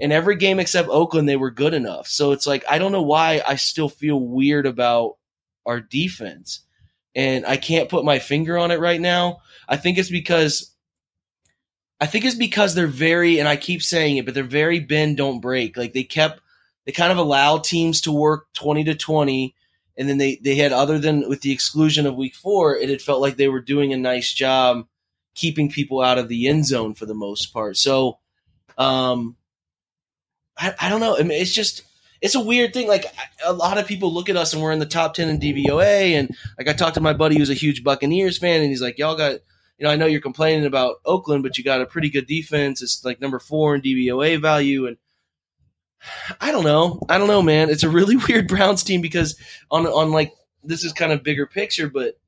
And 0.00 0.12
every 0.12 0.34
game 0.34 0.58
except 0.58 0.88
Oakland, 0.88 1.28
they 1.28 1.36
were 1.36 1.52
good 1.52 1.74
enough. 1.74 2.08
So 2.08 2.32
it's 2.32 2.46
like 2.46 2.64
I 2.68 2.78
don't 2.78 2.90
know 2.90 3.02
why 3.02 3.40
I 3.46 3.54
still 3.54 3.88
feel 3.88 4.18
weird 4.18 4.66
about 4.66 5.16
our 5.64 5.80
defense. 5.80 6.62
And 7.14 7.46
I 7.46 7.56
can't 7.56 7.88
put 7.88 8.04
my 8.04 8.18
finger 8.18 8.58
on 8.58 8.72
it 8.72 8.80
right 8.80 9.00
now. 9.00 9.42
I 9.68 9.76
think 9.76 9.98
it's 9.98 10.10
because 10.10 10.73
I 12.00 12.06
think 12.06 12.24
it's 12.24 12.34
because 12.34 12.74
they're 12.74 12.86
very 12.86 13.38
and 13.38 13.48
I 13.48 13.56
keep 13.56 13.82
saying 13.82 14.16
it, 14.16 14.24
but 14.24 14.34
they're 14.34 14.44
very 14.44 14.80
bend 14.80 15.16
don't 15.16 15.40
break. 15.40 15.76
Like 15.76 15.92
they 15.92 16.04
kept 16.04 16.40
they 16.86 16.92
kind 16.92 17.12
of 17.12 17.18
allowed 17.18 17.64
teams 17.64 18.00
to 18.02 18.12
work 18.12 18.46
20 18.54 18.84
to 18.84 18.94
20 18.94 19.54
and 19.96 20.08
then 20.08 20.18
they 20.18 20.40
they 20.42 20.56
had 20.56 20.72
other 20.72 20.98
than 20.98 21.28
with 21.28 21.40
the 21.42 21.52
exclusion 21.52 22.06
of 22.06 22.16
week 22.16 22.34
4, 22.34 22.76
it 22.76 22.88
had 22.88 23.02
felt 23.02 23.20
like 23.20 23.36
they 23.36 23.48
were 23.48 23.60
doing 23.60 23.92
a 23.92 23.96
nice 23.96 24.32
job 24.32 24.86
keeping 25.34 25.70
people 25.70 26.00
out 26.00 26.18
of 26.18 26.28
the 26.28 26.48
end 26.48 26.66
zone 26.66 26.94
for 26.94 27.06
the 27.06 27.14
most 27.14 27.52
part. 27.52 27.76
So 27.76 28.18
um 28.76 29.36
I, 30.56 30.74
I 30.80 30.88
don't 30.88 31.00
know. 31.00 31.16
I 31.16 31.22
mean, 31.22 31.40
it's 31.40 31.52
just 31.52 31.82
it's 32.20 32.34
a 32.34 32.40
weird 32.40 32.72
thing. 32.72 32.88
Like 32.88 33.04
a 33.44 33.52
lot 33.52 33.78
of 33.78 33.86
people 33.86 34.12
look 34.12 34.28
at 34.28 34.36
us 34.36 34.52
and 34.52 34.62
we're 34.62 34.72
in 34.72 34.78
the 34.78 34.86
top 34.86 35.14
ten 35.14 35.28
in 35.28 35.38
DVOA, 35.38 36.12
and 36.12 36.30
like 36.58 36.68
I 36.68 36.72
talked 36.72 36.94
to 36.94 37.00
my 37.00 37.12
buddy 37.12 37.36
who's 37.36 37.50
a 37.50 37.54
huge 37.54 37.84
Buccaneers 37.84 38.38
fan, 38.38 38.60
and 38.60 38.70
he's 38.70 38.82
like, 38.82 38.98
"Y'all 38.98 39.16
got, 39.16 39.40
you 39.78 39.84
know, 39.84 39.90
I 39.90 39.96
know 39.96 40.06
you're 40.06 40.20
complaining 40.20 40.66
about 40.66 40.96
Oakland, 41.04 41.42
but 41.42 41.58
you 41.58 41.64
got 41.64 41.80
a 41.80 41.86
pretty 41.86 42.10
good 42.10 42.26
defense. 42.26 42.82
It's 42.82 43.04
like 43.04 43.20
number 43.20 43.38
four 43.38 43.74
in 43.74 43.82
DVOA 43.82 44.40
value." 44.40 44.86
And 44.86 44.96
I 46.40 46.52
don't 46.52 46.64
know, 46.64 47.00
I 47.08 47.18
don't 47.18 47.28
know, 47.28 47.42
man. 47.42 47.70
It's 47.70 47.82
a 47.82 47.88
really 47.88 48.16
weird 48.28 48.48
Browns 48.48 48.82
team 48.82 49.00
because 49.00 49.36
on 49.70 49.86
on 49.86 50.10
like 50.12 50.32
this 50.62 50.84
is 50.84 50.92
kind 50.92 51.12
of 51.12 51.22
bigger 51.22 51.46
picture, 51.46 51.88
but 51.88 52.18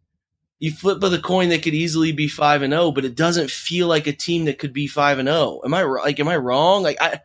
you 0.58 0.72
flip 0.72 1.02
of 1.02 1.10
the 1.10 1.18
coin, 1.18 1.48
they 1.50 1.58
could 1.58 1.74
easily 1.74 2.12
be 2.12 2.28
five 2.28 2.62
and 2.62 2.72
zero, 2.72 2.90
but 2.90 3.04
it 3.04 3.14
doesn't 3.14 3.50
feel 3.50 3.88
like 3.88 4.06
a 4.06 4.12
team 4.12 4.46
that 4.46 4.58
could 4.58 4.72
be 4.72 4.86
five 4.86 5.18
and 5.18 5.28
zero. 5.28 5.60
Am 5.64 5.74
I 5.74 5.82
like, 5.82 6.18
am 6.18 6.28
I 6.28 6.36
wrong? 6.36 6.82
Like, 6.82 6.96
I, 7.00 7.20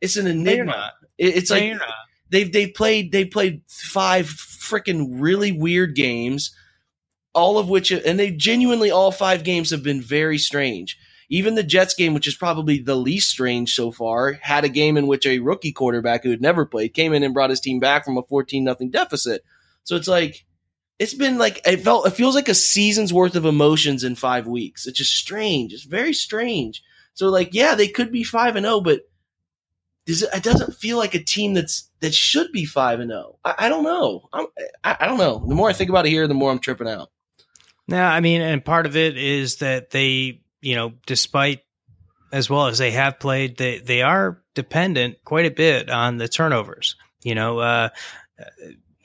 it's 0.00 0.16
an 0.16 0.26
enigma. 0.26 0.92
It- 1.16 1.36
it's 1.36 1.50
No, 1.50 1.56
like 1.56 1.80
they've 2.28 2.52
they've 2.52 2.74
played 2.74 3.12
they 3.12 3.24
played 3.24 3.62
five 3.68 4.26
freaking 4.26 5.06
really 5.20 5.52
weird 5.52 5.94
games, 5.94 6.54
all 7.36 7.58
of 7.58 7.68
which 7.68 7.92
and 7.92 8.18
they 8.18 8.32
genuinely 8.32 8.90
all 8.90 9.12
five 9.12 9.44
games 9.44 9.70
have 9.70 9.84
been 9.84 10.02
very 10.02 10.38
strange. 10.38 10.98
Even 11.28 11.56
the 11.56 11.62
Jets 11.62 11.94
game, 11.94 12.14
which 12.14 12.28
is 12.28 12.36
probably 12.36 12.78
the 12.78 12.94
least 12.94 13.28
strange 13.30 13.74
so 13.74 13.90
far, 13.90 14.34
had 14.34 14.64
a 14.64 14.68
game 14.68 14.96
in 14.96 15.06
which 15.08 15.26
a 15.26 15.40
rookie 15.40 15.72
quarterback 15.72 16.22
who 16.22 16.30
had 16.30 16.40
never 16.40 16.64
played 16.64 16.94
came 16.94 17.12
in 17.12 17.22
and 17.22 17.34
brought 17.34 17.50
his 17.50 17.60
team 17.60 17.80
back 17.80 18.04
from 18.04 18.16
a 18.16 18.22
fourteen 18.22 18.64
nothing 18.64 18.90
deficit. 18.90 19.42
So 19.84 19.96
it's 19.96 20.08
like 20.08 20.46
it's 20.98 21.14
been 21.14 21.36
like 21.36 21.60
it 21.66 21.78
felt 21.78 22.06
it 22.06 22.14
feels 22.14 22.34
like 22.34 22.48
a 22.48 22.54
season's 22.54 23.12
worth 23.12 23.36
of 23.36 23.44
emotions 23.44 24.04
in 24.04 24.14
five 24.14 24.46
weeks. 24.46 24.86
It's 24.86 24.98
just 24.98 25.16
strange. 25.16 25.72
It's 25.72 25.84
very 25.84 26.12
strange. 26.12 26.82
So 27.14 27.28
like 27.28 27.54
yeah, 27.54 27.74
they 27.74 27.88
could 27.88 28.12
be 28.12 28.22
five 28.22 28.56
and 28.56 28.64
zero, 28.64 28.80
but 28.80 29.00
does 30.06 30.22
it, 30.22 30.30
it 30.32 30.44
doesn't 30.44 30.74
feel 30.74 30.96
like 30.96 31.14
a 31.14 31.22
team 31.22 31.54
that's 31.54 31.90
that 32.00 32.14
should 32.14 32.52
be 32.52 32.64
five 32.64 33.00
and 33.00 33.10
zero. 33.10 33.38
I, 33.44 33.54
I 33.58 33.68
don't 33.68 33.82
know. 33.84 34.28
I'm, 34.32 34.46
I, 34.84 34.96
I 35.00 35.06
don't 35.06 35.18
know. 35.18 35.44
The 35.46 35.56
more 35.56 35.68
I 35.68 35.72
think 35.72 35.90
about 35.90 36.06
it 36.06 36.10
here, 36.10 36.28
the 36.28 36.34
more 36.34 36.52
I'm 36.52 36.60
tripping 36.60 36.88
out. 36.88 37.10
No, 37.88 38.02
I 38.02 38.20
mean, 38.20 38.40
and 38.40 38.64
part 38.64 38.86
of 38.86 38.96
it 38.96 39.16
is 39.16 39.56
that 39.56 39.90
they, 39.90 40.42
you 40.60 40.74
know, 40.74 40.94
despite 41.06 41.60
as 42.32 42.50
well 42.50 42.66
as 42.66 42.78
they 42.78 42.90
have 42.90 43.20
played, 43.20 43.56
they 43.56 43.78
they 43.78 44.02
are 44.02 44.42
dependent 44.54 45.22
quite 45.24 45.46
a 45.46 45.50
bit 45.50 45.88
on 45.88 46.16
the 46.16 46.28
turnovers. 46.28 46.96
You 47.22 47.34
know, 47.34 47.58
uh, 47.60 47.88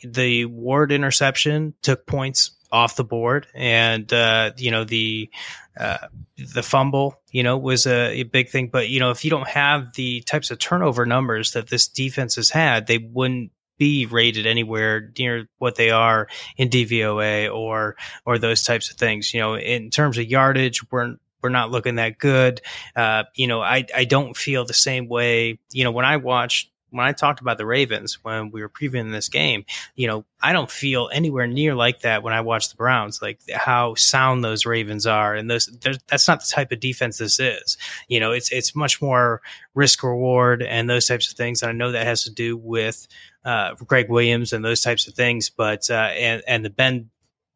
the 0.04 0.46
Ward 0.46 0.92
interception 0.92 1.76
took 1.82 2.08
points 2.08 2.52
off 2.72 2.96
the 2.96 3.04
board, 3.04 3.48
and 3.54 4.12
uh, 4.12 4.52
you 4.58 4.72
know 4.72 4.84
the 4.84 5.30
uh, 5.78 6.08
the 6.54 6.64
fumble, 6.64 7.22
you 7.32 7.44
know, 7.44 7.58
was 7.58 7.86
a, 7.86 8.20
a, 8.20 8.24
big 8.24 8.50
thing. 8.50 8.68
But 8.68 8.90
you 8.90 9.00
know, 9.00 9.12
if 9.12 9.24
you 9.24 9.32
don't 9.32 9.48
have 9.48 9.94
the 9.94 10.22
types 10.22 10.52
of 10.52 10.60
turnover 10.60 11.06
numbers 11.06 11.54
that 11.54 11.70
this 11.70 11.88
defense 11.88 12.36
has 12.36 12.50
had, 12.50 12.88
they 12.88 12.98
wouldn't 12.98 13.52
be 13.82 14.06
rated 14.06 14.46
anywhere 14.46 15.12
near 15.18 15.48
what 15.58 15.74
they 15.74 15.90
are 15.90 16.28
in 16.56 16.70
DVOA 16.70 17.52
or 17.52 17.96
or 18.28 18.38
those 18.38 18.64
types 18.64 18.92
of 18.92 18.98
things. 18.98 19.34
You 19.34 19.40
know, 19.40 19.56
in 19.56 19.90
terms 19.90 20.20
of 20.20 20.26
yardage, 20.28 20.82
we're 20.92 21.16
we're 21.42 21.50
not 21.50 21.72
looking 21.72 21.96
that 21.96 22.20
good. 22.20 22.62
Uh, 22.96 23.24
you 23.34 23.48
know, 23.48 23.60
I 23.60 23.88
I 23.96 24.06
don't 24.06 24.38
feel 24.38 24.66
the 24.66 24.74
same 24.76 25.08
way. 25.08 25.58
You 25.72 25.84
know, 25.84 25.90
when 25.90 26.06
I 26.06 26.18
watched 26.18 26.71
when 26.92 27.06
I 27.06 27.14
talked 27.14 27.42
about 27.42 27.58
the 27.58 27.66
Ravens 27.66 28.20
when 28.24 28.52
we 28.52 28.62
were 28.62 28.70
previewing 28.70 29.12
this 29.12 29.30
game, 29.30 29.66
you 29.96 30.08
know, 30.08 30.26
I 30.42 30.54
don't 30.54 30.70
feel 30.70 31.10
anywhere 31.12 31.48
near 31.48 31.74
like 31.74 32.02
that 32.02 32.22
when 32.22 32.34
I 32.34 32.42
watch 32.42 32.70
the 32.70 32.76
Browns, 32.76 33.22
like 33.22 33.40
how 33.54 33.96
sound 33.96 34.44
those 34.44 34.66
Ravens 34.66 35.08
are, 35.08 35.34
and 35.34 35.50
those 35.50 35.68
that's 36.08 36.28
not 36.28 36.42
the 36.42 36.52
type 36.52 36.72
of 36.72 36.80
defense 36.80 37.18
this 37.18 37.40
is. 37.40 37.78
You 38.08 38.20
know, 38.20 38.32
it's 38.32 38.52
it's 38.52 38.76
much 38.76 39.02
more 39.02 39.42
risk 39.74 40.04
reward 40.04 40.62
and 40.62 40.90
those 40.90 41.08
types 41.08 41.32
of 41.32 41.38
things. 41.38 41.62
And 41.62 41.70
I 41.70 41.74
know 41.74 41.92
that 41.92 42.06
has 42.06 42.24
to 42.26 42.32
do 42.32 42.58
with 42.58 43.08
uh, 43.46 43.74
Gregg 43.76 44.10
Williams 44.10 44.54
and 44.54 44.64
those 44.64 44.82
types 44.82 45.08
of 45.08 45.14
things, 45.14 45.50
but 45.50 45.90
uh, 45.90 46.12
and 46.16 46.44
and 46.48 46.66
the 46.66 46.70
Ben 46.70 47.10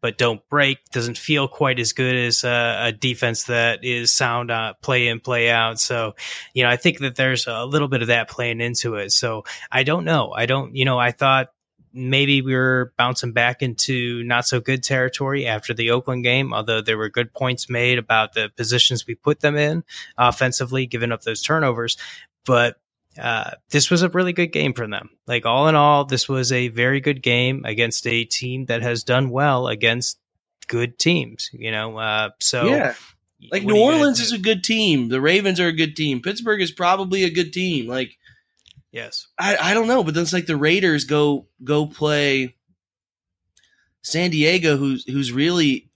but 0.06 0.20
don't 0.20 0.48
break 0.50 0.78
doesn't 0.92 1.18
feel 1.18 1.48
quite 1.48 1.80
as 1.80 1.92
good 1.92 2.16
as 2.16 2.44
a, 2.44 2.90
a 2.90 2.92
defense 2.92 3.46
that 3.46 3.84
is 3.84 4.14
sound 4.14 4.52
uh, 4.52 4.76
play 4.80 5.08
in 5.08 5.20
play 5.20 5.50
out. 5.50 5.80
So 5.80 6.14
you 6.54 6.64
know 6.64 6.70
i 6.70 6.76
think 6.76 7.00
that 7.00 7.16
there's 7.16 7.48
a 7.48 7.66
little 7.66 7.88
bit 7.88 8.04
of 8.04 8.10
that 8.10 8.30
playing 8.30 8.62
into 8.62 8.98
it. 8.98 9.12
So 9.12 9.46
i 9.72 9.82
don't 9.82 10.06
know. 10.06 10.32
I 10.32 10.46
don't 10.46 10.76
you 10.76 10.86
know 10.86 11.00
i 11.00 11.10
thought 11.10 11.48
maybe 11.92 12.44
we 12.44 12.54
were 12.54 12.94
bouncing 13.00 13.32
back 13.32 13.64
into 13.64 14.24
not 14.26 14.46
so 14.46 14.60
good 14.60 14.84
territory 14.84 15.48
after 15.48 15.74
the 15.74 15.90
Oakland 15.90 16.24
game, 16.24 16.54
although 16.54 16.82
there 16.82 17.00
were 17.00 17.10
good 17.10 17.34
points 17.34 17.68
made 17.68 17.98
about 17.98 18.34
the 18.34 18.52
positions 18.56 19.08
we 19.08 19.16
put 19.16 19.40
them 19.40 19.56
in 19.56 19.84
offensively, 20.20 20.86
giving 20.86 21.12
up 21.12 21.24
those 21.24 21.42
turnovers. 21.42 21.98
But 22.46 22.78
uh, 23.20 23.52
this 23.70 23.90
was 23.90 24.02
a 24.02 24.10
really 24.10 24.34
good 24.34 24.52
game 24.52 24.74
for 24.74 24.88
them. 24.88 25.10
Like 25.28 25.46
all 25.46 25.68
in 25.68 25.76
all, 25.76 26.06
this 26.06 26.28
was 26.28 26.52
a 26.52 26.68
very 26.68 27.00
good 27.00 27.22
game 27.22 27.64
against 27.66 28.06
a 28.08 28.26
team 28.26 28.66
that 28.66 28.82
has 28.82 29.04
done 29.04 29.30
well 29.30 29.68
against 29.68 30.20
good 30.68 31.00
teams. 31.00 31.50
You 31.54 31.72
know, 31.72 31.98
uh, 31.98 32.30
so 32.40 32.66
yeah, 32.66 32.94
like 33.52 33.64
New 33.64 33.80
Orleans 33.80 34.20
is 34.20 34.32
a 34.32 34.38
good 34.38 34.64
team. 34.64 35.10
The 35.10 35.22
Ravens 35.22 35.60
are 35.60 35.68
a 35.68 35.74
good 35.74 35.96
team. 35.96 36.22
Pittsburgh 36.22 36.62
is 36.62 36.72
probably 36.72 37.24
a 37.24 37.30
good 37.30 37.54
team. 37.54 37.88
Like, 37.88 38.18
yes, 38.92 39.28
I, 39.38 39.58
I 39.58 39.74
don't 39.74 39.88
know, 39.88 40.04
but 40.04 40.14
then 40.14 40.24
it's 40.24 40.34
like 40.34 40.48
the 40.48 40.58
Raiders 40.58 41.06
go 41.06 41.48
go 41.64 41.86
play 41.86 42.56
San 44.02 44.32
Diego, 44.32 44.78
who's 44.78 45.06
who's 45.06 45.32
really 45.32 45.90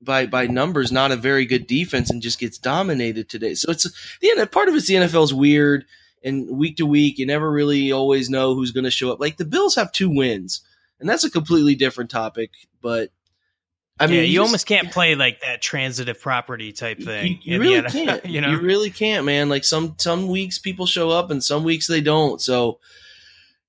by 0.00 0.26
by 0.26 0.46
numbers 0.46 0.92
not 0.92 1.12
a 1.12 1.16
very 1.16 1.46
good 1.46 1.66
defense 1.66 2.10
and 2.10 2.22
just 2.22 2.38
gets 2.38 2.58
dominated 2.58 3.28
today. 3.28 3.54
So 3.54 3.70
it's 3.70 3.84
the 4.20 4.30
end. 4.30 4.50
Part 4.50 4.68
of 4.68 4.74
it's 4.74 4.86
the 4.86 4.94
NFL's 4.94 5.34
weird 5.34 5.84
and 6.24 6.56
week 6.56 6.78
to 6.78 6.86
week, 6.86 7.18
you 7.18 7.26
never 7.26 7.50
really 7.50 7.92
always 7.92 8.30
know 8.30 8.54
who's 8.54 8.72
going 8.72 8.84
to 8.84 8.90
show 8.90 9.12
up. 9.12 9.20
Like 9.20 9.36
the 9.36 9.44
Bills 9.44 9.74
have 9.76 9.92
two 9.92 10.08
wins, 10.08 10.62
and 10.98 11.08
that's 11.08 11.24
a 11.24 11.30
completely 11.30 11.74
different 11.74 12.10
topic. 12.10 12.50
But 12.80 13.10
I 14.00 14.06
mean, 14.06 14.16
yeah, 14.16 14.20
you, 14.22 14.26
you 14.26 14.38
just, 14.40 14.48
almost 14.48 14.66
can't 14.66 14.90
play 14.90 15.14
like 15.14 15.40
that 15.42 15.62
transitive 15.62 16.20
property 16.20 16.72
type 16.72 17.00
thing. 17.00 17.38
You, 17.42 17.54
you 17.54 17.60
really 17.60 17.82
can't. 17.90 18.24
you 18.24 18.40
know, 18.40 18.50
you 18.50 18.60
really 18.60 18.90
can't, 18.90 19.26
man. 19.26 19.48
Like 19.48 19.64
some 19.64 19.94
some 19.98 20.28
weeks 20.28 20.58
people 20.58 20.86
show 20.86 21.10
up, 21.10 21.30
and 21.30 21.44
some 21.44 21.62
weeks 21.62 21.86
they 21.86 22.00
don't. 22.00 22.40
So 22.40 22.80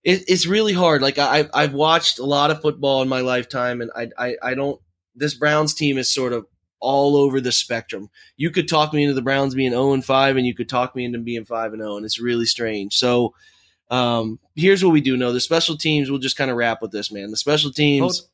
it, 0.03 0.23
it's 0.27 0.47
really 0.47 0.73
hard. 0.73 1.01
Like 1.01 1.19
I 1.19 1.49
I've 1.53 1.73
watched 1.73 2.19
a 2.19 2.25
lot 2.25 2.51
of 2.51 2.61
football 2.61 3.01
in 3.01 3.09
my 3.09 3.19
lifetime, 3.19 3.81
and 3.81 3.91
I 3.95 4.09
I, 4.17 4.35
I 4.41 4.53
don't. 4.55 4.79
This 5.13 5.33
Browns 5.33 5.73
team 5.73 5.97
is 5.97 6.11
sort 6.11 6.33
of 6.33 6.45
all 6.79 7.15
over 7.15 7.41
the 7.41 7.51
spectrum. 7.51 8.09
You 8.37 8.51
could 8.51 8.67
talk 8.67 8.93
me 8.93 9.03
into 9.03 9.15
the 9.15 9.21
Browns 9.21 9.55
being 9.55 9.71
0 9.71 9.93
and 9.93 10.05
5, 10.05 10.37
and 10.37 10.45
you 10.45 10.53
could 10.53 10.69
talk 10.69 10.95
me 10.95 11.05
into 11.05 11.19
being 11.19 11.45
5 11.45 11.73
and 11.73 11.81
0, 11.81 11.97
and 11.97 12.05
it's 12.05 12.19
really 12.19 12.45
strange. 12.45 12.95
So 12.95 13.33
um, 13.89 14.39
here's 14.55 14.83
what 14.83 14.93
we 14.93 15.01
do 15.01 15.17
know: 15.17 15.33
the 15.33 15.39
special 15.39 15.77
teams. 15.77 16.09
We'll 16.09 16.19
just 16.19 16.37
kind 16.37 16.51
of 16.51 16.57
wrap 16.57 16.81
with 16.81 16.91
this, 16.91 17.11
man. 17.11 17.31
The 17.31 17.37
special 17.37 17.71
teams. 17.71 18.27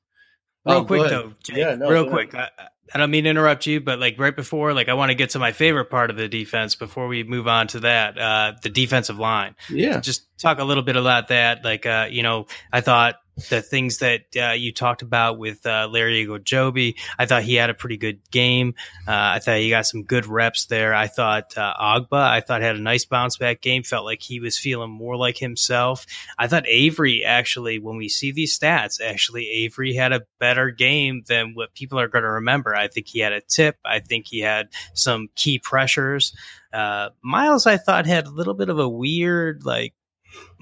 Real 0.64 0.78
oh, 0.78 0.86
quick 0.86 1.10
though, 1.10 1.34
Jake, 1.42 1.58
yeah, 1.58 1.74
no, 1.74 1.90
real 1.90 2.08
quick. 2.08 2.36
I, 2.36 2.50
I 2.94 2.98
don't 3.00 3.10
mean 3.10 3.24
to 3.24 3.30
interrupt 3.32 3.66
you, 3.66 3.82
but 3.82 4.00
like 4.00 4.20
right 4.20 4.36
before, 4.36 4.74
like 4.74 4.90
I 4.90 4.94
want 4.94 5.10
to 5.10 5.16
get 5.16 5.32
to 5.32 5.40
my 5.40 5.54
favorite 5.54 5.86
part 5.86 6.12
of 6.12 6.18
the 6.18 6.28
defense 6.28 6.76
before 6.76 7.08
we 7.08 7.24
move 7.24 7.48
on 7.48 7.68
to 7.70 7.80
that, 7.82 8.18
uh, 8.18 8.54
the 8.62 8.70
defensive 8.70 9.18
line. 9.18 9.56
Yeah, 9.70 10.02
just 10.02 10.28
talk 10.38 10.60
a 10.60 10.64
little 10.64 10.84
bit 10.84 10.98
about 10.98 11.30
that. 11.30 11.64
Like, 11.64 11.88
uh, 11.88 12.08
you 12.12 12.22
know, 12.22 12.46
I 12.72 12.82
thought 12.82 13.16
the 13.50 13.62
things 13.62 14.00
that 14.00 14.22
uh, 14.36 14.52
you 14.52 14.74
talked 14.74 15.02
about 15.02 15.38
with 15.38 15.66
uh, 15.66 15.88
Larry 15.92 16.26
Ogunjobi. 16.26 16.96
I 17.18 17.26
thought 17.26 17.44
he 17.44 17.56
had 17.56 17.70
a 17.70 17.74
pretty 17.74 17.98
good 17.98 18.20
game. 18.30 18.76
Uh, 19.08 19.36
I 19.36 19.40
thought 19.40 19.58
he 19.58 19.70
got 19.70 19.88
some 19.88 20.04
good 20.04 20.26
reps 20.26 20.66
there. 20.66 20.94
I 20.94 21.08
thought 21.08 21.58
uh, 21.58 21.74
I 21.80 22.42
thought 22.42 22.62
had 22.62 22.76
a 22.76 22.82
nice 22.82 23.06
bounce 23.06 23.38
back 23.38 23.62
game. 23.62 23.84
Felt 23.84 24.06
like 24.06 24.22
he 24.22 24.40
was 24.40 24.58
feeling 24.58 24.92
more 24.92 25.16
like 25.16 25.38
himself. 25.38 26.06
I 26.38 26.48
thought 26.48 26.68
Avery 26.68 27.24
actually, 27.24 27.80
when 27.80 27.98
we 27.98 28.10
see 28.10 28.32
these 28.32 28.58
stats, 28.58 29.02
actually 29.02 29.50
Avery 29.50 29.94
had 29.94 30.12
a 30.12 30.26
better 30.40 30.72
game 30.72 31.24
than 31.28 31.54
what 31.54 31.74
people 31.74 32.00
are 32.00 32.08
going 32.08 32.24
to 32.24 32.30
remember. 32.30 32.76
I 32.76 32.88
think 32.88 33.08
he 33.08 33.20
had 33.20 33.34
a 33.34 33.42
tip. 33.42 33.78
I 33.86 34.00
think 34.00 34.28
he 34.28 34.40
had 34.40 34.70
some 34.94 35.30
key 35.36 35.60
pressures. 35.60 36.36
Uh, 36.74 37.10
Myles, 37.22 37.66
I 37.66 37.78
thought 37.78 38.06
had 38.06 38.28
a 38.28 38.32
little 38.32 38.54
bit 38.54 38.70
of 38.70 38.80
a 38.80 38.88
weird 38.88 39.66
like 39.66 39.94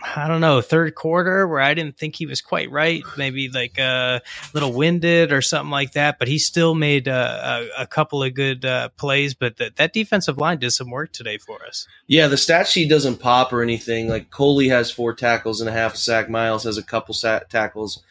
I 0.01 0.27
don't 0.27 0.41
know, 0.41 0.61
third 0.61 0.95
quarter 0.95 1.47
where 1.47 1.59
I 1.59 1.73
didn't 1.73 1.97
think 1.97 2.15
he 2.15 2.25
was 2.25 2.41
quite 2.41 2.71
right, 2.71 3.03
maybe 3.17 3.49
like 3.49 3.77
a 3.77 4.21
little 4.53 4.71
winded 4.71 5.31
or 5.31 5.41
something 5.41 5.71
like 5.71 5.93
that. 5.93 6.19
But 6.19 6.27
he 6.27 6.39
still 6.39 6.73
made 6.75 7.07
a, 7.07 7.69
a, 7.77 7.83
a 7.83 7.87
couple 7.87 8.23
of 8.23 8.33
good 8.33 8.65
uh, 8.65 8.89
plays. 8.97 9.33
But 9.33 9.57
th- 9.57 9.75
that 9.75 9.93
defensive 9.93 10.37
line 10.37 10.59
did 10.59 10.71
some 10.71 10.89
work 10.89 11.11
today 11.11 11.37
for 11.37 11.65
us. 11.65 11.87
Yeah, 12.07 12.27
the 12.27 12.37
stat 12.37 12.67
sheet 12.67 12.89
doesn't 12.89 13.17
pop 13.17 13.51
or 13.51 13.61
anything. 13.61 14.07
Like 14.07 14.29
Coley 14.29 14.69
has 14.69 14.91
four 14.91 15.13
tackles 15.13 15.59
and 15.61 15.69
a 15.69 15.73
half 15.73 15.95
a 15.95 15.97
sack. 15.97 16.29
Myles 16.29 16.63
has 16.63 16.77
a 16.77 16.83
couple 16.83 17.13
tackles, 17.13 18.01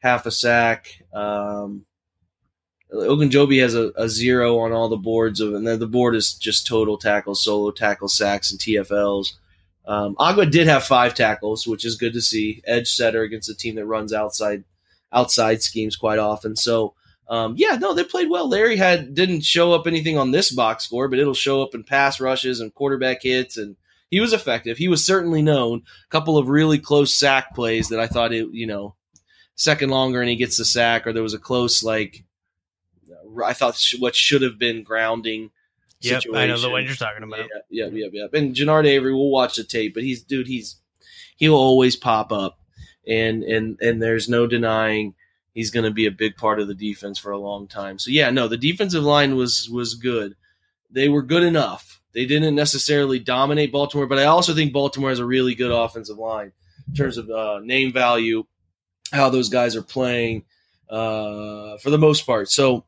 half 0.00 0.26
a 0.26 0.30
sack. 0.30 1.02
Um, 1.12 1.86
Ogunjobi 2.92 3.60
has 3.60 3.74
a, 3.74 3.90
a, 3.96 4.08
zero 4.08 4.58
on 4.58 4.72
all 4.72 4.88
the 4.88 4.96
boards 4.96 5.40
of, 5.40 5.54
and 5.54 5.66
then 5.66 5.78
the 5.78 5.86
board 5.86 6.14
is 6.14 6.34
just 6.34 6.66
total 6.66 6.98
tackles, 6.98 7.42
solo 7.42 7.70
tackles, 7.70 8.14
sacks, 8.14 8.50
and 8.50 8.60
TFLs. 8.60 9.32
Um, 9.86 10.14
Ogbah 10.16 10.50
did 10.50 10.68
have 10.68 10.84
five 10.84 11.14
tackles, 11.14 11.66
which 11.66 11.84
is 11.84 11.96
good 11.96 12.12
to 12.12 12.20
see. 12.20 12.62
Edge 12.66 12.88
setter 12.88 13.22
against 13.22 13.50
a 13.50 13.54
team 13.54 13.74
that 13.76 13.86
runs 13.86 14.12
outside 14.12 14.64
outside 15.12 15.62
schemes 15.62 15.96
quite 15.96 16.18
often. 16.18 16.56
So 16.56 16.94
um, 17.28 17.54
yeah, 17.56 17.76
no, 17.76 17.94
they 17.94 18.04
played 18.04 18.30
well. 18.30 18.48
Larry 18.48 18.76
had 18.76 19.14
didn't 19.14 19.42
show 19.42 19.72
up 19.72 19.86
anything 19.86 20.18
on 20.18 20.30
this 20.30 20.50
box 20.50 20.84
score, 20.84 21.08
but 21.08 21.18
it'll 21.18 21.34
show 21.34 21.62
up 21.62 21.74
in 21.74 21.84
pass 21.84 22.20
rushes 22.20 22.60
and 22.60 22.74
quarterback 22.74 23.22
hits, 23.22 23.56
and 23.56 23.76
he 24.10 24.20
was 24.20 24.32
effective. 24.32 24.76
He 24.76 24.88
was 24.88 25.04
certainly 25.04 25.42
known. 25.42 25.82
A 26.04 26.10
couple 26.10 26.36
of 26.36 26.48
really 26.48 26.78
close 26.78 27.14
sack 27.14 27.54
plays 27.54 27.88
that 27.88 28.00
I 28.00 28.06
thought 28.06 28.32
it, 28.32 28.48
you 28.52 28.66
know, 28.66 28.96
second 29.54 29.90
longer 29.90 30.20
and 30.20 30.28
he 30.28 30.36
gets 30.36 30.58
the 30.58 30.64
sack, 30.64 31.06
or 31.06 31.12
there 31.12 31.22
was 31.22 31.34
a 31.34 31.38
close 31.38 31.82
like 31.82 32.24
I 33.44 33.54
thought 33.54 33.80
what 33.98 34.14
should 34.14 34.42
have 34.42 34.58
been 34.58 34.82
grounding 34.82 35.50
Yep, 36.02 36.22
situation. 36.22 36.50
I 36.50 36.52
know 36.52 36.60
the 36.60 36.70
one 36.70 36.84
you're 36.84 36.94
talking 36.94 37.22
about. 37.22 37.46
Yeah, 37.70 37.86
yep, 37.86 37.92
yep, 37.94 38.10
yep. 38.12 38.34
And 38.34 38.54
Genard 38.54 38.86
Avery, 38.86 39.14
we'll 39.14 39.30
watch 39.30 39.56
the 39.56 39.64
tape, 39.64 39.94
but 39.94 40.02
he's 40.02 40.22
dude, 40.22 40.46
he's 40.46 40.76
he'll 41.36 41.54
always 41.54 41.96
pop 41.96 42.32
up, 42.32 42.58
and 43.06 43.42
and 43.44 43.78
and 43.80 44.02
there's 44.02 44.28
no 44.28 44.46
denying 44.46 45.14
he's 45.54 45.70
going 45.70 45.84
to 45.84 45.90
be 45.90 46.06
a 46.06 46.10
big 46.10 46.36
part 46.36 46.60
of 46.60 46.68
the 46.68 46.74
defense 46.74 47.18
for 47.18 47.30
a 47.30 47.38
long 47.38 47.68
time. 47.68 47.98
So 47.98 48.10
yeah, 48.10 48.30
no, 48.30 48.48
the 48.48 48.56
defensive 48.56 49.04
line 49.04 49.36
was 49.36 49.68
was 49.70 49.94
good. 49.94 50.34
They 50.90 51.08
were 51.08 51.22
good 51.22 51.42
enough. 51.42 52.00
They 52.12 52.26
didn't 52.26 52.54
necessarily 52.54 53.18
dominate 53.18 53.72
Baltimore, 53.72 54.06
but 54.06 54.18
I 54.18 54.24
also 54.24 54.54
think 54.54 54.72
Baltimore 54.72 55.10
has 55.10 55.18
a 55.18 55.24
really 55.24 55.54
good 55.54 55.70
offensive 55.70 56.18
line 56.18 56.52
in 56.88 56.94
terms 56.94 57.16
of 57.16 57.30
uh, 57.30 57.60
name 57.60 57.92
value, 57.92 58.44
how 59.12 59.30
those 59.30 59.48
guys 59.48 59.76
are 59.76 59.82
playing 59.82 60.44
uh, 60.90 61.78
for 61.78 61.88
the 61.88 61.98
most 61.98 62.26
part. 62.26 62.50
So 62.50 62.84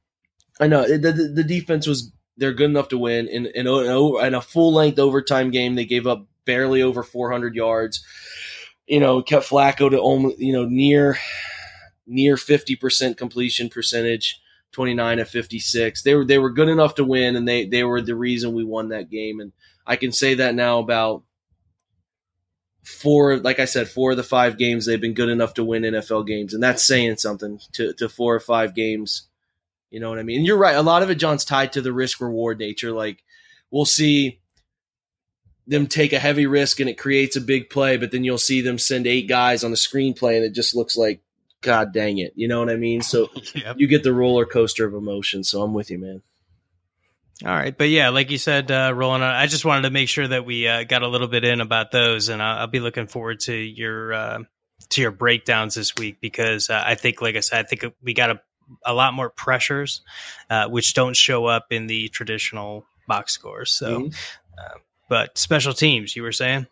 I 0.61 0.67
know 0.67 0.87
the, 0.87 1.12
the, 1.12 1.29
the 1.29 1.45
defense 1.45 1.87
was 1.87 2.12
they're 2.37 2.53
good 2.53 2.70
enough 2.70 2.89
to 2.89 2.99
win. 2.99 3.28
In 3.28 3.47
in, 3.47 3.66
in 3.66 4.35
a 4.35 4.41
full 4.41 4.72
length 4.72 4.99
overtime 4.99 5.51
game, 5.51 5.74
they 5.74 5.85
gave 5.85 6.07
up 6.07 6.26
barely 6.45 6.82
over 6.82 7.03
400 7.03 7.55
yards. 7.55 8.05
You 8.87 9.01
know, 9.01 9.22
kept 9.22 9.49
Flacco 9.49 9.91
to 9.91 10.01
only 10.01 10.35
you 10.39 10.53
know 10.53 10.66
near 10.66 11.18
near 12.07 12.37
50 12.37 12.76
percent 12.76 13.16
completion 13.16 13.68
percentage. 13.68 14.41
29 14.72 15.20
of 15.20 15.28
56. 15.28 16.03
They 16.03 16.14
were 16.16 16.24
they 16.24 16.39
were 16.39 16.51
good 16.51 16.68
enough 16.68 16.97
to 16.97 17.05
win, 17.05 17.37
and 17.37 17.47
they 17.47 17.64
they 17.64 17.85
were 17.85 18.01
the 18.01 18.16
reason 18.16 18.53
we 18.53 18.64
won 18.64 18.89
that 18.89 19.09
game. 19.09 19.39
And 19.41 19.53
I 19.87 19.97
can 19.97 20.11
say 20.11 20.35
that 20.35 20.57
now 20.57 20.80
about 20.80 21.22
four, 22.82 23.39
like 23.39 23.61
I 23.61 23.64
said, 23.64 23.89
four 23.89 24.11
of 24.11 24.16
the 24.16 24.24
five 24.24 24.59
games 24.59 24.85
they've 24.85 25.01
been 25.01 25.14
good 25.14 25.28
enough 25.28 25.55
to 25.55 25.64
win 25.64 25.85
NFL 25.85 26.26
games, 26.26 26.53
and 26.55 26.62
that's 26.62 26.85
saying 26.85 27.16
something. 27.16 27.61
To 27.74 27.95
to 27.95 28.09
four 28.09 28.35
or 28.35 28.41
five 28.41 28.74
games 28.74 29.28
You 29.95 30.01
know 30.01 30.11
what 30.11 30.19
I 30.19 30.25
mean? 30.25 30.39
And 30.39 30.47
you're 30.47 30.59
right. 30.59 30.75
A 30.75 30.83
lot 30.83 31.05
of 31.05 31.11
it, 31.11 31.15
John's 31.15 31.45
tied 31.45 31.73
to 31.75 31.81
the 31.81 31.93
risk 31.93 32.21
reward 32.21 32.59
nature. 32.59 32.91
Like 32.91 33.23
we'll 33.71 33.85
see 33.85 34.41
them 35.69 35.87
take 35.87 36.13
a 36.13 36.19
heavy 36.19 36.47
risk 36.47 36.81
and 36.81 36.91
it 36.91 36.99
creates 36.99 37.37
a 37.37 37.41
big 37.41 37.71
play, 37.71 37.97
but 37.97 38.11
then 38.11 38.25
you'll 38.25 38.37
see 38.37 38.61
them 38.61 38.77
send 38.77 39.07
eight 39.07 39.29
guys 39.29 39.63
on 39.63 39.71
the 39.71 39.77
screenplay 39.77 40.35
and 40.35 40.45
it 40.45 40.53
just 40.53 40.75
looks 40.75 40.97
like, 40.97 41.21
God 41.61 41.93
dang 41.93 42.19
it. 42.19 42.33
You 42.35 42.49
know 42.49 42.59
what 42.59 42.71
I 42.71 42.77
mean? 42.77 43.03
So 43.03 43.31
yep. 43.55 43.77
you 43.79 43.87
get 43.87 44.03
the 44.03 44.13
roller 44.13 44.45
coaster 44.45 44.85
of 44.85 44.95
emotion. 44.95 45.45
So 45.45 45.63
I'm 45.63 45.75
with 45.75 45.93
you, 45.93 45.99
man. 45.99 46.23
All 47.45 47.53
right, 47.53 47.77
but 47.77 47.89
yeah, 47.89 48.09
like 48.11 48.31
you 48.31 48.39
said, 48.39 48.71
uh, 48.71 48.93
Roland, 48.95 49.25
I 49.25 49.47
just 49.47 49.65
wanted 49.65 49.83
to 49.83 49.91
make 49.91 50.09
sure 50.09 50.27
that 50.27 50.45
we 50.45 50.69
uh, 50.69 50.85
got 50.85 51.03
a 51.03 51.09
little 51.09 51.27
bit 51.27 51.45
in 51.45 51.61
about 51.61 51.91
those, 51.91 52.29
and 52.29 52.41
I'll, 52.41 52.59
I'll 52.59 52.67
be 52.69 52.79
looking 52.79 53.09
forward 53.09 53.41
to 53.41 53.53
your 53.53 54.13
uh, 54.13 54.39
to 54.91 55.01
your 55.01 55.11
breakdowns 55.11 55.75
this 55.75 55.97
week 55.97 56.19
because 56.21 56.71
uh, 56.71 56.81
I 56.85 56.95
think, 56.95 57.21
like 57.21 57.35
I 57.35 57.41
said, 57.41 57.59
I 57.59 57.69
think 57.69 57.93
we 58.01 58.15
got 58.15 58.31
a, 58.31 58.41
a 58.85 58.95
lot 58.95 59.15
more 59.15 59.31
pressures, 59.31 60.03
uh, 60.51 60.69
which 60.69 60.95
don't 60.95 61.17
show 61.17 61.47
up 61.47 61.67
in 61.71 61.87
the 61.87 62.09
traditional 62.09 62.85
box 63.07 63.33
scores. 63.33 63.71
So, 63.71 64.01
mm-hmm. 64.01 64.15
Uh, 64.57 64.79
but 65.09 65.37
special 65.37 65.75
teams, 65.75 66.15
you 66.15 66.23
were 66.23 66.33
saying? 66.33 66.67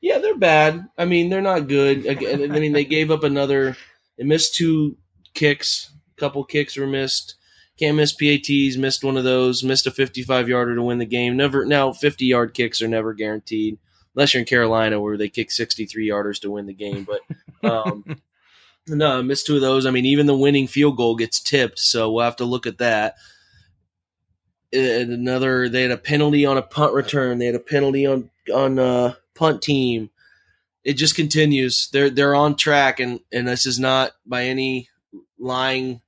Yeah, 0.00 0.18
they're 0.18 0.38
bad. 0.38 0.88
I 0.96 1.04
mean, 1.04 1.28
they're 1.28 1.42
not 1.42 1.68
good. 1.68 2.06
I 2.08 2.46
mean, 2.46 2.72
they 2.72 2.84
gave 2.84 3.10
up 3.10 3.22
another. 3.22 3.76
They 4.16 4.24
missed 4.24 4.54
two 4.54 4.96
kicks. 5.34 5.90
A 6.16 6.20
couple 6.20 6.42
kicks 6.44 6.76
were 6.76 6.86
missed. 6.86 7.36
Can't 7.78 7.96
miss 7.96 8.12
PATs. 8.12 8.76
Missed 8.76 9.04
one 9.04 9.18
of 9.18 9.24
those. 9.24 9.62
Missed 9.62 9.86
a 9.86 9.90
55 9.90 10.48
yarder 10.48 10.74
to 10.74 10.82
win 10.82 10.98
the 10.98 11.04
game. 11.04 11.36
Never 11.36 11.66
now 11.66 11.92
50 11.92 12.24
yard 12.24 12.54
kicks 12.54 12.80
are 12.80 12.88
never 12.88 13.12
guaranteed 13.12 13.78
unless 14.14 14.34
you're 14.34 14.40
in 14.40 14.46
Carolina 14.46 15.00
where 15.00 15.16
they 15.16 15.28
kick 15.28 15.50
63 15.50 16.08
yarders 16.08 16.40
to 16.40 16.50
win 16.50 16.66
the 16.66 16.74
game. 16.74 17.06
But 17.06 17.70
um, 17.70 18.04
no, 18.86 19.18
I 19.18 19.22
missed 19.22 19.46
two 19.46 19.56
of 19.56 19.60
those. 19.60 19.86
I 19.86 19.90
mean, 19.90 20.06
even 20.06 20.26
the 20.26 20.36
winning 20.36 20.66
field 20.66 20.96
goal 20.96 21.16
gets 21.16 21.40
tipped, 21.40 21.78
so 21.78 22.10
we'll 22.10 22.24
have 22.24 22.36
to 22.36 22.44
look 22.44 22.66
at 22.66 22.78
that. 22.78 23.16
And 24.72 25.12
another, 25.12 25.68
they 25.68 25.82
had 25.82 25.90
a 25.90 25.96
penalty 25.96 26.46
on 26.46 26.56
a 26.56 26.62
punt 26.62 26.94
return. 26.94 27.38
They 27.38 27.46
had 27.46 27.54
a 27.54 27.60
penalty 27.60 28.06
on 28.06 28.30
on 28.52 28.78
a 28.78 28.82
uh, 28.82 29.14
punt 29.34 29.62
team. 29.62 30.10
It 30.84 30.94
just 30.94 31.16
continues. 31.16 31.88
They're 31.92 32.10
they're 32.10 32.34
on 32.34 32.56
track, 32.56 33.00
and 33.00 33.20
and 33.32 33.48
this 33.48 33.66
is 33.66 33.78
not 33.78 34.12
by 34.26 34.44
any 34.44 34.88
lying 35.38 36.00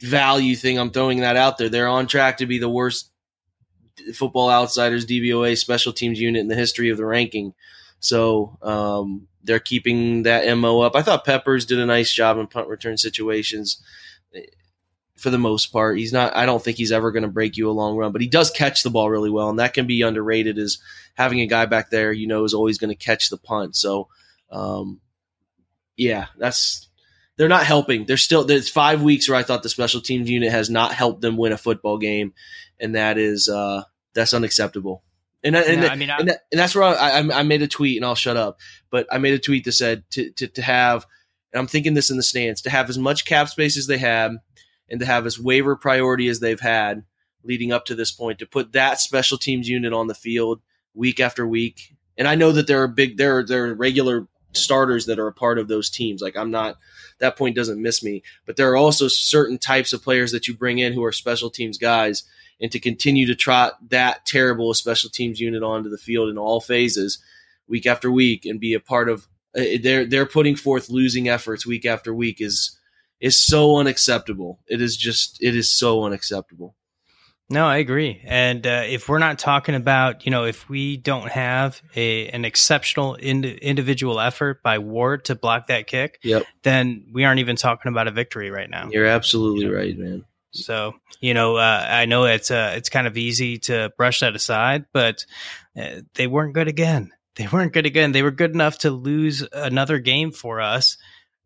value 0.00 0.56
thing. 0.56 0.78
I'm 0.78 0.90
throwing 0.90 1.20
that 1.20 1.36
out 1.36 1.58
there. 1.58 1.68
They're 1.68 1.88
on 1.88 2.06
track 2.06 2.38
to 2.38 2.46
be 2.46 2.58
the 2.58 2.68
worst 2.68 3.10
Football 4.14 4.50
Outsiders 4.50 5.06
DVOA 5.06 5.56
special 5.56 5.92
teams 5.92 6.20
unit 6.20 6.40
in 6.40 6.48
the 6.48 6.54
history 6.54 6.90
of 6.90 6.96
the 6.96 7.06
ranking. 7.06 7.54
So 8.04 8.58
um, 8.60 9.28
they're 9.42 9.58
keeping 9.58 10.24
that 10.24 10.54
MO 10.58 10.80
up. 10.80 10.94
I 10.94 11.00
thought 11.00 11.24
Peppers 11.24 11.64
did 11.64 11.78
a 11.78 11.86
nice 11.86 12.12
job 12.12 12.36
in 12.36 12.46
punt 12.46 12.68
return 12.68 12.98
situations 12.98 13.82
for 15.16 15.30
the 15.30 15.38
most 15.38 15.72
part. 15.72 15.96
He's 15.96 16.12
not. 16.12 16.36
I 16.36 16.44
don't 16.44 16.62
think 16.62 16.76
he's 16.76 16.92
ever 16.92 17.12
going 17.12 17.22
to 17.22 17.30
break 17.30 17.56
you 17.56 17.70
a 17.70 17.72
long 17.72 17.96
run, 17.96 18.12
but 18.12 18.20
he 18.20 18.28
does 18.28 18.50
catch 18.50 18.82
the 18.82 18.90
ball 18.90 19.08
really 19.08 19.30
well, 19.30 19.48
and 19.48 19.58
that 19.58 19.72
can 19.72 19.86
be 19.86 20.02
underrated. 20.02 20.58
Is 20.58 20.82
having 21.14 21.40
a 21.40 21.46
guy 21.46 21.64
back 21.64 21.88
there 21.88 22.12
you 22.12 22.26
know 22.26 22.44
is 22.44 22.52
always 22.52 22.76
going 22.76 22.90
to 22.90 23.04
catch 23.04 23.30
the 23.30 23.38
punt. 23.38 23.74
So, 23.74 24.08
um, 24.50 25.00
yeah, 25.96 26.26
that's 26.36 26.86
they're 27.38 27.48
not 27.48 27.64
helping. 27.64 28.04
They're 28.04 28.18
still 28.18 28.44
there's 28.44 28.68
five 28.68 29.00
weeks 29.00 29.30
where 29.30 29.38
I 29.38 29.44
thought 29.44 29.62
the 29.62 29.70
special 29.70 30.02
teams 30.02 30.28
unit 30.28 30.52
has 30.52 30.68
not 30.68 30.92
helped 30.92 31.22
them 31.22 31.38
win 31.38 31.52
a 31.52 31.58
football 31.58 31.96
game, 31.96 32.34
and 32.78 32.96
that 32.96 33.16
is 33.16 33.48
uh, 33.48 33.84
that's 34.12 34.34
unacceptable. 34.34 35.02
And, 35.44 35.54
and, 35.54 35.82
no, 35.82 35.88
I 35.88 35.94
mean, 35.96 36.08
and, 36.08 36.28
that, 36.30 36.40
and, 36.50 36.58
that's 36.58 36.74
where 36.74 36.84
I, 36.84 37.18
I, 37.18 37.42
made 37.42 37.60
a 37.60 37.68
tweet, 37.68 37.98
and 37.98 38.06
I'll 38.06 38.14
shut 38.14 38.38
up. 38.38 38.58
But 38.90 39.06
I 39.12 39.18
made 39.18 39.34
a 39.34 39.38
tweet 39.38 39.64
that 39.64 39.72
said 39.72 40.04
to, 40.12 40.30
to, 40.30 40.48
to 40.48 40.62
have, 40.62 41.06
and 41.52 41.60
I'm 41.60 41.66
thinking 41.66 41.92
this 41.92 42.10
in 42.10 42.16
the 42.16 42.22
stands, 42.22 42.62
to 42.62 42.70
have 42.70 42.88
as 42.88 42.96
much 42.96 43.26
cap 43.26 43.50
space 43.50 43.76
as 43.76 43.86
they 43.86 43.98
have, 43.98 44.32
and 44.88 45.00
to 45.00 45.06
have 45.06 45.26
as 45.26 45.38
waiver 45.38 45.76
priority 45.76 46.28
as 46.28 46.40
they've 46.40 46.60
had 46.60 47.04
leading 47.44 47.72
up 47.72 47.84
to 47.84 47.94
this 47.94 48.10
point, 48.10 48.38
to 48.38 48.46
put 48.46 48.72
that 48.72 49.00
special 49.00 49.36
teams 49.36 49.68
unit 49.68 49.92
on 49.92 50.06
the 50.06 50.14
field 50.14 50.62
week 50.94 51.20
after 51.20 51.46
week. 51.46 51.94
And 52.16 52.26
I 52.26 52.36
know 52.36 52.52
that 52.52 52.66
there 52.66 52.82
are 52.82 52.88
big, 52.88 53.18
there 53.18 53.38
are 53.38 53.44
there 53.44 53.66
are 53.66 53.74
regular 53.74 54.26
starters 54.52 55.06
that 55.06 55.18
are 55.18 55.26
a 55.26 55.32
part 55.32 55.58
of 55.58 55.68
those 55.68 55.90
teams. 55.90 56.22
Like 56.22 56.36
I'm 56.36 56.50
not 56.50 56.78
that 57.18 57.36
point 57.36 57.56
doesn't 57.56 57.82
miss 57.82 58.02
me. 58.02 58.22
But 58.46 58.56
there 58.56 58.70
are 58.70 58.76
also 58.76 59.08
certain 59.08 59.58
types 59.58 59.92
of 59.92 60.02
players 60.02 60.32
that 60.32 60.48
you 60.48 60.54
bring 60.54 60.78
in 60.78 60.92
who 60.92 61.04
are 61.04 61.12
special 61.12 61.50
teams 61.50 61.76
guys 61.76 62.24
and 62.60 62.70
to 62.72 62.78
continue 62.78 63.26
to 63.26 63.34
trot 63.34 63.74
that 63.90 64.24
terrible 64.26 64.72
special 64.74 65.10
teams 65.10 65.40
unit 65.40 65.62
onto 65.62 65.90
the 65.90 65.98
field 65.98 66.28
in 66.28 66.38
all 66.38 66.60
phases 66.60 67.22
week 67.66 67.86
after 67.86 68.10
week 68.10 68.44
and 68.44 68.60
be 68.60 68.74
a 68.74 68.80
part 68.80 69.08
of 69.08 69.26
uh, 69.56 69.62
they're 69.82 70.04
they're 70.04 70.26
putting 70.26 70.56
forth 70.56 70.90
losing 70.90 71.28
efforts 71.28 71.66
week 71.66 71.84
after 71.84 72.14
week 72.14 72.40
is 72.40 72.78
is 73.20 73.40
so 73.40 73.76
unacceptable. 73.78 74.60
It 74.66 74.82
is 74.82 74.96
just 74.96 75.42
it 75.42 75.56
is 75.56 75.70
so 75.70 76.04
unacceptable. 76.04 76.74
No, 77.50 77.66
I 77.66 77.76
agree. 77.76 78.22
And 78.24 78.66
uh, 78.66 78.84
if 78.86 79.08
we're 79.08 79.18
not 79.18 79.38
talking 79.38 79.74
about, 79.74 80.24
you 80.24 80.30
know, 80.30 80.44
if 80.44 80.68
we 80.68 80.96
don't 80.96 81.30
have 81.30 81.82
a 81.94 82.28
an 82.28 82.44
exceptional 82.44 83.14
ind- 83.14 83.44
individual 83.44 84.18
effort 84.18 84.62
by 84.62 84.78
Ward 84.78 85.26
to 85.26 85.34
block 85.34 85.66
that 85.66 85.86
kick, 85.86 86.18
yep. 86.22 86.44
then 86.62 87.06
we 87.12 87.24
aren't 87.24 87.40
even 87.40 87.56
talking 87.56 87.90
about 87.90 88.08
a 88.08 88.10
victory 88.10 88.50
right 88.50 88.68
now. 88.68 88.88
You're 88.90 89.06
absolutely 89.06 89.68
right, 89.68 89.96
man. 89.96 90.24
So 90.54 90.94
you 91.20 91.34
know, 91.34 91.56
uh, 91.56 91.86
I 91.88 92.06
know 92.06 92.24
it's 92.24 92.50
uh, 92.50 92.74
it's 92.76 92.88
kind 92.88 93.06
of 93.06 93.16
easy 93.16 93.58
to 93.60 93.92
brush 93.96 94.20
that 94.20 94.36
aside, 94.36 94.86
but 94.92 95.24
uh, 95.76 96.02
they 96.14 96.26
weren't 96.26 96.54
good 96.54 96.68
again. 96.68 97.12
They 97.36 97.48
weren't 97.48 97.72
good 97.72 97.86
again. 97.86 98.12
They 98.12 98.22
were 98.22 98.30
good 98.30 98.52
enough 98.52 98.78
to 98.78 98.90
lose 98.90 99.46
another 99.52 99.98
game 99.98 100.30
for 100.30 100.60
us 100.60 100.96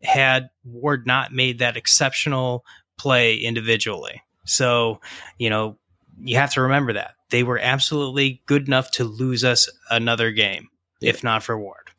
had 0.03 0.51
Ward 0.65 1.07
not 1.07 1.33
made 1.33 1.59
that 1.59 1.77
exceptional 1.77 2.65
play 2.99 3.37
individually. 3.37 4.23
So, 4.45 5.01
you 5.39 5.51
know, 5.51 5.79
you 6.21 6.37
have 6.37 6.53
to 6.55 6.63
remember 6.63 6.95
that 6.95 7.15
they 7.31 7.43
were 7.43 7.59
absolutely 7.59 8.43
good 8.47 8.67
enough 8.67 8.91
to 8.93 9.05
lose 9.05 9.45
us 9.45 9.69
another 9.91 10.31
game, 10.31 10.69
yeah. 11.01 11.11
if 11.11 11.25
not 11.25 11.43
for 11.43 11.59
Ward. 11.59 11.91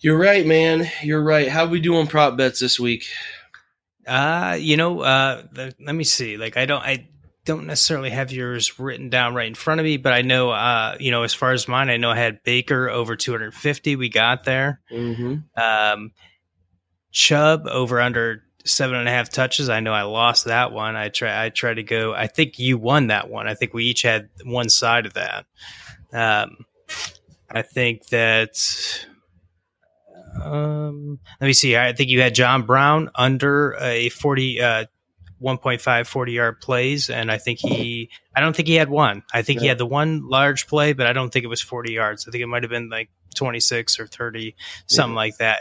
You're 0.00 0.18
right, 0.18 0.44
man. 0.44 0.90
You're 1.02 1.22
right. 1.22 1.48
How 1.48 1.66
we 1.66 1.80
do 1.80 1.96
on 1.96 2.06
prop 2.06 2.36
bets 2.36 2.60
this 2.60 2.78
week? 2.78 3.04
Uh, 4.06 4.56
you 4.58 4.76
know, 4.76 5.00
uh, 5.00 5.42
the, 5.52 5.74
let 5.80 5.94
me 5.94 6.04
see. 6.04 6.36
Like, 6.36 6.56
I 6.56 6.66
don't, 6.66 6.82
I 6.82 7.08
don't 7.44 7.66
necessarily 7.66 8.10
have 8.10 8.32
yours 8.32 8.78
written 8.78 9.10
down 9.10 9.34
right 9.34 9.46
in 9.46 9.54
front 9.54 9.80
of 9.80 9.84
me, 9.84 9.96
but 9.96 10.12
I 10.12 10.22
know, 10.22 10.50
uh, 10.50 10.96
you 10.98 11.10
know, 11.10 11.22
as 11.22 11.34
far 11.34 11.52
as 11.52 11.68
mine, 11.68 11.90
I 11.90 11.96
know 11.96 12.10
I 12.10 12.16
had 12.16 12.42
Baker 12.42 12.88
over 12.88 13.16
250. 13.16 13.96
We 13.96 14.08
got 14.08 14.44
there. 14.44 14.80
Mm-hmm. 14.90 15.60
Um, 15.60 16.12
Chubb 17.12 17.66
over 17.66 18.00
under 18.00 18.42
seven 18.64 18.96
and 18.96 19.08
a 19.08 19.12
half 19.12 19.30
touches. 19.30 19.68
I 19.68 19.80
know 19.80 19.92
I 19.92 20.02
lost 20.02 20.46
that 20.46 20.72
one. 20.72 20.96
I 20.96 21.10
try, 21.10 21.44
I 21.44 21.50
tried 21.50 21.74
to 21.74 21.82
go. 21.82 22.14
I 22.14 22.26
think 22.26 22.58
you 22.58 22.78
won 22.78 23.08
that 23.08 23.28
one. 23.28 23.46
I 23.46 23.54
think 23.54 23.74
we 23.74 23.84
each 23.84 24.02
had 24.02 24.30
one 24.44 24.68
side 24.68 25.06
of 25.06 25.14
that. 25.14 25.46
Um, 26.12 26.64
I 27.50 27.62
think 27.62 28.06
that 28.06 29.06
um, 30.42 31.18
let 31.40 31.46
me 31.46 31.52
see. 31.52 31.76
I 31.76 31.92
think 31.92 32.10
you 32.10 32.20
had 32.20 32.34
John 32.34 32.62
Brown 32.62 33.10
under 33.14 33.76
a 33.80 34.08
40, 34.10 34.60
uh, 34.60 34.84
1.5 35.42 36.06
40 36.06 36.32
yard 36.32 36.60
plays. 36.60 37.10
And 37.10 37.30
I 37.30 37.38
think 37.38 37.58
he, 37.58 38.10
I 38.34 38.40
don't 38.40 38.56
think 38.56 38.68
he 38.68 38.74
had 38.74 38.88
one. 38.88 39.22
I 39.32 39.42
think 39.42 39.58
yeah. 39.58 39.62
he 39.62 39.68
had 39.68 39.78
the 39.78 39.86
one 39.86 40.28
large 40.28 40.66
play, 40.66 40.92
but 40.92 41.06
I 41.06 41.12
don't 41.12 41.32
think 41.32 41.44
it 41.44 41.48
was 41.48 41.60
40 41.60 41.92
yards. 41.92 42.26
I 42.26 42.30
think 42.30 42.42
it 42.42 42.46
might 42.46 42.62
have 42.62 42.70
been 42.70 42.88
like 42.88 43.10
26 43.34 44.00
or 44.00 44.06
30, 44.06 44.56
something 44.86 45.12
yeah. 45.12 45.16
like 45.16 45.36
that. 45.38 45.58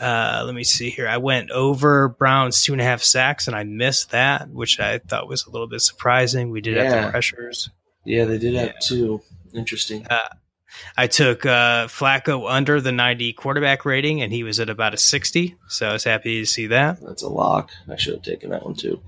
Uh, 0.00 0.42
let 0.44 0.54
me 0.54 0.64
see 0.64 0.90
here. 0.90 1.08
I 1.08 1.16
went 1.18 1.50
over 1.50 2.08
Brown's 2.08 2.62
two 2.62 2.72
and 2.72 2.80
a 2.80 2.84
half 2.84 3.02
sacks 3.02 3.46
and 3.46 3.56
I 3.56 3.64
missed 3.64 4.10
that, 4.10 4.48
which 4.50 4.78
I 4.78 4.98
thought 4.98 5.28
was 5.28 5.46
a 5.46 5.50
little 5.50 5.68
bit 5.68 5.80
surprising. 5.80 6.50
We 6.50 6.60
did 6.60 6.76
yeah. 6.76 6.84
have 6.84 7.04
the 7.04 7.10
pressures. 7.10 7.70
Yeah, 8.04 8.24
they 8.24 8.38
did 8.38 8.54
have 8.54 8.78
two. 8.80 9.22
Interesting. 9.54 10.06
Uh, 10.08 10.28
I 10.96 11.06
took 11.06 11.44
uh, 11.46 11.86
Flacco 11.86 12.50
under 12.50 12.80
the 12.80 12.92
90 12.92 13.32
quarterback 13.34 13.84
rating, 13.84 14.22
and 14.22 14.32
he 14.32 14.42
was 14.42 14.60
at 14.60 14.70
about 14.70 14.94
a 14.94 14.98
60. 14.98 15.56
So 15.68 15.88
I 15.88 15.92
was 15.92 16.04
happy 16.04 16.40
to 16.40 16.46
see 16.46 16.68
that. 16.68 17.00
That's 17.00 17.22
a 17.22 17.28
lock. 17.28 17.70
I 17.88 17.96
should 17.96 18.14
have 18.14 18.22
taken 18.22 18.50
that 18.50 18.64
one 18.64 18.74
too. 18.74 19.02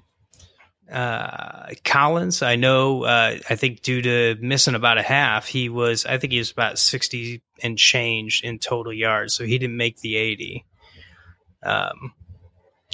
Uh, 0.91 1.69
Collins, 1.85 2.41
I 2.41 2.57
know, 2.57 3.03
uh, 3.05 3.37
I 3.51 3.57
think 3.57 3.83
due 3.83 4.01
to 4.01 4.37
missing 4.41 4.75
about 4.75 4.97
a 4.97 5.03
half, 5.03 5.47
he 5.47 5.69
was, 5.69 6.07
I 6.07 6.17
think 6.17 6.33
he 6.33 6.39
was 6.39 6.51
about 6.51 6.79
60 6.79 7.43
and 7.63 7.77
change 7.77 8.43
in 8.43 8.59
total 8.59 8.93
yards. 8.93 9.35
So 9.35 9.45
he 9.45 9.59
didn't 9.59 9.77
make 9.77 10.01
the 10.01 10.17
80. 10.17 10.65
Um, 11.63 12.15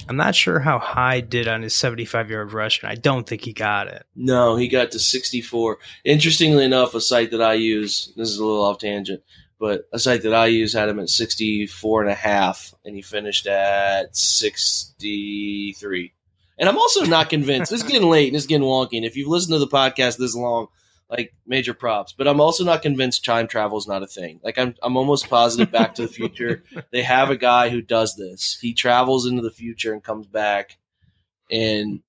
I'm 0.09 0.17
not 0.17 0.35
sure 0.35 0.59
how 0.59 0.79
Hyde 0.79 1.31
did 1.31 1.47
on 1.47 1.63
his 1.63 1.75
75 1.75 2.31
yard 2.31 2.53
rush, 2.53 2.83
and 2.83 2.91
I 2.91 2.97
don't 2.97 3.27
think 3.27 3.43
he 3.43 3.53
got 3.53 3.87
it. 3.89 4.05
No, 4.17 4.57
he 4.57 4.69
got 4.69 4.91
to 4.93 4.99
64. 4.99 5.79
Interestingly 6.05 6.65
enough, 6.65 6.95
a 6.95 7.01
site 7.01 7.31
that 7.31 7.41
I 7.43 7.55
use, 7.55 8.13
this 8.17 8.29
is 8.29 8.39
a 8.39 8.45
little 8.45 8.65
off 8.65 8.79
tangent, 8.79 9.23
but 9.59 9.89
a 9.93 9.99
site 9.99 10.23
that 10.23 10.35
I 10.35 10.47
use 10.47 10.73
had 10.73 10.89
him 10.89 10.99
at 10.99 11.09
64 11.09 12.03
and 12.03 12.11
a 12.11 12.15
half, 12.15 12.75
and 12.85 12.97
he 12.97 13.03
finished 13.03 13.47
at 13.47 14.17
63. 14.17 16.13
And 16.59 16.69
I'm 16.69 16.79
also 16.79 17.05
not 17.05 17.31
convinced. 17.31 17.73
it's 17.73 17.83
getting 17.83 18.09
late 18.09 18.29
and 18.29 18.37
it's 18.37 18.47
getting 18.47 18.67
wonky. 18.67 18.97
And 18.97 19.05
if 19.05 19.17
you've 19.17 19.29
listened 19.29 19.55
to 19.55 19.59
the 19.59 19.67
podcast 19.67 20.19
this 20.19 20.35
long, 20.37 20.69
like 21.09 21.35
major 21.47 21.75
props. 21.75 22.13
But 22.13 22.29
I'm 22.29 22.41
also 22.41 22.65
not 22.65 22.83
convinced 22.83 23.25
time 23.25 23.47
travel 23.47 23.79
is 23.79 23.87
not 23.87 24.03
a 24.03 24.07
thing. 24.07 24.41
Like 24.43 24.59
I'm 24.59 24.75
I'm 24.83 24.97
almost 24.97 25.29
positive 25.29 25.71
Back 25.71 25.95
to 25.97 26.03
the 26.03 26.09
Future. 26.09 26.65
they 26.93 27.03
have 27.03 27.31
a 27.31 27.37
guy 27.37 27.69
who 27.69 27.83
does 27.83 28.17
this. 28.17 28.59
He 28.61 28.75
travels 28.75 29.27
into 29.27 29.43
the 29.43 29.51
future 29.51 29.93
and 29.93 30.03
comes 30.03 30.27
back, 30.27 30.79
and 31.51 32.01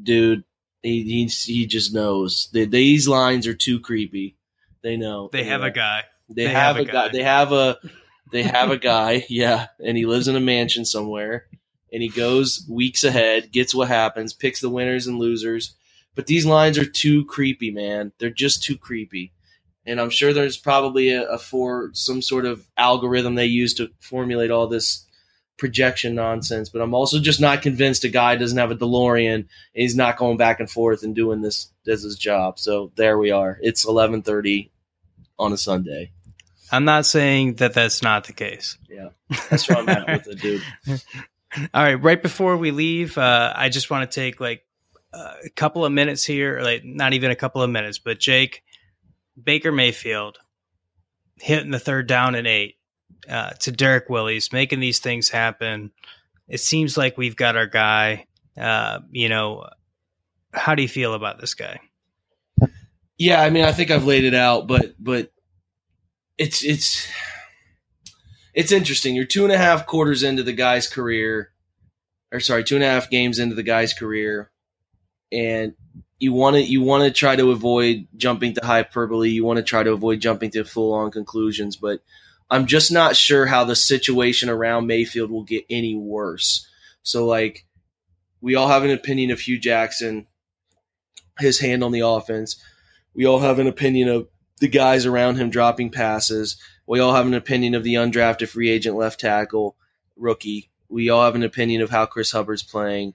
dude, 0.00 0.44
he 0.82 1.02
he, 1.02 1.26
he 1.26 1.66
just 1.66 1.92
knows. 1.92 2.48
The, 2.52 2.64
these 2.64 3.08
lines 3.08 3.46
are 3.46 3.54
too 3.54 3.80
creepy. 3.80 4.36
They 4.82 4.96
know. 4.96 5.28
They 5.32 5.44
have 5.44 5.62
a 5.62 5.70
guy. 5.70 6.04
They, 6.28 6.44
they 6.44 6.52
have, 6.52 6.76
have, 6.76 6.84
a 6.84 6.84
guy. 6.84 6.92
guy. 6.92 7.08
They 7.08 7.22
have 7.22 7.52
a 7.52 7.78
they 8.30 8.42
have 8.44 8.70
a 8.70 8.78
guy, 8.78 9.24
yeah, 9.28 9.68
and 9.84 9.96
he 9.96 10.06
lives 10.06 10.28
in 10.28 10.36
a 10.36 10.40
mansion 10.40 10.84
somewhere 10.84 11.46
and 11.92 12.02
he 12.02 12.08
goes 12.08 12.66
weeks 12.68 13.04
ahead, 13.04 13.52
gets 13.52 13.74
what 13.74 13.88
happens, 13.88 14.32
picks 14.32 14.60
the 14.60 14.70
winners 14.70 15.06
and 15.06 15.18
losers. 15.18 15.74
But 16.18 16.26
these 16.26 16.44
lines 16.44 16.78
are 16.78 16.84
too 16.84 17.24
creepy, 17.26 17.70
man. 17.70 18.10
They're 18.18 18.28
just 18.28 18.64
too 18.64 18.76
creepy. 18.76 19.32
And 19.86 20.00
I'm 20.00 20.10
sure 20.10 20.32
there's 20.32 20.56
probably 20.56 21.10
a, 21.10 21.22
a 21.30 21.38
for 21.38 21.90
some 21.92 22.22
sort 22.22 22.44
of 22.44 22.66
algorithm 22.76 23.36
they 23.36 23.46
use 23.46 23.74
to 23.74 23.90
formulate 24.00 24.50
all 24.50 24.66
this 24.66 25.06
projection 25.58 26.16
nonsense. 26.16 26.70
But 26.70 26.82
I'm 26.82 26.92
also 26.92 27.20
just 27.20 27.40
not 27.40 27.62
convinced 27.62 28.02
a 28.02 28.08
guy 28.08 28.34
doesn't 28.34 28.58
have 28.58 28.72
a 28.72 28.74
DeLorean 28.74 29.34
and 29.34 29.46
he's 29.74 29.94
not 29.94 30.16
going 30.16 30.36
back 30.38 30.58
and 30.58 30.68
forth 30.68 31.04
and 31.04 31.14
doing 31.14 31.40
this 31.40 31.70
as 31.86 32.02
his 32.02 32.18
job. 32.18 32.58
So 32.58 32.90
there 32.96 33.16
we 33.16 33.30
are. 33.30 33.56
It's 33.62 33.86
11:30 33.86 34.70
on 35.38 35.52
a 35.52 35.56
Sunday. 35.56 36.10
I'm 36.72 36.84
not 36.84 37.06
saying 37.06 37.54
that 37.54 37.74
that's 37.74 38.02
not 38.02 38.24
the 38.24 38.32
case. 38.32 38.76
Yeah, 38.90 39.10
that's 39.48 39.68
where 39.68 39.78
I'm 39.78 39.88
at 39.88 40.08
with 40.08 40.26
it, 40.26 40.40
dude. 40.40 40.62
All 41.72 41.82
right, 41.84 41.94
right 41.94 42.20
before 42.20 42.56
we 42.56 42.72
leave, 42.72 43.16
uh, 43.16 43.52
I 43.54 43.68
just 43.68 43.88
want 43.88 44.10
to 44.10 44.20
take 44.20 44.40
like 44.40 44.64
a 45.12 45.50
couple 45.56 45.84
of 45.84 45.92
minutes 45.92 46.24
here, 46.24 46.60
like 46.60 46.84
not 46.84 47.12
even 47.14 47.30
a 47.30 47.36
couple 47.36 47.62
of 47.62 47.70
minutes, 47.70 47.98
but 47.98 48.18
Jake 48.18 48.62
Baker 49.42 49.72
Mayfield 49.72 50.38
hitting 51.36 51.70
the 51.70 51.78
third 51.78 52.06
down 52.06 52.34
and 52.34 52.46
eight 52.46 52.76
uh, 53.28 53.50
to 53.50 53.72
Derrick 53.72 54.08
Willies, 54.08 54.52
making 54.52 54.80
these 54.80 54.98
things 54.98 55.28
happen. 55.28 55.92
It 56.48 56.60
seems 56.60 56.96
like 56.96 57.16
we've 57.16 57.36
got 57.36 57.56
our 57.56 57.66
guy. 57.66 58.26
Uh, 58.56 59.00
you 59.10 59.28
know, 59.28 59.68
how 60.52 60.74
do 60.74 60.82
you 60.82 60.88
feel 60.88 61.14
about 61.14 61.40
this 61.40 61.54
guy? 61.54 61.80
Yeah, 63.18 63.40
I 63.40 63.50
mean, 63.50 63.64
I 63.64 63.72
think 63.72 63.90
I've 63.90 64.04
laid 64.04 64.24
it 64.24 64.34
out, 64.34 64.66
but 64.66 64.94
but 64.98 65.32
it's 66.36 66.62
it's 66.62 67.06
it's 68.54 68.72
interesting. 68.72 69.14
You're 69.14 69.24
two 69.24 69.44
and 69.44 69.52
a 69.52 69.58
half 69.58 69.86
quarters 69.86 70.22
into 70.22 70.42
the 70.42 70.52
guy's 70.52 70.86
career, 70.86 71.52
or 72.32 72.40
sorry, 72.40 72.64
two 72.64 72.76
and 72.76 72.84
a 72.84 72.88
half 72.88 73.10
games 73.10 73.38
into 73.38 73.54
the 73.54 73.62
guy's 73.62 73.92
career, 73.92 74.50
and 75.32 75.74
you 76.18 76.32
want 76.32 76.56
to 76.56 76.62
you 76.62 76.82
want 76.82 77.04
to 77.04 77.10
try 77.10 77.36
to 77.36 77.50
avoid 77.50 78.08
jumping 78.16 78.54
to 78.54 78.64
hyperbole. 78.64 79.30
You 79.30 79.44
want 79.44 79.58
to 79.58 79.62
try 79.62 79.82
to 79.82 79.92
avoid 79.92 80.20
jumping 80.20 80.50
to 80.52 80.64
full 80.64 80.92
on 80.92 81.10
conclusions, 81.10 81.76
but 81.76 82.00
I'm 82.50 82.66
just 82.66 82.90
not 82.90 83.16
sure 83.16 83.46
how 83.46 83.64
the 83.64 83.76
situation 83.76 84.48
around 84.48 84.86
Mayfield 84.86 85.30
will 85.30 85.44
get 85.44 85.64
any 85.70 85.94
worse. 85.94 86.66
So 87.02 87.26
like 87.26 87.66
we 88.40 88.54
all 88.54 88.68
have 88.68 88.84
an 88.84 88.90
opinion 88.90 89.30
of 89.30 89.40
Hue 89.40 89.58
Jackson, 89.58 90.26
his 91.38 91.60
hand 91.60 91.84
on 91.84 91.92
the 91.92 92.00
offense. 92.00 92.56
We 93.14 93.26
all 93.26 93.40
have 93.40 93.58
an 93.58 93.66
opinion 93.66 94.08
of 94.08 94.28
the 94.60 94.68
guys 94.68 95.06
around 95.06 95.36
him 95.36 95.50
dropping 95.50 95.90
passes. 95.90 96.56
We 96.86 97.00
all 97.00 97.14
have 97.14 97.26
an 97.26 97.34
opinion 97.34 97.74
of 97.74 97.84
the 97.84 97.94
undrafted 97.94 98.48
free 98.48 98.70
agent 98.70 98.96
left 98.96 99.20
tackle 99.20 99.76
rookie. 100.16 100.70
We 100.88 101.10
all 101.10 101.24
have 101.24 101.34
an 101.34 101.42
opinion 101.42 101.82
of 101.82 101.90
how 101.90 102.06
Chris 102.06 102.32
Hubbard's 102.32 102.62
playing. 102.62 103.14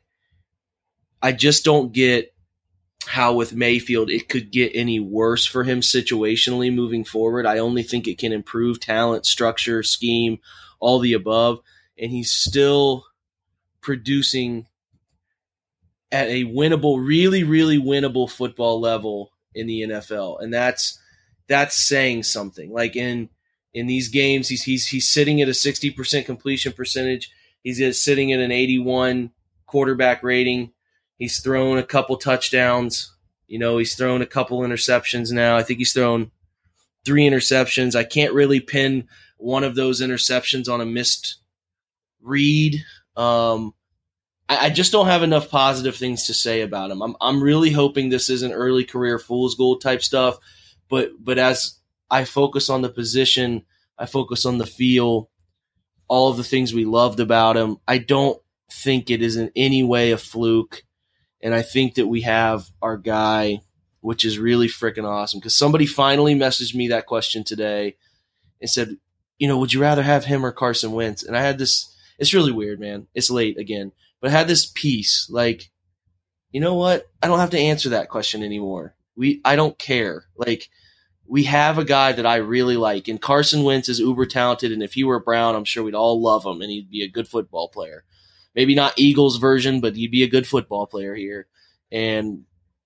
I 1.24 1.32
just 1.32 1.66
don't 1.66 1.92
get 1.92 2.36
how 3.06 3.34
with 3.34 3.56
Mayfield 3.56 4.10
it 4.10 4.30
could 4.30 4.52
get 4.52 4.72
any 4.76 5.00
worse 5.00 5.46
for 5.46 5.64
him 5.64 5.82
situationally 5.82 6.74
moving 6.74 7.04
forward. 7.04 7.46
I 7.46 7.58
only 7.58 7.84
think 7.84 8.08
it 8.08 8.20
can 8.20 8.32
improve 8.32 8.80
talent, 8.80 9.26
structure, 9.26 9.82
scheme, 9.84 10.38
all 10.80 11.00
the 11.00 11.14
above. 11.14 11.60
And 11.98 12.12
he's 12.12 12.32
still 12.32 13.06
producing 13.82 14.68
at 16.12 16.28
a 16.28 16.46
winnable, 16.46 17.06
really, 17.06 17.44
really 17.44 17.80
winnable 17.80 18.30
football 18.30 18.80
level 18.80 19.32
in 19.56 19.66
the 19.66 19.82
NFL. 19.82 20.42
And 20.42 20.54
that's 20.54 21.00
that's 21.48 21.76
saying 21.76 22.24
something. 22.24 22.72
Like 22.72 22.96
in 22.96 23.30
in 23.74 23.88
these 23.88 24.10
games. 24.10 24.48
He's 24.48 24.64
he's 24.64 24.88
he's 24.88 25.10
sitting 25.10 25.42
at 25.42 25.50
a 25.50 25.54
sixty 25.54 25.90
percent 25.90 26.26
completion 26.26 26.74
percentage. 26.74 27.32
He's 27.64 28.02
sitting 28.02 28.32
at 28.32 28.40
an 28.40 28.52
eighty 28.52 28.80
one 28.80 29.32
quarterback 29.66 30.24
rating. 30.24 30.72
He's 31.24 31.40
thrown 31.40 31.78
a 31.78 31.84
couple 31.84 32.18
touchdowns. 32.18 33.16
You 33.48 33.58
know, 33.58 33.78
he's 33.78 33.96
thrown 33.96 34.22
a 34.22 34.26
couple 34.26 34.60
interceptions 34.60 35.32
now. 35.32 35.56
I 35.56 35.64
think 35.64 35.80
he's 35.80 35.94
thrown 35.94 36.32
three 37.06 37.24
interceptions. 37.24 37.96
I 37.96 38.04
can't 38.04 38.34
really 38.34 38.60
pin 38.60 39.08
one 39.38 39.64
of 39.64 39.74
those 39.74 40.02
interceptions 40.02 40.68
on 40.68 40.82
a 40.82 40.86
missed 40.86 41.38
read. 42.22 42.84
Um, 43.16 43.74
I, 44.50 44.66
I, 44.66 44.70
just 44.70 44.92
don't 44.92 45.08
have 45.08 45.24
enough 45.24 45.50
positive 45.50 45.96
things 45.96 46.26
to 46.28 46.34
say 46.34 46.60
about 46.60 46.92
him. 46.92 47.02
I'm 47.02 47.16
I'm 47.22 47.42
really 47.42 47.72
hoping 47.72 48.10
this 48.10 48.30
isn't 48.30 48.52
early 48.52 48.84
career 48.84 49.18
fool's 49.18 49.56
gold 49.56 49.80
type 49.80 50.04
stuff, 50.04 50.40
but 50.90 51.12
but 51.22 51.38
as 51.38 51.80
I 52.12 52.26
focus 52.26 52.70
on 52.70 52.82
the 52.82 52.90
position, 52.90 53.64
I 53.98 54.08
focus 54.08 54.46
on 54.46 54.58
the 54.58 54.66
feel, 54.66 55.30
all 56.10 56.32
of 56.32 56.36
the 56.36 56.44
things 56.44 56.74
we 56.74 56.84
loved 56.84 57.22
about 57.22 57.56
him. 57.56 57.78
I 57.88 58.00
don't 58.00 58.42
think 58.70 59.10
it 59.10 59.22
is 59.22 59.38
in 59.38 59.54
any 59.56 59.84
way 59.84 60.12
a 60.12 60.18
fluke. 60.18 60.84
And 61.44 61.54
I 61.54 61.62
think 61.62 61.96
that 61.96 62.08
we 62.08 62.22
have 62.22 62.72
our 62.82 62.98
guy, 62.98 63.62
which 64.00 64.26
is 64.26 64.40
really 64.40 64.68
freaking 64.68 65.04
awesome. 65.04 65.40
Because 65.40 65.56
somebody 65.56 65.86
finally 65.86 66.34
messaged 66.34 66.74
me 66.74 66.88
that 66.88 67.06
question 67.06 67.44
today 67.44 67.98
and 68.60 68.70
said, 68.70 68.98
you 69.38 69.48
know, 69.48 69.60
would 69.60 69.74
you 69.74 69.82
rather 69.82 70.04
have 70.04 70.26
him 70.26 70.46
or 70.46 70.52
Carson 70.52 70.94
Wentz? 70.94 71.22
And 71.22 71.38
I 71.38 71.42
had 71.42 71.60
this, 71.60 71.94
it's 72.18 72.34
really 72.34 72.52
weird, 72.52 72.80
man. 72.80 73.08
It's 73.14 73.30
late 73.30 73.60
again, 73.60 73.92
but 74.22 74.30
I 74.30 74.32
had 74.32 74.48
this 74.48 74.66
piece 74.66 75.28
like, 75.30 75.70
you 76.52 76.62
know 76.62 76.76
what? 76.76 77.12
I 77.22 77.28
don't 77.28 77.40
have 77.40 77.50
to 77.52 77.60
answer 77.60 77.90
that 77.90 78.10
question 78.10 78.42
anymore. 78.42 78.96
We, 79.16 79.42
I 79.44 79.56
don't 79.56 79.78
care. 79.78 80.26
Like, 80.38 80.70
we 81.26 81.44
have 81.44 81.78
a 81.78 81.86
guy 81.86 82.12
that 82.12 82.26
I 82.26 82.38
really 82.38 82.78
like, 82.78 83.08
and 83.08 83.22
Carson 83.22 83.64
Wentz 83.64 83.90
is 83.90 84.00
uber 84.00 84.26
talented. 84.26 84.72
And 84.72 84.84
if 84.84 84.94
he 84.94 85.04
were 85.04 85.20
Brown, 85.20 85.56
I'm 85.56 85.66
sure 85.66 85.84
we'd 85.84 85.96
all 85.96 86.22
love 86.22 86.46
him, 86.46 86.62
and 86.62 86.70
he'd 86.70 86.90
be 86.90 87.04
a 87.04 87.10
good 87.10 87.28
football 87.28 87.70
player. 87.70 88.04
Maybe 88.56 88.76
not 88.76 88.94
Eagles 88.98 89.38
version, 89.38 89.82
but 89.82 89.96
you'd 89.96 90.12
be 90.12 90.24
a 90.24 90.30
good 90.30 90.48
football 90.48 90.86
player 90.86 91.16
here. 91.16 91.48
And 91.92 92.44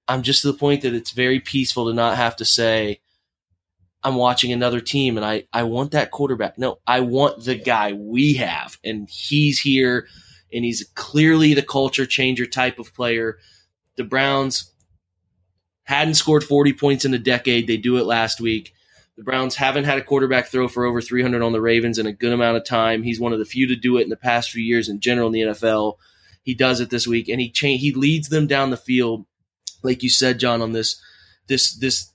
I'm 0.08 0.22
just 0.24 0.42
to 0.42 0.52
the 0.52 0.58
point 0.58 0.82
that 0.82 0.94
it's 0.94 1.12
very 1.12 1.40
peaceful 1.40 1.88
to 1.88 1.94
not 1.94 2.18
have 2.18 2.36
to 2.38 2.46
say, 2.46 3.02
I'm 4.04 4.16
watching 4.16 4.54
another 4.54 4.80
team 4.80 5.18
and 5.18 5.26
I, 5.26 5.44
I 5.52 5.64
want 5.64 5.92
that 5.92 6.12
quarterback. 6.12 6.58
No, 6.58 6.80
I 6.88 7.02
want 7.02 7.44
the 7.44 7.56
guy 7.56 7.94
we 7.94 8.36
have, 8.36 8.78
and 8.84 9.10
he's 9.10 9.60
here, 9.60 10.08
and 10.54 10.64
he's 10.64 10.90
clearly 10.96 11.54
the 11.54 11.64
culture 11.64 12.06
changer 12.06 12.46
type 12.46 12.80
of 12.80 12.94
player. 12.94 13.38
The 13.98 14.06
Browns 14.06 14.72
hadn't 15.84 16.14
scored 16.14 16.44
40 16.44 16.74
points 16.74 17.06
in 17.06 17.14
a 17.14 17.20
decade. 17.20 17.68
They 17.68 17.78
do 17.78 17.98
it 17.98 18.06
last 18.06 18.40
week. 18.40 18.74
The 19.18 19.24
Browns 19.24 19.56
haven't 19.56 19.86
had 19.86 19.98
a 19.98 20.04
quarterback 20.04 20.48
throw 20.48 20.68
for 20.68 20.86
over 20.86 21.02
300 21.02 21.42
on 21.42 21.52
the 21.52 21.62
Ravens 21.62 21.98
in 21.98 22.06
a 22.06 22.14
good 22.14 22.34
amount 22.34 22.58
of 22.58 22.64
time. 22.64 23.02
He's 23.02 23.20
one 23.20 23.34
of 23.34 23.40
the 23.40 23.46
few 23.46 23.68
to 23.68 23.76
do 23.76 23.98
it 23.98 24.04
in 24.04 24.10
the 24.10 24.16
past 24.16 24.52
few 24.52 24.64
years 24.64 24.90
in 24.90 25.00
general 25.00 25.28
in 25.28 25.34
the 25.34 25.42
NFL. 25.42 25.96
He 26.44 26.54
does 26.54 26.80
it 26.80 26.90
this 26.90 27.08
week, 27.08 27.28
and 27.28 27.42
he 27.42 27.50
cha- 27.50 27.78
he 27.78 27.94
leads 27.94 28.30
them 28.30 28.48
down 28.48 28.70
the 28.70 28.78
field, 28.78 29.26
like 29.84 30.04
you 30.04 30.10
said, 30.10 30.40
John, 30.40 30.62
on 30.62 30.72
this 30.72 31.02
this 31.48 31.76
this 31.78 32.12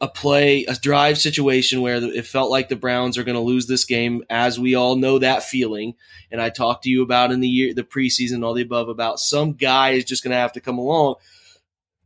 a 0.00 0.08
play 0.08 0.64
a 0.64 0.74
drive 0.74 1.18
situation 1.18 1.80
where 1.80 1.96
it 1.96 2.26
felt 2.26 2.50
like 2.50 2.68
the 2.68 2.76
Browns 2.76 3.16
are 3.16 3.24
going 3.24 3.36
to 3.36 3.40
lose 3.40 3.66
this 3.66 3.84
game, 3.84 4.24
as 4.28 4.58
we 4.58 4.74
all 4.74 4.96
know 4.96 5.18
that 5.18 5.42
feeling. 5.42 5.94
And 6.30 6.40
I 6.40 6.50
talked 6.50 6.84
to 6.84 6.90
you 6.90 7.02
about 7.02 7.32
in 7.32 7.40
the 7.40 7.48
year 7.48 7.74
the 7.74 7.82
preseason, 7.82 8.44
all 8.44 8.54
the 8.54 8.62
above 8.62 8.88
about 8.88 9.20
some 9.20 9.52
guy 9.52 9.90
is 9.90 10.04
just 10.04 10.24
going 10.24 10.32
to 10.32 10.38
have 10.38 10.52
to 10.52 10.60
come 10.60 10.78
along 10.78 11.16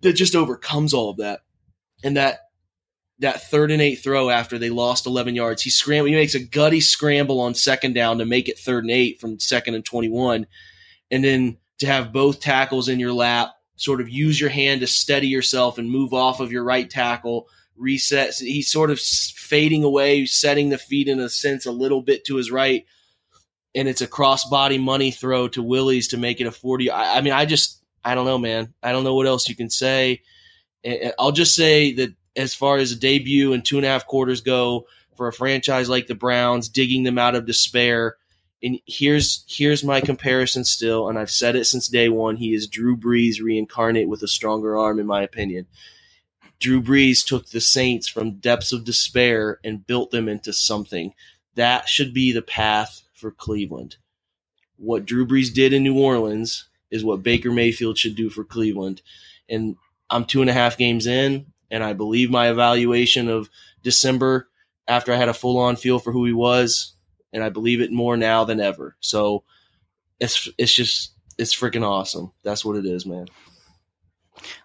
that 0.03 0.15
just 0.15 0.35
overcomes 0.35 0.95
all 0.95 1.11
of 1.11 1.19
that. 1.19 1.41
And 2.03 2.17
that 2.17 2.50
that 3.21 3.43
third 3.51 3.71
and 3.71 3.83
eight 3.83 3.97
throw 3.97 4.31
after 4.31 4.59
they 4.59 4.71
lost 4.71 5.07
11 5.07 5.35
yards, 5.35 5.63
he 5.63 5.71
scramble, 5.71 6.09
he 6.09 6.15
makes 6.15 6.35
a 6.35 6.41
gutty 6.41 6.81
scramble 6.81 7.41
on 7.41 7.55
second 7.55 7.95
down 7.95 8.19
to 8.19 8.25
make 8.25 8.49
it 8.49 8.59
third 8.59 8.85
and 8.85 8.91
eight 8.91 9.21
from 9.21 9.39
second 9.39 9.75
and 9.75 9.85
21. 9.85 10.47
And 11.11 11.25
then 11.25 11.59
to 11.79 11.87
have 11.87 12.13
both 12.13 12.41
tackles 12.41 12.89
in 12.89 12.99
your 12.99 13.13
lap, 13.13 13.51
sort 13.77 14.01
of 14.01 14.09
use 14.09 14.41
your 14.41 14.51
hand 14.51 14.81
to 14.81 14.87
steady 14.87 15.29
yourself 15.29 15.79
and 15.79 15.91
move 15.91 16.13
off 16.13 16.41
of 16.41 16.53
your 16.53 16.65
right 16.65 16.89
tackle, 16.89 17.49
reset. 17.77 18.35
He's 18.35 18.71
sort 18.71 18.91
of 18.91 19.01
fading 19.01 19.85
away, 19.85 20.27
setting 20.27 20.71
the 20.71 20.79
feet 20.79 21.09
in 21.09 21.21
a 21.21 21.29
sense 21.29 21.67
a 21.67 21.73
little 21.73 22.03
bit 22.03 22.25
to 22.27 22.37
his 22.37 22.51
right. 22.51 22.85
And 23.75 23.87
it's 23.87 24.03
a 24.03 24.07
crossbody 24.07 24.81
money 24.81 25.11
throw 25.11 25.49
to 25.49 25.63
Willies 25.63 26.09
to 26.09 26.17
make 26.17 26.41
it 26.41 26.47
a 26.47 26.51
40. 26.51 26.91
I, 26.91 27.19
I 27.19 27.21
mean, 27.21 27.33
I 27.33 27.45
just, 27.45 27.83
I 28.05 28.15
don't 28.15 28.27
know, 28.27 28.39
man. 28.39 28.75
I 28.83 28.93
don't 28.93 29.05
know 29.05 29.15
what 29.15 29.27
else 29.27 29.49
you 29.49 29.57
can 29.57 29.71
say. 29.71 30.23
I'll 31.19 31.33
just 31.33 31.55
say 31.55 31.93
that 31.95 32.15
as 32.37 32.55
far 32.55 32.77
as 32.77 32.93
a 32.93 32.97
debut 32.97 33.53
and 33.53 33.65
two 33.65 33.77
and 33.77 33.87
a 33.87 33.89
half 33.89 34.07
quarters 34.07 34.41
go 34.41 34.87
for 35.17 35.29
a 35.29 35.33
franchise 35.33 35.89
like 35.89 36.07
the 36.07 36.15
Browns, 36.15 36.69
digging 36.69 37.03
them 37.03 37.19
out 37.19 37.35
of 37.35 37.47
despair. 37.47 38.17
And 38.63 38.79
here's 38.87 39.45
here's 39.49 39.83
my 39.85 40.01
comparison 40.01 40.65
still, 40.65 41.09
and 41.09 41.19
I've 41.19 41.31
said 41.31 41.57
it 41.57 41.65
since 41.65 41.89
day 41.89 42.09
one. 42.09 42.37
He 42.37 42.55
is 42.55 42.67
Drew 42.67 42.97
Brees 42.97 43.41
reincarnate 43.41 44.09
with 44.09 44.23
a 44.23 44.29
stronger 44.29 44.77
arm, 44.77 44.99
in 44.99 45.07
my 45.07 45.23
opinion. 45.23 45.67
Drew 46.59 46.83
Brees 46.83 47.25
took 47.25 47.49
the 47.49 47.61
Saints 47.61 48.07
from 48.07 48.33
depths 48.33 48.73
of 48.73 48.85
despair 48.85 49.59
and 49.65 49.87
built 49.87 50.11
them 50.11 50.29
into 50.29 50.53
something. 50.53 51.15
That 51.55 51.89
should 51.89 52.13
be 52.13 52.33
the 52.33 52.43
path 52.43 53.03
for 53.15 53.31
Cleveland. 53.31 53.97
What 54.77 55.07
Drew 55.07 55.27
Brees 55.27 55.53
did 55.53 55.73
in 55.73 55.83
New 55.83 55.99
Orleans 55.99 56.69
is 56.91 57.05
what 57.05 57.23
Baker 57.23 57.51
Mayfield 57.51 57.97
should 57.97 58.15
do 58.15 58.29
for 58.29 58.45
Cleveland. 58.45 59.01
And 59.49 59.77
I'm 60.11 60.27
two 60.27 60.43
and 60.43 60.51
a 60.51 60.55
half 60.55 60.77
games 60.77 61.07
in, 61.07 61.47
and 61.71 61.83
I 61.85 61.93
believe 61.93 62.31
my 62.31 62.51
evaluation 62.51 63.29
of 63.29 63.49
December 63.83 64.49
after 64.89 65.13
I 65.13 65.17
had 65.17 65.29
a 65.29 65.35
full 65.35 65.59
on 65.59 65.77
feel 65.77 65.99
for 65.99 66.13
who 66.13 66.25
he 66.25 66.33
was, 66.33 66.95
and 67.33 67.43
I 67.43 67.49
believe 67.49 67.81
it 67.81 67.93
more 67.93 68.17
now 68.17 68.45
than 68.45 68.61
ever. 68.61 68.97
So 69.01 69.45
it's 70.19 70.49
it's 70.59 70.75
just 70.75 71.13
it's 71.39 71.55
freaking 71.55 71.85
awesome. 71.85 72.33
That's 72.43 72.65
what 72.65 72.77
it 72.77 72.87
is, 72.87 73.07
man. 73.07 73.27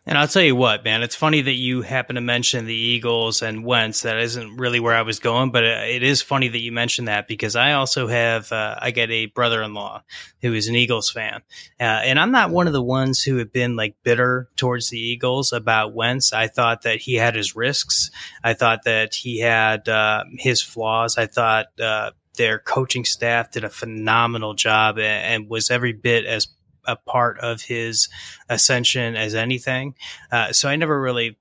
And 0.06 0.18
I'll 0.18 0.27
tell 0.27 0.43
you 0.43 0.56
what, 0.56 0.84
man, 0.84 1.02
it's 1.02 1.15
funny 1.15 1.41
that 1.41 1.53
you 1.53 1.81
happen 1.81 2.15
to 2.15 2.22
mention 2.22 2.65
the 2.65 2.76
Eagles 2.76 3.41
and 3.41 3.65
Wentz. 3.65 4.02
That 4.02 4.18
isn't 4.18 4.57
really 4.57 4.80
where 4.80 4.93
I 4.93 5.02
was 5.02 5.19
going, 5.19 5.52
but 5.52 5.64
it 5.64 6.03
is 6.03 6.22
funny 6.22 6.47
that 6.47 6.60
you 6.60 6.72
mentioned 6.72 7.07
that 7.07 7.27
because 7.27 7.56
I 7.56 7.73
also 7.73 8.07
have, 8.07 8.52
uh, 8.52 8.76
I 8.80 8.91
get 8.91 9.10
a 9.10 9.26
brother 9.26 9.64
in 9.64 9.73
law 9.73 10.03
who 10.41 10.53
is 10.53 10.68
an 10.68 10.76
Eagles 10.76 11.10
fan. 11.10 11.41
Uh, 11.80 11.84
and 11.84 12.19
I'm 12.19 12.31
not 12.31 12.52
one 12.52 12.68
of 12.68 12.73
the 12.73 12.84
ones 12.84 13.22
who 13.22 13.38
have 13.38 13.52
been 13.52 13.76
like 13.76 13.95
bitter 14.03 14.49
towards 14.56 14.89
the 14.89 14.99
Eagles 14.99 15.53
about 15.53 15.93
Wentz. 15.93 16.34
I 16.34 16.47
thought 16.47 16.84
that 16.84 16.97
he 16.97 17.15
had 17.15 17.35
his 17.35 17.56
risks. 17.56 18.11
I 18.43 18.53
thought 18.53 18.84
that 18.84 19.15
he 19.15 19.39
had 19.39 19.89
uh, 19.89 20.26
his 20.38 20.61
flaws. 20.61 21.18
I 21.18 21.26
thought, 21.26 21.68
uh, 21.80 22.11
their 22.38 22.60
coaching 22.60 23.06
staff 23.06 23.52
did 23.52 23.64
a 23.64 23.69
phenomenal 23.69 24.53
job 24.53 24.97
and, 24.97 25.43
and 25.43 25.49
was 25.49 25.72
every 25.72 25.93
bit 25.93 26.26
as 26.26 26.47
a 26.88 26.95
part 26.95 27.40
of 27.40 27.62
his 27.62 28.10
ascension 28.49 29.16
as 29.16 29.36
anything. 29.36 29.95
Uh, 30.32 30.53
so 30.53 30.70
I 30.70 30.76
never 30.76 30.99
really, 30.99 31.38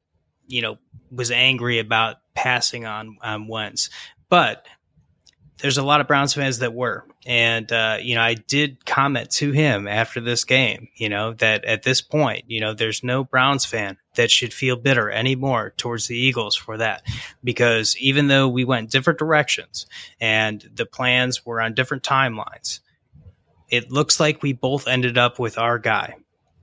you 0.46 0.62
know, 0.62 0.78
was 1.10 1.30
angry 1.30 1.78
about 1.78 2.16
passing 2.34 2.86
on 2.86 3.18
um, 3.22 3.48
Wentz, 3.48 3.90
but 4.28 4.66
there's 5.58 5.78
a 5.78 5.84
lot 5.84 6.00
of 6.00 6.08
Browns 6.08 6.34
fans 6.34 6.58
that 6.58 6.74
were, 6.74 7.06
and 7.24 7.70
uh, 7.72 7.96
you 8.02 8.16
know, 8.16 8.20
I 8.20 8.34
did 8.34 8.84
comment 8.84 9.30
to 9.32 9.52
him 9.52 9.86
after 9.86 10.20
this 10.20 10.44
game, 10.44 10.88
you 10.96 11.08
know, 11.08 11.32
that 11.34 11.64
at 11.64 11.84
this 11.84 12.02
point, 12.02 12.44
you 12.48 12.60
know, 12.60 12.74
there's 12.74 13.04
no 13.04 13.22
Browns 13.22 13.64
fan 13.64 13.96
that 14.16 14.30
should 14.30 14.52
feel 14.52 14.76
bitter 14.76 15.10
anymore 15.10 15.72
towards 15.76 16.08
the 16.08 16.18
Eagles 16.18 16.56
for 16.56 16.76
that, 16.78 17.02
because 17.42 17.96
even 17.98 18.26
though 18.26 18.48
we 18.48 18.64
went 18.64 18.90
different 18.90 19.18
directions 19.18 19.86
and 20.20 20.68
the 20.74 20.86
plans 20.86 21.46
were 21.46 21.60
on 21.60 21.72
different 21.72 22.02
timelines, 22.02 22.80
it 23.74 23.90
looks 23.90 24.20
like 24.20 24.42
we 24.42 24.52
both 24.52 24.86
ended 24.86 25.18
up 25.18 25.38
with 25.38 25.58
our 25.58 25.78
guy. 25.78 26.14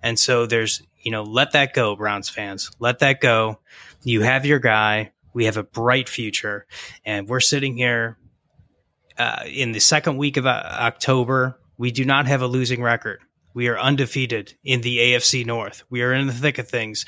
And 0.02 0.18
so 0.18 0.46
there's, 0.46 0.82
you 1.02 1.12
know, 1.12 1.24
let 1.24 1.52
that 1.52 1.74
go, 1.74 1.96
Browns 1.96 2.30
fans. 2.30 2.72
Let 2.80 3.00
that 3.00 3.20
go. 3.20 3.60
You 4.04 4.22
have 4.22 4.46
your 4.46 4.60
guy. 4.60 5.12
We 5.34 5.46
have 5.46 5.58
a 5.58 5.64
bright 5.64 6.08
future. 6.08 6.66
And 7.06 7.28
we're 7.28 7.42
sitting 7.42 7.76
here 7.76 8.18
uh, 9.18 9.44
in 9.46 9.74
the 9.74 9.80
second 9.80 10.18
week 10.18 10.38
of 10.38 10.46
uh, 10.46 10.64
October. 10.66 11.60
We 11.78 11.92
do 11.92 12.06
not 12.06 12.28
have 12.28 12.42
a 12.42 12.48
losing 12.48 12.82
record. 12.82 13.20
We 13.54 13.68
are 13.68 13.78
undefeated 13.78 14.54
in 14.64 14.82
the 14.82 14.98
AFC 14.98 15.46
North. 15.46 15.84
We 15.90 16.04
are 16.04 16.14
in 16.14 16.28
the 16.28 16.34
thick 16.34 16.58
of 16.58 16.70
things, 16.70 17.06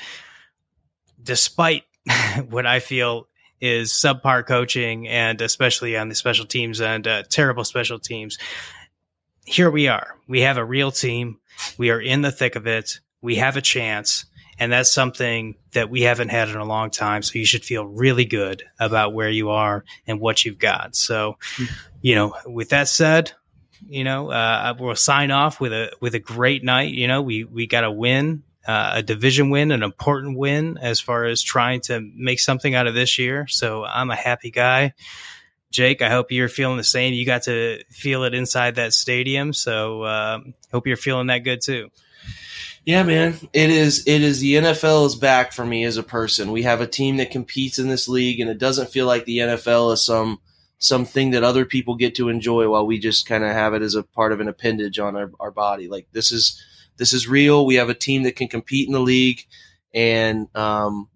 despite 1.22 1.84
what 2.50 2.66
I 2.66 2.80
feel 2.80 3.28
is 3.60 3.92
subpar 3.92 4.46
coaching 4.46 5.08
and 5.08 5.40
especially 5.40 5.96
on 5.96 6.10
the 6.10 6.14
special 6.14 6.44
teams 6.44 6.82
and 6.82 7.06
uh, 7.08 7.22
terrible 7.30 7.64
special 7.64 7.98
teams 7.98 8.36
here 9.44 9.70
we 9.70 9.88
are. 9.88 10.16
We 10.26 10.40
have 10.42 10.56
a 10.56 10.64
real 10.64 10.90
team. 10.90 11.38
We 11.78 11.90
are 11.90 12.00
in 12.00 12.22
the 12.22 12.32
thick 12.32 12.56
of 12.56 12.66
it. 12.66 13.00
We 13.20 13.36
have 13.36 13.56
a 13.56 13.62
chance. 13.62 14.24
And 14.58 14.70
that's 14.70 14.92
something 14.92 15.56
that 15.72 15.90
we 15.90 16.02
haven't 16.02 16.28
had 16.28 16.48
in 16.48 16.56
a 16.56 16.64
long 16.64 16.90
time. 16.90 17.22
So 17.22 17.38
you 17.38 17.44
should 17.44 17.64
feel 17.64 17.86
really 17.86 18.24
good 18.24 18.62
about 18.78 19.12
where 19.12 19.28
you 19.28 19.50
are 19.50 19.84
and 20.06 20.20
what 20.20 20.44
you've 20.44 20.58
got. 20.58 20.94
So, 20.94 21.38
you 22.00 22.14
know, 22.14 22.36
with 22.46 22.68
that 22.68 22.86
said, 22.86 23.32
you 23.88 24.04
know, 24.04 24.30
uh, 24.30 24.74
we'll 24.78 24.94
sign 24.94 25.30
off 25.30 25.60
with 25.60 25.72
a 25.72 25.90
with 26.00 26.14
a 26.14 26.20
great 26.20 26.62
night. 26.62 26.92
You 26.92 27.08
know, 27.08 27.22
we 27.22 27.44
we 27.44 27.66
got 27.66 27.84
a 27.84 27.90
win, 27.90 28.44
uh, 28.66 28.92
a 28.94 29.02
division 29.02 29.50
win, 29.50 29.72
an 29.72 29.82
important 29.82 30.38
win 30.38 30.78
as 30.78 31.00
far 31.00 31.24
as 31.24 31.42
trying 31.42 31.80
to 31.82 32.00
make 32.14 32.40
something 32.40 32.74
out 32.74 32.86
of 32.86 32.94
this 32.94 33.18
year. 33.18 33.46
So 33.48 33.84
I'm 33.84 34.10
a 34.10 34.16
happy 34.16 34.50
guy. 34.50 34.94
Jake, 35.74 36.02
I 36.02 36.08
hope 36.08 36.30
you're 36.30 36.48
feeling 36.48 36.76
the 36.76 36.84
same. 36.84 37.14
You 37.14 37.26
got 37.26 37.42
to 37.42 37.82
feel 37.90 38.22
it 38.22 38.32
inside 38.32 38.76
that 38.76 38.94
stadium, 38.94 39.52
so 39.52 40.04
um, 40.04 40.54
hope 40.70 40.86
you're 40.86 40.96
feeling 40.96 41.26
that 41.26 41.38
good 41.38 41.62
too. 41.62 41.90
Yeah, 42.84 43.02
man, 43.02 43.34
it 43.52 43.70
is. 43.70 44.04
It 44.06 44.22
is 44.22 44.38
the 44.38 44.54
NFL 44.54 45.04
is 45.06 45.16
back 45.16 45.52
for 45.52 45.66
me 45.66 45.82
as 45.82 45.96
a 45.96 46.04
person. 46.04 46.52
We 46.52 46.62
have 46.62 46.80
a 46.80 46.86
team 46.86 47.16
that 47.16 47.32
competes 47.32 47.80
in 47.80 47.88
this 47.88 48.06
league, 48.06 48.38
and 48.38 48.48
it 48.48 48.58
doesn't 48.58 48.90
feel 48.90 49.06
like 49.06 49.24
the 49.24 49.38
NFL 49.38 49.94
is 49.94 50.04
some 50.04 50.38
something 50.78 51.32
that 51.32 51.42
other 51.42 51.64
people 51.64 51.96
get 51.96 52.14
to 52.14 52.28
enjoy 52.28 52.68
while 52.68 52.86
we 52.86 53.00
just 53.00 53.26
kind 53.26 53.42
of 53.42 53.50
have 53.50 53.74
it 53.74 53.82
as 53.82 53.96
a 53.96 54.04
part 54.04 54.30
of 54.30 54.38
an 54.38 54.46
appendage 54.46 55.00
on 55.00 55.16
our, 55.16 55.32
our 55.40 55.50
body. 55.50 55.88
Like 55.88 56.06
this 56.12 56.30
is 56.30 56.62
this 56.98 57.12
is 57.12 57.26
real. 57.26 57.66
We 57.66 57.74
have 57.76 57.88
a 57.88 57.94
team 57.94 58.22
that 58.22 58.36
can 58.36 58.46
compete 58.46 58.86
in 58.86 58.92
the 58.92 59.00
league, 59.00 59.40
and 59.92 60.46
um, 60.54 61.08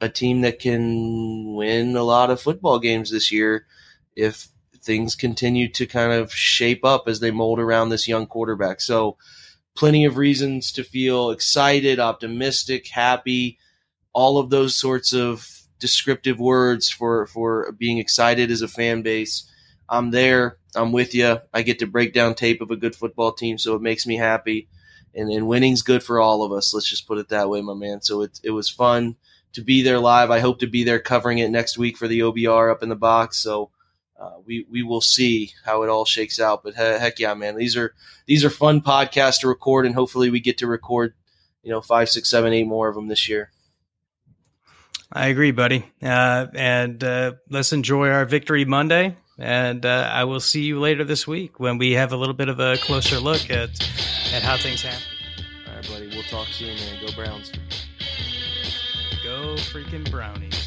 a 0.00 0.08
team 0.08 0.40
that 0.40 0.58
can 0.58 1.54
win 1.54 1.96
a 1.96 2.02
lot 2.02 2.30
of 2.30 2.40
football 2.40 2.78
games 2.78 3.10
this 3.10 3.30
year 3.30 3.66
if 4.16 4.48
things 4.82 5.14
continue 5.14 5.68
to 5.72 5.86
kind 5.86 6.12
of 6.12 6.32
shape 6.32 6.84
up 6.84 7.08
as 7.08 7.20
they 7.20 7.30
mold 7.30 7.60
around 7.60 7.88
this 7.88 8.08
young 8.08 8.26
quarterback. 8.26 8.80
So, 8.80 9.16
plenty 9.76 10.06
of 10.06 10.16
reasons 10.16 10.72
to 10.72 10.84
feel 10.84 11.30
excited, 11.30 12.00
optimistic, 12.00 12.88
happy, 12.88 13.58
all 14.14 14.38
of 14.38 14.48
those 14.48 14.78
sorts 14.78 15.12
of 15.12 15.46
descriptive 15.78 16.38
words 16.38 16.88
for 16.88 17.26
for 17.26 17.72
being 17.72 17.98
excited 17.98 18.50
as 18.50 18.62
a 18.62 18.68
fan 18.68 19.02
base. 19.02 19.50
I'm 19.88 20.10
there. 20.10 20.58
I'm 20.74 20.92
with 20.92 21.14
you. 21.14 21.38
I 21.52 21.62
get 21.62 21.78
to 21.80 21.86
break 21.86 22.12
down 22.12 22.34
tape 22.34 22.60
of 22.60 22.70
a 22.70 22.76
good 22.76 22.96
football 22.96 23.32
team, 23.32 23.58
so 23.58 23.74
it 23.74 23.82
makes 23.82 24.06
me 24.06 24.16
happy. 24.16 24.68
And, 25.14 25.30
and 25.30 25.46
winning's 25.46 25.80
good 25.82 26.02
for 26.02 26.20
all 26.20 26.42
of 26.42 26.52
us. 26.52 26.74
Let's 26.74 26.88
just 26.88 27.06
put 27.06 27.18
it 27.18 27.30
that 27.30 27.48
way, 27.48 27.62
my 27.62 27.74
man. 27.74 28.02
So 28.02 28.22
it 28.22 28.40
it 28.42 28.50
was 28.50 28.68
fun 28.68 29.16
to 29.52 29.62
be 29.62 29.82
there 29.82 29.98
live. 29.98 30.30
I 30.30 30.40
hope 30.40 30.58
to 30.60 30.66
be 30.66 30.84
there 30.84 30.98
covering 30.98 31.38
it 31.38 31.50
next 31.50 31.78
week 31.78 31.96
for 31.96 32.08
the 32.08 32.20
OBR 32.20 32.70
up 32.70 32.82
in 32.82 32.88
the 32.88 32.96
box. 32.96 33.38
So 33.38 33.70
uh, 34.20 34.32
we 34.44 34.66
we 34.70 34.82
will 34.82 35.00
see 35.00 35.52
how 35.64 35.82
it 35.82 35.88
all 35.88 36.04
shakes 36.04 36.40
out. 36.40 36.62
But 36.62 36.74
he- 36.74 36.80
heck 36.80 37.18
yeah, 37.18 37.34
man, 37.34 37.56
these 37.56 37.76
are 37.76 37.94
these 38.26 38.44
are 38.44 38.50
fun 38.50 38.80
podcasts 38.80 39.40
to 39.40 39.48
record, 39.48 39.86
and 39.86 39.94
hopefully 39.94 40.30
we 40.30 40.40
get 40.40 40.58
to 40.58 40.66
record, 40.66 41.14
you 41.62 41.70
know, 41.70 41.80
five, 41.80 42.08
six, 42.08 42.30
seven, 42.30 42.52
eight 42.52 42.66
more 42.66 42.88
of 42.88 42.94
them 42.94 43.08
this 43.08 43.28
year. 43.28 43.50
I 45.12 45.28
agree, 45.28 45.52
buddy. 45.52 45.84
Uh, 46.02 46.46
and 46.54 47.02
uh, 47.02 47.34
let's 47.48 47.72
enjoy 47.72 48.10
our 48.10 48.24
victory 48.24 48.64
Monday. 48.64 49.16
And 49.38 49.84
uh, 49.84 50.08
I 50.10 50.24
will 50.24 50.40
see 50.40 50.62
you 50.62 50.80
later 50.80 51.04
this 51.04 51.26
week 51.26 51.60
when 51.60 51.76
we 51.78 51.92
have 51.92 52.12
a 52.12 52.16
little 52.16 52.34
bit 52.34 52.48
of 52.48 52.58
a 52.58 52.78
closer 52.78 53.20
look 53.20 53.50
at 53.50 53.68
at 54.32 54.42
how 54.42 54.56
things 54.56 54.82
happen. 54.82 55.02
All 55.68 55.74
right, 55.76 55.88
buddy. 55.88 56.08
We'll 56.08 56.22
talk 56.24 56.48
soon, 56.48 56.74
man. 56.76 57.06
Go 57.06 57.12
Browns. 57.14 57.52
Go 59.22 59.56
freaking 59.56 60.10
brownies. 60.10 60.65